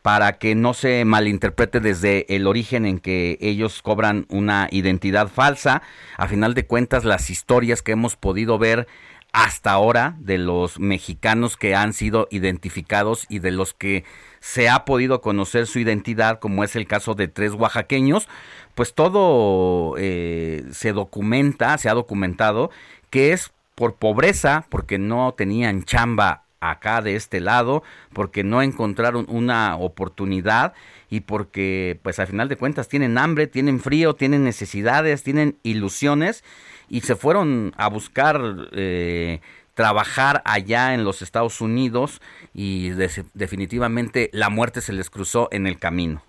para 0.07 0.39
que 0.39 0.55
no 0.55 0.73
se 0.73 1.05
malinterprete 1.05 1.81
desde 1.81 2.33
el 2.33 2.47
origen 2.47 2.87
en 2.87 3.01
que 3.01 3.39
ellos 3.41 3.83
cobran 3.83 4.25
una 4.29 4.69
identidad 4.71 5.27
falsa. 5.27 5.83
A 6.17 6.29
final 6.29 6.55
de 6.55 6.65
cuentas, 6.65 7.05
las 7.05 7.29
historias 7.29 7.83
que 7.83 7.91
hemos 7.91 8.15
podido 8.15 8.57
ver 8.57 8.87
hasta 9.33 9.73
ahora 9.73 10.15
de 10.21 10.39
los 10.39 10.79
mexicanos 10.79 11.57
que 11.57 11.75
han 11.75 11.93
sido 11.93 12.29
identificados 12.31 13.27
y 13.29 13.41
de 13.41 13.51
los 13.51 13.75
que 13.75 14.05
se 14.39 14.69
ha 14.69 14.85
podido 14.85 15.21
conocer 15.21 15.67
su 15.67 15.81
identidad, 15.81 16.39
como 16.39 16.63
es 16.63 16.77
el 16.77 16.87
caso 16.87 17.17
de 17.17 17.27
tres 17.27 17.55
oaxaqueños, 17.55 18.29
pues 18.77 18.95
todo 18.95 19.97
eh, 19.99 20.67
se 20.71 20.93
documenta, 20.93 21.77
se 21.79 21.89
ha 21.89 21.95
documentado 21.95 22.71
que 23.11 23.33
es 23.33 23.51
por 23.75 23.97
pobreza, 23.97 24.67
porque 24.71 24.99
no 24.99 25.35
tenían 25.37 25.83
chamba 25.83 26.46
acá 26.61 27.03
de 27.03 27.17
este 27.17 27.41
lado, 27.41 27.83
porque 28.13 28.45
no 28.45 28.63
encontraron 28.63 29.27
una 29.29 29.77
oportunidad 29.77 30.75
y 31.11 31.21
porque 31.21 31.99
pues 32.03 32.19
al 32.19 32.27
final 32.27 32.49
de 32.49 32.57
cuentas 32.57 32.89
tienen 32.89 33.19
hambre, 33.19 33.47
tienen 33.47 33.81
frío, 33.81 34.15
tienen 34.15 34.45
necesidades, 34.45 35.23
tienen 35.23 35.57
ilusiones 35.63 36.45
y 36.89 37.01
se 37.01 37.17
fueron 37.17 37.73
a 37.77 37.89
buscar 37.89 38.41
eh, 38.73 39.41
trabajar 39.75 40.43
allá 40.45 40.95
en 40.95 41.05
los 41.05 41.23
Estados 41.23 41.61
Unidos 41.61 42.21
y 42.55 42.91
definitivamente 43.35 44.31
la 44.33 44.49
muerte 44.49 44.81
se 44.81 44.93
les 44.93 45.11
cruzó 45.11 45.49
en 45.53 45.67
el 45.67 45.79
camino. 45.79 46.23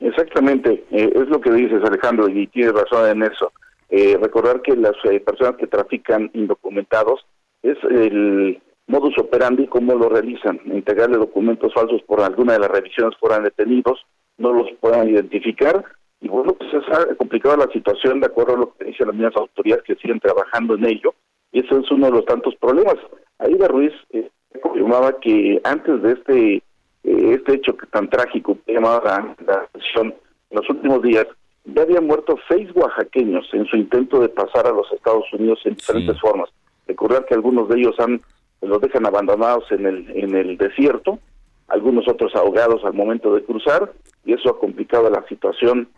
Exactamente, 0.00 0.84
eh, 0.90 1.10
es 1.14 1.28
lo 1.28 1.40
que 1.40 1.50
dices 1.50 1.82
Alejandro 1.82 2.28
y 2.28 2.46
tienes 2.48 2.74
razón 2.74 3.08
en 3.08 3.22
eso. 3.22 3.52
Eh, 3.90 4.18
recordar 4.20 4.60
que 4.60 4.76
las 4.76 4.94
personas 5.24 5.56
que 5.56 5.66
trafican 5.66 6.30
indocumentados 6.34 7.24
es 7.62 7.78
el 7.84 8.60
modus 8.86 9.16
operandi 9.18 9.66
cómo 9.66 9.94
lo 9.94 10.08
realizan, 10.08 10.60
entregarle 10.66 11.16
documentos 11.16 11.72
falsos 11.72 12.02
por 12.02 12.20
alguna 12.20 12.54
de 12.54 12.60
las 12.60 12.70
revisiones 12.70 13.16
fueran 13.18 13.44
detenidos, 13.44 14.04
no 14.38 14.52
los 14.52 14.70
puedan 14.80 15.08
identificar 15.08 15.84
y 16.20 16.28
bueno, 16.28 16.54
pues 16.54 16.70
se 16.70 16.76
ha 16.76 17.14
complicado 17.16 17.56
la 17.56 17.72
situación 17.72 18.20
de 18.20 18.26
acuerdo 18.26 18.54
a 18.54 18.58
lo 18.58 18.74
que 18.74 18.86
dicen 18.86 19.06
las 19.06 19.16
mismas 19.16 19.36
autoridades 19.36 19.84
que 19.84 19.96
siguen 19.96 20.20
trabajando 20.20 20.74
en 20.74 20.86
ello 20.86 21.14
y 21.52 21.60
ese 21.60 21.78
es 21.78 21.90
uno 21.90 22.06
de 22.06 22.12
los 22.12 22.24
tantos 22.24 22.54
problemas. 22.56 22.96
Aida 23.38 23.68
Ruiz 23.68 23.92
eh, 24.10 24.28
confirmaba 24.62 25.18
que 25.20 25.60
antes 25.64 26.02
de 26.02 26.12
este 26.12 26.62
eh, 27.04 27.34
este 27.34 27.54
hecho 27.54 27.76
tan 27.92 28.08
trágico 28.08 28.56
que 28.64 28.72
llamaba 28.72 29.34
la 29.46 29.54
atención 29.54 30.14
en 30.50 30.58
los 30.58 30.68
últimos 30.70 31.02
días, 31.02 31.26
ya 31.64 31.82
habían 31.82 32.06
muerto 32.06 32.36
seis 32.48 32.68
oaxaqueños 32.74 33.46
en 33.52 33.66
su 33.66 33.76
intento 33.76 34.20
de 34.20 34.28
pasar 34.30 34.66
a 34.66 34.72
los 34.72 34.90
Estados 34.92 35.24
Unidos 35.32 35.60
en 35.64 35.74
diferentes 35.74 36.18
formas. 36.20 36.48
Recordar 36.86 37.24
que 37.26 37.34
algunos 37.34 37.68
de 37.68 37.78
ellos 37.78 37.94
han 37.98 38.20
los 38.66 38.80
dejan 38.80 39.06
abandonados 39.06 39.70
en 39.70 39.86
el 39.86 40.10
en 40.14 40.34
el 40.34 40.56
desierto, 40.56 41.18
algunos 41.68 42.08
otros 42.08 42.34
ahogados 42.34 42.84
al 42.84 42.94
momento 42.94 43.34
de 43.34 43.44
cruzar 43.44 43.92
y 44.24 44.32
eso 44.32 44.50
ha 44.50 44.58
complicado 44.58 45.10
la 45.10 45.26
situación 45.28 45.88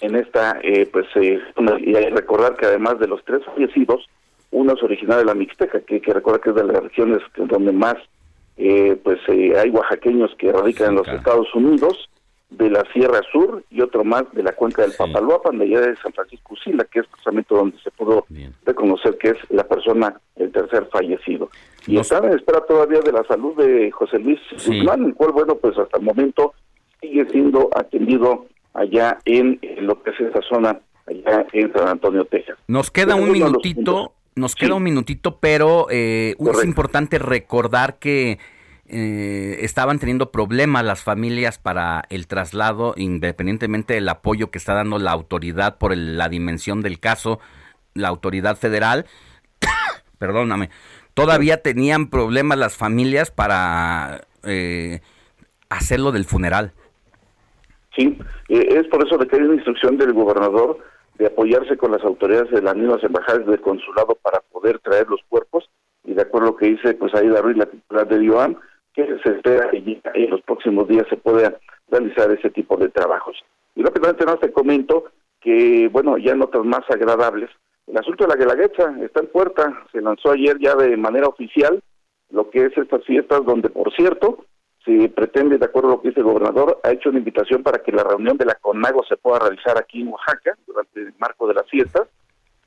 en 0.00 0.16
esta 0.16 0.58
eh, 0.62 0.88
pues 0.92 1.06
eh, 1.16 1.40
y 1.80 1.92
recordar 1.94 2.56
que 2.56 2.66
además 2.66 2.98
de 2.98 3.08
los 3.08 3.24
tres 3.24 3.44
fallecidos 3.44 4.06
uno 4.50 4.74
es 4.74 4.82
originario 4.82 5.20
de 5.20 5.24
la 5.26 5.34
Mixteca 5.34 5.80
que, 5.80 6.00
que 6.00 6.12
recordar 6.12 6.40
que 6.40 6.50
es 6.50 6.56
de 6.56 6.64
las 6.64 6.82
regiones 6.82 7.22
donde 7.36 7.72
más 7.72 7.96
eh, 8.58 8.98
pues 9.02 9.18
hay 9.28 9.70
oaxaqueños 9.70 10.34
que 10.38 10.52
radican 10.52 10.90
en 10.90 10.94
los 10.96 11.08
Estados 11.08 11.54
Unidos 11.54 12.08
de 12.50 12.70
la 12.70 12.84
Sierra 12.92 13.20
Sur 13.32 13.64
y 13.70 13.80
otro 13.80 14.04
más 14.04 14.24
de 14.32 14.42
la 14.42 14.52
cuenca 14.52 14.82
del 14.82 14.92
Papaloapan, 14.92 15.58
de 15.58 15.64
allá 15.64 15.80
de 15.80 15.96
San 15.96 16.12
Francisco 16.12 16.54
Sila, 16.62 16.84
que 16.84 17.00
es 17.00 17.06
precisamente 17.06 17.54
donde 17.54 17.78
se 17.80 17.90
pudo 17.90 18.24
reconocer 18.64 19.18
que 19.18 19.30
es 19.30 19.36
la 19.50 19.64
persona, 19.64 20.20
el 20.36 20.52
tercer 20.52 20.88
fallecido. 20.92 21.50
Y 21.86 21.98
están 21.98 22.24
en 22.24 22.34
espera 22.34 22.60
todavía 22.60 23.00
de 23.00 23.12
la 23.12 23.24
salud 23.24 23.56
de 23.56 23.90
José 23.90 24.18
Luis 24.18 24.38
Guzmán, 24.52 25.04
el 25.04 25.14
cual, 25.14 25.32
bueno, 25.32 25.56
pues 25.56 25.76
hasta 25.78 25.98
el 25.98 26.04
momento 26.04 26.54
sigue 27.00 27.28
siendo 27.30 27.68
atendido 27.74 28.46
allá 28.74 29.18
en, 29.24 29.58
lo 29.80 30.00
que 30.02 30.10
es 30.10 30.20
esa 30.20 30.40
zona, 30.42 30.80
allá 31.06 31.46
en 31.52 31.72
San 31.72 31.88
Antonio, 31.88 32.24
Texas. 32.26 32.58
Nos 32.68 32.90
queda 32.90 33.16
un 33.16 33.32
minutito, 33.32 34.12
nos 34.36 34.54
queda 34.54 34.74
un 34.74 34.82
minutito, 34.82 35.38
pero 35.40 35.88
eh, 35.90 36.36
es 36.38 36.64
importante 36.64 37.18
recordar 37.18 37.98
que 37.98 38.38
eh, 38.88 39.58
estaban 39.60 39.98
teniendo 39.98 40.30
problemas 40.30 40.84
las 40.84 41.02
familias 41.02 41.58
para 41.58 42.04
el 42.08 42.26
traslado, 42.26 42.94
independientemente 42.96 43.94
del 43.94 44.08
apoyo 44.08 44.50
que 44.50 44.58
está 44.58 44.74
dando 44.74 44.98
la 44.98 45.10
autoridad 45.10 45.78
por 45.78 45.96
la 45.96 46.28
dimensión 46.28 46.82
del 46.82 47.00
caso, 47.00 47.40
la 47.94 48.08
autoridad 48.08 48.56
federal. 48.56 49.06
Perdóname, 50.18 50.70
todavía 51.14 51.62
tenían 51.62 52.10
problemas 52.10 52.58
las 52.58 52.76
familias 52.76 53.30
para 53.30 54.22
eh, 54.44 55.00
hacerlo 55.68 56.12
del 56.12 56.24
funeral. 56.24 56.72
Sí, 57.96 58.18
eh, 58.48 58.66
es 58.68 58.86
por 58.88 59.04
eso 59.04 59.18
que 59.18 59.36
hay 59.36 59.42
una 59.42 59.54
instrucción 59.54 59.96
del 59.96 60.12
gobernador 60.12 60.78
de 61.18 61.26
apoyarse 61.26 61.76
con 61.76 61.92
las 61.92 62.04
autoridades 62.04 62.50
de 62.50 62.62
las 62.62 62.76
mismas 62.76 63.02
embajadas 63.02 63.46
del 63.46 63.60
consulado 63.60 64.16
para 64.22 64.40
poder 64.52 64.78
traer 64.80 65.08
los 65.08 65.20
cuerpos 65.28 65.68
y 66.04 66.14
de 66.14 66.22
acuerdo 66.22 66.48
a 66.48 66.50
lo 66.52 66.56
que 66.56 66.66
dice 66.66 66.94
pues 66.94 67.14
ahí 67.14 67.28
Ruiz, 67.28 67.56
la 67.56 67.66
titular 67.66 68.06
de 68.06 68.18
Dioam, 68.18 68.56
que 69.04 69.18
se 69.22 69.30
espera 69.30 69.70
que 69.70 70.00
en 70.14 70.30
los 70.30 70.40
próximos 70.40 70.88
días 70.88 71.06
se 71.10 71.18
pueda 71.18 71.54
realizar 71.90 72.30
ese 72.30 72.50
tipo 72.50 72.76
de 72.78 72.88
trabajos. 72.88 73.36
Y 73.74 73.82
rápidamente 73.82 74.24
más 74.24 74.40
te 74.40 74.50
comento 74.50 75.04
que, 75.40 75.88
bueno, 75.92 76.16
ya 76.16 76.34
notas 76.34 76.64
más 76.64 76.82
agradables, 76.88 77.50
el 77.86 77.98
asunto 77.98 78.24
de 78.24 78.30
la 78.30 78.36
Guelaguetza 78.36 78.96
está 79.02 79.20
en 79.20 79.28
puerta, 79.28 79.84
se 79.92 80.00
lanzó 80.00 80.32
ayer 80.32 80.58
ya 80.58 80.74
de 80.74 80.96
manera 80.96 81.28
oficial 81.28 81.80
lo 82.30 82.50
que 82.50 82.64
es 82.64 82.76
estas 82.76 83.04
fiestas 83.04 83.44
donde, 83.44 83.68
por 83.68 83.94
cierto, 83.94 84.44
se 84.84 85.08
pretende, 85.10 85.58
de 85.58 85.66
acuerdo 85.66 85.88
a 85.88 85.92
lo 85.92 86.00
que 86.00 86.08
dice 86.08 86.20
el 86.20 86.26
gobernador, 86.26 86.80
ha 86.82 86.90
hecho 86.90 87.10
una 87.10 87.18
invitación 87.18 87.62
para 87.62 87.78
que 87.78 87.92
la 87.92 88.02
reunión 88.02 88.36
de 88.36 88.46
la 88.46 88.54
CONAGO 88.54 89.04
se 89.04 89.16
pueda 89.16 89.40
realizar 89.40 89.78
aquí 89.78 90.00
en 90.00 90.08
Oaxaca 90.08 90.56
durante 90.66 91.00
el 91.00 91.12
marco 91.18 91.46
de 91.46 91.54
las 91.54 91.68
fiestas, 91.68 92.08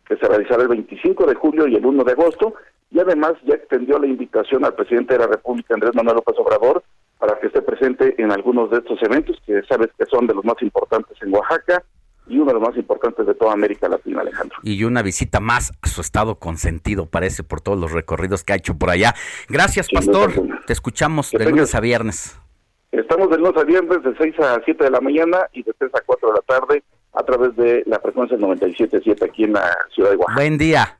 que 0.06 0.16
se 0.16 0.28
realizará 0.28 0.62
el 0.62 0.70
25 0.70 1.26
de 1.26 1.36
julio 1.36 1.68
y 1.68 1.76
el 1.76 1.86
1 1.86 2.04
de 2.04 2.12
agosto, 2.12 2.54
y 2.92 3.00
además 3.00 3.34
ya 3.46 3.56
extendió 3.56 4.00
la 4.00 4.08
invitación 4.08 4.66
al 4.66 4.74
presidente 4.74 5.14
de 5.14 5.20
la 5.20 5.28
República, 5.28 5.74
Andrés 5.74 5.94
Manuel 5.96 6.18
López 6.18 6.36
Obrador, 6.40 6.84
para 7.20 7.38
que 7.40 7.48
esté 7.48 7.62
presente 7.62 8.16
en 8.18 8.32
algunos 8.32 8.72
de 8.72 8.78
estos 8.78 9.02
eventos, 9.04 9.38
que 9.46 9.62
sabes 9.64 9.90
que 9.98 10.06
son 10.06 10.26
de 10.26 10.34
los 10.34 10.44
más 10.46 10.62
importantes 10.62 11.18
en 11.22 11.34
Oaxaca 11.34 11.84
y 12.28 12.38
uno 12.38 12.46
de 12.46 12.54
los 12.54 12.62
más 12.62 12.78
importantes 12.78 13.26
de 13.26 13.34
toda 13.34 13.54
América 13.54 13.90
Latina, 13.90 14.22
Alejandro. 14.22 14.58
Y 14.64 14.84
una 14.84 15.02
visita 15.02 15.40
más 15.40 15.72
a 15.82 15.88
su 15.88 16.02
estado 16.02 16.36
consentido, 16.36 17.08
parece, 17.08 17.44
por 17.44 17.60
todos 17.62 17.80
los 17.80 17.92
recorridos 17.92 18.44
que 18.44 18.54
ha 18.54 18.56
hecho 18.56 18.78
por 18.78 18.90
allá. 18.90 19.14
Gracias, 19.50 19.90
Pastor. 19.92 20.32
Te 20.66 20.74
escuchamos 20.74 21.32
de 21.32 21.46
lunes 21.46 21.76
a 21.76 21.80
viernes. 21.80 22.40
Estamos 22.92 23.30
de 23.30 23.38
lunes 23.38 23.58
a 23.58 23.64
viernes 23.64 24.04
de 24.04 24.16
6 24.18 24.40
a 24.40 24.62
7 24.64 24.84
de 24.84 24.90
la 24.90 25.02
mañana 25.02 25.48
y 25.54 25.64
de 25.64 25.74
3 25.74 25.92
a 25.94 26.02
4 26.06 26.28
de 26.30 26.34
la 26.34 26.42
tarde 26.42 26.84
a 27.14 27.24
través 27.24 27.56
de 27.56 27.84
la 27.86 28.00
frecuencia 28.00 28.38
97.7 28.38 29.24
aquí 29.24 29.44
en 29.44 29.54
la 29.54 29.76
ciudad 29.94 30.12
de 30.12 30.16
Oaxaca. 30.18 30.40
Buen 30.40 30.58
día. 30.58 31.00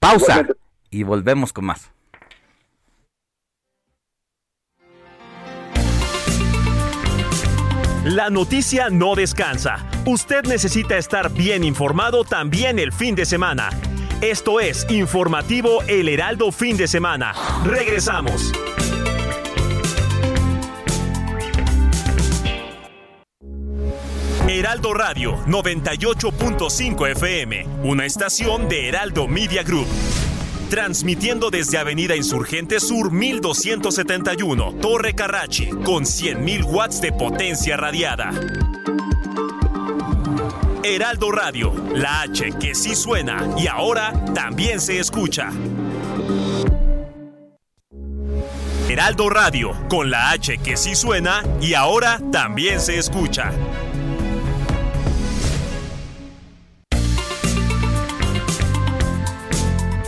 Pausa 0.00 0.46
y 0.90 1.02
volvemos 1.02 1.52
con 1.52 1.66
más. 1.66 1.90
La 8.04 8.30
noticia 8.30 8.88
no 8.88 9.14
descansa. 9.14 9.84
Usted 10.06 10.44
necesita 10.44 10.96
estar 10.96 11.30
bien 11.30 11.62
informado 11.62 12.24
también 12.24 12.78
el 12.78 12.92
fin 12.92 13.14
de 13.14 13.26
semana. 13.26 13.68
Esto 14.22 14.60
es 14.60 14.86
Informativo 14.88 15.82
El 15.88 16.08
Heraldo 16.08 16.50
Fin 16.50 16.76
de 16.78 16.88
Semana. 16.88 17.34
Regresamos. 17.64 18.52
Heraldo 24.48 24.94
Radio 24.94 25.36
98.5 25.46 27.10
FM, 27.10 27.66
una 27.82 28.06
estación 28.06 28.68
de 28.70 28.88
Heraldo 28.88 29.28
Media 29.28 29.62
Group 29.62 29.86
transmitiendo 30.68 31.50
desde 31.50 31.78
Avenida 31.78 32.14
Insurgente 32.14 32.80
Sur 32.80 33.10
1271, 33.10 34.74
Torre 34.80 35.14
Carrachi, 35.14 35.70
con 35.70 36.04
100.000 36.04 36.64
watts 36.64 37.00
de 37.00 37.12
potencia 37.12 37.76
radiada. 37.76 38.30
Heraldo 40.84 41.30
Radio, 41.30 41.74
la 41.94 42.22
H 42.22 42.52
que 42.60 42.74
sí 42.74 42.94
suena 42.94 43.46
y 43.58 43.66
ahora 43.66 44.12
también 44.34 44.80
se 44.80 44.98
escucha. 44.98 45.50
Heraldo 48.88 49.28
Radio, 49.28 49.74
con 49.88 50.10
la 50.10 50.30
H 50.30 50.58
que 50.58 50.76
sí 50.76 50.94
suena 50.94 51.42
y 51.60 51.74
ahora 51.74 52.20
también 52.32 52.80
se 52.80 52.98
escucha. 52.98 53.52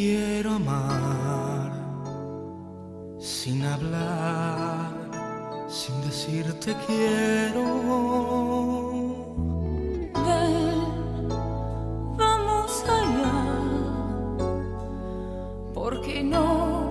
Quiero 0.00 0.52
amar 0.52 1.72
sin 3.18 3.66
hablar, 3.66 4.92
sin 5.68 5.94
decirte 6.08 6.74
quiero. 6.86 7.64
Ven, 10.26 11.28
vamos 12.16 12.72
allá, 12.98 13.40
porque 15.74 16.22
no 16.22 16.88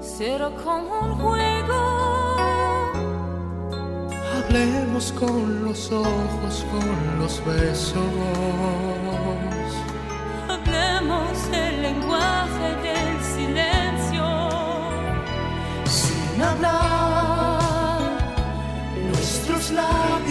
será 0.00 0.50
como 0.64 1.00
un 1.06 1.12
juego. 1.22 1.80
Hablemos 4.36 5.12
con 5.18 5.64
los 5.64 5.90
ojos, 5.90 6.64
con 6.70 7.18
los 7.18 7.44
besos. 7.44 8.77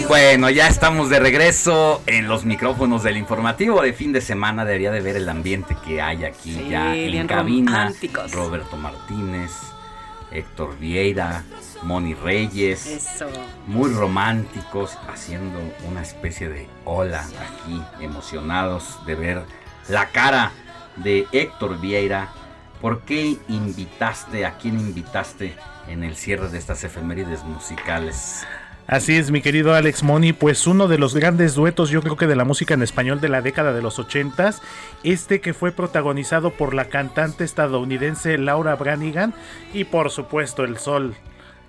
Bueno, 0.07 0.49
ya 0.49 0.67
estamos 0.67 1.09
de 1.09 1.19
regreso 1.19 2.01
en 2.05 2.27
los 2.27 2.45
micrófonos 2.45 3.03
del 3.03 3.17
informativo 3.17 3.81
de 3.81 3.93
fin 3.93 4.13
de 4.13 4.21
semana. 4.21 4.65
Debería 4.65 4.91
de 4.91 5.01
ver 5.01 5.15
el 5.17 5.27
ambiente 5.29 5.75
que 5.85 6.01
hay 6.01 6.23
aquí 6.25 6.53
Sí, 6.53 6.69
ya 6.69 6.95
en 6.95 7.27
cabina. 7.27 7.71
románticos. 7.71 8.31
Roberto 8.31 8.77
Martínez, 8.77 9.51
Héctor 10.31 10.77
Vieira, 10.79 11.43
Moni 11.83 12.13
Reyes. 12.13 12.85
Eso. 12.87 13.27
Muy 13.67 13.91
románticos, 13.91 14.97
haciendo 15.11 15.59
una 15.87 16.01
especie 16.01 16.49
de 16.49 16.67
ola 16.85 17.21
aquí, 17.21 17.81
emocionados 17.99 19.05
de 19.05 19.15
ver 19.15 19.43
la 19.89 20.07
cara 20.09 20.51
de 20.95 21.27
Héctor 21.31 21.79
Vieira. 21.79 22.29
¿Por 22.81 23.01
qué 23.01 23.37
invitaste, 23.49 24.45
a 24.45 24.57
quién 24.57 24.79
invitaste 24.79 25.55
en 25.87 26.03
el 26.03 26.15
cierre 26.15 26.47
de 26.49 26.59
estas 26.59 26.83
efemérides 26.83 27.43
musicales? 27.43 28.45
Así 28.87 29.17
es, 29.17 29.31
mi 29.31 29.41
querido 29.41 29.75
Alex 29.75 30.01
Moni, 30.01 30.31
pues 30.31 30.65
uno 30.65 30.87
de 30.87 30.97
los 30.97 31.13
grandes 31.13 31.55
duetos, 31.55 31.89
yo 31.89 32.01
creo 32.01 32.15
que 32.15 32.25
de 32.25 32.37
la 32.37 32.45
música 32.45 32.73
en 32.73 32.81
español 32.81 33.19
de 33.19 33.27
la 33.27 33.41
década 33.41 33.73
de 33.73 33.81
los 33.81 33.99
ochentas, 33.99 34.61
este 35.03 35.41
que 35.41 35.53
fue 35.53 35.73
protagonizado 35.73 36.51
por 36.51 36.73
la 36.73 36.85
cantante 36.85 37.43
estadounidense 37.43 38.37
Laura 38.37 38.75
Branigan 38.75 39.33
y 39.73 39.83
por 39.83 40.09
supuesto 40.09 40.63
el 40.63 40.77
Sol. 40.77 41.15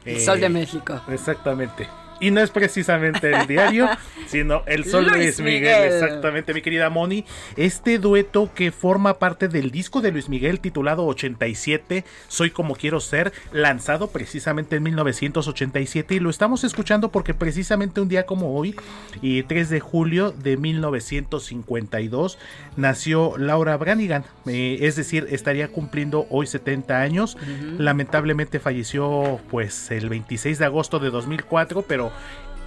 El 0.04 0.18
eh, 0.18 0.20
Sol 0.20 0.40
de 0.40 0.48
México. 0.48 1.00
Exactamente. 1.08 1.88
Y 2.20 2.30
no 2.30 2.40
es 2.40 2.50
precisamente 2.50 3.32
el 3.32 3.46
diario, 3.46 3.88
sino 4.26 4.62
el 4.66 4.84
Sol 4.84 5.04
Luis 5.04 5.16
Luis 5.16 5.40
Miguel. 5.40 5.60
Miguel. 5.60 5.92
Exactamente, 5.92 6.54
mi 6.54 6.62
querida 6.62 6.90
Moni. 6.90 7.24
Este 7.56 7.98
dueto 7.98 8.50
que 8.54 8.72
forma 8.72 9.18
parte 9.18 9.48
del 9.48 9.70
disco 9.70 10.00
de 10.00 10.12
Luis 10.12 10.28
Miguel 10.28 10.60
titulado 10.60 11.06
87, 11.06 12.04
Soy 12.28 12.50
como 12.50 12.74
quiero 12.74 13.00
ser, 13.00 13.32
lanzado 13.52 14.08
precisamente 14.08 14.76
en 14.76 14.82
1987. 14.82 16.14
Y 16.14 16.20
lo 16.20 16.30
estamos 16.30 16.64
escuchando 16.64 17.10
porque 17.10 17.34
precisamente 17.34 18.00
un 18.00 18.08
día 18.08 18.26
como 18.26 18.56
hoy, 18.56 18.74
y 19.22 19.42
3 19.44 19.70
de 19.70 19.80
julio 19.80 20.32
de 20.32 20.56
1952, 20.56 22.38
nació 22.76 23.36
Laura 23.38 23.76
Branigan. 23.76 24.24
Eh, 24.46 24.78
es 24.82 24.96
decir, 24.96 25.26
estaría 25.30 25.68
cumpliendo 25.68 26.26
hoy 26.30 26.46
70 26.46 27.00
años. 27.00 27.36
Lamentablemente 27.78 28.58
falleció 28.58 29.40
pues 29.50 29.90
el 29.90 30.08
26 30.08 30.58
de 30.58 30.64
agosto 30.64 30.98
de 30.98 31.10
2004, 31.10 31.82
pero 31.82 32.07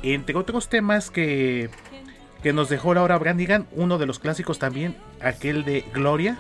entre 0.04 0.36
otros 0.36 0.70
temas 0.70 1.10
que, 1.10 1.70
que 2.44 2.54
nos 2.54 2.70
dejó 2.70 2.94
Laura 2.94 3.18
Branigan, 3.18 3.68
uno 3.74 3.98
de 3.98 4.06
los 4.06 4.20
clásicos 4.20 4.60
también, 4.60 4.96
aquel 5.22 5.64
de 5.64 5.86
Gloria. 5.94 6.38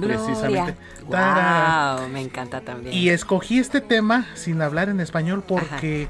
Precisamente. 0.00 0.74
Tarán. 1.10 1.96
Wow, 1.98 2.08
me 2.08 2.20
encanta 2.22 2.62
también. 2.62 2.94
Y 2.94 3.10
escogí 3.10 3.58
este 3.58 3.80
tema 3.80 4.26
sin 4.34 4.62
hablar 4.62 4.88
en 4.88 5.00
español 5.00 5.44
porque 5.46 6.08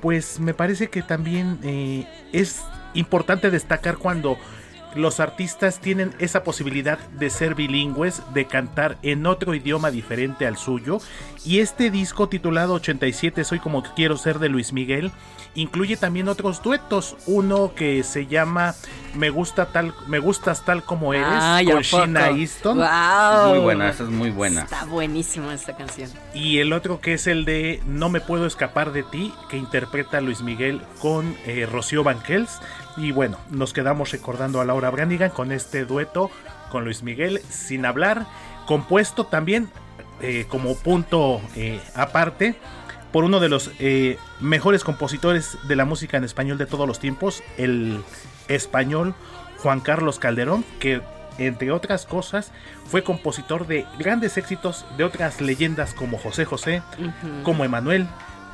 pues 0.00 0.38
me 0.38 0.54
parece 0.54 0.88
que 0.88 1.02
también 1.02 1.58
eh, 1.64 2.06
es 2.32 2.62
importante 2.94 3.50
destacar 3.50 3.96
cuando 3.96 4.38
los 4.94 5.20
artistas 5.20 5.80
tienen 5.80 6.14
esa 6.18 6.42
posibilidad 6.42 6.98
de 6.98 7.30
ser 7.30 7.54
bilingües, 7.54 8.22
de 8.32 8.46
cantar 8.46 8.98
en 9.02 9.26
otro 9.26 9.54
idioma 9.54 9.90
diferente 9.90 10.46
al 10.46 10.56
suyo. 10.56 10.98
Y 11.44 11.58
este 11.60 11.90
disco 11.90 12.28
titulado 12.28 12.74
87 12.74 13.44
Soy 13.44 13.58
como 13.58 13.82
quiero 13.82 14.16
ser 14.16 14.38
de 14.38 14.48
Luis 14.48 14.72
Miguel 14.72 15.12
incluye 15.56 15.96
también 15.96 16.28
otros 16.28 16.62
duetos. 16.62 17.16
Uno 17.26 17.72
que 17.74 18.02
se 18.04 18.26
llama 18.26 18.74
Me 19.14 19.30
gusta 19.30 19.66
tal, 19.66 19.92
me 20.06 20.20
gustas 20.20 20.64
tal 20.64 20.84
como 20.84 21.12
eres 21.12 21.26
Ay, 21.28 21.68
¿a 21.70 21.72
con 21.72 21.82
Sheena? 21.82 22.28
Easton. 22.28 22.78
Wow. 22.78 23.50
Muy 23.50 23.58
buena, 23.58 23.88
esa 23.88 24.04
es 24.04 24.10
muy 24.10 24.30
buena. 24.30 24.62
Está 24.62 24.84
buenísima 24.84 25.52
esta 25.52 25.76
canción. 25.76 26.10
Y 26.32 26.58
el 26.58 26.72
otro 26.72 27.00
que 27.00 27.14
es 27.14 27.26
el 27.26 27.44
de 27.44 27.82
No 27.86 28.08
me 28.08 28.20
puedo 28.20 28.46
escapar 28.46 28.92
de 28.92 29.02
ti, 29.02 29.32
que 29.50 29.56
interpreta 29.56 30.20
Luis 30.20 30.42
Miguel 30.42 30.80
con 31.00 31.36
eh, 31.46 31.66
Rocío 31.70 32.04
Banquels. 32.04 32.60
Y 32.96 33.12
bueno, 33.12 33.38
nos 33.50 33.72
quedamos 33.72 34.12
recordando 34.12 34.60
a 34.60 34.64
Laura 34.64 34.90
Branigan 34.90 35.30
con 35.30 35.52
este 35.52 35.84
dueto 35.84 36.30
con 36.70 36.84
Luis 36.84 37.02
Miguel, 37.02 37.40
sin 37.48 37.86
hablar, 37.86 38.26
compuesto 38.66 39.26
también 39.26 39.70
eh, 40.20 40.46
como 40.48 40.74
punto 40.76 41.40
eh, 41.56 41.80
aparte 41.94 42.56
por 43.16 43.24
uno 43.24 43.40
de 43.40 43.48
los 43.48 43.70
eh, 43.78 44.18
mejores 44.40 44.84
compositores 44.84 45.56
de 45.66 45.74
la 45.74 45.86
música 45.86 46.18
en 46.18 46.24
español 46.24 46.58
de 46.58 46.66
todos 46.66 46.86
los 46.86 46.98
tiempos, 46.98 47.42
el 47.56 48.02
español 48.46 49.14
Juan 49.56 49.80
Carlos 49.80 50.18
Calderón, 50.18 50.66
que 50.80 51.00
entre 51.38 51.70
otras 51.70 52.04
cosas 52.04 52.52
fue 52.84 53.04
compositor 53.04 53.66
de 53.66 53.86
grandes 53.98 54.36
éxitos 54.36 54.84
de 54.98 55.04
otras 55.04 55.40
leyendas 55.40 55.94
como 55.94 56.18
José 56.18 56.44
José, 56.44 56.82
como 57.42 57.64
Emanuel, 57.64 58.06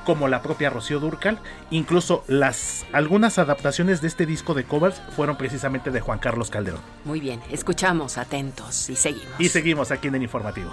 como 0.05 0.29
la 0.29 0.43
propia 0.43 0.71
Rocío 0.71 1.01
Durcal, 1.01 1.41
incluso 1.73 2.23
las 2.29 2.87
algunas 2.93 3.39
adaptaciones 3.39 4.01
de 4.01 4.07
este 4.07 4.27
disco 4.27 4.55
de 4.55 4.63
covers 4.63 5.03
fueron 5.17 5.37
precisamente 5.37 5.91
de 5.91 6.01
Juan 6.01 6.21
Carlos 6.21 6.51
Calderón. 6.51 6.83
Muy 7.05 7.19
bien, 7.19 7.41
escuchamos 7.51 8.17
atentos 8.17 8.89
y 8.89 8.95
seguimos. 8.95 9.41
Y 9.41 9.49
seguimos 9.49 9.91
aquí 9.91 10.07
en 10.07 10.15
el 10.15 10.23
informativo. 10.23 10.73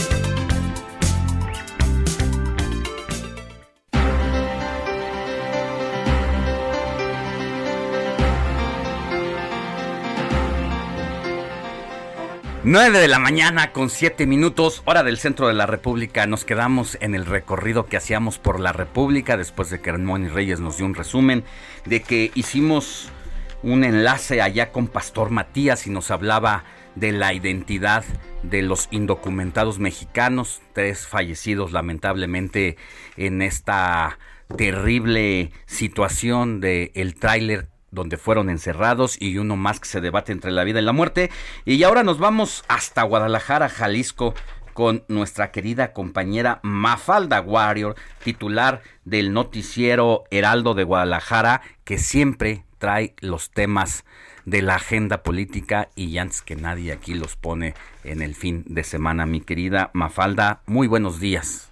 Nueve 12.63 12.99
de 12.99 13.07
la 13.07 13.17
mañana 13.17 13.71
con 13.71 13.89
siete 13.89 14.27
minutos, 14.27 14.83
hora 14.85 15.01
del 15.01 15.17
centro 15.17 15.47
de 15.47 15.55
la 15.55 15.65
República. 15.65 16.27
Nos 16.27 16.45
quedamos 16.45 16.95
en 17.01 17.15
el 17.15 17.25
recorrido 17.25 17.87
que 17.87 17.97
hacíamos 17.97 18.37
por 18.37 18.59
la 18.59 18.71
República 18.71 19.35
después 19.35 19.71
de 19.71 19.81
que 19.81 19.91
Moni 19.93 20.27
Reyes 20.27 20.59
nos 20.59 20.77
dio 20.77 20.85
un 20.85 20.93
resumen 20.93 21.43
de 21.85 22.03
que 22.03 22.29
hicimos 22.35 23.09
un 23.63 23.83
enlace 23.83 24.43
allá 24.43 24.71
con 24.71 24.87
Pastor 24.87 25.31
Matías 25.31 25.87
y 25.87 25.89
nos 25.89 26.11
hablaba 26.11 26.63
de 26.93 27.11
la 27.13 27.33
identidad 27.33 28.05
de 28.43 28.61
los 28.61 28.89
indocumentados 28.91 29.79
mexicanos, 29.79 30.61
tres 30.73 31.07
fallecidos 31.07 31.71
lamentablemente 31.71 32.77
en 33.17 33.41
esta 33.41 34.19
terrible 34.55 35.51
situación 35.65 36.59
de 36.59 36.91
el 36.93 37.15
tráiler 37.15 37.70
donde 37.91 38.17
fueron 38.17 38.49
encerrados 38.49 39.17
y 39.19 39.37
uno 39.37 39.55
más 39.55 39.79
que 39.79 39.87
se 39.87 40.01
debate 40.01 40.31
entre 40.31 40.51
la 40.51 40.63
vida 40.63 40.79
y 40.79 40.83
la 40.83 40.93
muerte. 40.93 41.29
Y 41.65 41.83
ahora 41.83 42.03
nos 42.03 42.17
vamos 42.17 42.63
hasta 42.67 43.03
Guadalajara, 43.03 43.69
Jalisco, 43.69 44.33
con 44.73 45.03
nuestra 45.07 45.51
querida 45.51 45.93
compañera 45.93 46.59
Mafalda 46.63 47.41
Warrior, 47.41 47.95
titular 48.23 48.81
del 49.05 49.33
noticiero 49.33 50.23
Heraldo 50.31 50.73
de 50.73 50.83
Guadalajara, 50.83 51.61
que 51.83 51.97
siempre 51.97 52.63
trae 52.77 53.13
los 53.19 53.51
temas 53.51 54.05
de 54.45 54.61
la 54.61 54.75
agenda 54.75 55.21
política 55.23 55.89
y 55.95 56.17
antes 56.17 56.41
que 56.41 56.55
nadie 56.55 56.91
aquí 56.91 57.13
los 57.13 57.35
pone 57.35 57.75
en 58.03 58.21
el 58.21 58.33
fin 58.33 58.63
de 58.67 58.83
semana. 58.83 59.25
Mi 59.25 59.41
querida 59.41 59.91
Mafalda, 59.93 60.61
muy 60.65 60.87
buenos 60.87 61.19
días. 61.19 61.70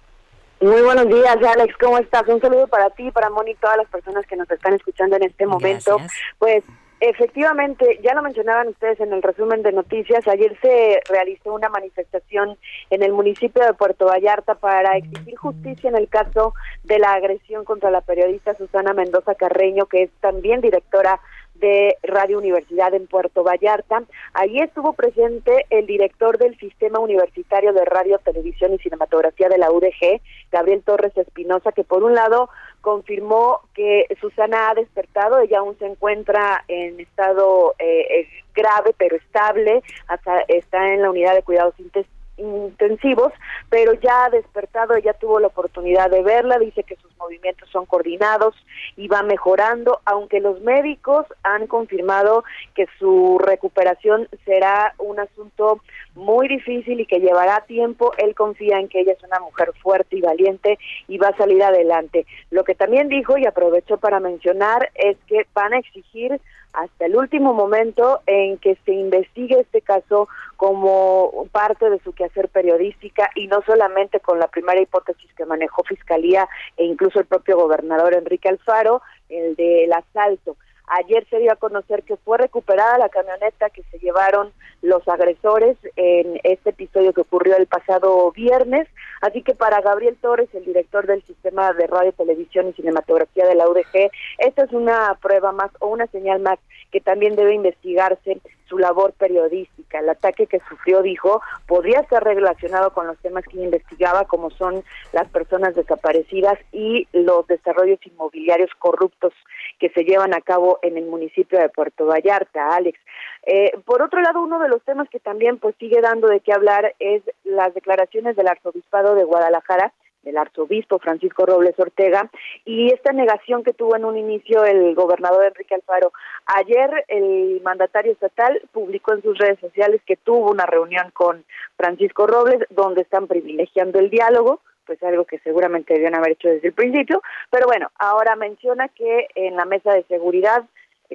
Muy 0.60 0.82
buenos 0.82 1.08
días, 1.08 1.36
Alex. 1.36 1.74
¿Cómo 1.78 1.98
estás? 1.98 2.28
Un 2.28 2.40
saludo 2.40 2.66
para 2.66 2.90
ti, 2.90 3.10
para 3.10 3.30
Moni 3.30 3.52
y 3.52 3.54
todas 3.54 3.78
las 3.78 3.88
personas 3.88 4.26
que 4.26 4.36
nos 4.36 4.50
están 4.50 4.74
escuchando 4.74 5.16
en 5.16 5.22
este 5.22 5.46
momento. 5.46 5.96
Gracias. 5.96 6.20
Pues 6.38 6.64
Efectivamente, 7.02 7.98
ya 8.02 8.14
lo 8.14 8.20
mencionaban 8.20 8.68
ustedes 8.68 9.00
en 9.00 9.14
el 9.14 9.22
resumen 9.22 9.62
de 9.62 9.72
noticias, 9.72 10.28
ayer 10.28 10.54
se 10.60 11.00
realizó 11.08 11.54
una 11.54 11.70
manifestación 11.70 12.58
en 12.90 13.02
el 13.02 13.12
municipio 13.12 13.64
de 13.64 13.72
Puerto 13.72 14.04
Vallarta 14.04 14.56
para 14.56 14.98
exigir 14.98 15.34
justicia 15.34 15.88
en 15.88 15.96
el 15.96 16.10
caso 16.10 16.52
de 16.84 16.98
la 16.98 17.14
agresión 17.14 17.64
contra 17.64 17.90
la 17.90 18.02
periodista 18.02 18.54
Susana 18.54 18.92
Mendoza 18.92 19.34
Carreño, 19.34 19.86
que 19.86 20.02
es 20.02 20.10
también 20.20 20.60
directora 20.60 21.18
de 21.60 21.96
Radio 22.02 22.38
Universidad 22.38 22.94
en 22.94 23.06
Puerto 23.06 23.44
Vallarta. 23.44 24.02
Allí 24.32 24.60
estuvo 24.60 24.94
presente 24.94 25.66
el 25.70 25.86
director 25.86 26.38
del 26.38 26.58
Sistema 26.58 26.98
Universitario 26.98 27.72
de 27.72 27.84
Radio, 27.84 28.18
Televisión 28.18 28.74
y 28.74 28.78
Cinematografía 28.78 29.48
de 29.48 29.58
la 29.58 29.70
UDG, 29.70 30.20
Gabriel 30.50 30.82
Torres 30.82 31.16
Espinosa, 31.16 31.72
que 31.72 31.84
por 31.84 32.02
un 32.02 32.14
lado 32.14 32.48
confirmó 32.80 33.60
que 33.74 34.06
Susana 34.20 34.70
ha 34.70 34.74
despertado, 34.74 35.38
ella 35.40 35.58
aún 35.58 35.78
se 35.78 35.86
encuentra 35.86 36.64
en 36.68 36.98
estado 36.98 37.74
eh, 37.78 38.06
eh, 38.10 38.28
grave 38.54 38.94
pero 38.96 39.16
estable, 39.16 39.82
hasta 40.08 40.40
está 40.48 40.94
en 40.94 41.02
la 41.02 41.10
unidad 41.10 41.34
de 41.34 41.42
cuidados 41.42 41.74
intestinales 41.78 42.19
intensivos, 42.40 43.32
pero 43.68 43.92
ya 43.94 44.24
ha 44.24 44.30
despertado, 44.30 44.94
ella 44.94 45.12
tuvo 45.12 45.38
la 45.40 45.48
oportunidad 45.48 46.10
de 46.10 46.22
verla, 46.22 46.58
dice 46.58 46.82
que 46.82 46.96
sus 46.96 47.16
movimientos 47.18 47.68
son 47.70 47.86
coordinados 47.86 48.54
y 48.96 49.08
va 49.08 49.22
mejorando, 49.22 50.00
aunque 50.04 50.40
los 50.40 50.60
médicos 50.60 51.26
han 51.42 51.66
confirmado 51.66 52.44
que 52.74 52.86
su 52.98 53.38
recuperación 53.38 54.28
será 54.44 54.94
un 54.98 55.20
asunto 55.20 55.80
muy 56.14 56.48
difícil 56.48 57.00
y 57.00 57.06
que 57.06 57.20
llevará 57.20 57.60
tiempo, 57.66 58.12
él 58.18 58.34
confía 58.34 58.78
en 58.78 58.88
que 58.88 59.00
ella 59.00 59.12
es 59.12 59.22
una 59.22 59.40
mujer 59.40 59.72
fuerte 59.82 60.16
y 60.16 60.20
valiente 60.20 60.78
y 61.08 61.18
va 61.18 61.28
a 61.28 61.36
salir 61.36 61.62
adelante. 61.62 62.26
Lo 62.50 62.64
que 62.64 62.74
también 62.74 63.08
dijo 63.08 63.38
y 63.38 63.46
aprovechó 63.46 63.98
para 63.98 64.20
mencionar 64.20 64.90
es 64.94 65.16
que 65.26 65.46
van 65.54 65.74
a 65.74 65.78
exigir 65.78 66.40
hasta 66.72 67.06
el 67.06 67.16
último 67.16 67.52
momento 67.52 68.20
en 68.26 68.58
que 68.58 68.76
se 68.84 68.92
investigue 68.92 69.60
este 69.60 69.80
caso 69.82 70.28
como 70.56 71.48
parte 71.52 71.90
de 71.90 71.98
su 72.00 72.12
quehacer 72.12 72.48
periodística 72.48 73.30
y 73.34 73.46
no 73.48 73.62
solamente 73.66 74.20
con 74.20 74.38
la 74.38 74.48
primera 74.48 74.80
hipótesis 74.80 75.32
que 75.34 75.46
manejó 75.46 75.82
Fiscalía 75.84 76.48
e 76.76 76.84
incluso 76.84 77.18
el 77.18 77.26
propio 77.26 77.56
gobernador 77.56 78.14
Enrique 78.14 78.48
Alfaro, 78.48 79.02
el 79.28 79.56
del 79.56 79.92
asalto. 79.92 80.56
Ayer 80.90 81.26
se 81.30 81.38
dio 81.38 81.52
a 81.52 81.56
conocer 81.56 82.02
que 82.02 82.16
fue 82.16 82.38
recuperada 82.38 82.98
la 82.98 83.08
camioneta 83.08 83.70
que 83.70 83.82
se 83.84 83.98
llevaron 83.98 84.52
los 84.82 85.06
agresores 85.08 85.76
en 85.96 86.40
este 86.42 86.70
episodio 86.70 87.12
que 87.12 87.20
ocurrió 87.20 87.56
el 87.56 87.66
pasado 87.66 88.32
viernes. 88.32 88.88
Así 89.20 89.42
que 89.42 89.54
para 89.54 89.80
Gabriel 89.82 90.16
Torres, 90.20 90.48
el 90.52 90.64
director 90.64 91.06
del 91.06 91.22
sistema 91.24 91.72
de 91.74 91.86
radio, 91.86 92.12
televisión 92.12 92.68
y 92.68 92.72
cinematografía 92.72 93.46
de 93.46 93.54
la 93.54 93.68
UDG, 93.68 94.10
esta 94.38 94.64
es 94.64 94.72
una 94.72 95.16
prueba 95.22 95.52
más 95.52 95.70
o 95.78 95.88
una 95.88 96.06
señal 96.08 96.40
más 96.40 96.58
que 96.90 97.00
también 97.00 97.36
debe 97.36 97.54
investigarse 97.54 98.40
su 98.70 98.78
labor 98.78 99.12
periodística. 99.12 99.98
El 99.98 100.08
ataque 100.08 100.46
que 100.46 100.60
sufrió, 100.68 101.02
dijo, 101.02 101.42
podría 101.66 102.00
estar 102.00 102.22
relacionado 102.22 102.92
con 102.92 103.08
los 103.08 103.18
temas 103.18 103.44
que 103.44 103.62
investigaba, 103.62 104.24
como 104.24 104.50
son 104.50 104.82
las 105.12 105.28
personas 105.28 105.74
desaparecidas 105.74 106.58
y 106.72 107.08
los 107.12 107.46
desarrollos 107.48 107.98
inmobiliarios 108.06 108.70
corruptos 108.78 109.34
que 109.80 109.90
se 109.90 110.04
llevan 110.04 110.32
a 110.34 110.40
cabo 110.40 110.78
en 110.82 110.96
el 110.96 111.06
municipio 111.06 111.58
de 111.58 111.68
Puerto 111.68 112.06
Vallarta, 112.06 112.74
Alex. 112.74 112.98
Eh, 113.44 113.72
por 113.84 114.02
otro 114.02 114.20
lado, 114.20 114.40
uno 114.40 114.60
de 114.60 114.68
los 114.68 114.82
temas 114.82 115.08
que 115.08 115.18
también 115.18 115.58
pues 115.58 115.74
sigue 115.80 116.00
dando 116.00 116.28
de 116.28 116.40
qué 116.40 116.52
hablar 116.52 116.94
es 117.00 117.22
las 117.44 117.74
declaraciones 117.74 118.36
del 118.36 118.48
arzobispado 118.48 119.14
de 119.16 119.24
Guadalajara, 119.24 119.92
del 120.22 120.36
arzobispo 120.36 120.98
Francisco 120.98 121.46
Robles 121.46 121.78
Ortega 121.78 122.30
y 122.64 122.92
esta 122.92 123.12
negación 123.12 123.62
que 123.64 123.72
tuvo 123.72 123.96
en 123.96 124.04
un 124.04 124.18
inicio 124.18 124.64
el 124.64 124.94
gobernador 124.94 125.46
Enrique 125.46 125.74
Alfaro. 125.74 126.12
Ayer 126.46 127.04
el 127.08 127.60
mandatario 127.62 128.12
estatal 128.12 128.60
publicó 128.72 129.14
en 129.14 129.22
sus 129.22 129.38
redes 129.38 129.58
sociales 129.60 130.00
que 130.06 130.16
tuvo 130.16 130.50
una 130.50 130.66
reunión 130.66 131.10
con 131.12 131.44
Francisco 131.76 132.26
Robles 132.26 132.66
donde 132.70 133.02
están 133.02 133.26
privilegiando 133.26 133.98
el 133.98 134.10
diálogo, 134.10 134.60
pues 134.86 135.02
algo 135.02 135.24
que 135.24 135.38
seguramente 135.38 135.94
debían 135.94 136.16
haber 136.16 136.32
hecho 136.32 136.48
desde 136.48 136.68
el 136.68 136.74
principio, 136.74 137.22
pero 137.50 137.66
bueno, 137.66 137.90
ahora 137.98 138.34
menciona 138.34 138.88
que 138.88 139.28
en 139.36 139.56
la 139.56 139.64
mesa 139.64 139.92
de 139.92 140.02
seguridad 140.04 140.64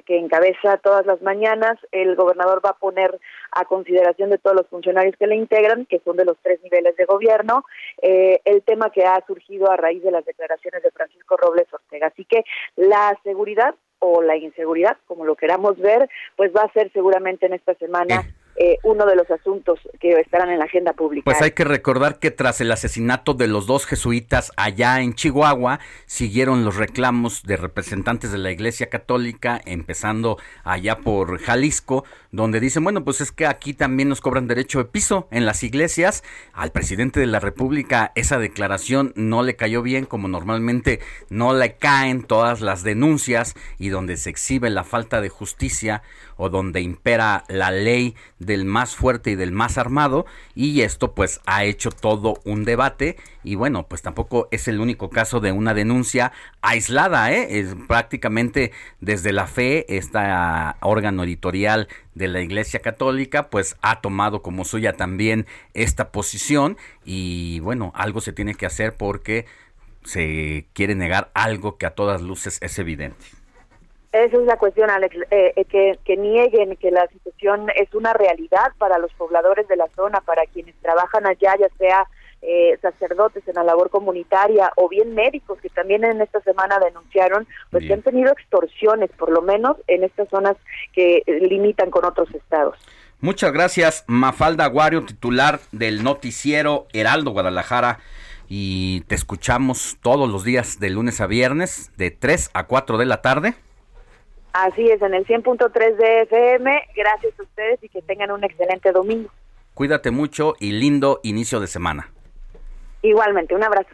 que 0.04 0.18
encabeza 0.18 0.76
todas 0.78 1.06
las 1.06 1.22
mañanas, 1.22 1.78
el 1.92 2.16
gobernador 2.16 2.60
va 2.64 2.70
a 2.70 2.78
poner 2.78 3.18
a 3.52 3.64
consideración 3.64 4.30
de 4.30 4.38
todos 4.38 4.56
los 4.56 4.66
funcionarios 4.68 5.16
que 5.16 5.26
le 5.26 5.36
integran, 5.36 5.86
que 5.86 6.00
son 6.00 6.16
de 6.16 6.24
los 6.24 6.36
tres 6.42 6.62
niveles 6.62 6.96
de 6.96 7.04
gobierno, 7.04 7.64
eh, 8.02 8.40
el 8.44 8.62
tema 8.62 8.90
que 8.90 9.04
ha 9.04 9.22
surgido 9.26 9.70
a 9.70 9.76
raíz 9.76 10.02
de 10.02 10.10
las 10.10 10.24
declaraciones 10.24 10.82
de 10.82 10.90
Francisco 10.90 11.36
Robles 11.36 11.72
Ortega. 11.72 12.08
Así 12.08 12.24
que 12.24 12.44
la 12.76 13.18
seguridad 13.22 13.74
o 13.98 14.22
la 14.22 14.36
inseguridad, 14.36 14.96
como 15.06 15.24
lo 15.24 15.36
queramos 15.36 15.78
ver, 15.78 16.08
pues 16.36 16.52
va 16.54 16.62
a 16.62 16.72
ser 16.72 16.92
seguramente 16.92 17.46
en 17.46 17.54
esta 17.54 17.74
semana. 17.74 18.22
Eh, 18.58 18.78
uno 18.84 19.04
de 19.04 19.16
los 19.16 19.30
asuntos 19.30 19.78
que 20.00 20.12
estarán 20.12 20.48
en 20.48 20.58
la 20.58 20.64
agenda 20.64 20.94
pública. 20.94 21.24
Pues 21.24 21.42
hay 21.42 21.50
que 21.50 21.64
recordar 21.64 22.18
que 22.18 22.30
tras 22.30 22.60
el 22.62 22.72
asesinato 22.72 23.34
de 23.34 23.48
los 23.48 23.66
dos 23.66 23.84
jesuitas 23.84 24.50
allá 24.56 25.02
en 25.02 25.14
Chihuahua, 25.14 25.78
siguieron 26.06 26.64
los 26.64 26.76
reclamos 26.76 27.42
de 27.42 27.58
representantes 27.58 28.32
de 28.32 28.38
la 28.38 28.50
Iglesia 28.50 28.88
Católica, 28.88 29.60
empezando 29.66 30.38
allá 30.64 30.98
por 30.98 31.38
Jalisco, 31.38 32.04
donde 32.30 32.60
dicen, 32.60 32.82
bueno, 32.82 33.04
pues 33.04 33.20
es 33.20 33.30
que 33.30 33.46
aquí 33.46 33.74
también 33.74 34.08
nos 34.08 34.22
cobran 34.22 34.46
derecho 34.46 34.78
de 34.78 34.86
piso 34.86 35.28
en 35.30 35.44
las 35.44 35.62
iglesias. 35.62 36.24
Al 36.54 36.72
presidente 36.72 37.20
de 37.20 37.26
la 37.26 37.40
República 37.40 38.12
esa 38.14 38.38
declaración 38.38 39.12
no 39.16 39.42
le 39.42 39.56
cayó 39.56 39.82
bien, 39.82 40.06
como 40.06 40.28
normalmente 40.28 41.00
no 41.28 41.52
le 41.52 41.74
caen 41.74 42.22
todas 42.22 42.62
las 42.62 42.82
denuncias 42.82 43.54
y 43.78 43.90
donde 43.90 44.16
se 44.16 44.30
exhibe 44.30 44.70
la 44.70 44.84
falta 44.84 45.20
de 45.20 45.28
justicia 45.28 46.02
o 46.36 46.48
donde 46.48 46.80
impera 46.80 47.44
la 47.48 47.70
ley 47.70 48.14
del 48.38 48.64
más 48.64 48.94
fuerte 48.94 49.30
y 49.30 49.34
del 49.34 49.52
más 49.52 49.78
armado 49.78 50.26
y 50.54 50.82
esto 50.82 51.14
pues 51.14 51.40
ha 51.46 51.64
hecho 51.64 51.90
todo 51.90 52.40
un 52.44 52.64
debate 52.64 53.16
y 53.42 53.54
bueno 53.54 53.86
pues 53.88 54.02
tampoco 54.02 54.48
es 54.50 54.68
el 54.68 54.80
único 54.80 55.10
caso 55.10 55.40
de 55.40 55.52
una 55.52 55.74
denuncia 55.74 56.32
aislada 56.60 57.32
¿eh? 57.32 57.58
es 57.58 57.74
prácticamente 57.86 58.72
desde 59.00 59.32
la 59.32 59.46
fe 59.46 59.96
este 59.96 60.18
órgano 60.80 61.24
editorial 61.24 61.88
de 62.14 62.28
la 62.28 62.40
Iglesia 62.40 62.80
Católica 62.80 63.48
pues 63.50 63.76
ha 63.82 64.00
tomado 64.00 64.42
como 64.42 64.64
suya 64.64 64.94
también 64.94 65.46
esta 65.74 66.10
posición 66.10 66.76
y 67.04 67.60
bueno 67.60 67.92
algo 67.94 68.20
se 68.20 68.32
tiene 68.32 68.54
que 68.54 68.66
hacer 68.66 68.96
porque 68.96 69.46
se 70.06 70.68
quiere 70.72 70.94
negar 70.94 71.30
algo 71.34 71.76
que 71.76 71.86
a 71.86 71.94
todas 71.94 72.22
luces 72.22 72.58
es 72.62 72.78
evidente. 72.78 73.24
Esa 74.24 74.38
es 74.38 74.46
la 74.46 74.56
cuestión, 74.56 74.88
Alex, 74.88 75.14
eh, 75.30 75.52
eh, 75.56 75.64
que, 75.66 75.98
que 76.04 76.16
nieguen 76.16 76.76
que 76.76 76.90
la 76.90 77.06
situación 77.08 77.68
es 77.76 77.92
una 77.94 78.14
realidad 78.14 78.72
para 78.78 78.98
los 78.98 79.12
pobladores 79.12 79.68
de 79.68 79.76
la 79.76 79.88
zona, 79.94 80.22
para 80.22 80.46
quienes 80.46 80.74
trabajan 80.76 81.26
allá, 81.26 81.54
ya 81.58 81.68
sea 81.76 82.08
eh, 82.40 82.78
sacerdotes 82.80 83.46
en 83.46 83.56
la 83.56 83.64
labor 83.64 83.90
comunitaria 83.90 84.72
o 84.76 84.88
bien 84.88 85.14
médicos 85.14 85.60
que 85.60 85.68
también 85.68 86.02
en 86.04 86.22
esta 86.22 86.40
semana 86.40 86.78
denunciaron, 86.78 87.46
pues 87.70 87.84
que 87.86 87.92
han 87.92 88.00
tenido 88.00 88.32
extorsiones, 88.32 89.10
por 89.18 89.30
lo 89.30 89.42
menos 89.42 89.76
en 89.86 90.02
estas 90.02 90.30
zonas 90.30 90.56
que 90.94 91.22
limitan 91.26 91.90
con 91.90 92.06
otros 92.06 92.34
estados. 92.34 92.78
Muchas 93.20 93.52
gracias, 93.52 94.04
Mafalda 94.06 94.64
Aguario, 94.64 95.04
titular 95.04 95.60
del 95.72 96.02
noticiero 96.02 96.86
Heraldo 96.94 97.32
Guadalajara. 97.32 97.98
Y 98.48 99.00
te 99.08 99.14
escuchamos 99.14 99.98
todos 100.00 100.30
los 100.30 100.44
días 100.44 100.78
de 100.78 100.90
lunes 100.90 101.20
a 101.20 101.26
viernes, 101.26 101.90
de 101.96 102.10
3 102.12 102.50
a 102.54 102.66
4 102.66 102.96
de 102.96 103.04
la 103.04 103.20
tarde. 103.20 103.54
Así 104.58 104.90
es, 104.90 105.02
en 105.02 105.12
el 105.12 105.26
100.3 105.26 105.96
de 105.96 106.22
FM. 106.22 106.82
Gracias 106.96 107.38
a 107.38 107.42
ustedes 107.42 107.78
y 107.82 107.90
que 107.90 108.00
tengan 108.00 108.30
un 108.30 108.42
excelente 108.42 108.90
domingo. 108.90 109.28
Cuídate 109.74 110.10
mucho 110.10 110.54
y 110.58 110.72
lindo 110.72 111.20
inicio 111.24 111.60
de 111.60 111.66
semana. 111.66 112.10
Igualmente, 113.02 113.54
un 113.54 113.62
abrazo. 113.62 113.90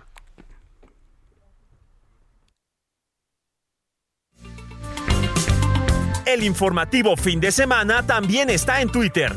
El 6.24 6.44
informativo 6.44 7.16
fin 7.16 7.40
de 7.40 7.50
semana 7.50 8.06
también 8.06 8.48
está 8.48 8.80
en 8.80 8.88
Twitter. 8.88 9.32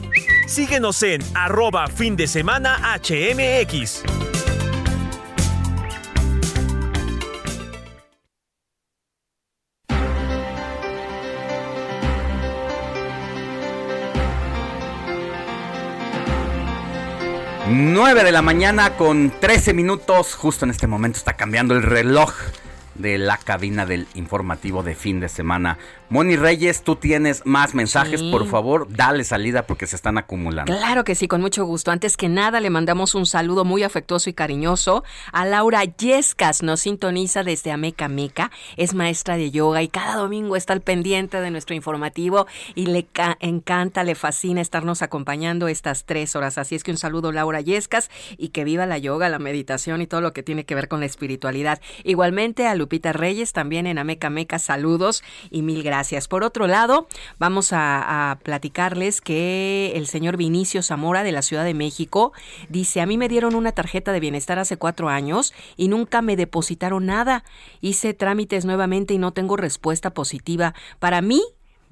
Síguenos 0.46 1.02
en 1.02 1.22
arroba 1.34 1.88
fin 1.88 2.16
de 2.16 2.28
semana 2.28 2.78
HMX. 3.00 4.35
Nueve 17.78 18.24
de 18.24 18.32
la 18.32 18.42
mañana 18.42 18.96
con 18.96 19.34
13 19.38 19.74
minutos. 19.74 20.34
Justo 20.34 20.64
en 20.64 20.72
este 20.72 20.88
momento 20.88 21.18
está 21.18 21.34
cambiando 21.34 21.76
el 21.76 21.84
reloj 21.84 22.32
de 22.96 23.18
la 23.18 23.38
cabina 23.38 23.86
del 23.86 24.08
informativo 24.16 24.84
de 24.84 24.96
fin 24.96 25.20
de 25.20 25.30
semana. 25.30 25.78
Moni 26.10 26.36
Reyes, 26.36 26.84
tú 26.84 26.96
tienes 26.96 27.42
más 27.46 27.74
mensajes, 27.74 28.20
Sí. 28.20 28.32
por 28.32 28.48
favor, 28.48 28.88
dale 28.90 29.24
salida 29.24 29.64
porque 29.66 29.88
se 29.88 29.96
están 29.96 30.18
acumulando. 30.18 30.72
Claro 30.76 31.04
que 31.04 31.16
sí, 31.16 31.28
con 31.28 31.42
mucho 31.42 31.66
gusto. 31.66 31.92
Antes 31.92 32.16
que 32.16 32.30
nada, 32.30 32.60
le 32.60 32.70
mandamos 32.70 33.16
un 33.16 33.26
saludo 33.26 33.66
muy 33.66 33.82
afectuoso 33.84 34.30
y 34.30 34.34
cariñoso 34.34 35.04
a 35.32 35.46
Laura 35.46 35.84
Yescas. 35.84 36.62
Nos 36.62 36.82
sintoniza 36.82 37.44
desde 37.44 37.72
Ameca 37.72 38.08
Meca. 38.08 38.52
Es 38.78 38.94
maestra 38.94 39.36
de 39.36 39.50
yoga 39.52 39.82
y 39.82 39.88
cada 39.88 40.16
domingo 40.16 40.56
está 40.56 40.74
al 40.74 40.82
pendiente 40.82 41.42
de 41.42 41.50
nuestro 41.52 41.76
informativo 41.76 42.46
y 42.76 42.86
le 42.86 43.06
ca- 43.06 43.38
encanta, 43.40 44.04
le 44.04 44.14
fascina 44.16 44.62
estarnos 44.62 45.02
acompañando 45.02 45.68
estas 45.68 46.06
tres 46.06 46.36
horas. 46.36 46.58
Así 46.60 46.76
es 46.76 46.84
que 46.84 46.92
un 46.92 46.98
saludo, 46.98 47.32
Laura 47.32 47.62
Yescas, 47.62 48.12
y 48.38 48.50
que 48.50 48.64
viva 48.64 48.86
la 48.86 49.00
yoga, 49.00 49.28
la 49.30 49.40
meditación 49.40 50.02
y 50.02 50.08
todo 50.08 50.22
lo 50.22 50.34
que 50.34 50.44
tiene 50.44 50.66
que 50.66 50.76
ver 50.76 50.88
con 50.88 51.00
la 51.00 51.08
espiritualidad. 51.08 51.82
Igualmente 52.04 52.68
a 52.68 52.76
Lupita 52.86 53.14
Reyes, 53.14 53.52
también 53.52 53.88
en 53.88 53.98
Ameca 53.98 54.30
Meca, 54.30 54.60
saludos 54.60 55.24
y 55.50 55.64
mil 55.64 55.82
gracias. 55.82 56.28
Por 56.28 56.44
otro 56.44 56.68
lado, 56.68 57.08
vamos 57.40 57.74
a, 57.74 58.30
a 58.30 58.36
platicarles 58.36 59.22
que 59.22 59.94
el 59.96 60.06
señor 60.06 60.38
Vinicio 60.38 60.84
Zamora 60.84 61.24
de 61.24 61.32
la 61.32 61.42
Ciudad 61.42 61.64
de 61.64 61.74
México 61.74 62.32
dice, 62.70 63.02
a 63.02 63.08
mí 63.08 63.18
me 63.18 63.28
dieron 63.28 63.56
una 63.56 63.72
tarjeta 63.72 64.12
de 64.12 64.20
bienestar 64.20 64.60
hace 64.60 64.78
cuatro 64.78 65.10
años 65.10 65.52
y 65.78 65.88
nunca 65.88 66.22
me 66.22 66.36
depositaron 66.36 67.08
nada. 67.08 67.44
Hice 67.82 68.14
trámites 68.14 68.66
nuevamente 68.66 69.16
y 69.16 69.18
no 69.18 69.34
tengo 69.34 69.58
respuesta 69.58 70.12
positiva. 70.12 70.76
Para 71.00 71.22
mí, 71.22 71.42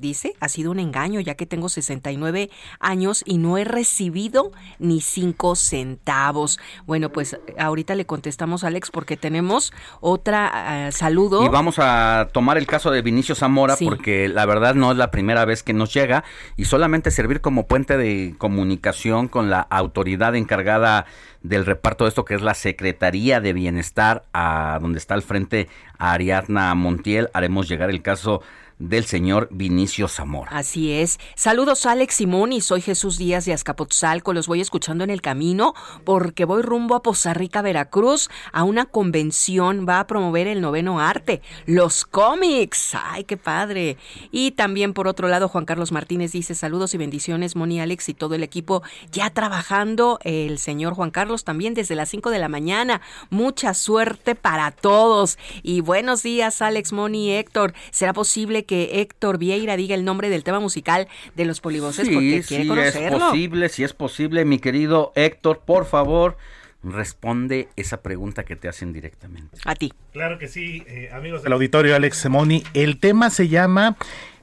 dice, 0.03 0.35
ha 0.39 0.49
sido 0.49 0.69
un 0.69 0.79
engaño 0.79 1.19
ya 1.21 1.33
que 1.33 1.47
tengo 1.47 1.69
69 1.69 2.51
años 2.79 3.23
y 3.25 3.37
no 3.37 3.57
he 3.57 3.63
recibido 3.63 4.51
ni 4.77 5.01
cinco 5.01 5.55
centavos. 5.55 6.59
Bueno, 6.85 7.09
pues 7.09 7.39
ahorita 7.57 7.95
le 7.95 8.05
contestamos 8.05 8.63
a 8.63 8.67
Alex 8.67 8.91
porque 8.91 9.17
tenemos 9.17 9.73
otra 10.01 10.87
eh, 10.87 10.91
saludo. 10.91 11.43
Y 11.45 11.49
vamos 11.49 11.79
a 11.79 12.29
tomar 12.33 12.57
el 12.57 12.67
caso 12.67 12.91
de 12.91 13.01
Vinicio 13.01 13.33
Zamora 13.33 13.75
Sí. 13.77 13.85
porque 13.85 14.27
la 14.27 14.45
verdad 14.45 14.75
no 14.75 14.91
es 14.91 14.97
la 14.97 15.09
primera 15.09 15.45
vez 15.45 15.63
que 15.63 15.73
nos 15.73 15.93
llega 15.93 16.23
y 16.57 16.65
solamente 16.65 17.09
servir 17.09 17.39
como 17.39 17.65
puente 17.65 17.97
de 17.97 18.35
comunicación 18.37 19.29
con 19.29 19.49
la 19.49 19.61
autoridad 19.61 20.35
encargada 20.35 21.05
del 21.41 21.65
reparto 21.65 22.03
de 22.03 22.09
esto 22.09 22.25
que 22.25 22.35
es 22.35 22.41
la 22.41 22.53
Secretaría 22.53 23.39
de 23.39 23.53
Bienestar 23.53 24.25
a 24.33 24.79
donde 24.81 24.99
está 24.99 25.13
al 25.13 25.21
frente 25.21 25.69
Ariadna 25.97 26.75
Montiel 26.75 27.29
haremos 27.33 27.69
llegar 27.69 27.89
el 27.89 28.01
caso 28.01 28.41
del 28.89 29.05
señor 29.05 29.47
Vinicio 29.49 30.09
Zamora. 30.09 30.51
Así 30.51 30.91
es. 30.91 31.17
Saludos 31.35 31.85
Alex 31.85 32.15
Simón 32.15 32.51
y 32.51 32.59
soy 32.59 32.81
Jesús 32.81 33.17
Díaz 33.17 33.45
de 33.45 33.53
Azcapotzalco. 33.53 34.33
Los 34.33 34.47
voy 34.47 34.59
escuchando 34.59 35.05
en 35.05 35.09
el 35.09 35.21
camino 35.21 35.73
porque 36.03 36.43
voy 36.43 36.61
rumbo 36.61 36.95
a 36.95 37.01
Poza 37.01 37.33
Rica, 37.33 37.61
Veracruz, 37.61 38.29
a 38.51 38.63
una 38.63 38.85
convención. 38.85 39.85
Va 39.87 40.01
a 40.01 40.07
promover 40.07 40.47
el 40.47 40.59
noveno 40.59 40.99
arte, 40.99 41.41
los 41.65 42.03
cómics. 42.03 42.95
¡Ay, 43.01 43.23
qué 43.23 43.37
padre! 43.37 43.97
Y 44.31 44.51
también 44.51 44.93
por 44.93 45.07
otro 45.07 45.29
lado, 45.29 45.47
Juan 45.47 45.65
Carlos 45.65 45.93
Martínez 45.93 46.33
dice 46.33 46.53
saludos 46.53 46.93
y 46.93 46.97
bendiciones, 46.97 47.55
Moni 47.55 47.79
Alex 47.79 48.09
y 48.09 48.13
todo 48.13 48.35
el 48.35 48.43
equipo 48.43 48.83
ya 49.11 49.29
trabajando. 49.29 50.19
El 50.23 50.59
señor 50.59 50.93
Juan 50.93 51.11
Carlos 51.11 51.45
también 51.45 51.73
desde 51.73 51.95
las 51.95 52.09
5 52.09 52.31
de 52.31 52.39
la 52.39 52.49
mañana. 52.49 53.01
Mucha 53.29 53.73
suerte 53.73 54.35
para 54.35 54.71
todos. 54.71 55.37
Y 55.61 55.79
buenos 55.79 56.21
días, 56.21 56.61
Alex, 56.61 56.91
Moni, 56.91 57.31
Héctor. 57.31 57.73
¿Será 57.91 58.11
posible 58.11 58.65
que 58.65 58.72
Héctor 58.93 59.37
Vieira 59.37 59.77
diga 59.77 59.95
el 59.95 60.03
nombre 60.05 60.29
del 60.29 60.43
tema 60.43 60.59
musical 60.59 61.07
de 61.35 61.45
los 61.45 61.61
polivoces? 61.61 62.07
Porque 62.09 62.41
Sí, 62.43 62.47
quiere 62.47 62.63
sí, 62.63 62.63
es 62.63 62.67
conocerlo. 62.67 63.19
posible, 63.29 63.69
si 63.69 63.83
es 63.83 63.93
posible, 63.93 64.45
mi 64.45 64.59
querido 64.59 65.11
Héctor, 65.15 65.59
por 65.65 65.85
favor, 65.85 66.37
responde 66.83 67.69
esa 67.75 68.01
pregunta 68.01 68.43
que 68.43 68.55
te 68.55 68.67
hacen 68.67 68.91
directamente. 68.93 69.57
A 69.65 69.75
ti. 69.75 69.93
Claro 70.11 70.37
que 70.37 70.47
sí, 70.47 70.83
eh, 70.87 71.09
amigos 71.13 71.43
del 71.43 71.53
auditorio 71.53 71.95
Alex 71.95 72.17
Semoni. 72.17 72.63
El 72.73 72.99
tema 72.99 73.29
se 73.29 73.47
llama 73.47 73.95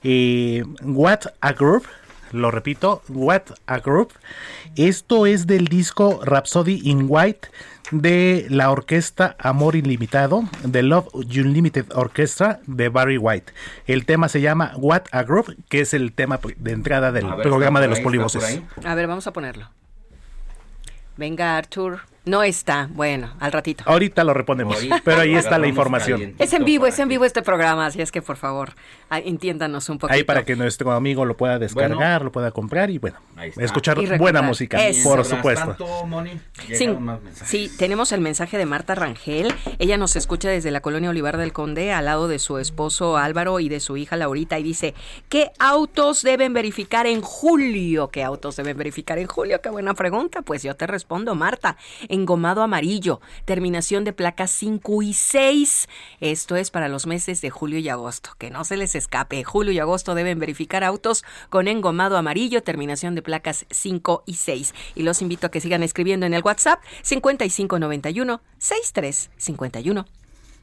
eh, 0.02 0.62
What 0.82 1.20
a 1.40 1.52
Group. 1.52 1.85
Lo 2.32 2.51
repito, 2.51 3.02
What 3.09 3.43
a 3.66 3.78
Group. 3.81 4.12
Esto 4.77 5.27
es 5.27 5.47
del 5.47 5.66
disco 5.66 6.20
Rhapsody 6.24 6.81
in 6.85 7.07
White 7.09 7.48
de 7.90 8.46
la 8.48 8.70
orquesta 8.70 9.36
Amor 9.38 9.76
Ilimitado, 9.76 10.44
de 10.64 10.82
Love 10.82 11.08
Unlimited 11.14 11.86
Orchestra 11.94 12.60
de 12.66 12.88
Barry 12.88 13.18
White. 13.18 13.52
El 13.86 14.06
tema 14.06 14.28
se 14.28 14.40
llama 14.40 14.72
What 14.76 15.04
a 15.12 15.22
Group, 15.22 15.56
que 15.68 15.80
es 15.80 15.94
el 15.94 16.12
tema 16.12 16.40
de 16.56 16.72
entrada 16.72 17.12
del 17.12 17.26
ver, 17.26 17.42
programa 17.42 17.80
de 17.80 17.88
los 17.88 18.00
polivoces. 18.00 18.62
A 18.84 18.94
ver, 18.94 19.06
vamos 19.06 19.26
a 19.26 19.32
ponerlo. 19.32 19.68
Venga, 21.16 21.56
Arthur. 21.56 22.00
No 22.31 22.44
está. 22.44 22.89
Bueno, 22.93 23.35
al 23.40 23.51
ratito. 23.51 23.82
Ahorita 23.89 24.23
lo 24.23 24.32
reponemos, 24.32 24.77
pero 25.02 25.23
ahí 25.23 25.35
está 25.35 25.59
la 25.59 25.66
información. 25.66 26.36
Es 26.39 26.52
en 26.52 26.65
vivo, 26.65 26.86
es 26.86 26.97
en 27.01 27.09
vivo 27.09 27.24
este 27.24 27.43
programa, 27.43 27.86
así 27.86 28.01
es 28.01 28.12
que 28.12 28.23
por 28.23 28.36
favor, 28.36 28.74
ah, 29.09 29.19
entiéndanos 29.19 29.89
un 29.89 29.98
poquito. 29.98 30.15
Ahí 30.15 30.23
para 30.23 30.44
que 30.44 30.55
nuestro 30.55 30.93
amigo 30.93 31.24
lo 31.24 31.36
pueda 31.36 31.59
descargar, 31.59 32.23
lo 32.23 32.31
pueda 32.31 32.52
comprar 32.52 32.89
y 32.90 32.98
bueno, 32.98 33.19
escuchar 33.57 33.98
Y 33.98 34.16
buena 34.16 34.43
música, 34.43 34.86
Eso. 34.86 35.09
por 35.09 35.24
supuesto. 35.24 35.74
tanto, 35.74 36.07
Moni, 36.07 36.40
Sí, 36.69 36.78
llegaron 36.78 37.02
más 37.02 37.20
mensajes. 37.20 37.48
sí, 37.48 37.69
tenemos 37.77 38.12
el 38.12 38.20
mensaje 38.20 38.57
de 38.59 38.65
Marta 38.65 38.94
Rangel. 38.94 39.52
Ella 39.81 39.97
nos 39.97 40.15
escucha 40.15 40.51
desde 40.51 40.70
la 40.70 40.82
colonia 40.82 41.11
Olivar 41.11 41.36
del 41.36 41.52
Conde, 41.52 41.93
al 41.93 42.05
lado 42.05 42.28
de 42.28 42.39
su 42.39 42.59
esposo 42.59 43.16
Álvaro 43.16 43.59
y 43.59 43.69
de 43.69 43.81
su 43.81 43.97
hija 43.97 44.16
Laurita, 44.16 44.57
y 44.57 44.62
dice, 44.62 44.94
¿qué 45.28 45.51
autos 45.59 46.23
deben 46.23 46.52
verificar 46.52 47.09
en 47.09 47.23
julio? 47.23 48.09
¿Qué 48.11 48.23
autos 48.23 48.55
deben 48.55 48.77
verificar 48.77 49.19
en 49.19 49.27
julio? 49.27 49.61
Qué 49.61 49.70
buena 49.70 49.94
pregunta. 49.94 50.43
Pues 50.43 50.62
yo 50.62 50.77
te 50.77 50.86
respondo, 50.86 51.35
Marta. 51.35 51.77
Engomado 52.20 52.62
amarillo, 52.62 53.22
terminación 53.47 54.05
de 54.05 54.12
placas 54.12 54.51
5 54.51 55.02
y 55.02 55.14
6. 55.14 55.88
Esto 56.20 56.56
es 56.56 56.70
para 56.70 56.88
los 56.88 57.06
meses 57.06 57.40
de 57.40 57.48
julio 57.48 57.78
y 57.78 57.88
agosto. 57.88 58.32
Que 58.36 58.51
no 58.51 58.64
se 58.64 58.76
les 58.76 58.94
escape. 58.94 59.42
Julio 59.42 59.72
y 59.72 59.78
agosto 59.78 60.14
deben 60.14 60.38
verificar 60.38 60.84
autos 60.84 61.24
con 61.48 61.66
engomado 61.66 62.18
amarillo, 62.18 62.62
terminación 62.62 63.14
de 63.14 63.22
placas 63.22 63.64
5 63.70 64.24
y 64.26 64.34
6. 64.34 64.74
Y 64.97 65.02
los 65.02 65.22
invito 65.22 65.47
a 65.47 65.51
que 65.51 65.62
sigan 65.62 65.82
escribiendo 65.82 66.26
en 66.26 66.34
el 66.34 66.42
WhatsApp 66.42 66.82
5591 67.02 68.42
6351 68.59 70.05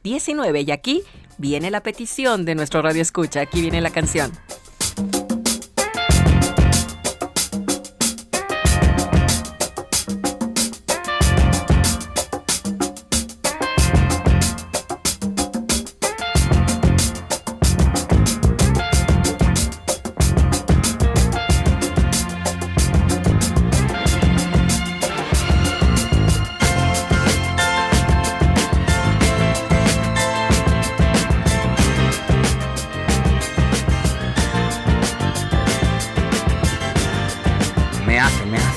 19. 0.04 0.60
Y 0.60 0.70
aquí 0.70 1.02
viene 1.38 1.72
la 1.72 1.82
petición 1.82 2.44
de 2.44 2.54
nuestro 2.54 2.82
radio 2.82 3.02
escucha. 3.02 3.40
Aquí 3.40 3.60
viene 3.60 3.80
la 3.80 3.90
canción. 3.90 4.30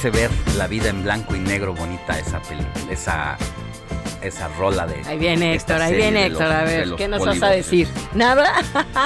Hace, 0.02 0.10
ver 0.10 0.32
la 0.58 0.68
vida 0.68 0.90
en 0.90 1.04
blanco 1.04 1.36
y 1.36 1.40
negro 1.40 1.74
bonita 1.76 2.18
esa 2.18 2.42
película, 2.42 2.92
esa, 2.92 3.38
esa 4.22 4.48
rola 4.58 4.88
de. 4.88 5.02
Ahí 5.08 5.18
viene 5.20 5.54
Héctor, 5.54 5.82
ahí 5.82 5.96
viene 5.96 6.26
Héctor. 6.26 6.42
los- 6.48 6.52
A 6.52 6.64
ver, 6.64 6.90
¿qué 6.98 7.08
nos 7.08 7.24
vas 7.26 7.42
a 7.44 7.50
decir? 7.50 7.88
¿Nada? 8.14 8.52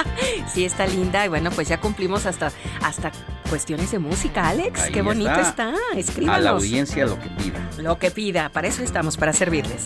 sí, 0.54 0.64
está 0.64 0.86
linda. 0.86 1.24
Y 1.26 1.28
bueno, 1.28 1.50
pues 1.50 1.68
ya 1.68 1.78
cumplimos 1.80 2.24
hasta, 2.26 2.50
hasta 2.82 3.12
cuestiones 3.50 3.90
de 3.90 3.98
música, 3.98 4.48
Alex. 4.48 4.82
Ahí 4.84 4.92
Qué 4.92 5.02
bonito 5.02 5.30
está. 5.30 5.70
está. 5.70 5.74
A 5.94 5.98
Escríbanos. 5.98 6.42
la 6.44 6.50
audiencia 6.50 7.04
lo 7.06 7.18
que 7.20 7.28
pida. 7.28 7.68
Lo 7.78 7.98
que 7.98 8.10
pida. 8.10 8.48
Para 8.48 8.68
eso 8.68 8.82
estamos, 8.82 9.16
para 9.18 9.32
servirles. 9.34 9.84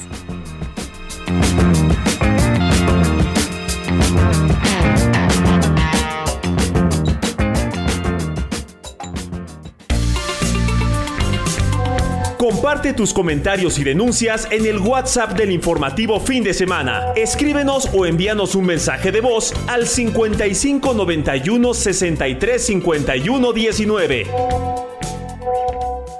Comparte 12.70 12.92
tus 12.94 13.12
comentarios 13.12 13.80
y 13.80 13.82
denuncias 13.82 14.46
en 14.52 14.64
el 14.64 14.78
WhatsApp 14.78 15.32
del 15.32 15.50
informativo 15.50 16.20
fin 16.20 16.44
de 16.44 16.54
semana. 16.54 17.06
Escríbenos 17.16 17.90
o 17.92 18.06
envíanos 18.06 18.54
un 18.54 18.64
mensaje 18.64 19.10
de 19.10 19.20
voz 19.20 19.52
al 19.66 19.88
55 19.88 20.94
91 20.94 21.74
63 21.74 22.64
51 22.64 23.52
19. 23.52 24.26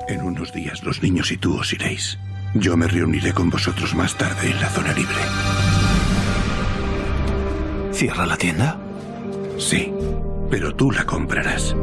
En 0.09 0.22
unos 0.22 0.52
días 0.52 0.82
los 0.82 1.01
niños 1.01 1.31
y 1.31 1.36
tú 1.36 1.56
os 1.56 1.72
iréis. 1.72 2.18
Yo 2.55 2.77
me 2.77 2.89
reuniré 2.89 3.32
con 3.32 3.48
vosotros 3.48 3.94
más 3.94 4.18
tarde 4.18 4.51
en 4.51 4.60
la 4.60 4.70
zona 4.70 4.93
libre. 4.93 5.14
¿Cierra 7.93 8.27
la 8.27 8.36
tienda? 8.36 8.77
Sí, 9.56 9.93
pero 10.51 10.74
tú 10.74 10.90
la 10.90 11.05
comprarás. 11.05 11.77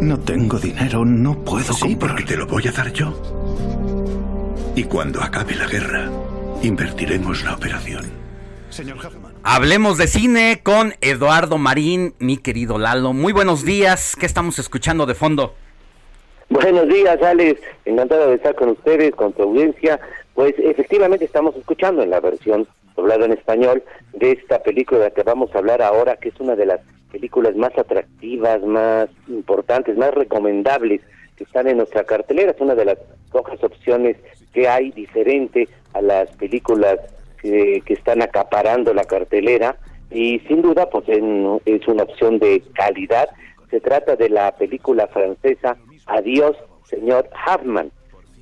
No 0.00 0.16
tengo 0.20 0.60
dinero, 0.60 1.04
no 1.04 1.42
puedo 1.42 1.72
Sí, 1.72 1.96
porque 1.96 2.22
te 2.22 2.36
lo 2.36 2.46
voy 2.46 2.68
a 2.68 2.70
dar 2.70 2.92
yo. 2.92 3.35
Y 4.76 4.84
cuando 4.84 5.22
acabe 5.22 5.54
la 5.54 5.66
guerra, 5.66 6.10
invertiremos 6.62 7.42
la 7.42 7.54
operación. 7.54 8.04
señor 8.68 8.98
Huffman. 8.98 9.32
Hablemos 9.42 9.96
de 9.96 10.06
cine 10.06 10.60
con 10.62 10.92
Eduardo 11.00 11.56
Marín, 11.56 12.12
mi 12.18 12.36
querido 12.36 12.76
Lalo. 12.76 13.14
Muy 13.14 13.32
buenos 13.32 13.64
días. 13.64 14.14
¿Qué 14.20 14.26
estamos 14.26 14.58
escuchando 14.58 15.06
de 15.06 15.14
fondo? 15.14 15.54
Buenos 16.50 16.88
días, 16.88 17.22
Alex. 17.22 17.58
Encantado 17.86 18.28
de 18.28 18.34
estar 18.34 18.54
con 18.54 18.68
ustedes, 18.68 19.14
con 19.14 19.32
tu 19.32 19.44
audiencia. 19.44 19.98
Pues 20.34 20.54
efectivamente 20.58 21.24
estamos 21.24 21.56
escuchando 21.56 22.02
en 22.02 22.10
la 22.10 22.20
versión 22.20 22.68
doblada 22.94 23.24
en 23.24 23.32
español 23.32 23.82
de 24.12 24.32
esta 24.32 24.62
película 24.62 24.98
de 24.98 25.04
la 25.06 25.14
que 25.14 25.22
vamos 25.22 25.54
a 25.54 25.58
hablar 25.58 25.80
ahora, 25.80 26.18
que 26.18 26.28
es 26.28 26.38
una 26.38 26.54
de 26.54 26.66
las 26.66 26.80
películas 27.10 27.56
más 27.56 27.72
atractivas, 27.78 28.60
más 28.62 29.08
importantes, 29.26 29.96
más 29.96 30.12
recomendables 30.12 31.00
que 31.34 31.44
están 31.44 31.66
en 31.66 31.78
nuestra 31.78 32.04
cartelera. 32.04 32.50
Es 32.50 32.60
una 32.60 32.74
de 32.74 32.84
las 32.84 32.98
pocas 33.32 33.62
opciones 33.64 34.16
que 34.56 34.66
hay 34.68 34.90
diferente 34.92 35.68
a 35.92 36.00
las 36.00 36.30
películas 36.36 36.98
que, 37.42 37.82
que 37.84 37.92
están 37.92 38.22
acaparando 38.22 38.94
la 38.94 39.04
cartelera 39.04 39.76
y 40.10 40.38
sin 40.48 40.62
duda 40.62 40.88
pues 40.88 41.06
en- 41.10 41.60
es 41.66 41.86
una 41.86 42.04
opción 42.04 42.38
de 42.38 42.62
calidad. 42.74 43.28
Se 43.70 43.80
trata 43.80 44.16
de 44.16 44.30
la 44.30 44.56
película 44.56 45.08
francesa 45.08 45.76
Adiós, 46.06 46.56
señor 46.88 47.28
Huffman, 47.46 47.90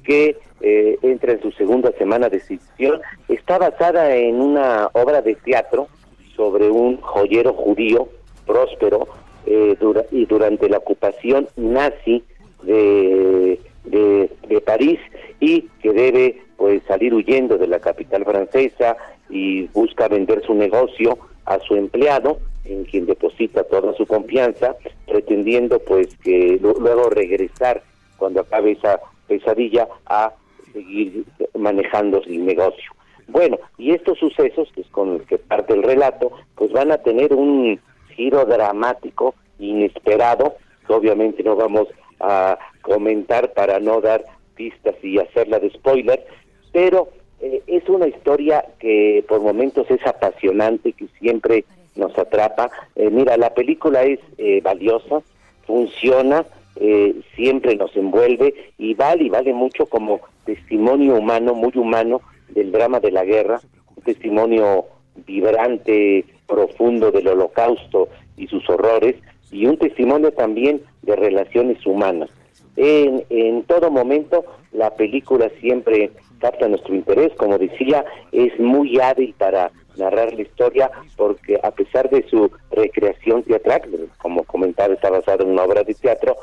que 0.04 0.36
eh, 0.60 0.96
entra 1.02 1.32
en 1.32 1.42
su 1.42 1.50
segunda 1.52 1.90
semana 1.98 2.28
de 2.28 2.36
exhibición. 2.36 3.00
Está 3.28 3.58
basada 3.58 4.14
en 4.14 4.36
una 4.40 4.88
obra 4.92 5.20
de 5.20 5.34
teatro 5.34 5.88
sobre 6.36 6.70
un 6.70 7.00
joyero 7.00 7.54
judío 7.54 8.08
próspero 8.46 9.08
eh, 9.46 9.74
dura- 9.80 10.04
y 10.12 10.26
durante 10.26 10.68
la 10.68 10.78
ocupación 10.78 11.48
nazi 11.56 12.22
de, 12.62 13.58
de, 13.84 14.30
de 14.48 14.60
París 14.60 14.98
y 15.40 15.62
que 15.82 15.92
debe 15.92 16.42
pues 16.56 16.82
salir 16.84 17.12
huyendo 17.14 17.58
de 17.58 17.66
la 17.66 17.80
capital 17.80 18.24
francesa 18.24 18.96
y 19.30 19.64
busca 19.68 20.08
vender 20.08 20.42
su 20.44 20.54
negocio 20.54 21.18
a 21.44 21.58
su 21.60 21.74
empleado 21.76 22.38
en 22.64 22.84
quien 22.84 23.06
deposita 23.06 23.64
toda 23.64 23.92
su 23.94 24.06
confianza 24.06 24.76
pretendiendo 25.06 25.78
pues 25.80 26.16
que 26.18 26.58
lu- 26.60 26.76
luego 26.80 27.10
regresar 27.10 27.82
cuando 28.16 28.40
acabe 28.40 28.72
esa 28.72 29.00
pesadilla 29.26 29.88
a 30.06 30.32
seguir 30.72 31.24
manejando 31.58 32.22
el 32.26 32.44
negocio. 32.46 32.90
Bueno, 33.28 33.58
y 33.78 33.92
estos 33.92 34.18
sucesos, 34.18 34.68
que 34.74 34.82
es 34.82 34.86
con 34.88 35.18
los 35.18 35.22
que 35.26 35.38
parte 35.38 35.72
el 35.74 35.82
relato, 35.82 36.30
pues 36.54 36.72
van 36.72 36.92
a 36.92 36.98
tener 36.98 37.32
un 37.34 37.80
giro 38.14 38.44
dramático, 38.44 39.34
inesperado, 39.58 40.56
que 40.86 40.92
obviamente 40.92 41.42
no 41.42 41.56
vamos 41.56 41.88
a 42.20 42.58
comentar 42.84 43.52
para 43.54 43.80
no 43.80 44.00
dar 44.00 44.24
pistas 44.54 44.94
y 45.02 45.18
hacerla 45.18 45.58
de 45.58 45.70
spoiler, 45.70 46.24
pero 46.72 47.08
eh, 47.40 47.62
es 47.66 47.88
una 47.88 48.06
historia 48.06 48.64
que 48.78 49.24
por 49.26 49.40
momentos 49.40 49.90
es 49.90 50.06
apasionante, 50.06 50.92
que 50.92 51.06
siempre 51.18 51.64
nos 51.96 52.16
atrapa. 52.18 52.70
Eh, 52.94 53.10
mira, 53.10 53.36
la 53.36 53.54
película 53.54 54.02
es 54.02 54.20
eh, 54.38 54.60
valiosa, 54.62 55.22
funciona, 55.66 56.44
eh, 56.76 57.14
siempre 57.34 57.76
nos 57.76 57.96
envuelve 57.96 58.54
y 58.78 58.94
vale, 58.94 59.30
vale 59.30 59.52
mucho 59.52 59.86
como 59.86 60.20
testimonio 60.44 61.14
humano, 61.16 61.54
muy 61.54 61.72
humano 61.74 62.20
del 62.50 62.72
drama 62.72 63.00
de 63.00 63.12
la 63.12 63.24
guerra, 63.24 63.60
un 63.96 64.02
testimonio 64.02 64.86
vibrante, 65.26 66.24
profundo 66.46 67.10
del 67.10 67.28
holocausto 67.28 68.08
y 68.36 68.46
sus 68.48 68.68
horrores, 68.68 69.16
y 69.50 69.66
un 69.66 69.78
testimonio 69.78 70.32
también 70.32 70.82
de 71.02 71.14
relaciones 71.14 71.84
humanas. 71.86 72.28
En, 72.76 73.24
en 73.30 73.62
todo 73.64 73.90
momento 73.90 74.44
la 74.72 74.90
película 74.94 75.48
siempre 75.60 76.10
capta 76.40 76.68
nuestro 76.68 76.94
interés, 76.94 77.32
como 77.36 77.56
decía, 77.58 78.04
es 78.32 78.58
muy 78.58 79.00
hábil 79.00 79.34
para 79.38 79.70
narrar 79.96 80.34
la 80.34 80.42
historia 80.42 80.90
porque 81.16 81.58
a 81.62 81.70
pesar 81.70 82.10
de 82.10 82.26
su 82.28 82.50
recreación 82.72 83.44
teatral, 83.44 83.82
como 84.18 84.42
comentaba 84.44 84.92
está 84.94 85.10
basada 85.10 85.44
en 85.44 85.50
una 85.50 85.62
obra 85.62 85.84
de 85.84 85.94
teatro, 85.94 86.36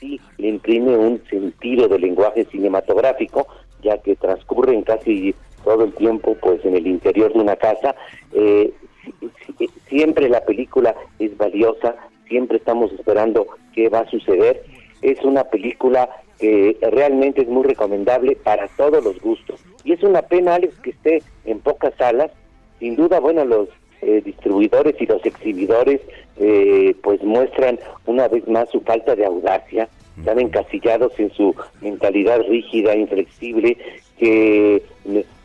sí 0.00 0.20
le 0.38 0.48
imprime 0.48 0.96
un 0.96 1.22
sentido 1.30 1.86
de 1.88 1.98
lenguaje 2.00 2.44
cinematográfico, 2.46 3.46
ya 3.82 3.96
que 3.98 4.16
transcurre 4.16 4.74
en 4.74 4.82
casi 4.82 5.34
todo 5.64 5.84
el 5.84 5.92
tiempo 5.94 6.36
pues 6.40 6.64
en 6.64 6.74
el 6.76 6.86
interior 6.86 7.32
de 7.32 7.38
una 7.38 7.56
casa. 7.56 7.94
Eh, 8.32 8.72
si- 9.04 9.14
si- 9.58 9.70
siempre 9.88 10.28
la 10.28 10.44
película 10.44 10.94
es 11.20 11.36
valiosa, 11.38 11.94
siempre 12.28 12.56
estamos 12.58 12.90
esperando 12.92 13.46
qué 13.72 13.88
va 13.88 14.00
a 14.00 14.10
suceder. 14.10 14.64
Es 15.06 15.22
una 15.22 15.44
película 15.44 16.10
que 16.40 16.76
realmente 16.82 17.42
es 17.42 17.48
muy 17.48 17.62
recomendable 17.62 18.34
para 18.34 18.66
todos 18.76 19.04
los 19.04 19.20
gustos. 19.20 19.60
Y 19.84 19.92
es 19.92 20.02
una 20.02 20.22
pena, 20.22 20.56
Alex, 20.56 20.76
que 20.80 20.90
esté 20.90 21.22
en 21.44 21.60
pocas 21.60 21.94
salas. 21.96 22.32
Sin 22.80 22.96
duda, 22.96 23.20
bueno, 23.20 23.44
los 23.44 23.68
eh, 24.02 24.20
distribuidores 24.24 25.00
y 25.00 25.06
los 25.06 25.24
exhibidores 25.24 26.00
eh, 26.38 26.96
pues 27.04 27.22
muestran 27.22 27.78
una 28.06 28.26
vez 28.26 28.48
más 28.48 28.68
su 28.70 28.80
falta 28.80 29.14
de 29.14 29.26
audacia. 29.26 29.88
Están 30.18 30.40
encasillados 30.40 31.12
en 31.20 31.30
su 31.30 31.54
mentalidad 31.80 32.40
rígida, 32.40 32.96
inflexible, 32.96 33.78
que 34.18 34.82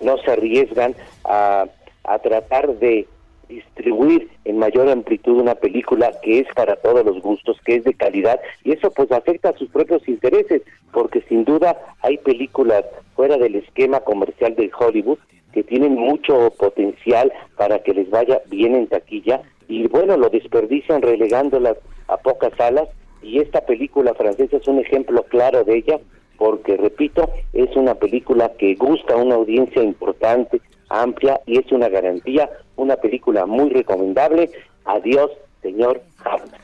no 0.01 0.17
se 0.17 0.31
arriesgan 0.31 0.95
a, 1.23 1.67
a 2.05 2.19
tratar 2.19 2.79
de 2.79 3.05
distribuir 3.51 4.29
en 4.45 4.57
mayor 4.57 4.89
amplitud 4.89 5.39
una 5.39 5.55
película 5.55 6.11
que 6.23 6.39
es 6.39 6.47
para 6.55 6.75
todos 6.77 7.05
los 7.05 7.21
gustos, 7.21 7.57
que 7.65 7.75
es 7.75 7.83
de 7.83 7.93
calidad, 7.93 8.39
y 8.63 8.71
eso 8.71 8.89
pues 8.91 9.11
afecta 9.11 9.49
a 9.49 9.57
sus 9.57 9.69
propios 9.69 10.07
intereses, 10.07 10.61
porque 10.91 11.21
sin 11.29 11.45
duda 11.45 11.77
hay 12.01 12.17
películas 12.17 12.83
fuera 13.15 13.37
del 13.37 13.55
esquema 13.55 13.99
comercial 13.99 14.55
de 14.55 14.71
Hollywood 14.77 15.19
que 15.53 15.63
tienen 15.63 15.95
mucho 15.95 16.51
potencial 16.57 17.31
para 17.57 17.79
que 17.79 17.93
les 17.93 18.09
vaya 18.09 18.41
bien 18.47 18.75
en 18.75 18.87
taquilla, 18.87 19.41
y 19.67 19.87
bueno, 19.87 20.17
lo 20.17 20.29
desperdician 20.29 21.01
relegándolas 21.01 21.77
a 22.07 22.17
pocas 22.17 22.53
salas, 22.57 22.87
y 23.21 23.39
esta 23.39 23.61
película 23.61 24.13
francesa 24.15 24.57
es 24.57 24.67
un 24.67 24.79
ejemplo 24.79 25.23
claro 25.23 25.63
de 25.63 25.77
ella, 25.77 25.99
porque 26.41 26.75
repito, 26.75 27.29
es 27.53 27.69
una 27.75 27.93
película 27.93 28.53
que 28.57 28.73
gusta 28.73 29.13
a 29.13 29.17
una 29.17 29.35
audiencia 29.35 29.83
importante, 29.83 30.59
amplia 30.89 31.39
y 31.45 31.59
es 31.59 31.71
una 31.71 31.87
garantía, 31.87 32.49
una 32.77 32.95
película 32.95 33.45
muy 33.45 33.69
recomendable. 33.69 34.49
Adiós, 34.85 35.29
señor 35.61 36.01
Hartman. 36.25 36.59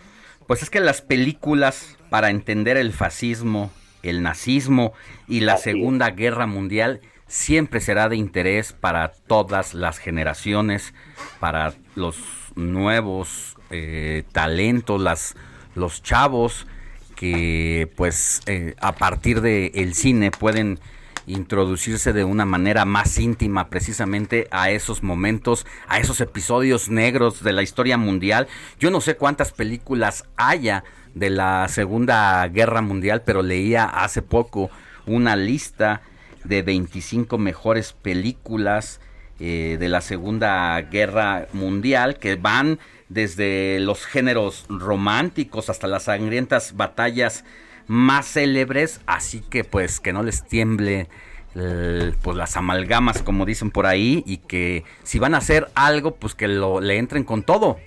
Pues 0.48 0.64
es 0.64 0.72
que 0.72 0.80
las 0.80 1.04
películas 1.04 1.96
para 2.10 2.32
entender 2.32 2.76
el 2.76 2.92
fascismo, 2.92 3.70
el 4.02 4.24
nazismo 4.24 4.94
y 5.28 5.42
la 5.42 5.58
Segunda 5.58 6.10
Guerra 6.10 6.48
Mundial 6.48 7.02
siempre 7.28 7.80
será 7.80 8.10
de 8.10 8.16
interés 8.16 8.74
para 8.74 9.12
todas 9.28 9.76
las 9.76 10.00
generaciones, 10.00 10.96
para 11.40 11.76
los 11.94 12.18
nuevos 12.56 13.56
eh, 13.70 14.24
talentos, 14.32 15.00
las, 15.00 15.36
los 15.76 16.02
chavos 16.02 16.66
que 17.18 17.92
pues 17.96 18.42
eh, 18.46 18.76
a 18.80 18.96
partir 18.96 19.42
del 19.42 19.72
el 19.74 19.96
cine 19.96 20.32
pueden 20.32 20.80
introducirse 21.26 22.14
de 22.14 22.24
una 22.24 22.46
manera 22.46 22.86
más 22.86 23.18
íntima 23.18 23.70
precisamente 23.70 24.48
a 24.52 24.70
esos 24.70 25.04
momentos, 25.04 25.66
a 25.90 26.00
esos 26.00 26.22
episodios 26.22 26.90
negros 26.90 27.44
de 27.44 27.52
la 27.52 27.64
historia 27.64 27.98
mundial. 27.98 28.48
Yo 28.80 28.92
no 28.92 29.02
sé 29.02 29.18
cuántas 29.18 29.52
películas 29.52 30.26
haya 30.38 30.86
de 31.16 31.30
la 31.32 31.68
Segunda 31.68 32.48
Guerra 32.48 32.82
Mundial, 32.82 33.24
pero 33.26 33.42
leía 33.42 33.84
hace 33.86 34.22
poco 34.22 34.70
una 35.06 35.36
lista 35.36 36.02
de 36.44 36.62
25 36.62 37.38
mejores 37.38 37.94
películas 37.94 39.02
eh, 39.40 39.78
de 39.80 39.90
la 39.90 40.02
Segunda 40.02 40.80
Guerra 40.82 41.48
Mundial 41.52 42.20
que 42.20 42.36
van 42.36 42.80
desde 43.10 43.80
los 43.80 44.06
géneros 44.06 44.66
románticos 44.70 45.70
hasta 45.70 45.88
las 45.88 46.04
sangrientas 46.04 46.76
batallas 46.76 47.46
más 47.88 48.26
célebres, 48.28 49.02
así 49.06 49.42
que 49.42 49.64
pues 49.64 50.00
que 50.00 50.12
no 50.14 50.24
les 50.24 50.44
tiemble 50.44 51.08
eh, 51.56 52.12
pues 52.22 52.36
las 52.36 52.58
amalgamas 52.58 53.24
como 53.24 53.46
dicen 53.46 53.72
por 53.72 53.86
ahí 53.86 54.24
y 54.26 54.38
que 54.38 54.84
si 55.04 55.20
van 55.20 55.34
a 55.34 55.38
hacer 55.38 55.68
algo 55.74 56.12
pues 56.12 56.36
que 56.36 56.48
lo 56.48 56.82
le 56.82 56.98
entren 56.98 57.24
con 57.24 57.44
todo. 57.44 57.78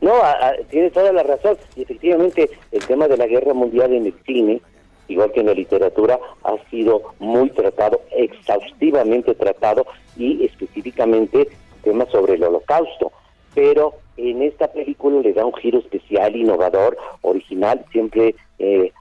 No, 0.00 0.14
a- 0.22 0.54
tiene 0.70 0.90
toda 0.90 1.12
la 1.12 1.22
razón. 1.22 1.58
Y 1.76 1.82
efectivamente, 1.82 2.48
el 2.72 2.84
tema 2.86 3.06
de 3.06 3.18
la 3.18 3.26
guerra 3.26 3.52
mundial 3.52 3.92
en 3.92 4.06
el 4.06 4.14
cine, 4.24 4.62
igual 5.08 5.30
que 5.32 5.40
en 5.40 5.46
la 5.46 5.52
literatura, 5.52 6.18
ha 6.42 6.54
sido 6.70 7.14
muy 7.18 7.50
tratado, 7.50 8.00
exhaustivamente 8.12 9.34
tratado, 9.34 9.84
y 10.16 10.44
específicamente 10.46 11.48
temas 11.82 12.08
sobre 12.10 12.34
el 12.34 12.44
holocausto. 12.44 13.12
Pero 13.54 13.94
en 14.16 14.42
esta 14.42 14.68
película 14.68 15.20
le 15.20 15.32
da 15.32 15.44
un 15.44 15.54
giro 15.54 15.78
especial, 15.78 16.36
innovador, 16.36 16.96
original, 17.22 17.84
siempre 17.90 18.34
eh, 18.58 18.92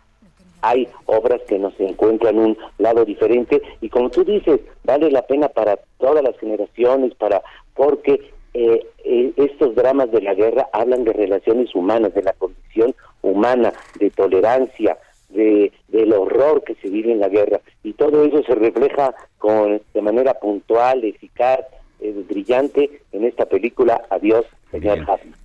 hay 0.62 0.88
obras 1.06 1.42
que 1.48 1.58
nos 1.58 1.78
encuentran 1.80 2.38
un 2.38 2.58
lado 2.78 3.06
diferente 3.06 3.62
y 3.82 3.90
como 3.90 4.10
tú 4.10 4.24
dices, 4.24 4.60
vale 4.84 5.12
la 5.12 5.22
pena 5.22 5.48
para 5.50 5.78
todas 5.98 6.24
las 6.24 6.38
generaciones, 6.38 7.14
para 7.16 7.42
porque 7.74 8.32
eh, 8.54 8.86
eh, 9.06 9.32
estos 9.38 9.76
dramas 9.76 10.12
de 10.12 10.22
la 10.22 10.34
guerra 10.34 10.68
hablan 10.74 11.04
de 11.04 11.14
relaciones 11.14 11.74
humanas, 11.76 12.14
de 12.14 12.24
la 12.24 12.34
condición 12.34 12.96
humana, 13.22 13.74
de 14.00 14.10
tolerancia, 14.10 14.98
de 15.30 15.72
del 15.90 16.14
horror 16.14 16.64
que 16.64 16.76
se 16.76 16.90
vive 16.90 17.12
en 17.12 17.20
la 17.20 17.30
guerra 17.30 17.62
y 17.84 17.94
todo 17.94 18.24
eso 18.24 18.44
se 18.44 18.56
refleja 18.56 19.14
con 19.38 19.82
de 19.94 20.02
manera 20.02 20.34
puntual, 20.34 21.04
eficaz, 21.04 21.62
eh, 22.00 22.24
brillante 22.28 23.02
en 23.12 23.26
esta 23.26 23.46
película 23.46 24.02
Adiós, 24.10 24.46
señor 24.72 25.00
Hassman. 25.02 25.36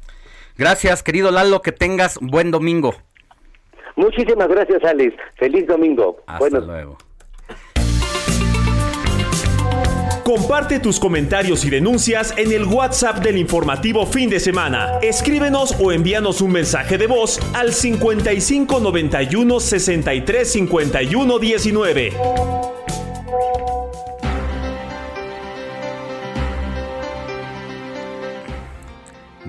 Gracias, 0.57 1.03
querido 1.03 1.31
Lalo, 1.31 1.63
que 1.63 1.73
tengas 1.73 2.19
buen 2.21 2.51
domingo. 2.51 2.95
Muchísimas 3.97 4.49
gracias, 4.49 4.83
Alex. 4.85 5.15
Feliz 5.37 5.67
domingo. 5.67 6.21
Hasta 6.27 6.61
luego. 6.61 6.99
Comparte 10.25 10.81
tus 10.81 10.99
comentarios 10.99 11.67
y 11.67 11.71
denuncias 11.71 12.33
en 12.39 12.51
el 12.51 12.65
WhatsApp 12.65 13.19
del 13.19 13.37
informativo 13.37 14.07
fin 14.07 14.31
de 14.31 14.41
semana. 14.41 14.99
Escríbenos 15.03 15.79
o 15.79 15.93
envíanos 15.93 16.41
un 16.41 16.51
mensaje 16.51 16.97
de 16.97 17.07
voz 17.07 17.39
al 17.55 17.73
55 17.73 18.81
91 18.81 19.61
63 19.61 20.51
51 20.51 21.39
19. 21.39 22.74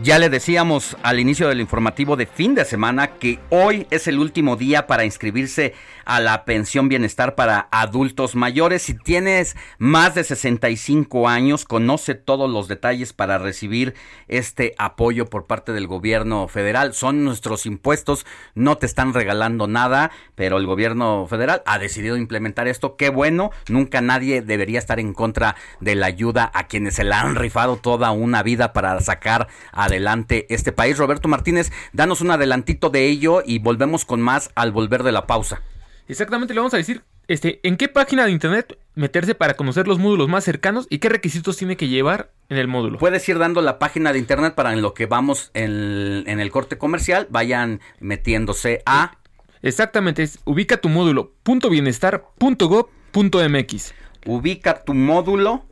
Ya 0.05 0.19
le 0.19 0.29
decíamos 0.29 0.95
al 1.01 1.19
inicio 1.19 1.47
del 1.49 1.59
informativo 1.59 2.15
de 2.15 2.27
fin 2.27 2.53
de 2.53 2.63
semana 2.63 3.07
que 3.17 3.39
hoy 3.49 3.87
es 3.89 4.07
el 4.07 4.19
último 4.19 4.55
día 4.55 4.85
para 4.85 5.03
inscribirse 5.03 5.73
a 6.05 6.19
la 6.19 6.45
pensión 6.45 6.89
bienestar 6.89 7.35
para 7.35 7.67
adultos 7.71 8.35
mayores. 8.35 8.83
Si 8.83 8.93
tienes 8.93 9.55
más 9.77 10.15
de 10.15 10.23
65 10.23 11.27
años, 11.27 11.65
conoce 11.65 12.15
todos 12.15 12.49
los 12.49 12.67
detalles 12.67 13.13
para 13.13 13.37
recibir 13.37 13.93
este 14.27 14.73
apoyo 14.77 15.25
por 15.25 15.45
parte 15.45 15.73
del 15.73 15.87
gobierno 15.87 16.47
federal. 16.47 16.93
Son 16.93 17.23
nuestros 17.23 17.65
impuestos, 17.65 18.25
no 18.53 18.77
te 18.77 18.85
están 18.85 19.13
regalando 19.13 19.67
nada, 19.67 20.11
pero 20.35 20.57
el 20.57 20.65
gobierno 20.65 21.27
federal 21.27 21.63
ha 21.65 21.79
decidido 21.79 22.17
implementar 22.17 22.67
esto. 22.67 22.95
Qué 22.95 23.09
bueno, 23.09 23.51
nunca 23.67 24.01
nadie 24.01 24.41
debería 24.41 24.79
estar 24.79 24.99
en 24.99 25.13
contra 25.13 25.55
de 25.79 25.95
la 25.95 26.05
ayuda 26.05 26.51
a 26.53 26.67
quienes 26.67 26.95
se 26.95 27.03
la 27.03 27.21
han 27.21 27.35
rifado 27.35 27.77
toda 27.77 28.11
una 28.11 28.43
vida 28.43 28.73
para 28.73 28.99
sacar 29.01 29.47
adelante 29.71 30.45
este 30.49 30.71
país. 30.71 30.97
Roberto 30.97 31.27
Martínez, 31.27 31.71
danos 31.93 32.21
un 32.21 32.31
adelantito 32.31 32.89
de 32.89 33.05
ello 33.07 33.41
y 33.45 33.59
volvemos 33.59 34.05
con 34.05 34.21
más 34.21 34.51
al 34.55 34.71
volver 34.71 35.03
de 35.03 35.11
la 35.11 35.27
pausa. 35.27 35.61
Exactamente, 36.07 36.53
le 36.53 36.59
vamos 36.59 36.73
a 36.73 36.77
decir 36.77 37.03
este, 37.27 37.59
en 37.63 37.77
qué 37.77 37.87
página 37.87 38.25
de 38.25 38.31
internet 38.31 38.77
meterse 38.93 39.33
para 39.33 39.55
conocer 39.55 39.87
los 39.87 39.97
módulos 39.97 40.29
más 40.29 40.43
cercanos 40.43 40.85
y 40.89 40.99
qué 40.99 41.09
requisitos 41.09 41.57
tiene 41.57 41.77
que 41.77 41.87
llevar 41.87 42.31
en 42.49 42.57
el 42.57 42.67
módulo. 42.67 42.99
Puedes 42.99 43.27
ir 43.27 43.39
dando 43.39 43.61
la 43.61 43.79
página 43.79 44.13
de 44.13 44.19
internet 44.19 44.53
para 44.53 44.73
en 44.73 44.81
lo 44.81 44.93
que 44.93 45.07
vamos 45.07 45.51
en, 45.53 46.23
en 46.27 46.39
el 46.39 46.51
corte 46.51 46.77
comercial, 46.77 47.27
vayan 47.29 47.81
metiéndose 47.99 48.83
a... 48.85 49.17
Exactamente, 49.61 50.21
es 50.21 50.39
ubica 50.45 50.77
tu 50.77 50.89
módulo 50.89 51.33
punto 51.41 51.69
bienestar 51.71 52.23
punto 52.37 52.67
gov 52.67 52.89
punto 53.11 53.39
mx. 53.49 53.95
Ubica 54.27 54.83
tu 54.83 54.93
módulo 54.93 55.65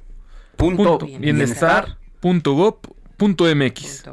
punto 0.57 0.97
bienestar 0.97 1.97
punto 2.19 2.53
gov 2.53 2.79
punto 3.17 3.45
mx. 3.55 4.03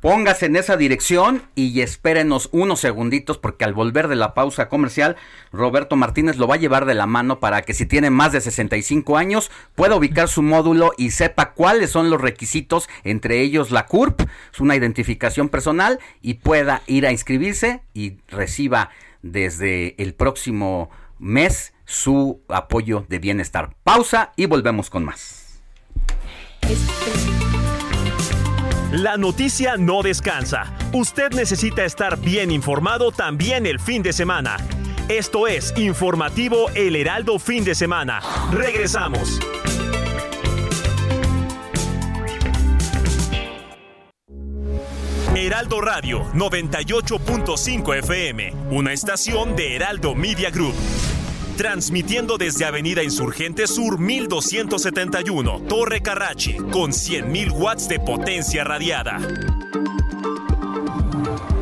Póngase 0.00 0.46
en 0.46 0.56
esa 0.56 0.78
dirección 0.78 1.42
y 1.54 1.82
espérenos 1.82 2.48
unos 2.52 2.80
segunditos 2.80 3.36
porque 3.36 3.66
al 3.66 3.74
volver 3.74 4.08
de 4.08 4.16
la 4.16 4.32
pausa 4.32 4.70
comercial, 4.70 5.16
Roberto 5.52 5.94
Martínez 5.94 6.38
lo 6.38 6.46
va 6.46 6.54
a 6.54 6.58
llevar 6.58 6.86
de 6.86 6.94
la 6.94 7.06
mano 7.06 7.38
para 7.38 7.60
que 7.62 7.74
si 7.74 7.84
tiene 7.84 8.08
más 8.08 8.32
de 8.32 8.40
65 8.40 9.18
años 9.18 9.50
pueda 9.74 9.96
ubicar 9.96 10.28
su 10.28 10.40
módulo 10.40 10.92
y 10.96 11.10
sepa 11.10 11.52
cuáles 11.52 11.90
son 11.90 12.08
los 12.08 12.18
requisitos, 12.18 12.88
entre 13.04 13.42
ellos 13.42 13.70
la 13.70 13.84
CURP, 13.84 14.22
es 14.52 14.60
una 14.60 14.74
identificación 14.74 15.50
personal 15.50 16.00
y 16.22 16.34
pueda 16.34 16.80
ir 16.86 17.06
a 17.06 17.12
inscribirse 17.12 17.82
y 17.92 18.16
reciba 18.28 18.88
desde 19.20 20.02
el 20.02 20.14
próximo 20.14 20.88
mes 21.18 21.74
su 21.84 22.40
apoyo 22.48 23.04
de 23.08 23.18
bienestar. 23.18 23.76
Pausa 23.84 24.32
y 24.36 24.46
volvemos 24.46 24.88
con 24.88 25.04
más. 25.04 25.60
La 28.92 29.16
noticia 29.16 29.76
no 29.76 30.02
descansa. 30.02 30.74
Usted 30.92 31.30
necesita 31.30 31.84
estar 31.84 32.18
bien 32.18 32.50
informado 32.50 33.12
también 33.12 33.64
el 33.64 33.78
fin 33.78 34.02
de 34.02 34.12
semana. 34.12 34.56
Esto 35.08 35.46
es 35.46 35.72
Informativo 35.76 36.68
El 36.74 36.96
Heraldo 36.96 37.38
Fin 37.38 37.62
de 37.62 37.76
Semana. 37.76 38.20
Regresamos. 38.50 39.38
Heraldo 45.36 45.80
Radio 45.80 46.24
98.5 46.34 47.96
FM, 47.98 48.52
una 48.72 48.92
estación 48.92 49.54
de 49.54 49.76
Heraldo 49.76 50.16
Media 50.16 50.50
Group. 50.50 50.74
Transmitiendo 51.56 52.38
desde 52.38 52.64
Avenida 52.64 53.02
Insurgente 53.02 53.66
Sur 53.66 53.98
1271, 53.98 55.62
Torre 55.68 56.00
Carrachi, 56.00 56.56
con 56.56 56.92
100.000 56.92 57.52
watts 57.52 57.88
de 57.88 58.00
potencia 58.00 58.64
radiada. 58.64 59.18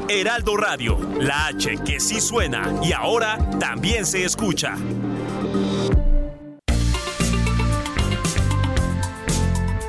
Heraldo 0.08 0.56
Radio, 0.56 0.98
la 1.20 1.46
H 1.48 1.78
que 1.84 2.00
sí 2.00 2.20
suena 2.20 2.80
y 2.82 2.92
ahora 2.92 3.38
también 3.58 4.06
se 4.06 4.24
escucha. 4.24 4.76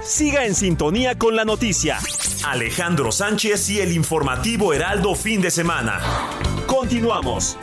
Siga 0.03 0.45
en 0.45 0.55
sintonía 0.55 1.17
con 1.17 1.35
la 1.35 1.45
noticia. 1.45 1.99
Alejandro 2.43 3.11
Sánchez 3.11 3.69
y 3.69 3.79
el 3.79 3.93
informativo 3.93 4.73
Heraldo 4.73 5.15
fin 5.15 5.39
de 5.39 5.51
semana. 5.51 6.01
Continuamos. 6.65 7.57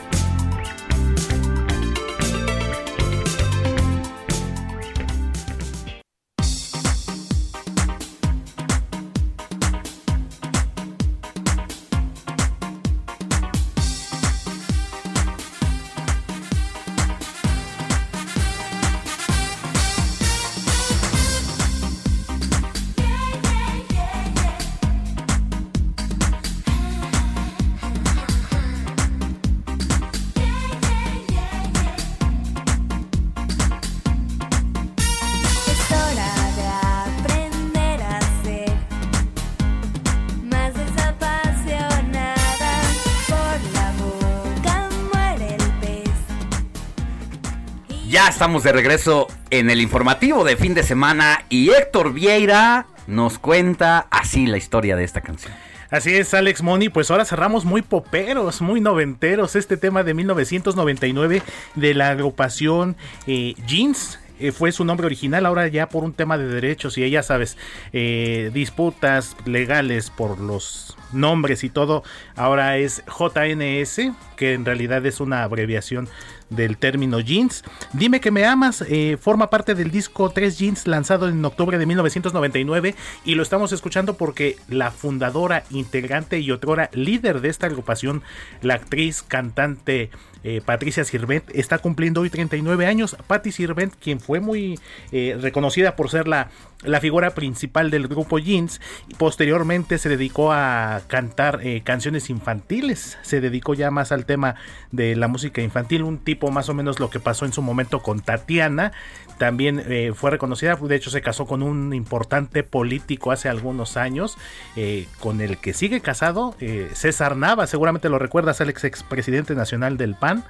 Estamos 48.37 48.61
de 48.61 48.71
regreso 48.71 49.25
en 49.49 49.71
el 49.71 49.81
informativo 49.81 50.43
de 50.43 50.55
fin 50.57 50.75
de 50.75 50.83
semana 50.83 51.43
y 51.49 51.71
Héctor 51.71 52.13
Vieira 52.13 52.85
nos 53.07 53.39
cuenta 53.39 54.05
así 54.11 54.45
la 54.45 54.57
historia 54.57 54.95
de 54.95 55.03
esta 55.03 55.21
canción. 55.21 55.51
Así 55.89 56.13
es, 56.13 56.35
Alex 56.35 56.61
Money. 56.61 56.89
Pues 56.89 57.09
ahora 57.09 57.25
cerramos 57.25 57.65
muy 57.65 57.81
poperos, 57.81 58.61
muy 58.61 58.79
noventeros. 58.79 59.55
Este 59.55 59.75
tema 59.75 60.03
de 60.03 60.13
1999 60.13 61.41
de 61.73 61.93
la 61.95 62.11
agrupación 62.11 62.95
eh, 63.25 63.55
Jeans. 63.65 64.19
eh, 64.39 64.51
fue 64.51 64.71
su 64.71 64.85
nombre 64.85 65.07
original, 65.07 65.47
ahora 65.47 65.67
ya 65.67 65.89
por 65.89 66.03
un 66.03 66.13
tema 66.13 66.37
de 66.37 66.45
derechos 66.45 66.95
y 66.99 67.09
ya 67.09 67.23
sabes, 67.23 67.57
eh, 67.91 68.51
disputas 68.53 69.35
legales 69.45 70.11
por 70.11 70.39
los 70.39 70.95
nombres 71.11 71.63
y 71.63 71.69
todo, 71.69 72.03
ahora 72.35 72.77
es 72.77 73.03
JNS, 73.07 74.11
que 74.35 74.53
en 74.53 74.65
realidad 74.65 75.03
es 75.07 75.19
una 75.19 75.43
abreviación 75.43 76.07
del 76.49 76.77
término 76.77 77.19
jeans. 77.19 77.63
Dime 77.93 78.19
que 78.19 78.31
me 78.31 78.45
amas, 78.45 78.83
eh, 78.87 79.17
forma 79.19 79.49
parte 79.49 79.75
del 79.75 79.91
disco 79.91 80.29
3 80.29 80.57
Jeans 80.57 80.87
lanzado 80.87 81.27
en 81.27 81.43
octubre 81.43 81.77
de 81.77 81.85
1999 81.85 82.95
y 83.25 83.35
lo 83.35 83.43
estamos 83.43 83.71
escuchando 83.71 84.15
porque 84.17 84.57
la 84.67 84.91
fundadora, 84.91 85.63
integrante 85.69 86.39
y 86.39 86.51
otrora 86.51 86.89
líder 86.93 87.41
de 87.41 87.49
esta 87.49 87.67
agrupación, 87.67 88.23
la 88.61 88.75
actriz, 88.75 89.23
cantante 89.23 90.09
eh, 90.43 90.61
Patricia 90.63 91.03
Sirvent, 91.03 91.43
está 91.53 91.79
cumpliendo 91.79 92.21
hoy 92.21 92.29
39 92.29 92.85
años. 92.85 93.17
Patti 93.27 93.51
Sirvent, 93.51 93.93
quien 93.95 94.19
fue 94.19 94.39
muy 94.39 94.79
eh, 95.11 95.37
reconocida 95.41 95.95
por 95.95 96.09
ser 96.09 96.27
la, 96.27 96.49
la 96.83 96.99
figura 96.99 97.31
principal 97.31 97.89
del 97.89 98.07
grupo 98.07 98.39
Jeans, 98.39 98.81
y 99.07 99.15
posteriormente 99.15 99.97
se 99.97 100.09
dedicó 100.09 100.51
a 100.51 101.01
cantar 101.07 101.59
eh, 101.63 101.81
canciones 101.83 102.29
infantiles, 102.29 103.17
se 103.23 103.41
dedicó 103.41 103.73
ya 103.73 103.89
más 103.91 104.11
al 104.11 104.25
tema 104.25 104.55
de 104.91 105.15
la 105.15 105.27
música 105.27 105.61
infantil, 105.61 106.03
un 106.03 106.19
tipo 106.19 106.51
más 106.51 106.69
o 106.69 106.73
menos 106.73 106.99
lo 106.99 107.09
que 107.09 107.19
pasó 107.19 107.45
en 107.45 107.53
su 107.53 107.61
momento 107.61 108.01
con 108.01 108.19
Tatiana, 108.19 108.91
también 109.37 109.83
eh, 109.87 110.13
fue 110.15 110.31
reconocida, 110.31 110.75
de 110.75 110.95
hecho 110.95 111.09
se 111.09 111.21
casó 111.21 111.45
con 111.45 111.61
un 111.61 111.93
importante 111.93 112.63
político 112.63 113.31
hace 113.31 113.49
algunos 113.49 113.95
años, 113.97 114.37
eh, 114.75 115.07
con 115.19 115.41
el 115.41 115.57
que 115.57 115.73
sigue 115.73 116.01
casado, 116.01 116.55
eh, 116.59 116.89
César 116.93 117.35
Nava, 117.37 117.67
seguramente 117.67 118.09
lo 118.09 118.19
recuerdas, 118.19 118.61
Alex, 118.61 118.83
expresidente 118.83 119.55
nacional 119.55 119.97
del 119.97 120.15
PAN, 120.15 120.43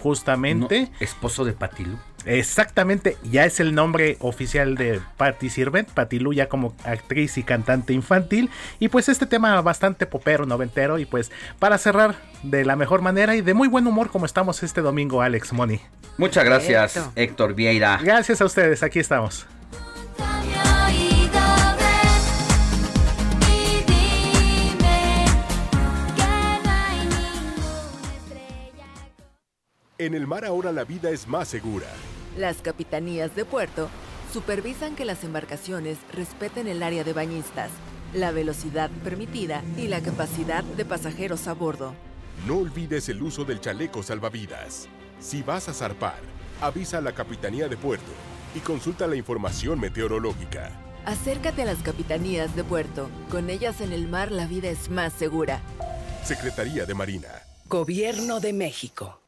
justamente. 0.00 0.90
esposo 0.98 1.44
de 1.44 1.52
Patilú. 1.52 1.98
Exactamente, 2.24 3.16
ya 3.24 3.44
es 3.44 3.60
el 3.60 3.74
nombre 3.74 4.16
oficial 4.20 4.76
de 4.76 5.00
Patti 5.16 5.50
Sirvent, 5.50 5.90
Patilú 5.90 6.32
ya 6.32 6.48
como 6.48 6.74
actriz 6.84 7.38
y 7.38 7.42
cantante 7.42 7.92
infantil. 7.92 8.50
Y 8.78 8.88
pues 8.88 9.08
este 9.08 9.26
tema 9.26 9.60
bastante 9.60 10.06
popero, 10.06 10.46
noventero. 10.46 10.98
Y 10.98 11.04
pues 11.04 11.30
para 11.58 11.78
cerrar 11.78 12.14
de 12.42 12.64
la 12.64 12.76
mejor 12.76 13.02
manera 13.02 13.34
y 13.34 13.40
de 13.40 13.54
muy 13.54 13.68
buen 13.68 13.86
humor 13.86 14.10
como 14.10 14.26
estamos 14.26 14.62
este 14.62 14.80
domingo, 14.80 15.22
Alex 15.22 15.52
Moni. 15.52 15.80
Muchas 16.18 16.44
gracias, 16.44 17.10
Héctor 17.16 17.54
Vieira. 17.54 17.98
Gracias 18.02 18.40
a 18.40 18.44
ustedes, 18.44 18.82
aquí 18.82 18.98
estamos. 18.98 19.46
En 30.02 30.14
el 30.14 30.26
mar 30.26 30.44
ahora 30.44 30.72
la 30.72 30.82
vida 30.82 31.10
es 31.10 31.28
más 31.28 31.46
segura. 31.46 31.86
Las 32.36 32.56
capitanías 32.56 33.36
de 33.36 33.44
puerto 33.44 33.88
supervisan 34.32 34.96
que 34.96 35.04
las 35.04 35.22
embarcaciones 35.22 35.96
respeten 36.12 36.66
el 36.66 36.82
área 36.82 37.04
de 37.04 37.12
bañistas, 37.12 37.70
la 38.12 38.32
velocidad 38.32 38.90
permitida 39.04 39.62
y 39.76 39.86
la 39.86 40.00
capacidad 40.00 40.64
de 40.64 40.84
pasajeros 40.84 41.46
a 41.46 41.52
bordo. 41.52 41.94
No 42.48 42.56
olvides 42.56 43.08
el 43.10 43.22
uso 43.22 43.44
del 43.44 43.60
chaleco 43.60 44.02
salvavidas. 44.02 44.88
Si 45.20 45.40
vas 45.44 45.68
a 45.68 45.72
zarpar, 45.72 46.18
avisa 46.60 46.98
a 46.98 47.00
la 47.00 47.12
Capitanía 47.12 47.68
de 47.68 47.76
Puerto 47.76 48.10
y 48.56 48.58
consulta 48.58 49.06
la 49.06 49.14
información 49.14 49.78
meteorológica. 49.78 50.72
Acércate 51.04 51.62
a 51.62 51.66
las 51.66 51.78
capitanías 51.78 52.56
de 52.56 52.64
puerto. 52.64 53.08
Con 53.30 53.50
ellas 53.50 53.80
en 53.80 53.92
el 53.92 54.08
mar 54.08 54.32
la 54.32 54.48
vida 54.48 54.68
es 54.68 54.90
más 54.90 55.12
segura. 55.12 55.60
Secretaría 56.24 56.86
de 56.86 56.94
Marina. 56.94 57.28
Gobierno 57.68 58.40
de 58.40 58.52
México. 58.52 59.21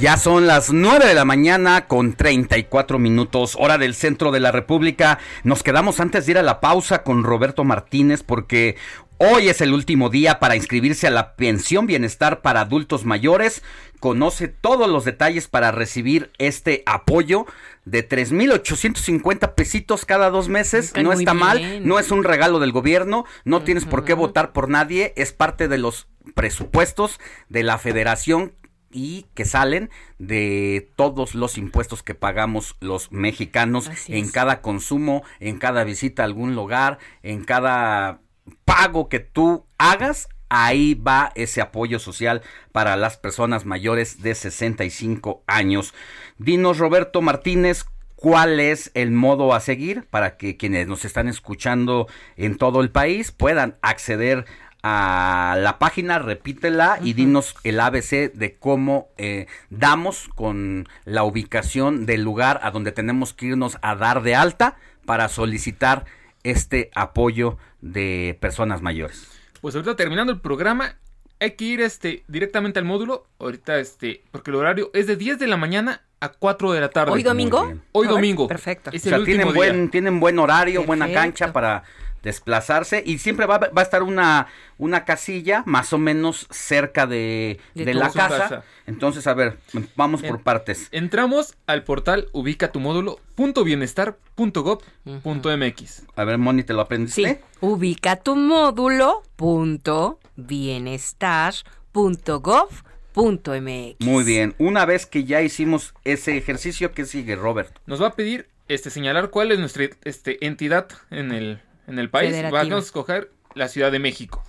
Ya 0.00 0.16
son 0.16 0.46
las 0.46 0.72
9 0.72 1.04
de 1.04 1.12
la 1.12 1.26
mañana 1.26 1.86
con 1.86 2.14
34 2.14 2.98
minutos, 2.98 3.54
hora 3.58 3.76
del 3.76 3.94
centro 3.94 4.32
de 4.32 4.40
la 4.40 4.50
República. 4.50 5.18
Nos 5.44 5.62
quedamos 5.62 6.00
antes 6.00 6.24
de 6.24 6.32
ir 6.32 6.38
a 6.38 6.42
la 6.42 6.58
pausa 6.58 7.02
con 7.02 7.22
Roberto 7.22 7.64
Martínez 7.64 8.22
porque 8.22 8.76
hoy 9.18 9.50
es 9.50 9.60
el 9.60 9.74
último 9.74 10.08
día 10.08 10.38
para 10.38 10.56
inscribirse 10.56 11.06
a 11.06 11.10
la 11.10 11.36
pensión 11.36 11.86
bienestar 11.86 12.40
para 12.40 12.62
adultos 12.62 13.04
mayores. 13.04 13.62
Conoce 14.00 14.48
todos 14.48 14.88
los 14.88 15.04
detalles 15.04 15.48
para 15.48 15.70
recibir 15.70 16.30
este 16.38 16.82
apoyo 16.86 17.44
de 17.84 18.08
3.850 18.08 19.54
pesitos 19.54 20.06
cada 20.06 20.30
dos 20.30 20.48
meses. 20.48 20.94
No 20.96 21.12
está 21.12 21.34
mal, 21.34 21.86
no 21.86 21.98
es 21.98 22.10
un 22.10 22.24
regalo 22.24 22.58
del 22.58 22.72
gobierno, 22.72 23.26
no 23.44 23.60
tienes 23.64 23.84
por 23.84 24.06
qué 24.06 24.14
votar 24.14 24.52
por 24.52 24.70
nadie, 24.70 25.12
es 25.16 25.34
parte 25.34 25.68
de 25.68 25.76
los 25.76 26.08
presupuestos 26.34 27.20
de 27.50 27.64
la 27.64 27.76
federación 27.76 28.54
y 28.90 29.26
que 29.34 29.44
salen 29.44 29.90
de 30.18 30.90
todos 30.96 31.34
los 31.34 31.58
impuestos 31.58 32.02
que 32.02 32.14
pagamos 32.14 32.76
los 32.80 33.12
mexicanos 33.12 33.88
Así 33.88 34.16
en 34.16 34.26
es. 34.26 34.32
cada 34.32 34.60
consumo, 34.60 35.22
en 35.38 35.58
cada 35.58 35.84
visita 35.84 36.22
a 36.22 36.26
algún 36.26 36.54
lugar, 36.54 36.98
en 37.22 37.44
cada 37.44 38.20
pago 38.64 39.08
que 39.08 39.20
tú 39.20 39.66
hagas, 39.78 40.28
ahí 40.48 40.94
va 40.94 41.32
ese 41.36 41.60
apoyo 41.60 41.98
social 41.98 42.42
para 42.72 42.96
las 42.96 43.16
personas 43.16 43.64
mayores 43.64 44.22
de 44.22 44.34
65 44.34 45.44
años. 45.46 45.94
Dinos, 46.38 46.78
Roberto 46.78 47.22
Martínez, 47.22 47.84
cuál 48.16 48.60
es 48.60 48.90
el 48.94 49.12
modo 49.12 49.54
a 49.54 49.60
seguir 49.60 50.06
para 50.10 50.36
que 50.36 50.56
quienes 50.56 50.86
nos 50.86 51.04
están 51.04 51.28
escuchando 51.28 52.06
en 52.36 52.56
todo 52.56 52.82
el 52.82 52.90
país 52.90 53.32
puedan 53.32 53.78
acceder 53.80 54.44
a 54.44 54.69
la 54.82 55.76
página, 55.78 56.18
repítela 56.18 56.98
y 57.02 57.12
dinos 57.12 57.54
el 57.64 57.80
ABC 57.80 58.32
de 58.32 58.56
cómo 58.58 59.08
eh, 59.18 59.46
damos 59.68 60.28
con 60.34 60.88
la 61.04 61.24
ubicación 61.24 62.06
del 62.06 62.22
lugar 62.22 62.60
a 62.62 62.70
donde 62.70 62.92
tenemos 62.92 63.34
que 63.34 63.46
irnos 63.46 63.78
a 63.82 63.94
dar 63.94 64.22
de 64.22 64.34
alta 64.34 64.76
para 65.04 65.28
solicitar 65.28 66.04
este 66.42 66.90
apoyo 66.94 67.58
de 67.80 68.38
personas 68.40 68.82
mayores. 68.82 69.28
Pues 69.60 69.74
ahorita 69.74 69.96
terminando 69.96 70.32
el 70.32 70.40
programa, 70.40 70.96
hay 71.38 71.52
que 71.52 71.64
ir 71.64 71.80
este 71.80 72.24
directamente 72.28 72.78
al 72.78 72.84
módulo. 72.84 73.26
Ahorita 73.38 73.78
este, 73.78 74.22
porque 74.30 74.50
el 74.50 74.56
horario 74.56 74.90
es 74.94 75.06
de 75.06 75.16
10 75.16 75.38
de 75.38 75.46
la 75.46 75.56
mañana 75.56 76.02
a 76.20 76.30
4 76.30 76.72
de 76.72 76.80
la 76.80 76.88
tarde. 76.90 77.12
¿Hoy 77.12 77.22
domingo? 77.22 77.72
Hoy 77.92 78.06
A 78.06 78.10
domingo. 78.10 78.46
perfecto. 78.48 78.90
Es 78.92 79.04
O 79.06 79.08
sea, 79.08 79.18
último 79.18 79.36
tienen 79.36 79.46
día. 79.52 79.56
buen, 79.56 79.90
tienen 79.90 80.20
buen 80.20 80.38
horario, 80.38 80.84
buena 80.84 81.10
cancha 81.12 81.52
para 81.52 81.82
desplazarse 82.22 83.02
y 83.04 83.18
siempre 83.18 83.46
va, 83.46 83.58
va 83.58 83.70
a 83.76 83.82
estar 83.82 84.02
una, 84.02 84.46
una 84.78 85.04
casilla 85.04 85.62
más 85.66 85.92
o 85.92 85.98
menos 85.98 86.46
cerca 86.50 87.06
de, 87.06 87.60
De 87.74 87.94
la 87.94 88.10
casa. 88.10 88.28
casa. 88.28 88.64
Entonces, 88.86 89.26
a 89.26 89.34
ver, 89.34 89.58
vamos 89.96 90.22
por 90.22 90.42
partes. 90.42 90.88
Entramos 90.90 91.54
al 91.66 91.84
portal 91.84 92.28
ubica 92.32 92.72
tu 92.72 92.80
módulo 92.80 93.20
punto 93.34 93.64
bienestar 93.64 94.16
punto 94.34 94.62
gov 94.62 94.82
punto 95.22 95.56
mx. 95.56 96.02
A 96.16 96.24
ver, 96.24 96.38
Moni, 96.38 96.62
¿te 96.62 96.72
lo 96.72 96.80
aprendiste? 96.80 97.22
Sí, 97.22 97.38
ubica 97.60 98.16
tu 98.16 98.36
módulo 98.36 99.22
punto 99.36 100.18
bienestar 100.36 101.54
punto 101.92 102.40
gov 102.40 102.68
punto 103.12 103.52
mx. 103.60 103.96
Muy 104.00 104.24
bien. 104.24 104.54
Una 104.58 104.84
vez 104.84 105.06
que 105.06 105.24
ya 105.24 105.42
hicimos 105.42 105.94
ese 106.04 106.36
ejercicio, 106.36 106.92
¿qué 106.92 107.04
sigue, 107.04 107.36
Robert? 107.36 107.76
Nos 107.86 108.02
va 108.02 108.08
a 108.08 108.14
pedir 108.14 108.48
este 108.68 108.90
señalar 108.90 109.30
cuál 109.30 109.50
es 109.52 109.58
nuestra 109.58 109.88
este, 110.04 110.44
entidad 110.46 110.88
en 111.10 111.32
el, 111.32 111.60
en 111.90 111.98
el 111.98 112.10
país. 112.10 112.30
Federativa. 112.30 112.62
Vamos 112.62 112.84
a 112.84 112.86
escoger 112.86 113.30
la 113.54 113.68
Ciudad 113.68 113.92
de 113.92 113.98
México. 113.98 114.42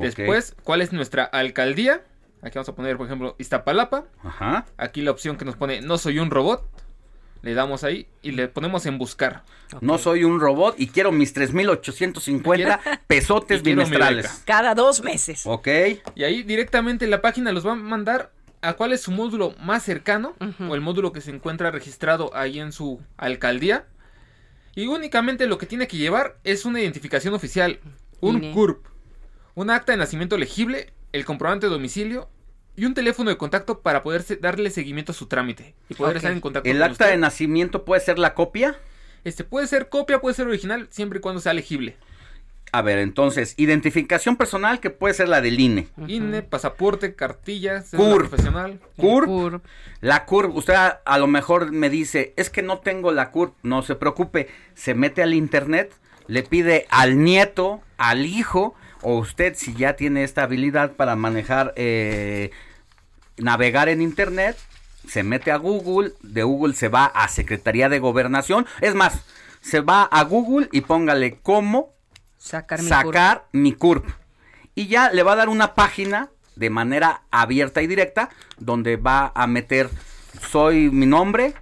Después, 0.00 0.56
cuál 0.64 0.82
es 0.82 0.92
nuestra 0.92 1.24
alcaldía. 1.24 2.02
Aquí 2.42 2.54
vamos 2.54 2.68
a 2.68 2.74
poner, 2.74 2.96
por 2.96 3.06
ejemplo, 3.06 3.34
Iztapalapa. 3.38 4.04
Ajá. 4.22 4.66
Aquí 4.76 5.02
la 5.02 5.10
opción 5.10 5.36
que 5.36 5.44
nos 5.44 5.56
pone 5.56 5.80
no 5.80 5.98
soy 5.98 6.18
un 6.18 6.30
robot. 6.30 6.64
Le 7.42 7.54
damos 7.54 7.84
ahí 7.84 8.08
y 8.20 8.32
le 8.32 8.48
ponemos 8.48 8.84
en 8.86 8.98
buscar. 8.98 9.44
No 9.80 9.98
soy 9.98 10.24
un 10.24 10.40
robot 10.40 10.74
y 10.76 10.88
quiero 10.88 11.12
mis 11.12 11.34
3.850 11.34 13.00
pesotes 13.06 13.62
bimestrales. 13.62 14.42
Cada 14.44 14.74
dos 14.74 15.02
meses. 15.02 15.42
Ok. 15.46 15.68
Y 16.16 16.24
ahí 16.24 16.42
directamente 16.42 17.06
la 17.06 17.20
página 17.20 17.52
los 17.52 17.64
va 17.66 17.72
a 17.72 17.76
mandar 17.76 18.32
a 18.60 18.72
cuál 18.72 18.92
es 18.92 19.02
su 19.02 19.12
módulo 19.12 19.54
más 19.62 19.84
cercano 19.84 20.34
o 20.68 20.74
el 20.74 20.80
módulo 20.80 21.12
que 21.12 21.20
se 21.20 21.30
encuentra 21.30 21.70
registrado 21.70 22.34
ahí 22.34 22.58
en 22.58 22.72
su 22.72 23.00
alcaldía. 23.16 23.86
Y 24.78 24.86
únicamente 24.86 25.48
lo 25.48 25.58
que 25.58 25.66
tiene 25.66 25.88
que 25.88 25.96
llevar 25.96 26.38
es 26.44 26.64
una 26.64 26.80
identificación 26.80 27.34
oficial, 27.34 27.80
un 28.20 28.36
INE. 28.36 28.54
CURP, 28.54 28.86
un 29.56 29.70
acta 29.70 29.90
de 29.90 29.98
nacimiento 29.98 30.38
legible, 30.38 30.92
el 31.10 31.24
comprobante 31.24 31.66
de 31.66 31.72
domicilio 31.72 32.28
y 32.76 32.84
un 32.84 32.94
teléfono 32.94 33.28
de 33.28 33.36
contacto 33.36 33.80
para 33.80 34.04
poder 34.04 34.24
darle 34.40 34.70
seguimiento 34.70 35.10
a 35.10 35.16
su 35.16 35.26
trámite 35.26 35.74
y 35.88 35.94
poder 35.94 36.18
estar 36.18 36.30
en 36.30 36.40
contacto 36.40 36.70
¿El 36.70 36.76
con 36.76 36.82
acta 36.84 37.06
usted. 37.06 37.10
de 37.10 37.16
nacimiento 37.16 37.84
puede 37.84 38.00
ser 38.00 38.20
la 38.20 38.34
copia? 38.34 38.78
Este 39.24 39.42
puede 39.42 39.66
ser 39.66 39.88
copia, 39.88 40.20
puede 40.20 40.36
ser 40.36 40.46
original, 40.46 40.86
siempre 40.92 41.18
y 41.18 41.22
cuando 41.22 41.40
sea 41.40 41.54
legible. 41.54 41.96
A 42.72 42.82
ver, 42.82 42.98
entonces, 42.98 43.54
identificación 43.56 44.36
personal 44.36 44.80
que 44.80 44.90
puede 44.90 45.14
ser 45.14 45.28
la 45.28 45.40
del 45.40 45.58
INE. 45.58 45.88
INE, 46.06 46.42
pasaporte, 46.42 47.14
cartilla, 47.14 47.82
CURP. 47.96 48.28
profesional. 48.28 48.80
CURP. 48.96 49.62
La 50.00 50.24
CURP, 50.26 50.54
usted 50.54 50.74
a, 50.74 51.00
a 51.04 51.18
lo 51.18 51.26
mejor 51.26 51.72
me 51.72 51.88
dice, 51.88 52.34
es 52.36 52.50
que 52.50 52.62
no 52.62 52.78
tengo 52.78 53.10
la 53.12 53.30
CURP, 53.30 53.54
no 53.62 53.82
se 53.82 53.94
preocupe, 53.94 54.48
se 54.74 54.94
mete 54.94 55.22
al 55.22 55.34
internet, 55.34 55.92
le 56.26 56.42
pide 56.42 56.86
al 56.90 57.22
nieto, 57.22 57.80
al 57.96 58.26
hijo, 58.26 58.74
o 59.02 59.16
usted 59.18 59.54
si 59.56 59.74
ya 59.74 59.94
tiene 59.94 60.24
esta 60.24 60.42
habilidad 60.42 60.92
para 60.92 61.16
manejar, 61.16 61.72
eh, 61.76 62.50
navegar 63.38 63.88
en 63.88 64.02
internet, 64.02 64.56
se 65.06 65.22
mete 65.22 65.50
a 65.50 65.56
Google, 65.56 66.12
de 66.22 66.42
Google 66.42 66.74
se 66.74 66.88
va 66.88 67.06
a 67.06 67.28
Secretaría 67.28 67.88
de 67.88 67.98
Gobernación, 67.98 68.66
es 68.80 68.94
más, 68.94 69.24
se 69.60 69.80
va 69.80 70.02
a 70.02 70.22
Google 70.24 70.68
y 70.70 70.82
póngale 70.82 71.38
cómo 71.42 71.97
Sacar 72.38 72.82
mi 72.82 72.88
sacar 72.88 73.44
mi 73.52 73.72
CURP. 73.72 74.08
Y 74.74 74.86
ya 74.86 75.10
le 75.10 75.22
va 75.22 75.32
a 75.32 75.36
dar 75.36 75.48
una 75.48 75.74
página 75.74 76.30
de 76.56 76.70
manera 76.70 77.22
abierta 77.30 77.82
y 77.82 77.86
directa 77.86 78.30
donde 78.58 78.96
va 78.96 79.32
a 79.34 79.46
meter 79.46 79.90
soy 80.50 80.90
mi 80.90 81.06
nombre 81.06 81.54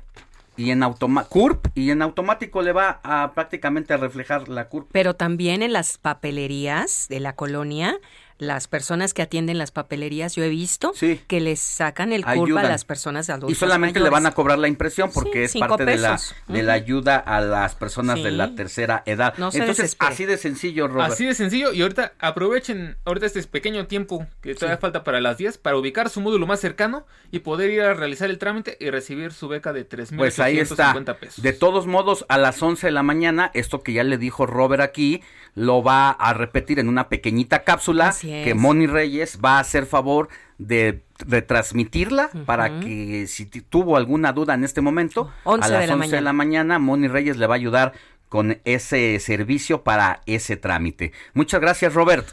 y 0.56 0.70
en 0.70 0.82
automa 0.82 1.24
CURP 1.24 1.66
y 1.74 1.90
en 1.90 2.02
automático 2.02 2.62
le 2.62 2.72
va 2.72 3.00
a 3.02 3.32
prácticamente 3.34 3.94
a 3.94 3.98
reflejar 3.98 4.48
la 4.48 4.68
CURP. 4.68 4.88
Pero 4.92 5.14
también 5.14 5.62
en 5.62 5.72
las 5.72 5.98
papelerías 5.98 7.06
de 7.08 7.20
la 7.20 7.34
colonia 7.34 7.98
las 8.38 8.68
personas 8.68 9.14
que 9.14 9.22
atienden 9.22 9.58
las 9.58 9.70
papelerías, 9.70 10.34
yo 10.34 10.44
he 10.44 10.48
visto 10.48 10.92
Sí. 10.94 11.20
que 11.26 11.40
les 11.40 11.58
sacan 11.60 12.12
el 12.12 12.22
curva 12.24 12.32
a 12.34 12.44
Ayudan. 12.44 12.68
las 12.68 12.84
personas 12.84 13.30
adultas 13.30 13.50
Y 13.50 13.54
solamente 13.58 13.98
le 14.00 14.10
van 14.10 14.26
a 14.26 14.32
cobrar 14.32 14.58
la 14.58 14.68
impresión 14.68 15.10
porque 15.12 15.48
Sí, 15.48 15.58
es 15.58 15.66
parte 15.66 15.84
de 15.84 15.96
la, 15.96 16.20
de 16.48 16.62
la 16.62 16.72
ayuda 16.74 17.16
a 17.16 17.40
las 17.40 17.74
personas 17.74 18.22
de 18.22 18.30
la 18.30 18.54
tercera 18.54 19.02
edad. 19.06 19.34
No 19.38 19.50
se 19.50 19.58
Entonces, 19.58 19.84
desespere. 19.84 20.12
así 20.12 20.24
de 20.26 20.36
sencillo, 20.36 20.88
Robert. 20.88 21.12
Así 21.12 21.24
de 21.24 21.34
sencillo 21.34 21.72
y 21.72 21.82
ahorita 21.82 22.12
aprovechen 22.18 22.96
ahorita 23.04 23.26
este 23.26 23.42
pequeño 23.44 23.86
tiempo 23.86 24.26
que 24.42 24.54
todavía 24.54 24.78
falta 24.78 25.02
para 25.04 25.20
las 25.20 25.38
10 25.38 25.58
para 25.58 25.76
ubicar 25.76 26.10
su 26.10 26.20
módulo 26.20 26.46
más 26.46 26.60
cercano 26.60 27.06
y 27.30 27.38
poder 27.40 27.70
ir 27.70 27.80
a 27.82 27.94
realizar 27.94 28.28
el 28.28 28.38
trámite 28.38 28.76
y 28.80 28.90
recibir 28.90 29.32
su 29.32 29.48
beca 29.48 29.72
de 29.72 29.88
3.850 29.88 30.16
Pues 30.16 30.38
ahí 30.40 30.58
está. 30.58 30.94
pesos. 31.18 31.42
De 31.42 31.52
todos 31.52 31.86
modos, 31.86 32.26
a 32.28 32.36
las 32.38 32.62
11 32.62 32.88
de 32.88 32.90
la 32.92 33.02
mañana, 33.02 33.50
esto 33.54 33.82
que 33.82 33.92
ya 33.94 34.04
le 34.04 34.18
dijo 34.18 34.44
Robert 34.46 34.82
aquí, 34.82 35.22
lo 35.56 35.82
va 35.82 36.10
a 36.10 36.34
repetir 36.34 36.78
en 36.78 36.88
una 36.88 37.08
pequeñita 37.08 37.64
cápsula 37.64 38.08
Así 38.08 38.32
es. 38.32 38.44
que 38.44 38.54
Moni 38.54 38.86
Reyes 38.86 39.40
va 39.44 39.56
a 39.56 39.60
hacer 39.60 39.86
favor 39.86 40.28
de 40.58 41.02
retransmitirla 41.18 42.30
para 42.44 42.80
que 42.80 43.26
si 43.26 43.46
tuvo 43.46 43.96
alguna 43.96 44.32
duda 44.32 44.54
en 44.54 44.64
este 44.64 44.82
momento, 44.82 45.32
11 45.44 45.66
a 45.66 45.70
las 45.70 45.88
la 45.88 45.94
11 45.94 46.16
de 46.16 46.20
la 46.20 46.32
mañana, 46.34 46.78
Moni 46.78 47.08
Reyes 47.08 47.38
le 47.38 47.46
va 47.46 47.54
a 47.54 47.56
ayudar 47.56 47.94
con 48.28 48.60
ese 48.64 49.18
servicio 49.18 49.82
para 49.82 50.20
ese 50.26 50.56
trámite. 50.56 51.12
Muchas 51.32 51.60
gracias, 51.60 51.94
Robert. 51.94 52.28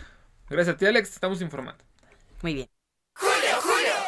Gracias 0.49 0.75
a 0.75 0.77
ti, 0.77 0.85
Alex. 0.85 1.13
Estamos 1.13 1.41
informando. 1.41 1.83
Muy 2.41 2.53
bien. 2.55 2.72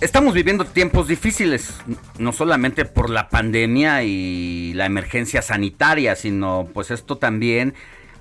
Estamos 0.00 0.32
viviendo 0.32 0.64
tiempos 0.64 1.08
difíciles, 1.08 1.74
no 2.18 2.32
solamente 2.32 2.86
por 2.86 3.10
la 3.10 3.28
pandemia 3.28 4.02
y 4.02 4.72
la 4.72 4.86
emergencia 4.86 5.42
sanitaria, 5.42 6.16
sino 6.16 6.70
pues 6.72 6.90
esto 6.90 7.18
también 7.18 7.74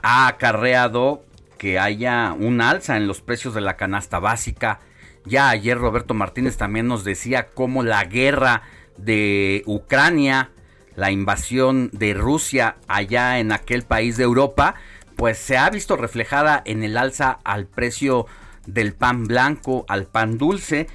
ha 0.03 0.27
acarreado 0.27 1.23
que 1.57 1.79
haya 1.79 2.35
un 2.37 2.59
alza 2.59 2.97
en 2.97 3.07
los 3.07 3.21
precios 3.21 3.53
de 3.53 3.61
la 3.61 3.77
canasta 3.77 4.19
básica. 4.19 4.81
Ya 5.23 5.47
ayer 5.47 5.77
Roberto 5.77 6.13
Martínez 6.13 6.57
también 6.57 6.85
nos 6.85 7.05
decía 7.05 7.47
cómo 7.47 7.81
la 7.81 8.03
guerra 8.03 8.63
de 8.97 9.63
Ucrania, 9.65 10.49
la 10.97 11.11
invasión 11.11 11.91
de 11.93 12.13
Rusia 12.13 12.75
allá 12.89 13.39
en 13.39 13.53
aquel 13.53 13.83
país 13.83 14.17
de 14.17 14.25
Europa, 14.25 14.75
pues 15.15 15.37
se 15.37 15.57
ha 15.57 15.69
visto 15.69 15.95
reflejada 15.95 16.61
en 16.65 16.83
el 16.83 16.97
alza 16.97 17.39
al 17.45 17.67
precio 17.67 18.25
del 18.65 18.93
pan 18.93 19.27
blanco, 19.27 19.85
al 19.87 20.07
pan 20.07 20.37
dulce. 20.37 20.87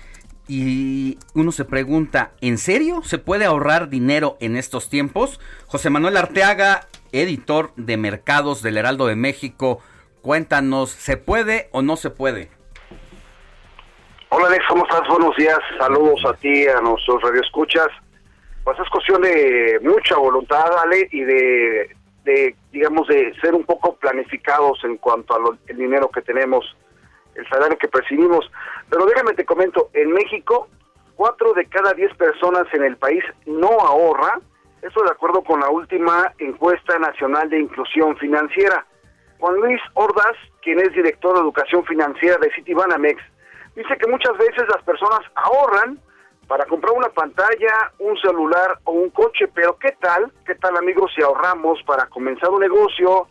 Y 0.46 1.18
uno 1.34 1.52
se 1.52 1.64
pregunta, 1.64 2.32
¿en 2.42 2.58
serio 2.58 3.02
se 3.02 3.18
puede 3.18 3.46
ahorrar 3.46 3.88
dinero 3.88 4.36
en 4.40 4.56
estos 4.56 4.90
tiempos? 4.90 5.40
José 5.66 5.88
Manuel 5.88 6.18
Arteaga, 6.18 6.86
editor 7.12 7.72
de 7.76 7.96
Mercados 7.96 8.62
del 8.62 8.76
Heraldo 8.76 9.06
de 9.06 9.16
México, 9.16 9.80
cuéntanos, 10.20 10.90
¿se 10.90 11.16
puede 11.16 11.68
o 11.72 11.80
no 11.80 11.96
se 11.96 12.10
puede? 12.10 12.50
Hola 14.28 14.48
Alex, 14.48 14.64
¿cómo 14.68 14.84
estás? 14.84 15.08
Buenos 15.08 15.36
días. 15.36 15.58
Saludos 15.78 16.20
a 16.26 16.34
ti, 16.34 16.66
a 16.66 16.80
nuestros 16.80 17.22
radioescuchas. 17.22 17.86
Pues 18.64 18.78
es 18.80 18.88
cuestión 18.90 19.22
de 19.22 19.78
mucha 19.82 20.16
voluntad, 20.16 20.66
Ale, 20.82 21.08
y 21.12 21.20
de, 21.20 21.96
de 22.24 22.56
digamos, 22.72 23.06
de 23.06 23.32
ser 23.40 23.54
un 23.54 23.64
poco 23.64 23.96
planificados 23.96 24.82
en 24.84 24.96
cuanto 24.96 25.36
al 25.36 25.76
dinero 25.76 26.10
que 26.10 26.20
tenemos, 26.20 26.64
el 27.34 27.48
salario 27.48 27.78
que 27.78 27.88
percibimos. 27.88 28.50
Pero 28.90 29.06
déjame 29.06 29.34
te 29.34 29.44
comento, 29.44 29.90
en 29.92 30.12
México, 30.12 30.68
cuatro 31.16 31.52
de 31.54 31.66
cada 31.66 31.94
diez 31.94 32.14
personas 32.16 32.66
en 32.72 32.84
el 32.84 32.96
país 32.96 33.24
no 33.46 33.70
ahorra. 33.80 34.40
Eso 34.82 35.02
de 35.02 35.10
acuerdo 35.10 35.42
con 35.42 35.60
la 35.60 35.70
última 35.70 36.32
encuesta 36.38 36.98
nacional 36.98 37.48
de 37.48 37.60
inclusión 37.60 38.16
financiera. 38.18 38.84
Juan 39.38 39.56
Luis 39.56 39.80
Ordaz, 39.94 40.36
quien 40.62 40.78
es 40.80 40.92
director 40.92 41.34
de 41.34 41.40
educación 41.40 41.84
financiera 41.84 42.36
de 42.38 42.52
Citibanamex, 42.54 43.22
dice 43.74 43.96
que 43.96 44.06
muchas 44.06 44.36
veces 44.36 44.64
las 44.68 44.82
personas 44.84 45.20
ahorran 45.34 45.98
para 46.46 46.66
comprar 46.66 46.92
una 46.92 47.08
pantalla, 47.08 47.92
un 47.98 48.16
celular 48.18 48.78
o 48.84 48.92
un 48.92 49.10
coche, 49.10 49.48
pero 49.54 49.78
¿qué 49.78 49.92
tal? 50.00 50.30
¿Qué 50.46 50.54
tal 50.56 50.76
amigos 50.76 51.10
si 51.14 51.22
ahorramos 51.22 51.82
para 51.84 52.06
comenzar 52.06 52.50
un 52.50 52.60
negocio, 52.60 53.26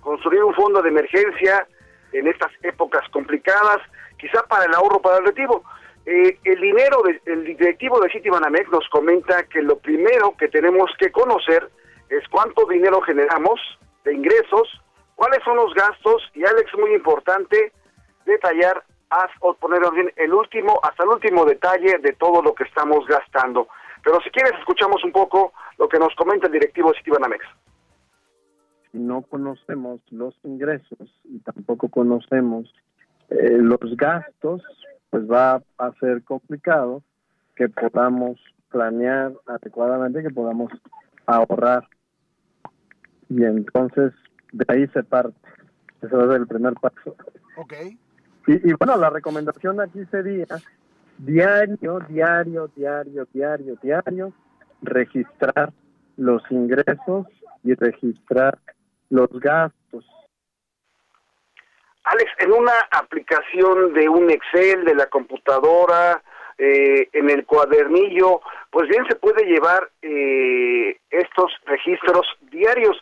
construir 0.00 0.42
un 0.42 0.54
fondo 0.54 0.82
de 0.82 0.88
emergencia 0.88 1.66
en 2.12 2.26
estas 2.28 2.50
épocas 2.62 3.08
complicadas, 3.10 3.78
quizá 4.18 4.42
para 4.44 4.64
el 4.64 4.74
ahorro 4.74 5.00
para 5.00 5.18
el 5.18 5.26
retiro? 5.26 5.62
Eh, 6.06 6.38
el 6.44 6.60
dinero, 6.60 7.02
de- 7.02 7.20
el 7.26 7.44
directivo 7.44 8.00
de 8.00 8.10
Citibanamex 8.10 8.70
nos 8.70 8.88
comenta 8.88 9.42
que 9.44 9.60
lo 9.60 9.78
primero 9.78 10.34
que 10.38 10.48
tenemos 10.48 10.90
que 10.98 11.12
conocer 11.12 11.68
es 12.08 12.26
cuánto 12.28 12.66
dinero 12.66 13.00
generamos 13.02 13.60
de 14.04 14.14
ingresos, 14.14 14.80
cuáles 15.16 15.42
son 15.44 15.56
los 15.56 15.74
gastos 15.74 16.22
y 16.34 16.44
Alex, 16.46 16.72
muy 16.78 16.94
importante, 16.94 17.72
detallar 18.24 18.82
haz- 19.10 19.30
o 19.40 19.52
poner 19.54 19.80
bien 19.92 20.10
el 20.16 20.32
último, 20.32 20.80
hasta 20.82 21.02
el 21.02 21.10
último 21.10 21.44
detalle 21.44 21.98
de 21.98 22.12
todo 22.14 22.42
lo 22.42 22.54
que 22.54 22.64
estamos 22.64 23.06
gastando. 23.06 23.68
Pero 24.02 24.20
si 24.22 24.30
quieres 24.30 24.52
escuchamos 24.58 25.02
un 25.04 25.12
poco 25.12 25.52
lo 25.76 25.88
que 25.88 25.98
nos 25.98 26.14
comenta 26.14 26.46
el 26.46 26.52
directivo 26.52 26.90
de 26.92 26.98
Citibanamex. 26.98 27.44
Si 28.92 28.98
no 28.98 29.22
conocemos 29.22 30.00
los 30.10 30.34
ingresos 30.44 31.12
y 31.24 31.38
tampoco 31.40 31.88
conocemos 31.88 32.72
eh, 33.30 33.58
los 33.58 33.96
gastos, 33.96 34.62
pues 35.10 35.30
va 35.30 35.62
a 35.78 35.92
ser 36.00 36.22
complicado 36.24 37.02
que 37.56 37.68
podamos 37.68 38.38
planear 38.70 39.32
adecuadamente, 39.46 40.22
que 40.22 40.30
podamos 40.30 40.70
ahorrar. 41.26 41.86
Y 43.28 43.44
entonces 43.44 44.12
de 44.52 44.64
ahí 44.68 44.86
se 44.88 45.02
parte. 45.02 45.36
Ese 46.00 46.14
va 46.14 46.24
a 46.24 46.28
ser 46.28 46.40
el 46.40 46.46
primer 46.46 46.74
paso. 46.74 47.16
Ok. 47.56 47.74
Y, 48.46 48.70
y 48.70 48.72
bueno, 48.78 48.96
la 48.96 49.10
recomendación 49.10 49.80
aquí 49.80 50.04
sería 50.10 50.46
diario, 51.18 51.98
diario, 52.08 52.70
diario, 52.74 53.26
diario, 53.32 53.76
diario, 53.82 54.32
registrar 54.80 55.72
los 56.16 56.42
ingresos 56.50 57.26
y 57.64 57.74
registrar 57.74 58.58
los 59.10 59.28
gastos. 59.40 60.04
Alex, 62.04 62.30
en 62.38 62.52
una 62.52 62.72
aplicación 62.90 63.92
de 63.92 64.08
un 64.08 64.30
Excel, 64.30 64.84
de 64.84 64.94
la 64.94 65.06
computadora, 65.06 66.22
eh, 66.56 67.08
en 67.12 67.30
el 67.30 67.44
cuadernillo, 67.44 68.40
pues 68.70 68.88
bien 68.88 69.04
se 69.08 69.14
puede 69.16 69.44
llevar 69.44 69.90
eh, 70.02 70.98
estos 71.10 71.52
registros 71.66 72.26
diarios. 72.50 72.96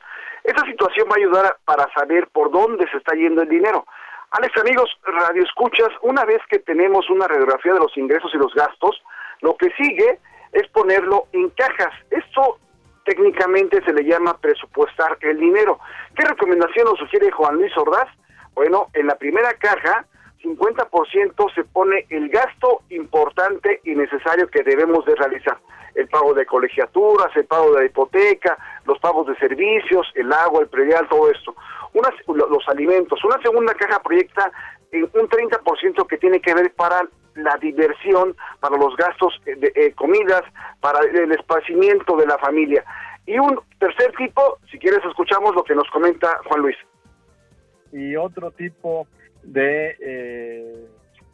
Esa 0.44 0.64
situación 0.66 1.08
va 1.08 1.14
a 1.14 1.18
ayudar 1.18 1.56
para 1.64 1.86
saber 1.94 2.28
por 2.28 2.50
dónde 2.50 2.86
se 2.90 2.98
está 2.98 3.14
yendo 3.14 3.42
el 3.42 3.48
dinero. 3.48 3.86
Alex, 4.32 4.60
amigos, 4.60 4.90
radio 5.04 5.42
escuchas, 5.42 5.88
una 6.02 6.24
vez 6.24 6.40
que 6.50 6.58
tenemos 6.58 7.08
una 7.08 7.28
radiografía 7.28 7.72
de 7.72 7.80
los 7.80 7.96
ingresos 7.96 8.30
y 8.34 8.38
los 8.38 8.52
gastos, 8.54 9.00
lo 9.40 9.56
que 9.56 9.70
sigue 9.80 10.18
es 10.52 10.68
ponerlo 10.68 11.26
en 11.32 11.48
cajas. 11.50 11.94
Esto 12.10 12.58
técnicamente 13.06 13.82
se 13.84 13.92
le 13.92 14.04
llama 14.04 14.36
presupuestar 14.38 15.16
el 15.22 15.38
dinero. 15.38 15.78
¿Qué 16.14 16.24
recomendación 16.26 16.84
nos 16.86 16.98
sugiere 16.98 17.30
Juan 17.30 17.54
Luis 17.56 17.72
Ordaz? 17.78 18.08
Bueno, 18.54 18.88
en 18.92 19.06
la 19.06 19.14
primera 19.16 19.52
caja, 19.54 20.04
50% 20.42 21.54
se 21.54 21.64
pone 21.64 22.06
el 22.10 22.28
gasto 22.28 22.82
importante 22.90 23.80
y 23.84 23.94
necesario 23.94 24.48
que 24.48 24.62
debemos 24.62 25.04
de 25.06 25.14
realizar. 25.14 25.58
El 25.94 26.08
pago 26.08 26.34
de 26.34 26.44
colegiaturas, 26.44 27.34
el 27.36 27.46
pago 27.46 27.72
de 27.72 27.80
la 27.80 27.86
hipoteca, 27.86 28.58
los 28.84 28.98
pagos 28.98 29.26
de 29.28 29.36
servicios, 29.36 30.06
el 30.14 30.30
agua, 30.32 30.60
el 30.60 30.68
predial, 30.68 31.08
todo 31.08 31.30
esto. 31.30 31.54
Una, 31.94 32.10
lo- 32.26 32.48
los 32.48 32.68
alimentos. 32.68 33.24
Una 33.24 33.40
segunda 33.40 33.72
caja 33.74 34.02
proyecta 34.02 34.50
un 34.92 35.28
30% 35.28 36.06
que 36.06 36.18
tiene 36.18 36.40
que 36.40 36.54
ver 36.54 36.72
para 36.74 37.02
la 37.36 37.56
diversión, 37.60 38.36
para 38.60 38.76
los 38.76 38.96
gastos 38.96 39.40
de 39.44 39.72
eh, 39.74 39.92
comidas, 39.92 40.42
para 40.80 41.00
el 41.00 41.32
esparcimiento 41.32 42.16
de 42.16 42.26
la 42.26 42.38
familia. 42.38 42.84
Y 43.26 43.38
un 43.38 43.58
tercer 43.78 44.12
tipo, 44.16 44.58
si 44.70 44.78
quieres 44.78 45.00
escuchamos 45.04 45.54
lo 45.54 45.64
que 45.64 45.74
nos 45.74 45.88
comenta 45.90 46.28
Juan 46.48 46.62
Luis. 46.62 46.76
y 47.92 48.16
otro 48.16 48.50
tipo 48.50 49.06
de, 49.42 49.96
eh, 50.00 50.86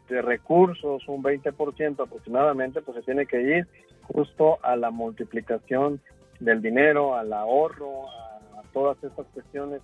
de 0.09 0.23
recursos, 0.23 1.03
un 1.09 1.23
20% 1.23 2.03
aproximadamente, 2.03 2.83
pues 2.83 2.99
se 2.99 3.03
tiene 3.03 3.27
que 3.27 3.41
ir 3.41 3.67
justo 4.03 4.59
a 4.63 4.77
la 4.77 4.91
multiplicación 4.91 6.01
del 6.41 6.61
dinero, 6.61 7.15
al 7.15 7.33
ahorro, 7.33 8.09
a, 8.11 8.61
a 8.61 8.63
todas 8.73 9.03
estas 9.03 9.27
cuestiones 9.29 9.81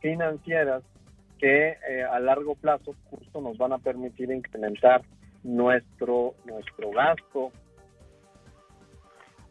financieras 0.00 0.82
que 1.38 1.76
eh, 1.88 2.02
a 2.02 2.18
largo 2.20 2.54
plazo 2.56 2.94
justo 3.10 3.40
nos 3.40 3.56
van 3.56 3.72
a 3.72 3.78
permitir 3.78 4.30
incrementar 4.30 5.02
nuestro 5.42 6.34
nuestro 6.44 6.90
gasto 6.90 7.52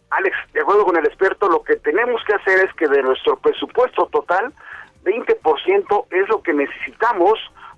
Alex, 0.09 0.35
de 0.53 0.61
acuerdo 0.61 0.85
con 0.85 0.97
el 0.97 1.05
experto, 1.05 1.49
lo 1.49 1.63
que 1.63 1.75
tenemos 1.77 2.21
que 2.25 2.33
hacer 2.33 2.65
es 2.65 2.73
que 2.75 2.87
de 2.87 3.03
nuestro 3.03 3.37
presupuesto 3.37 4.07
total, 4.07 4.53
20% 5.03 6.05
es 6.11 6.29
lo 6.29 6.41
que 6.41 6.53
necesitamos, 6.53 7.33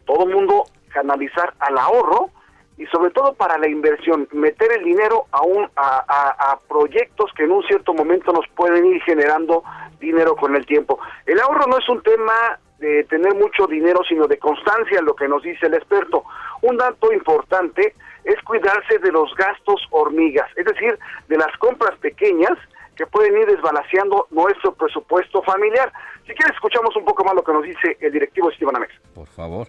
todo 0.05 0.27
mundo 0.27 0.63
canalizar 0.89 1.53
al 1.59 1.77
ahorro 1.77 2.29
y 2.77 2.85
sobre 2.87 3.11
todo 3.11 3.33
para 3.33 3.57
la 3.57 3.67
inversión, 3.67 4.27
meter 4.31 4.71
el 4.71 4.83
dinero 4.83 5.25
a, 5.31 5.41
un, 5.41 5.69
a, 5.75 6.51
a 6.51 6.59
proyectos 6.67 7.31
que 7.35 7.43
en 7.43 7.51
un 7.51 7.63
cierto 7.63 7.93
momento 7.93 8.31
nos 8.31 8.47
pueden 8.55 8.85
ir 8.85 9.01
generando 9.03 9.63
dinero 9.99 10.35
con 10.35 10.55
el 10.55 10.65
tiempo. 10.65 10.99
El 11.25 11.39
ahorro 11.39 11.65
no 11.67 11.77
es 11.77 11.89
un 11.89 12.01
tema 12.03 12.59
de 12.79 13.03
tener 13.05 13.35
mucho 13.35 13.67
dinero, 13.67 14.01
sino 14.07 14.27
de 14.27 14.39
constancia, 14.39 15.01
lo 15.01 15.15
que 15.15 15.27
nos 15.27 15.43
dice 15.43 15.65
el 15.65 15.73
experto. 15.73 16.23
Un 16.61 16.77
dato 16.77 17.11
importante 17.13 17.93
es 18.23 18.41
cuidarse 18.43 18.99
de 18.99 19.11
los 19.11 19.33
gastos 19.35 19.81
hormigas, 19.91 20.49
es 20.55 20.65
decir, 20.65 20.97
de 21.27 21.37
las 21.37 21.55
compras 21.57 21.97
pequeñas 21.99 22.57
que 22.95 23.07
pueden 23.07 23.37
ir 23.37 23.45
desbalanceando 23.47 24.27
nuestro 24.29 24.73
presupuesto 24.73 25.41
familiar. 25.43 25.91
Si 26.27 26.33
quieres, 26.33 26.53
escuchamos 26.55 26.93
un 26.97 27.05
poco 27.05 27.23
más 27.23 27.33
lo 27.33 27.43
que 27.43 27.53
nos 27.53 27.63
dice 27.63 27.97
el 28.01 28.11
directivo 28.11 28.51
Esteban 28.51 28.75
Amex. 28.75 28.93
Por 29.13 29.27
favor. 29.27 29.67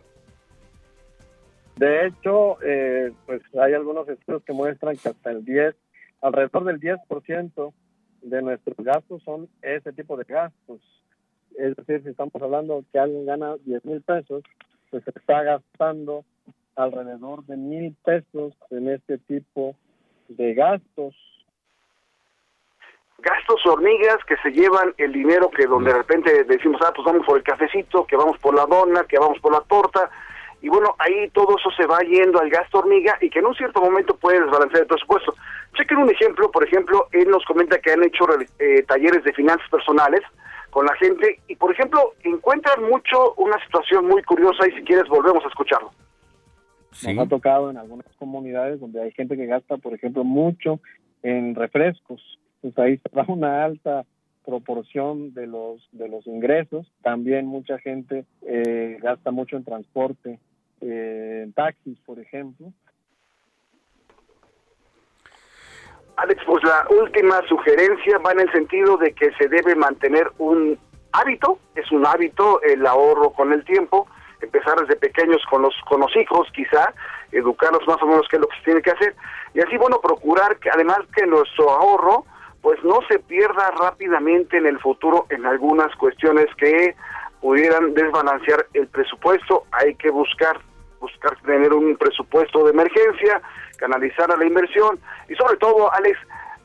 De 1.77 2.07
hecho, 2.07 2.60
eh, 2.62 3.12
pues 3.27 3.41
hay 3.59 3.73
algunos 3.73 4.09
estudios 4.09 4.43
que 4.43 4.52
muestran 4.52 4.97
que 4.97 5.09
hasta 5.09 5.31
el 5.31 5.44
10, 5.44 5.75
alrededor 6.20 6.65
del 6.65 6.81
10% 6.81 7.73
de 8.23 8.43
nuestros 8.43 8.77
gastos 8.78 9.23
son 9.23 9.49
ese 9.62 9.93
tipo 9.93 10.17
de 10.17 10.25
gastos. 10.25 10.81
Es 11.57 11.77
decir, 11.77 12.02
si 12.02 12.10
estamos 12.10 12.35
hablando 12.35 12.85
que 12.93 12.99
alguien 12.99 13.27
gana 13.27 13.55
10 13.65 13.85
mil 13.85 14.02
pesos, 14.02 14.43
pues 14.91 15.05
se 15.05 15.10
está 15.10 15.43
gastando 15.43 16.25
alrededor 16.77 17.45
de 17.45 17.57
mil 17.57 17.97
pesos 18.05 18.55
en 18.71 18.89
este 18.89 19.19
tipo 19.19 19.75
de 20.29 20.55
gastos. 20.55 21.15
Gastos 23.19 23.67
hormigas 23.67 24.17
que 24.27 24.37
se 24.39 24.51
llevan 24.51 24.95
el 24.97 25.13
dinero 25.13 25.51
que 25.51 25.67
donde 25.67 25.93
de 25.93 25.99
repente 25.99 26.45
decimos, 26.45 26.81
ah, 26.85 26.93
pues 26.95 27.05
vamos 27.05 27.27
por 27.27 27.37
el 27.37 27.45
cafecito, 27.45 28.07
que 28.07 28.17
vamos 28.17 28.39
por 28.39 28.55
la 28.55 28.65
dona, 28.65 29.05
que 29.05 29.19
vamos 29.19 29.39
por 29.41 29.53
la 29.53 29.61
torta, 29.61 30.11
y 30.63 30.69
bueno, 30.69 30.95
ahí 30.99 31.29
todo 31.31 31.57
eso 31.59 31.71
se 31.71 31.87
va 31.87 32.01
yendo 32.01 32.39
al 32.39 32.51
gasto 32.51 32.79
hormiga 32.79 33.17
y 33.21 33.31
que 33.31 33.39
en 33.39 33.47
un 33.47 33.55
cierto 33.55 33.81
momento 33.81 34.17
puede 34.17 34.41
desbalancear 34.41 34.83
el 34.83 34.89
presupuesto. 34.89 35.35
Chequen 35.75 35.99
un 35.99 36.11
ejemplo, 36.11 36.51
por 36.51 36.65
ejemplo, 36.65 37.09
él 37.13 37.29
nos 37.31 37.45
comenta 37.47 37.79
que 37.79 37.93
han 37.93 38.05
hecho 38.05 38.27
eh, 38.59 38.83
talleres 38.83 39.25
de 39.25 39.33
finanzas 39.33 39.69
personales 39.71 40.21
con 40.71 40.85
la 40.85 40.95
gente 40.97 41.41
y, 41.49 41.57
por 41.57 41.73
ejemplo, 41.73 42.13
encuentran 42.25 42.85
mucho 42.85 43.35
una 43.35 43.63
situación 43.65 44.07
muy 44.07 44.23
curiosa 44.23 44.69
y 44.69 44.73
si 44.73 44.83
quieres 44.83 45.09
volvemos 45.09 45.45
a 45.45 45.49
escucharlo. 45.49 45.91
Nos 46.91 47.19
ha 47.19 47.28
tocado 47.28 47.70
en 47.70 47.77
algunas 47.77 48.07
comunidades 48.17 48.81
donde 48.81 49.02
hay 49.02 49.12
gente 49.12 49.36
que 49.36 49.47
gasta, 49.47 49.77
por 49.77 49.94
ejemplo, 49.94 50.25
mucho 50.25 50.81
en 51.23 51.55
refrescos. 51.55 52.20
Pues 52.60 52.77
ahí 52.78 52.99
se 52.99 53.33
una 53.33 53.65
alta 53.65 54.05
proporción 54.44 55.33
de 55.35 55.47
los 55.47 55.89
de 55.93 56.09
los 56.09 56.27
ingresos. 56.27 56.91
También 57.02 57.47
mucha 57.47 57.78
gente 57.78 58.25
eh, 58.43 58.99
gasta 59.01 59.31
mucho 59.31 59.57
en 59.57 59.65
transporte, 59.65 60.39
eh, 60.81 61.43
en 61.44 61.52
taxis, 61.52 61.99
por 62.01 62.19
ejemplo. 62.19 62.73
Alex, 66.17 66.43
pues 66.44 66.62
la 66.65 66.86
última 67.02 67.41
sugerencia 67.49 68.19
va 68.19 68.33
en 68.33 68.41
el 68.41 68.52
sentido 68.52 68.99
de 68.99 69.12
que 69.12 69.31
se 69.39 69.49
debe 69.49 69.75
mantener 69.75 70.31
un 70.39 70.78
hábito, 71.12 71.59
es 71.75 71.91
un 71.93 72.07
hábito 72.07 72.60
el 72.62 72.85
ahorro 72.86 73.31
con 73.31 73.52
el 73.52 73.65
tiempo, 73.65 74.07
empezar 74.41 74.78
desde 74.81 74.97
pequeños 74.97 75.43
con 75.49 75.62
los 75.62 75.75
con 75.89 76.01
los 76.01 76.15
hijos, 76.17 76.49
quizá 76.55 76.93
educarlos 77.33 77.86
más 77.86 78.02
o 78.02 78.07
menos 78.07 78.27
qué 78.28 78.36
es 78.36 78.43
lo 78.43 78.49
que 78.49 78.57
se 78.59 78.65
tiene 78.65 78.83
que 78.83 78.91
hacer. 78.91 79.15
Y 79.55 79.60
así 79.60 79.77
bueno 79.77 80.01
procurar 80.01 80.57
que 80.59 80.70
además 80.70 81.01
que 81.15 81.27
nuestro 81.27 81.70
ahorro 81.70 82.25
pues 82.62 82.83
no 82.85 82.99
se 83.09 83.19
pierda 83.19 83.70
rápidamente 83.70 84.59
en 84.59 84.67
el 84.67 84.78
futuro 84.81 85.27
en 85.31 85.47
algunas 85.47 85.94
cuestiones 85.97 86.47
que 86.57 86.94
pudieran 87.41 87.94
desbalancear 87.94 88.67
el 88.75 88.86
presupuesto, 88.89 89.65
hay 89.73 89.94
que 89.94 90.10
buscar 90.10 90.60
buscar 91.01 91.35
tener 91.41 91.73
un 91.73 91.97
presupuesto 91.97 92.65
de 92.65 92.73
emergencia, 92.73 93.41
canalizar 93.78 94.31
a 94.31 94.36
la 94.36 94.44
inversión 94.44 94.99
y 95.28 95.35
sobre 95.35 95.57
todo, 95.57 95.93
Alex, 95.94 96.19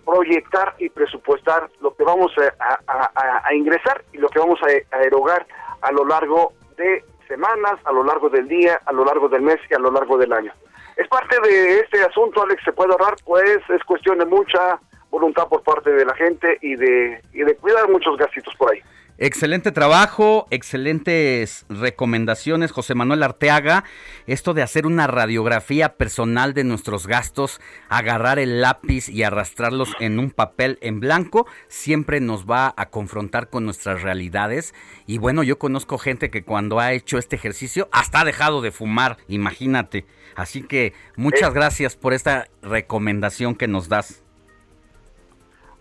proyectar 0.05 0.75
y 0.77 0.89
presupuestar 0.89 1.69
lo 1.81 1.95
que 1.95 2.03
vamos 2.03 2.31
a, 2.37 3.53
ingresar 3.53 4.03
y 4.13 4.17
lo 4.17 4.29
que 4.29 4.39
vamos 4.39 4.59
a, 4.61 4.97
erogar 5.01 5.47
a 5.81 5.91
lo 5.91 6.05
largo 6.05 6.53
de 6.77 7.03
semanas, 7.27 7.79
a 7.83 7.91
lo 7.91 8.03
largo 8.03 8.29
del 8.29 8.47
día, 8.47 8.79
a 8.85 8.93
lo 8.93 9.05
largo 9.05 9.29
del 9.29 9.41
mes 9.41 9.59
y 9.69 9.73
a 9.73 9.79
lo 9.79 9.91
largo 9.91 10.17
del 10.17 10.31
año. 10.33 10.51
Es 10.95 11.07
parte 11.07 11.37
de 11.41 11.79
este 11.79 12.01
asunto, 12.03 12.41
Alex, 12.41 12.63
se 12.63 12.71
puede 12.71 12.91
ahorrar, 12.91 13.15
pues 13.25 13.59
es 13.69 13.83
cuestión 13.83 14.17
de 14.19 14.25
mucha 14.25 14.79
voluntad 15.09 15.47
por 15.47 15.61
parte 15.63 15.91
de 15.91 16.05
la 16.05 16.15
gente 16.15 16.57
y 16.61 16.75
de, 16.75 17.21
y 17.33 17.43
de 17.43 17.55
cuidar 17.55 17.89
muchos 17.89 18.17
gastitos 18.17 18.53
por 18.55 18.71
ahí. 18.71 18.81
Excelente 19.17 19.71
trabajo, 19.71 20.45
excelentes 20.51 21.65
recomendaciones, 21.69 22.73
José 22.73 22.95
Manuel 22.95 23.23
Arteaga. 23.23 23.85
Esto 24.27 24.53
de 24.53 24.61
hacer 24.61 24.85
una 24.85 25.07
radiografía 25.07 25.95
personal 25.95 26.53
de 26.53 26.65
nuestros 26.65 27.07
gastos, 27.07 27.61
agarrar 27.87 28.39
el 28.39 28.59
lápiz 28.59 29.07
y 29.07 29.23
arrastrarlos 29.23 29.93
en 30.01 30.19
un 30.19 30.31
papel 30.31 30.77
en 30.81 30.99
blanco, 30.99 31.47
siempre 31.69 32.19
nos 32.19 32.45
va 32.45 32.73
a 32.75 32.89
confrontar 32.89 33.49
con 33.49 33.63
nuestras 33.63 34.01
realidades. 34.01 34.73
Y 35.07 35.17
bueno, 35.17 35.43
yo 35.43 35.59
conozco 35.59 35.97
gente 35.97 36.29
que 36.29 36.43
cuando 36.43 36.81
ha 36.81 36.91
hecho 36.91 37.17
este 37.17 37.37
ejercicio 37.37 37.87
hasta 37.93 38.19
ha 38.19 38.25
dejado 38.25 38.61
de 38.61 38.71
fumar, 38.71 39.15
imagínate. 39.29 40.05
Así 40.35 40.61
que 40.61 40.91
muchas 41.15 41.53
gracias 41.53 41.95
por 41.95 42.13
esta 42.13 42.49
recomendación 42.61 43.55
que 43.55 43.69
nos 43.69 43.87
das. 43.87 44.24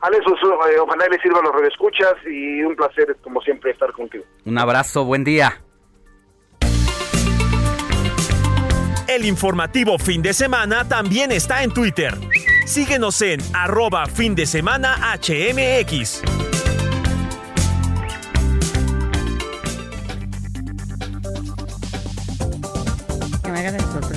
Alex, 0.05 0.23
eh, 0.27 0.79
ojalá 0.79 1.07
le 1.11 1.19
sirva 1.19 1.39
a 1.39 1.43
los 1.43 1.55
redescuchas 1.55 2.13
y 2.27 2.63
un 2.63 2.77
placer, 2.77 3.17
como 3.23 3.41
siempre, 3.41 3.71
estar 3.71 3.91
contigo. 3.93 4.23
Un 4.45 4.59
abrazo, 4.59 5.07
buen 5.07 5.25
día. 5.25 5.63
El 9.09 9.25
informativo 9.25 9.97
fin 9.99 10.21
de 10.21 10.35
semana 10.35 10.87
también 10.87 11.33
está 11.33 11.63
en 11.63 11.73
Twitter. 11.73 12.13
Síguenos 12.67 13.23
en 13.23 13.41
arroba 13.55 14.05
fin 14.05 14.35
de 14.35 14.45
semana 14.45 14.97
HMX. 15.15 16.21
Que 23.43 23.51
me 23.51 23.59
hagan 23.59 23.77
el. 23.77 24.14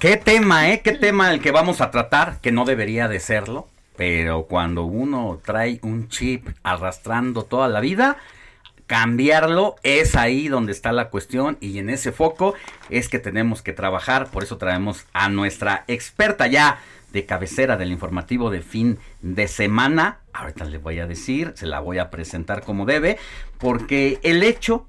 ¿Qué 0.00 0.16
tema, 0.16 0.70
eh? 0.70 0.80
¿Qué 0.80 0.92
tema 0.92 1.32
el 1.32 1.40
que 1.40 1.50
vamos 1.50 1.80
a 1.80 1.90
tratar? 1.90 2.40
Que 2.40 2.52
no 2.52 2.64
debería 2.64 3.08
de 3.08 3.18
serlo. 3.18 3.66
Pero 3.96 4.44
cuando 4.44 4.84
uno 4.84 5.40
trae 5.44 5.80
un 5.82 6.08
chip 6.08 6.46
arrastrando 6.62 7.42
toda 7.42 7.66
la 7.66 7.80
vida, 7.80 8.16
cambiarlo 8.86 9.74
es 9.82 10.14
ahí 10.14 10.46
donde 10.46 10.70
está 10.70 10.92
la 10.92 11.10
cuestión 11.10 11.58
y 11.60 11.80
en 11.80 11.90
ese 11.90 12.12
foco 12.12 12.54
es 12.90 13.08
que 13.08 13.18
tenemos 13.18 13.60
que 13.60 13.72
trabajar. 13.72 14.30
Por 14.30 14.44
eso 14.44 14.56
traemos 14.56 15.04
a 15.14 15.28
nuestra 15.30 15.82
experta 15.88 16.46
ya 16.46 16.78
de 17.12 17.26
cabecera 17.26 17.76
del 17.76 17.90
informativo 17.90 18.50
de 18.50 18.62
fin 18.62 19.00
de 19.20 19.48
semana. 19.48 20.18
Ahorita 20.32 20.64
le 20.64 20.78
voy 20.78 21.00
a 21.00 21.08
decir, 21.08 21.54
se 21.56 21.66
la 21.66 21.80
voy 21.80 21.98
a 21.98 22.08
presentar 22.08 22.62
como 22.62 22.86
debe, 22.86 23.18
porque 23.58 24.20
el 24.22 24.44
hecho 24.44 24.86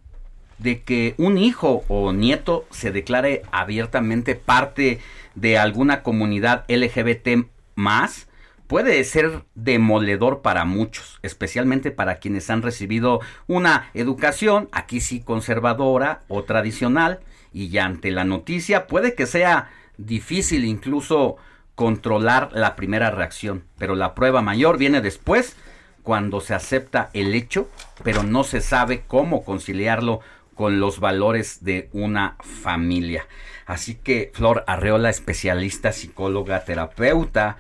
de 0.59 0.81
que 0.81 1.15
un 1.17 1.38
hijo 1.38 1.83
o 1.88 2.13
nieto 2.13 2.65
se 2.69 2.91
declare 2.91 3.41
abiertamente 3.51 4.35
parte 4.35 4.99
de 5.35 5.57
alguna 5.57 6.03
comunidad 6.03 6.65
LGBT 6.67 7.47
más 7.75 8.27
puede 8.67 9.03
ser 9.03 9.45
demoledor 9.55 10.41
para 10.41 10.63
muchos, 10.63 11.17
especialmente 11.23 11.89
para 11.89 12.19
quienes 12.19 12.51
han 12.51 12.61
recibido 12.61 13.19
una 13.47 13.89
educación, 13.95 14.69
aquí 14.71 15.01
sí 15.01 15.21
conservadora 15.21 16.21
o 16.27 16.43
tradicional, 16.43 17.19
y 17.51 17.69
ya 17.69 17.85
ante 17.85 18.11
la 18.11 18.25
noticia 18.25 18.85
puede 18.85 19.15
que 19.15 19.25
sea 19.25 19.71
difícil 19.97 20.65
incluso 20.65 21.38
controlar 21.73 22.51
la 22.53 22.75
primera 22.75 23.09
reacción, 23.09 23.63
pero 23.79 23.95
la 23.95 24.13
prueba 24.13 24.43
mayor 24.43 24.77
viene 24.77 25.01
después, 25.01 25.55
cuando 26.03 26.39
se 26.39 26.53
acepta 26.53 27.09
el 27.13 27.33
hecho, 27.33 27.69
pero 28.03 28.21
no 28.23 28.43
se 28.43 28.61
sabe 28.61 29.03
cómo 29.07 29.43
conciliarlo 29.43 30.21
con 30.59 30.81
los 30.81 30.99
valores 30.99 31.63
de 31.63 31.88
una 31.93 32.35
familia. 32.41 33.25
Así 33.65 33.95
que 33.95 34.29
Flor 34.33 34.65
Arreola, 34.67 35.09
especialista, 35.09 35.93
psicóloga, 35.93 36.65
terapeuta 36.65 37.55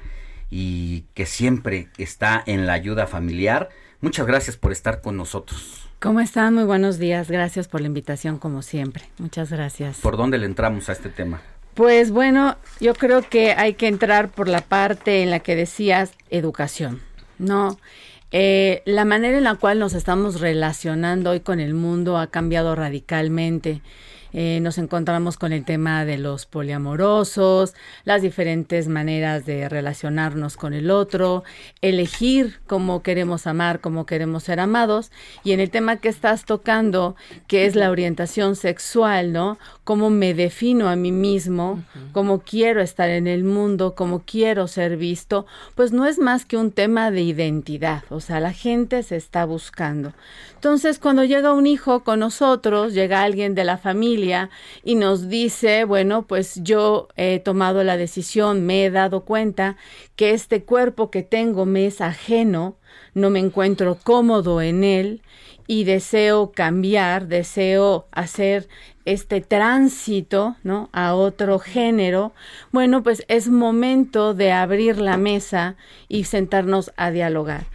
y 0.49 1.05
que 1.13 1.25
siempre 1.25 1.87
está 1.97 2.43
en 2.45 2.67
la 2.67 2.73
ayuda 2.73 3.07
familiar, 3.07 3.69
muchas 4.01 4.27
gracias 4.27 4.57
por 4.57 4.73
estar 4.73 4.99
con 4.99 5.15
nosotros. 5.15 5.87
¿Cómo 6.01 6.19
están? 6.19 6.55
Muy 6.55 6.65
buenos 6.65 6.99
días. 6.99 7.31
Gracias 7.31 7.69
por 7.69 7.79
la 7.79 7.87
invitación, 7.87 8.37
como 8.37 8.63
siempre. 8.63 9.05
Muchas 9.17 9.49
gracias. 9.49 9.99
¿Por 9.99 10.17
dónde 10.17 10.37
le 10.37 10.45
entramos 10.45 10.89
a 10.89 10.91
este 10.91 11.07
tema? 11.07 11.41
Pues 11.75 12.11
bueno, 12.11 12.57
yo 12.81 12.93
creo 12.95 13.21
que 13.21 13.53
hay 13.53 13.75
que 13.75 13.87
entrar 13.87 14.27
por 14.27 14.49
la 14.49 14.59
parte 14.59 15.23
en 15.23 15.29
la 15.29 15.39
que 15.39 15.55
decías 15.55 16.11
educación, 16.29 16.99
¿no? 17.37 17.79
Eh, 18.31 18.83
la 18.85 19.05
manera 19.05 19.37
en 19.37 19.43
la 19.43 19.55
cual 19.55 19.79
nos 19.79 19.93
estamos 19.93 20.39
relacionando 20.39 21.31
hoy 21.31 21.39
con 21.39 21.59
el 21.59 21.73
mundo 21.73 22.17
ha 22.17 22.27
cambiado 22.27 22.75
radicalmente. 22.75 23.81
Eh, 24.33 24.59
nos 24.61 24.77
encontramos 24.77 25.37
con 25.37 25.53
el 25.53 25.65
tema 25.65 26.05
de 26.05 26.17
los 26.17 26.45
poliamorosos, 26.45 27.73
las 28.03 28.21
diferentes 28.21 28.87
maneras 28.87 29.45
de 29.45 29.67
relacionarnos 29.69 30.57
con 30.57 30.73
el 30.73 30.91
otro, 30.91 31.43
elegir 31.81 32.59
cómo 32.67 33.01
queremos 33.01 33.47
amar, 33.47 33.79
cómo 33.79 34.05
queremos 34.05 34.43
ser 34.43 34.59
amados, 34.59 35.11
y 35.43 35.53
en 35.53 35.59
el 35.59 35.69
tema 35.69 35.97
que 35.97 36.09
estás 36.09 36.45
tocando, 36.45 37.15
que 37.47 37.65
es 37.65 37.75
la 37.75 37.89
orientación 37.89 38.55
sexual, 38.55 39.33
¿no? 39.33 39.57
Cómo 39.83 40.09
me 40.09 40.33
defino 40.33 40.89
a 40.89 40.95
mí 40.95 41.11
mismo, 41.11 41.83
cómo 42.11 42.41
quiero 42.41 42.81
estar 42.81 43.09
en 43.09 43.27
el 43.27 43.43
mundo, 43.43 43.95
cómo 43.95 44.23
quiero 44.25 44.67
ser 44.67 44.97
visto, 44.97 45.45
pues 45.75 45.91
no 45.91 46.05
es 46.05 46.19
más 46.19 46.45
que 46.45 46.57
un 46.57 46.71
tema 46.71 47.11
de 47.11 47.21
identidad, 47.21 48.03
o 48.09 48.19
sea, 48.19 48.39
la 48.39 48.53
gente 48.53 49.03
se 49.03 49.15
está 49.15 49.45
buscando. 49.45 50.13
Entonces, 50.59 50.99
cuando 50.99 51.23
llega 51.23 51.53
un 51.53 51.65
hijo 51.67 52.03
con 52.03 52.19
nosotros, 52.19 52.93
llega 52.93 53.23
alguien 53.23 53.55
de 53.55 53.63
la 53.63 53.77
familia 53.77 54.49
y 54.83 54.95
nos 54.95 55.29
dice, 55.29 55.85
bueno, 55.85 56.23
pues 56.23 56.59
yo 56.61 57.07
he 57.15 57.39
tomado 57.39 57.81
la 57.85 57.95
decisión, 57.95 58.65
me 58.65 58.83
he 58.83 58.91
dado 58.91 59.23
cuenta 59.23 59.77
que 60.17 60.31
este 60.31 60.65
cuerpo 60.65 61.11
que 61.11 61.23
tengo 61.23 61.65
me 61.65 61.85
es 61.85 62.01
ajeno, 62.01 62.75
no 63.13 63.29
me 63.29 63.39
encuentro 63.39 63.99
cómodo 64.03 64.61
en 64.61 64.83
él 64.83 65.21
y 65.65 65.85
deseo 65.85 66.51
cambiar, 66.51 67.27
deseo 67.27 68.07
hacer 68.11 68.67
este 69.05 69.39
tránsito, 69.39 70.57
¿no? 70.63 70.89
A 70.91 71.15
otro 71.15 71.59
género, 71.59 72.33
bueno, 72.73 73.01
pues 73.01 73.23
es 73.29 73.47
momento 73.47 74.33
de 74.33 74.51
abrir 74.51 74.99
la 74.99 75.15
mesa 75.15 75.77
y 76.09 76.25
sentarnos 76.25 76.91
a 76.97 77.11
dialogar 77.11 77.65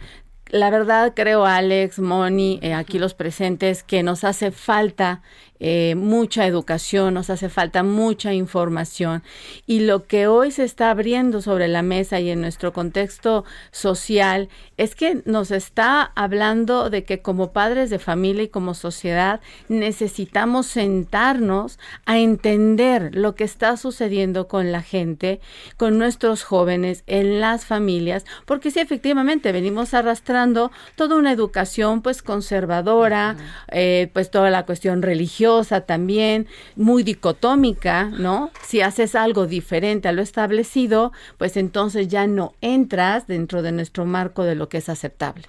la 0.49 0.69
verdad 0.69 1.13
creo, 1.15 1.45
Alex, 1.45 1.99
Moni, 1.99 2.59
eh, 2.61 2.73
aquí 2.73 2.99
los 2.99 3.13
presentes, 3.13 3.83
que 3.83 4.03
nos 4.03 4.23
hace 4.23 4.51
falta 4.51 5.21
eh, 5.59 5.95
mucha 5.95 6.45
educación, 6.45 7.13
nos 7.13 7.29
hace 7.29 7.49
falta 7.49 7.83
mucha 7.83 8.33
información. 8.33 9.23
Y 9.65 9.81
lo 9.81 10.05
que 10.05 10.27
hoy 10.27 10.51
se 10.51 10.63
está 10.63 10.91
abriendo 10.91 11.41
sobre 11.41 11.67
la 11.67 11.81
mesa 11.81 12.19
y 12.19 12.29
en 12.29 12.41
nuestro 12.41 12.73
contexto 12.73 13.45
social 13.71 14.49
es 14.77 14.95
que 14.95 15.21
nos 15.25 15.51
está 15.51 16.11
hablando 16.15 16.89
de 16.89 17.03
que 17.05 17.21
como 17.21 17.53
padres 17.53 17.89
de 17.89 17.99
familia 17.99 18.43
y 18.43 18.49
como 18.49 18.73
sociedad 18.73 19.39
necesitamos 19.69 20.65
sentarnos 20.67 21.79
a 22.05 22.17
entender 22.17 23.15
lo 23.15 23.35
que 23.35 23.45
está 23.45 23.77
sucediendo 23.77 24.47
con 24.47 24.71
la 24.71 24.81
gente, 24.81 25.39
con 25.77 25.97
nuestros 25.97 26.43
jóvenes, 26.43 27.03
en 27.07 27.39
las 27.39 27.65
familias, 27.65 28.25
porque 28.45 28.71
sí, 28.71 28.79
efectivamente 28.79 29.51
venimos 29.51 29.93
arrastrando 29.93 30.71
toda 30.95 31.15
una 31.15 31.31
educación 31.31 32.01
pues 32.01 32.21
conservadora, 32.21 33.37
eh, 33.71 34.09
pues 34.13 34.29
toda 34.31 34.49
la 34.49 34.65
cuestión 34.65 35.01
religiosa, 35.01 35.44
también, 35.85 36.47
muy 36.75 37.03
dicotómica, 37.03 38.05
¿no? 38.05 38.51
Si 38.65 38.81
haces 38.81 39.15
algo 39.15 39.47
diferente 39.47 40.07
a 40.07 40.11
lo 40.11 40.21
establecido, 40.21 41.11
pues 41.37 41.57
entonces 41.57 42.07
ya 42.07 42.27
no 42.27 42.53
entras 42.61 43.27
dentro 43.27 43.61
de 43.61 43.71
nuestro 43.71 44.05
marco 44.05 44.43
de 44.43 44.55
lo 44.55 44.69
que 44.69 44.77
es 44.77 44.89
aceptable. 44.89 45.43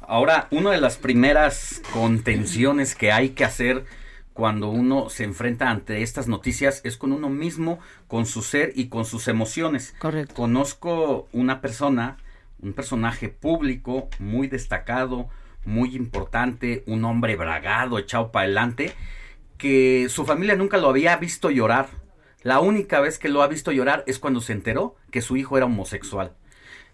Ahora, 0.00 0.48
una 0.50 0.70
de 0.72 0.80
las 0.80 0.96
primeras 0.96 1.82
contenciones 1.92 2.94
que 2.94 3.12
hay 3.12 3.30
que 3.30 3.44
hacer 3.44 3.84
cuando 4.32 4.68
uno 4.70 5.10
se 5.10 5.24
enfrenta 5.24 5.70
ante 5.70 6.02
estas 6.02 6.26
noticias 6.26 6.80
es 6.84 6.96
con 6.96 7.12
uno 7.12 7.28
mismo, 7.28 7.78
con 8.08 8.26
su 8.26 8.42
ser 8.42 8.72
y 8.74 8.88
con 8.88 9.04
sus 9.04 9.28
emociones. 9.28 9.94
Correcto. 9.98 10.34
Conozco 10.34 11.28
una 11.32 11.60
persona, 11.60 12.16
un 12.60 12.72
personaje 12.72 13.28
público 13.28 14.08
muy 14.18 14.48
destacado, 14.48 15.28
muy 15.64 15.94
importante, 15.94 16.82
un 16.86 17.04
hombre 17.04 17.36
bragado, 17.36 17.98
echado 17.98 18.32
para 18.32 18.46
adelante, 18.46 18.92
que 19.62 20.08
su 20.08 20.24
familia 20.24 20.56
nunca 20.56 20.76
lo 20.76 20.88
había 20.88 21.16
visto 21.18 21.48
llorar. 21.48 21.88
La 22.42 22.58
única 22.58 22.98
vez 22.98 23.20
que 23.20 23.28
lo 23.28 23.42
ha 23.42 23.46
visto 23.46 23.70
llorar 23.70 24.02
es 24.08 24.18
cuando 24.18 24.40
se 24.40 24.52
enteró 24.52 24.96
que 25.12 25.22
su 25.22 25.36
hijo 25.36 25.56
era 25.56 25.66
homosexual. 25.66 26.32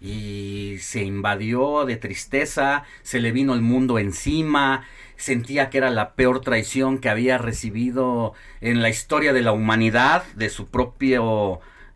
Y 0.03 0.77
se 0.81 1.03
invadió 1.03 1.87
de 1.87 1.97
tristeza, 1.97 2.85
se 3.01 3.21
le 3.21 3.33
vino 3.33 3.55
el 3.55 3.63
mundo 3.63 3.99
encima, 3.99 4.85
sentía 5.17 5.71
que 5.71 5.79
era 5.79 5.89
la 5.89 6.13
peor 6.15 6.43
traición 6.43 6.99
que 6.99 7.09
había 7.09 7.39
recibido 7.39 8.35
en 8.61 8.83
la 8.83 8.91
historia 8.91 9.33
de 9.33 9.41
la 9.41 9.53
humanidad, 9.53 10.25
de 10.35 10.51
su 10.51 10.67
propia 10.69 11.21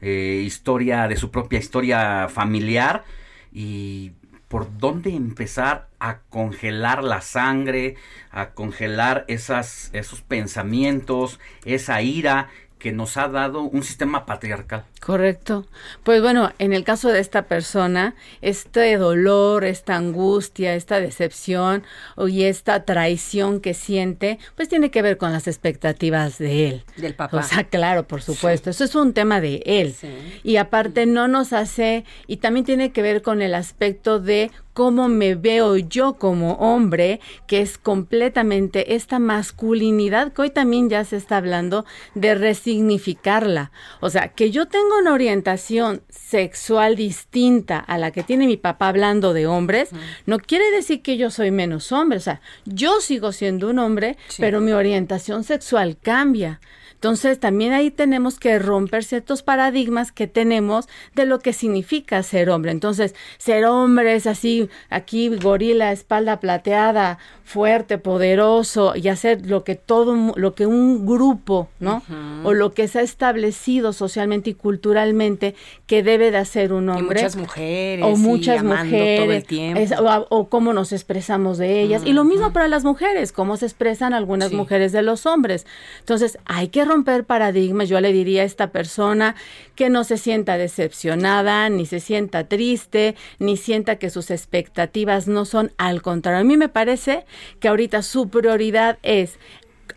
eh, 0.00 0.42
historia, 0.42 1.06
de 1.06 1.18
su 1.18 1.30
propia 1.30 1.58
historia 1.58 2.30
familiar. 2.30 3.04
Y 3.52 4.12
por 4.52 4.68
dónde 4.76 5.08
empezar 5.08 5.88
a 5.98 6.18
congelar 6.28 7.02
la 7.02 7.22
sangre, 7.22 7.96
a 8.30 8.50
congelar 8.50 9.24
esos 9.26 10.20
pensamientos, 10.28 11.40
esa 11.64 12.02
ira 12.02 12.50
que 12.82 12.90
nos 12.90 13.16
ha 13.16 13.28
dado 13.28 13.62
un 13.62 13.84
sistema 13.84 14.26
patriarcal. 14.26 14.84
Correcto. 15.00 15.66
Pues 16.02 16.20
bueno, 16.20 16.50
en 16.58 16.72
el 16.72 16.82
caso 16.82 17.10
de 17.10 17.20
esta 17.20 17.42
persona, 17.42 18.16
este 18.40 18.96
dolor, 18.96 19.64
esta 19.64 19.94
angustia, 19.94 20.74
esta 20.74 20.98
decepción 20.98 21.84
y 22.18 22.42
esta 22.42 22.84
traición 22.84 23.60
que 23.60 23.72
siente, 23.74 24.40
pues 24.56 24.68
tiene 24.68 24.90
que 24.90 25.00
ver 25.00 25.16
con 25.16 25.32
las 25.32 25.46
expectativas 25.46 26.38
de 26.38 26.68
él. 26.68 26.84
Del 26.96 27.14
papá. 27.14 27.36
O 27.36 27.42
sea, 27.44 27.62
claro, 27.62 28.08
por 28.08 28.20
supuesto. 28.20 28.70
Eso 28.70 28.82
es 28.82 28.96
un 28.96 29.12
tema 29.12 29.40
de 29.40 29.62
él. 29.64 29.94
Y 30.42 30.56
aparte 30.56 31.06
no 31.06 31.28
nos 31.28 31.52
hace, 31.52 32.04
y 32.26 32.38
también 32.38 32.66
tiene 32.66 32.90
que 32.90 33.02
ver 33.02 33.22
con 33.22 33.42
el 33.42 33.54
aspecto 33.54 34.18
de 34.18 34.50
cómo 34.72 35.08
me 35.08 35.34
veo 35.34 35.76
yo 35.76 36.14
como 36.14 36.54
hombre, 36.54 37.20
que 37.46 37.60
es 37.60 37.78
completamente 37.78 38.94
esta 38.94 39.18
masculinidad 39.18 40.32
que 40.32 40.42
hoy 40.42 40.50
también 40.50 40.88
ya 40.88 41.04
se 41.04 41.16
está 41.16 41.36
hablando 41.36 41.84
de 42.14 42.34
resignificarla. 42.34 43.72
O 44.00 44.10
sea, 44.10 44.28
que 44.28 44.50
yo 44.50 44.66
tengo 44.66 44.98
una 44.98 45.12
orientación 45.12 46.02
sexual 46.08 46.96
distinta 46.96 47.78
a 47.78 47.98
la 47.98 48.10
que 48.10 48.22
tiene 48.22 48.46
mi 48.46 48.56
papá 48.56 48.88
hablando 48.88 49.32
de 49.32 49.46
hombres, 49.46 49.90
no 50.26 50.38
quiere 50.38 50.70
decir 50.70 51.02
que 51.02 51.16
yo 51.16 51.30
soy 51.30 51.50
menos 51.50 51.92
hombre. 51.92 52.18
O 52.18 52.22
sea, 52.22 52.40
yo 52.64 53.00
sigo 53.00 53.32
siendo 53.32 53.68
un 53.68 53.78
hombre, 53.78 54.16
pero 54.38 54.60
mi 54.60 54.72
orientación 54.72 55.44
sexual 55.44 55.96
cambia. 56.00 56.60
Entonces, 57.02 57.40
también 57.40 57.72
ahí 57.72 57.90
tenemos 57.90 58.38
que 58.38 58.60
romper 58.60 59.02
ciertos 59.02 59.42
paradigmas 59.42 60.12
que 60.12 60.28
tenemos 60.28 60.88
de 61.16 61.26
lo 61.26 61.40
que 61.40 61.52
significa 61.52 62.22
ser 62.22 62.48
hombre. 62.48 62.70
Entonces, 62.70 63.16
ser 63.38 63.64
hombre 63.64 64.14
es 64.14 64.28
así, 64.28 64.68
aquí 64.88 65.28
gorila, 65.28 65.90
espalda 65.90 66.38
plateada, 66.38 67.18
fuerte, 67.42 67.98
poderoso 67.98 68.92
y 68.94 69.08
hacer 69.08 69.44
lo 69.46 69.64
que 69.64 69.74
todo 69.74 70.32
lo 70.36 70.54
que 70.54 70.64
un 70.66 71.04
grupo, 71.04 71.68
¿no? 71.80 72.04
O 72.44 72.54
lo 72.54 72.72
que 72.72 72.86
se 72.86 73.00
ha 73.00 73.02
establecido 73.02 73.92
socialmente 73.92 74.50
y 74.50 74.54
culturalmente 74.54 75.56
que 75.88 76.04
debe 76.04 76.30
de 76.30 76.36
hacer 76.38 76.72
un 76.72 76.88
hombre. 76.88 77.18
Y 77.18 77.24
muchas 77.24 77.34
mujeres. 77.36 78.04
O 78.06 78.16
muchas 78.16 78.62
mujeres. 78.62 79.20
Todo 79.20 79.32
el 79.32 79.44
tiempo. 79.44 79.80
Es- 79.80 79.90
o, 79.98 80.26
o 80.30 80.48
cómo 80.48 80.72
nos 80.72 80.92
expresamos 80.92 81.58
de 81.58 81.80
ellas. 81.80 82.02
Y 82.06 82.12
lo 82.12 82.22
mismo 82.22 82.52
para 82.52 82.68
las 82.68 82.84
mujeres, 82.84 83.32
cómo 83.32 83.56
se 83.56 83.66
expresan 83.66 84.14
algunas 84.14 84.50
Sí. 84.50 84.54
mujeres 84.56 84.92
de 84.92 85.02
los 85.02 85.26
hombres. 85.26 85.66
Entonces, 85.98 86.38
hay 86.44 86.68
que 86.68 86.84
romper 86.84 86.91
paradigmas. 87.26 87.88
Yo 87.88 88.00
le 88.00 88.12
diría 88.12 88.42
a 88.42 88.44
esta 88.44 88.70
persona 88.70 89.34
que 89.74 89.90
no 89.90 90.04
se 90.04 90.16
sienta 90.18 90.58
decepcionada, 90.58 91.68
ni 91.68 91.86
se 91.86 92.00
sienta 92.00 92.48
triste, 92.48 93.16
ni 93.38 93.56
sienta 93.56 93.96
que 93.96 94.10
sus 94.10 94.30
expectativas 94.30 95.28
no 95.28 95.44
son 95.44 95.72
al 95.78 96.02
contrario. 96.02 96.40
A 96.40 96.44
mí 96.44 96.56
me 96.56 96.68
parece 96.68 97.24
que 97.60 97.68
ahorita 97.68 98.02
su 98.02 98.28
prioridad 98.28 98.98
es 99.02 99.38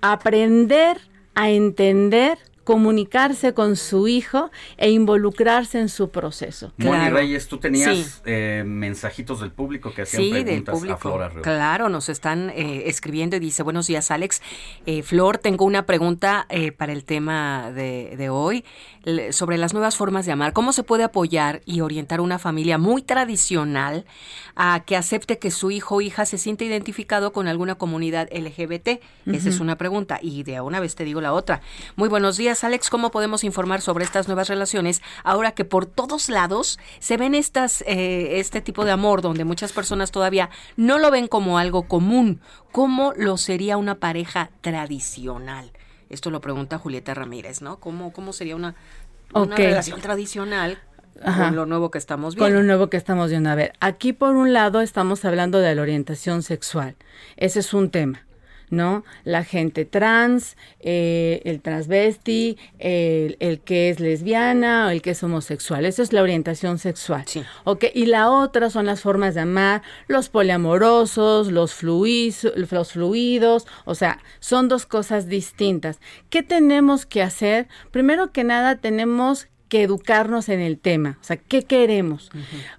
aprender 0.02 0.98
a 1.36 1.50
entender 1.50 2.38
comunicarse 2.66 3.54
con 3.54 3.78
su 3.78 4.10
hijo 4.10 4.52
e 4.76 4.90
involucrarse 4.92 5.80
en 5.80 5.88
su 5.88 6.10
proceso. 6.10 6.74
Moni 6.78 7.10
Reyes, 7.10 7.48
tú 7.48 7.58
tenías 7.60 7.96
Sí. 7.96 8.22
eh, 8.26 8.64
mensajitos 8.66 9.40
del 9.40 9.52
público 9.52 9.94
que 9.94 10.02
hacían 10.02 10.24
Sí, 10.24 10.32
del 10.32 10.44
preguntas 10.46 10.74
a 10.74 10.78
público. 10.78 10.98
Flor 11.00 11.24
Arreola. 11.24 11.42
Claro, 11.44 11.90
nos 11.90 12.10
están 12.10 12.50
eh, 12.50 12.84
escribiendo 12.88 13.38
y 13.38 13.40
dice, 13.40 13.64
buenos 13.64 13.88
días 13.88 14.12
Alex. 14.12 14.42
Eh, 14.86 15.04
Flor, 15.04 15.38
tengo 15.38 15.64
una 15.64 15.86
pregunta 15.86 16.46
eh, 16.50 16.72
para 16.74 16.92
el 16.92 17.06
tema 17.06 17.72
de, 17.72 18.16
de 18.18 18.30
hoy 18.30 18.66
le- 19.04 19.32
sobre 19.32 19.58
las 19.58 19.74
nuevas 19.74 19.96
formas 19.96 20.26
de 20.26 20.32
amar. 20.32 20.52
¿Cómo 20.54 20.74
se 20.74 20.84
puede 20.84 21.04
apoyar 21.04 21.62
y 21.66 21.82
orientar 21.82 22.20
una 22.20 22.40
familia 22.40 22.78
muy 22.78 23.04
tradicional 23.04 24.06
a 24.56 24.84
que 24.86 24.98
acepte 24.98 25.38
que 25.38 25.52
su 25.52 25.70
hijo 25.72 25.96
o 25.96 26.02
hija 26.02 26.26
se 26.26 26.38
siente 26.40 26.66
identificado 26.66 27.32
con 27.32 27.48
alguna 27.48 27.76
comunidad 27.76 28.28
LGBT? 28.32 29.00
Esa 29.28 29.50
es 29.50 29.60
una 29.60 29.78
pregunta. 29.78 30.20
Y 30.22 30.42
de 30.44 30.60
una 30.62 30.80
vez 30.80 30.96
te 30.96 31.04
digo 31.06 31.22
la 31.22 31.32
otra. 31.34 31.62
Muy 31.96 32.10
buenos 32.10 32.38
días, 32.38 32.55
Alex. 32.64 32.90
¿Cómo 32.90 33.12
podemos 33.12 33.44
informar 33.44 33.82
sobre 33.82 34.06
estas 34.06 34.28
nuevas 34.28 34.48
relaciones 34.48 35.02
ahora 35.24 35.52
que 35.52 35.66
por 35.66 35.86
todos 35.86 36.30
lados 36.30 36.80
se 37.00 37.18
ven 37.18 37.36
estas, 37.36 37.82
eh, 37.88 38.40
este 38.40 38.62
tipo 38.62 38.86
de 38.86 38.92
amor 38.92 39.22
donde 39.22 39.44
muchas 39.44 39.74
personas 39.74 40.12
todavía 40.12 40.50
no 40.78 41.00
lo 41.00 41.12
ven 41.12 41.28
como 41.28 41.58
algo 41.58 41.88
común? 41.88 42.42
¿Cómo 42.72 43.14
lo 43.16 43.38
sería 43.38 43.78
una 43.78 43.96
pareja 43.96 44.50
tradicional? 44.62 45.72
Esto 46.10 46.30
lo 46.30 46.42
pregunta 46.42 46.78
Julieta 46.78 47.14
Ramírez, 47.14 47.62
¿no? 47.62 47.80
¿Cómo, 47.80 48.14
cómo 48.14 48.32
sería 48.34 48.56
una, 48.56 48.76
relación 49.34 50.02
tradicional 50.02 50.80
Ajá. 51.24 51.46
con 51.46 51.56
lo 51.56 51.66
nuevo 51.66 51.92
que 51.92 51.98
estamos 51.98 52.36
Con 52.36 52.46
viendo? 52.46 52.62
lo 52.62 52.66
nuevo 52.66 52.90
que 52.90 52.98
estamos 52.98 53.30
viendo. 53.30 53.50
A 53.50 53.56
ver, 53.56 53.74
aquí 53.80 54.14
por 54.14 54.36
un 54.36 54.54
lado 54.54 54.82
estamos 54.82 55.26
hablando 55.26 55.60
de 55.60 55.74
la 55.76 55.82
orientación 55.82 56.44
sexual. 56.44 56.96
Ese 57.38 57.60
es 57.60 57.74
un 57.74 57.90
tema. 57.90 58.26
¿No? 58.76 59.04
La 59.24 59.44
gente 59.44 59.86
trans, 59.86 60.58
eh, 60.80 61.42
el 61.46 61.62
transvesti, 61.62 62.58
el, 62.80 63.38
el 63.40 63.60
que 63.62 63.90
es 63.90 64.00
lesbiana 64.00 64.88
o 64.88 64.90
el 64.90 65.02
que 65.02 65.12
es 65.12 65.24
homosexual. 65.24 65.86
Eso 65.86 66.04
es 66.04 66.14
la 66.14 66.22
orientación 66.22 66.78
sexual. 66.78 67.24
¿ok? 67.64 67.86
Y 67.94 68.06
la 68.06 68.30
otra 68.30 68.70
son 68.70 68.86
las 68.86 69.02
formas 69.02 69.34
de 69.36 69.42
amar, 69.42 69.82
los 70.08 70.30
poliamorosos, 70.30 71.52
los, 71.52 71.74
fluiz- 71.82 72.52
los 72.56 72.92
fluidos, 72.92 73.66
o 73.86 73.96
sea, 73.96 74.20
son 74.40 74.68
dos 74.68 74.86
cosas 74.86 75.28
distintas. 75.28 76.00
¿Qué 76.30 76.44
tenemos 76.44 77.06
que 77.06 77.22
hacer? 77.24 77.68
Primero 77.92 78.32
que 78.32 78.44
nada, 78.44 78.76
tenemos 78.76 79.48
que 79.70 79.82
educarnos 79.82 80.48
en 80.50 80.60
el 80.60 80.78
tema, 80.78 81.18
o 81.20 81.24
sea, 81.24 81.38
¿qué 81.38 81.64
queremos? 81.64 82.30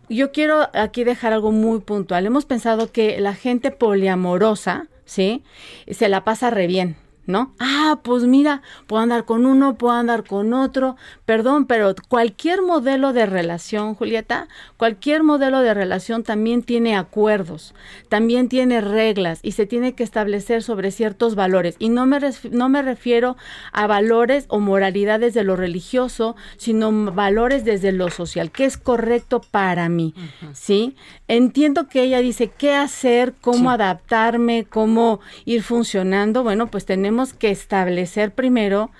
Yo 0.08 0.30
quiero 0.30 0.68
aquí 0.72 1.02
dejar 1.02 1.32
algo 1.32 1.50
muy 1.50 1.80
puntual. 1.80 2.24
Hemos 2.26 2.44
pensado 2.44 2.92
que 2.92 3.18
la 3.20 3.34
gente 3.34 3.72
poliamorosa, 3.72 4.86
¿sí? 5.06 5.42
Se 5.90 6.10
la 6.10 6.24
pasa 6.24 6.50
re 6.50 6.66
bien. 6.66 6.96
¿No? 7.26 7.52
Ah, 7.58 7.98
pues 8.02 8.22
mira, 8.24 8.62
puedo 8.86 9.02
andar 9.02 9.24
con 9.24 9.46
uno, 9.46 9.76
puedo 9.76 9.94
andar 9.94 10.24
con 10.24 10.52
otro. 10.52 10.96
Perdón, 11.24 11.66
pero 11.66 11.94
cualquier 12.08 12.62
modelo 12.62 13.12
de 13.12 13.26
relación, 13.26 13.94
Julieta, 13.94 14.48
cualquier 14.76 15.24
modelo 15.24 15.60
de 15.60 15.74
relación 15.74 16.22
también 16.22 16.62
tiene 16.62 16.96
acuerdos, 16.96 17.74
también 18.08 18.48
tiene 18.48 18.80
reglas 18.80 19.40
y 19.42 19.52
se 19.52 19.66
tiene 19.66 19.94
que 19.94 20.04
establecer 20.04 20.62
sobre 20.62 20.90
ciertos 20.92 21.34
valores. 21.34 21.76
Y 21.78 21.88
no 21.88 22.06
me, 22.06 22.20
no 22.50 22.68
me 22.68 22.82
refiero 22.82 23.36
a 23.72 23.86
valores 23.86 24.46
o 24.48 24.60
moralidades 24.60 25.34
de 25.34 25.42
lo 25.42 25.56
religioso, 25.56 26.36
sino 26.56 26.92
valores 27.12 27.64
desde 27.64 27.92
lo 27.92 28.10
social, 28.10 28.50
que 28.50 28.64
es 28.64 28.76
correcto 28.76 29.40
para 29.50 29.88
mí. 29.88 30.14
¿Sí? 30.52 30.96
Entiendo 31.28 31.88
que 31.88 32.02
ella 32.02 32.20
dice 32.20 32.52
qué 32.56 32.74
hacer, 32.74 33.34
cómo 33.40 33.70
adaptarme, 33.70 34.64
cómo 34.68 35.20
ir 35.44 35.62
funcionando. 35.62 36.42
Bueno, 36.42 36.68
pues 36.68 36.86
tenemos 36.86 37.15
que 37.32 37.50
establecer 37.50 38.32
primero 38.32 38.90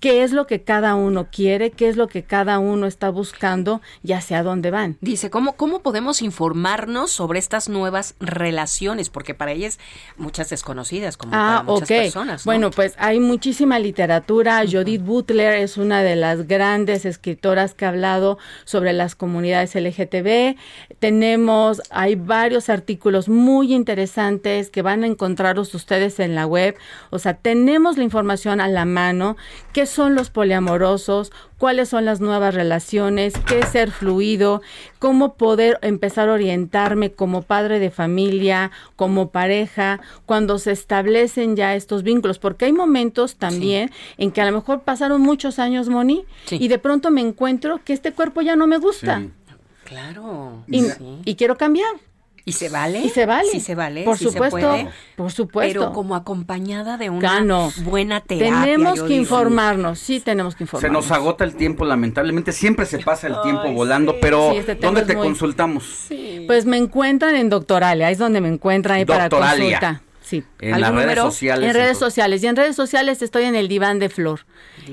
qué 0.00 0.22
es 0.22 0.32
lo 0.32 0.46
que 0.46 0.62
cada 0.62 0.94
uno 0.94 1.28
quiere, 1.30 1.70
qué 1.70 1.88
es 1.88 1.96
lo 1.96 2.08
que 2.08 2.22
cada 2.24 2.58
uno 2.58 2.86
está 2.86 3.10
buscando 3.10 3.80
y 4.02 4.12
hacia 4.12 4.42
dónde 4.42 4.70
van. 4.70 4.96
Dice, 5.00 5.30
¿cómo, 5.30 5.52
¿cómo 5.52 5.80
podemos 5.80 6.22
informarnos 6.22 7.10
sobre 7.12 7.38
estas 7.38 7.68
nuevas 7.68 8.14
relaciones? 8.18 9.10
Porque 9.10 9.34
para 9.34 9.52
ellas 9.52 9.78
muchas 10.16 10.48
desconocidas, 10.50 11.16
como 11.16 11.32
para 11.32 11.58
Ah, 11.58 11.62
muchas 11.62 11.82
ok. 11.90 11.96
personas. 11.96 12.46
¿no? 12.46 12.50
Bueno, 12.50 12.70
pues 12.70 12.94
hay 12.98 13.20
muchísima 13.20 13.78
literatura. 13.78 14.62
Judith 14.70 15.02
Butler 15.04 15.54
es 15.56 15.76
una 15.76 16.02
de 16.02 16.16
las 16.16 16.48
grandes 16.48 17.04
escritoras 17.04 17.74
que 17.74 17.84
ha 17.84 17.88
hablado 17.90 18.38
sobre 18.64 18.92
las 18.92 19.14
comunidades 19.14 19.74
LGTB. 19.74 20.56
Tenemos, 20.98 21.82
hay 21.90 22.14
varios 22.14 22.68
artículos 22.68 23.28
muy 23.28 23.74
interesantes 23.74 24.70
que 24.70 24.82
van 24.82 25.04
a 25.04 25.06
encontraros 25.06 25.74
ustedes 25.74 26.20
en 26.20 26.34
la 26.34 26.46
web. 26.46 26.76
O 27.10 27.18
sea, 27.18 27.34
tenemos 27.34 27.98
la 27.98 28.04
información 28.04 28.60
a 28.60 28.68
la 28.68 28.84
mano. 28.84 29.36
¿Qué 29.90 29.96
son 29.96 30.14
los 30.14 30.30
poliamorosos? 30.30 31.32
¿Cuáles 31.58 31.88
son 31.88 32.04
las 32.04 32.20
nuevas 32.20 32.54
relaciones? 32.54 33.34
¿Qué 33.44 33.58
es 33.58 33.70
ser 33.70 33.90
fluido? 33.90 34.62
¿Cómo 35.00 35.34
poder 35.34 35.80
empezar 35.82 36.28
a 36.28 36.34
orientarme 36.34 37.10
como 37.10 37.42
padre 37.42 37.80
de 37.80 37.90
familia, 37.90 38.70
como 38.94 39.30
pareja, 39.30 40.00
cuando 40.26 40.60
se 40.60 40.70
establecen 40.70 41.56
ya 41.56 41.74
estos 41.74 42.04
vínculos? 42.04 42.38
Porque 42.38 42.66
hay 42.66 42.72
momentos 42.72 43.34
también 43.34 43.90
en 44.16 44.30
que 44.30 44.40
a 44.40 44.46
lo 44.48 44.52
mejor 44.52 44.82
pasaron 44.82 45.22
muchos 45.22 45.58
años, 45.58 45.88
Moni, 45.88 46.24
y 46.52 46.68
de 46.68 46.78
pronto 46.78 47.10
me 47.10 47.20
encuentro 47.20 47.80
que 47.84 47.92
este 47.92 48.12
cuerpo 48.12 48.42
ya 48.42 48.54
no 48.54 48.68
me 48.68 48.78
gusta. 48.78 49.24
Claro. 49.82 50.62
Y 50.68 51.34
quiero 51.34 51.56
cambiar. 51.56 51.96
¿Y 52.50 52.52
se 52.52 52.68
vale? 52.68 52.98
Y 53.00 53.08
se 53.10 53.26
vale. 53.26 53.48
Sí 53.50 53.60
se 53.60 53.74
vale, 53.74 54.02
Por 54.04 54.18
sí 54.18 54.24
se 54.24 54.32
supuesto. 54.32 54.58
puede. 54.58 54.88
Por 55.16 55.32
supuesto. 55.32 55.80
Pero 55.80 55.92
como 55.92 56.14
acompañada 56.16 56.96
de 56.98 57.08
una 57.10 57.20
Gano. 57.34 57.70
buena 57.84 58.20
terapia. 58.20 58.60
Tenemos 58.64 59.00
que 59.02 59.08
digo. 59.08 59.20
informarnos, 59.22 59.98
sí 59.98 60.20
tenemos 60.20 60.54
que 60.54 60.58
Se 60.58 60.64
informarnos. 60.64 61.04
nos 61.08 61.12
agota 61.16 61.44
el 61.44 61.54
tiempo, 61.54 61.84
lamentablemente. 61.84 62.52
Siempre 62.52 62.86
se 62.86 62.98
pasa 62.98 63.28
el 63.28 63.40
tiempo 63.42 63.70
volando, 63.72 64.16
pero 64.20 64.50
Sí, 64.52 64.58
este 64.58 64.74
¿dónde 64.74 65.02
te 65.02 65.14
muy- 65.16 65.26
consultamos? 65.26 66.06
Pues 66.46 66.66
me 66.66 66.76
encuentran 66.76 67.36
en 67.36 67.48
Doctoralia, 67.48 68.08
ahí 68.08 68.12
es 68.14 68.18
donde 68.18 68.40
me 68.40 68.48
encuentran 68.48 68.98
ahí 68.98 69.04
para 69.04 69.28
Doctoralia. 69.28 69.78
consulta. 69.80 70.02
Sí. 70.30 70.44
En 70.60 70.74
¿Algún 70.74 70.80
las 70.80 70.90
redes 70.92 71.02
número? 71.06 71.22
sociales, 71.24 71.68
En 71.68 71.74
redes 71.74 71.98
sociales. 71.98 72.42
Y 72.42 72.46
en 72.46 72.54
redes 72.56 72.76
sociales 72.76 73.20
estoy 73.20 73.42
en 73.44 73.56
el 73.56 73.66
diván 73.66 73.98
de 73.98 74.08
flor. 74.08 74.46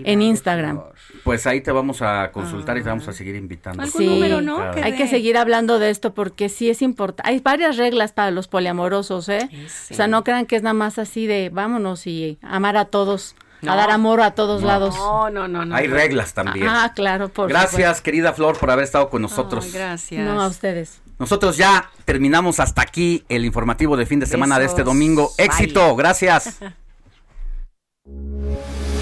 en 0.03 0.21
Instagram. 0.21 0.81
Pues 1.23 1.47
ahí 1.47 1.61
te 1.61 1.71
vamos 1.71 2.01
a 2.01 2.31
consultar 2.31 2.77
y 2.77 2.83
te 2.83 2.89
vamos 2.89 3.07
a 3.07 3.13
seguir 3.13 3.35
invitando. 3.35 3.85
Sí, 3.85 4.19
Claro. 4.19 4.71
hay 4.83 4.93
que 4.95 5.07
seguir 5.07 5.37
hablando 5.37 5.79
de 5.79 5.89
esto 5.89 6.13
porque 6.13 6.49
sí 6.49 6.69
es 6.69 6.81
importante. 6.81 7.29
Hay 7.29 7.39
varias 7.39 7.77
reglas 7.77 8.11
para 8.13 8.31
los 8.31 8.47
poliamorosos, 8.47 9.29
¿eh? 9.29 9.49
O 9.91 9.93
sea, 9.93 10.07
no 10.07 10.23
crean 10.23 10.45
que 10.45 10.55
es 10.55 10.63
nada 10.63 10.73
más 10.73 10.97
así 10.99 11.25
de 11.27 11.49
vámonos 11.53 12.05
y 12.07 12.37
amar 12.41 12.77
a 12.77 12.85
todos, 12.85 13.35
No. 13.61 13.71
a 13.71 13.75
dar 13.75 13.89
amor 13.91 14.21
a 14.21 14.31
todos 14.31 14.61
No. 14.61 14.67
lados. 14.67 14.95
No, 14.95 15.29
no, 15.29 15.47
no, 15.47 15.65
no. 15.65 15.75
Hay 15.75 15.87
reglas 15.87 16.33
también. 16.33 16.67
Ah, 16.69 16.91
claro, 16.95 17.29
por 17.29 17.49
Gracias, 17.49 18.01
querida 18.01 18.33
Flor, 18.33 18.57
por 18.57 18.69
haber 18.71 18.83
estado 18.83 19.09
con 19.09 19.21
nosotros. 19.21 19.65
Ay, 19.65 19.71
gracias. 19.73 20.25
No, 20.25 20.41
a 20.41 20.47
ustedes. 20.47 21.01
Nosotros 21.19 21.57
ya 21.57 21.89
terminamos 22.05 22.59
hasta 22.59 22.81
aquí 22.81 23.23
el 23.29 23.45
informativo 23.45 23.97
de 23.97 24.05
fin 24.05 24.19
de 24.19 24.25
semana 24.25 24.59
de 24.59 24.65
este 24.65 24.83
domingo. 24.83 25.31
Éxito, 25.37 25.95
gracias. 25.95 26.59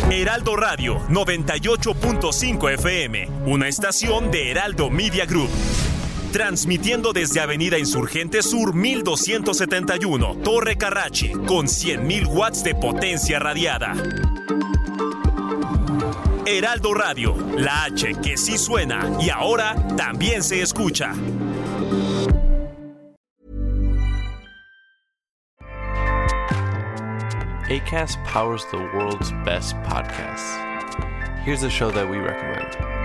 Heraldo 0.10 0.56
Radio 0.56 1.00
98.5 1.10 2.74
FM, 2.76 3.28
una 3.48 3.68
estación 3.68 4.32
de 4.32 4.52
Heraldo 4.52 4.90
Media 4.90 5.26
Group. 5.26 5.50
Transmitiendo 6.32 7.12
desde 7.12 7.40
Avenida 7.40 7.80
Insurgente 7.80 8.44
Sur 8.44 8.74
1271, 8.76 10.38
Torre 10.44 10.78
Carrachi, 10.78 11.32
con 11.32 11.66
100.000 11.68 12.28
watts 12.28 12.64
de 12.64 12.76
potencia 12.76 13.40
radiada. 13.40 13.94
Heraldo 16.48 16.94
Radio, 16.94 17.36
la 17.58 17.86
H 17.86 18.16
que 18.22 18.38
sí 18.38 18.58
suena 18.58 19.18
y 19.20 19.30
ahora 19.30 19.76
también 19.98 20.44
se 20.44 20.62
escucha. 20.62 21.14
ACAST 27.68 28.24
powers 28.26 28.64
the 28.70 28.78
world's 28.78 29.32
best 29.44 29.76
podcasts. 29.78 30.56
Here's 31.44 31.64
a 31.64 31.70
show 31.70 31.90
that 31.90 32.08
we 32.08 32.18
recommend. 32.18 33.05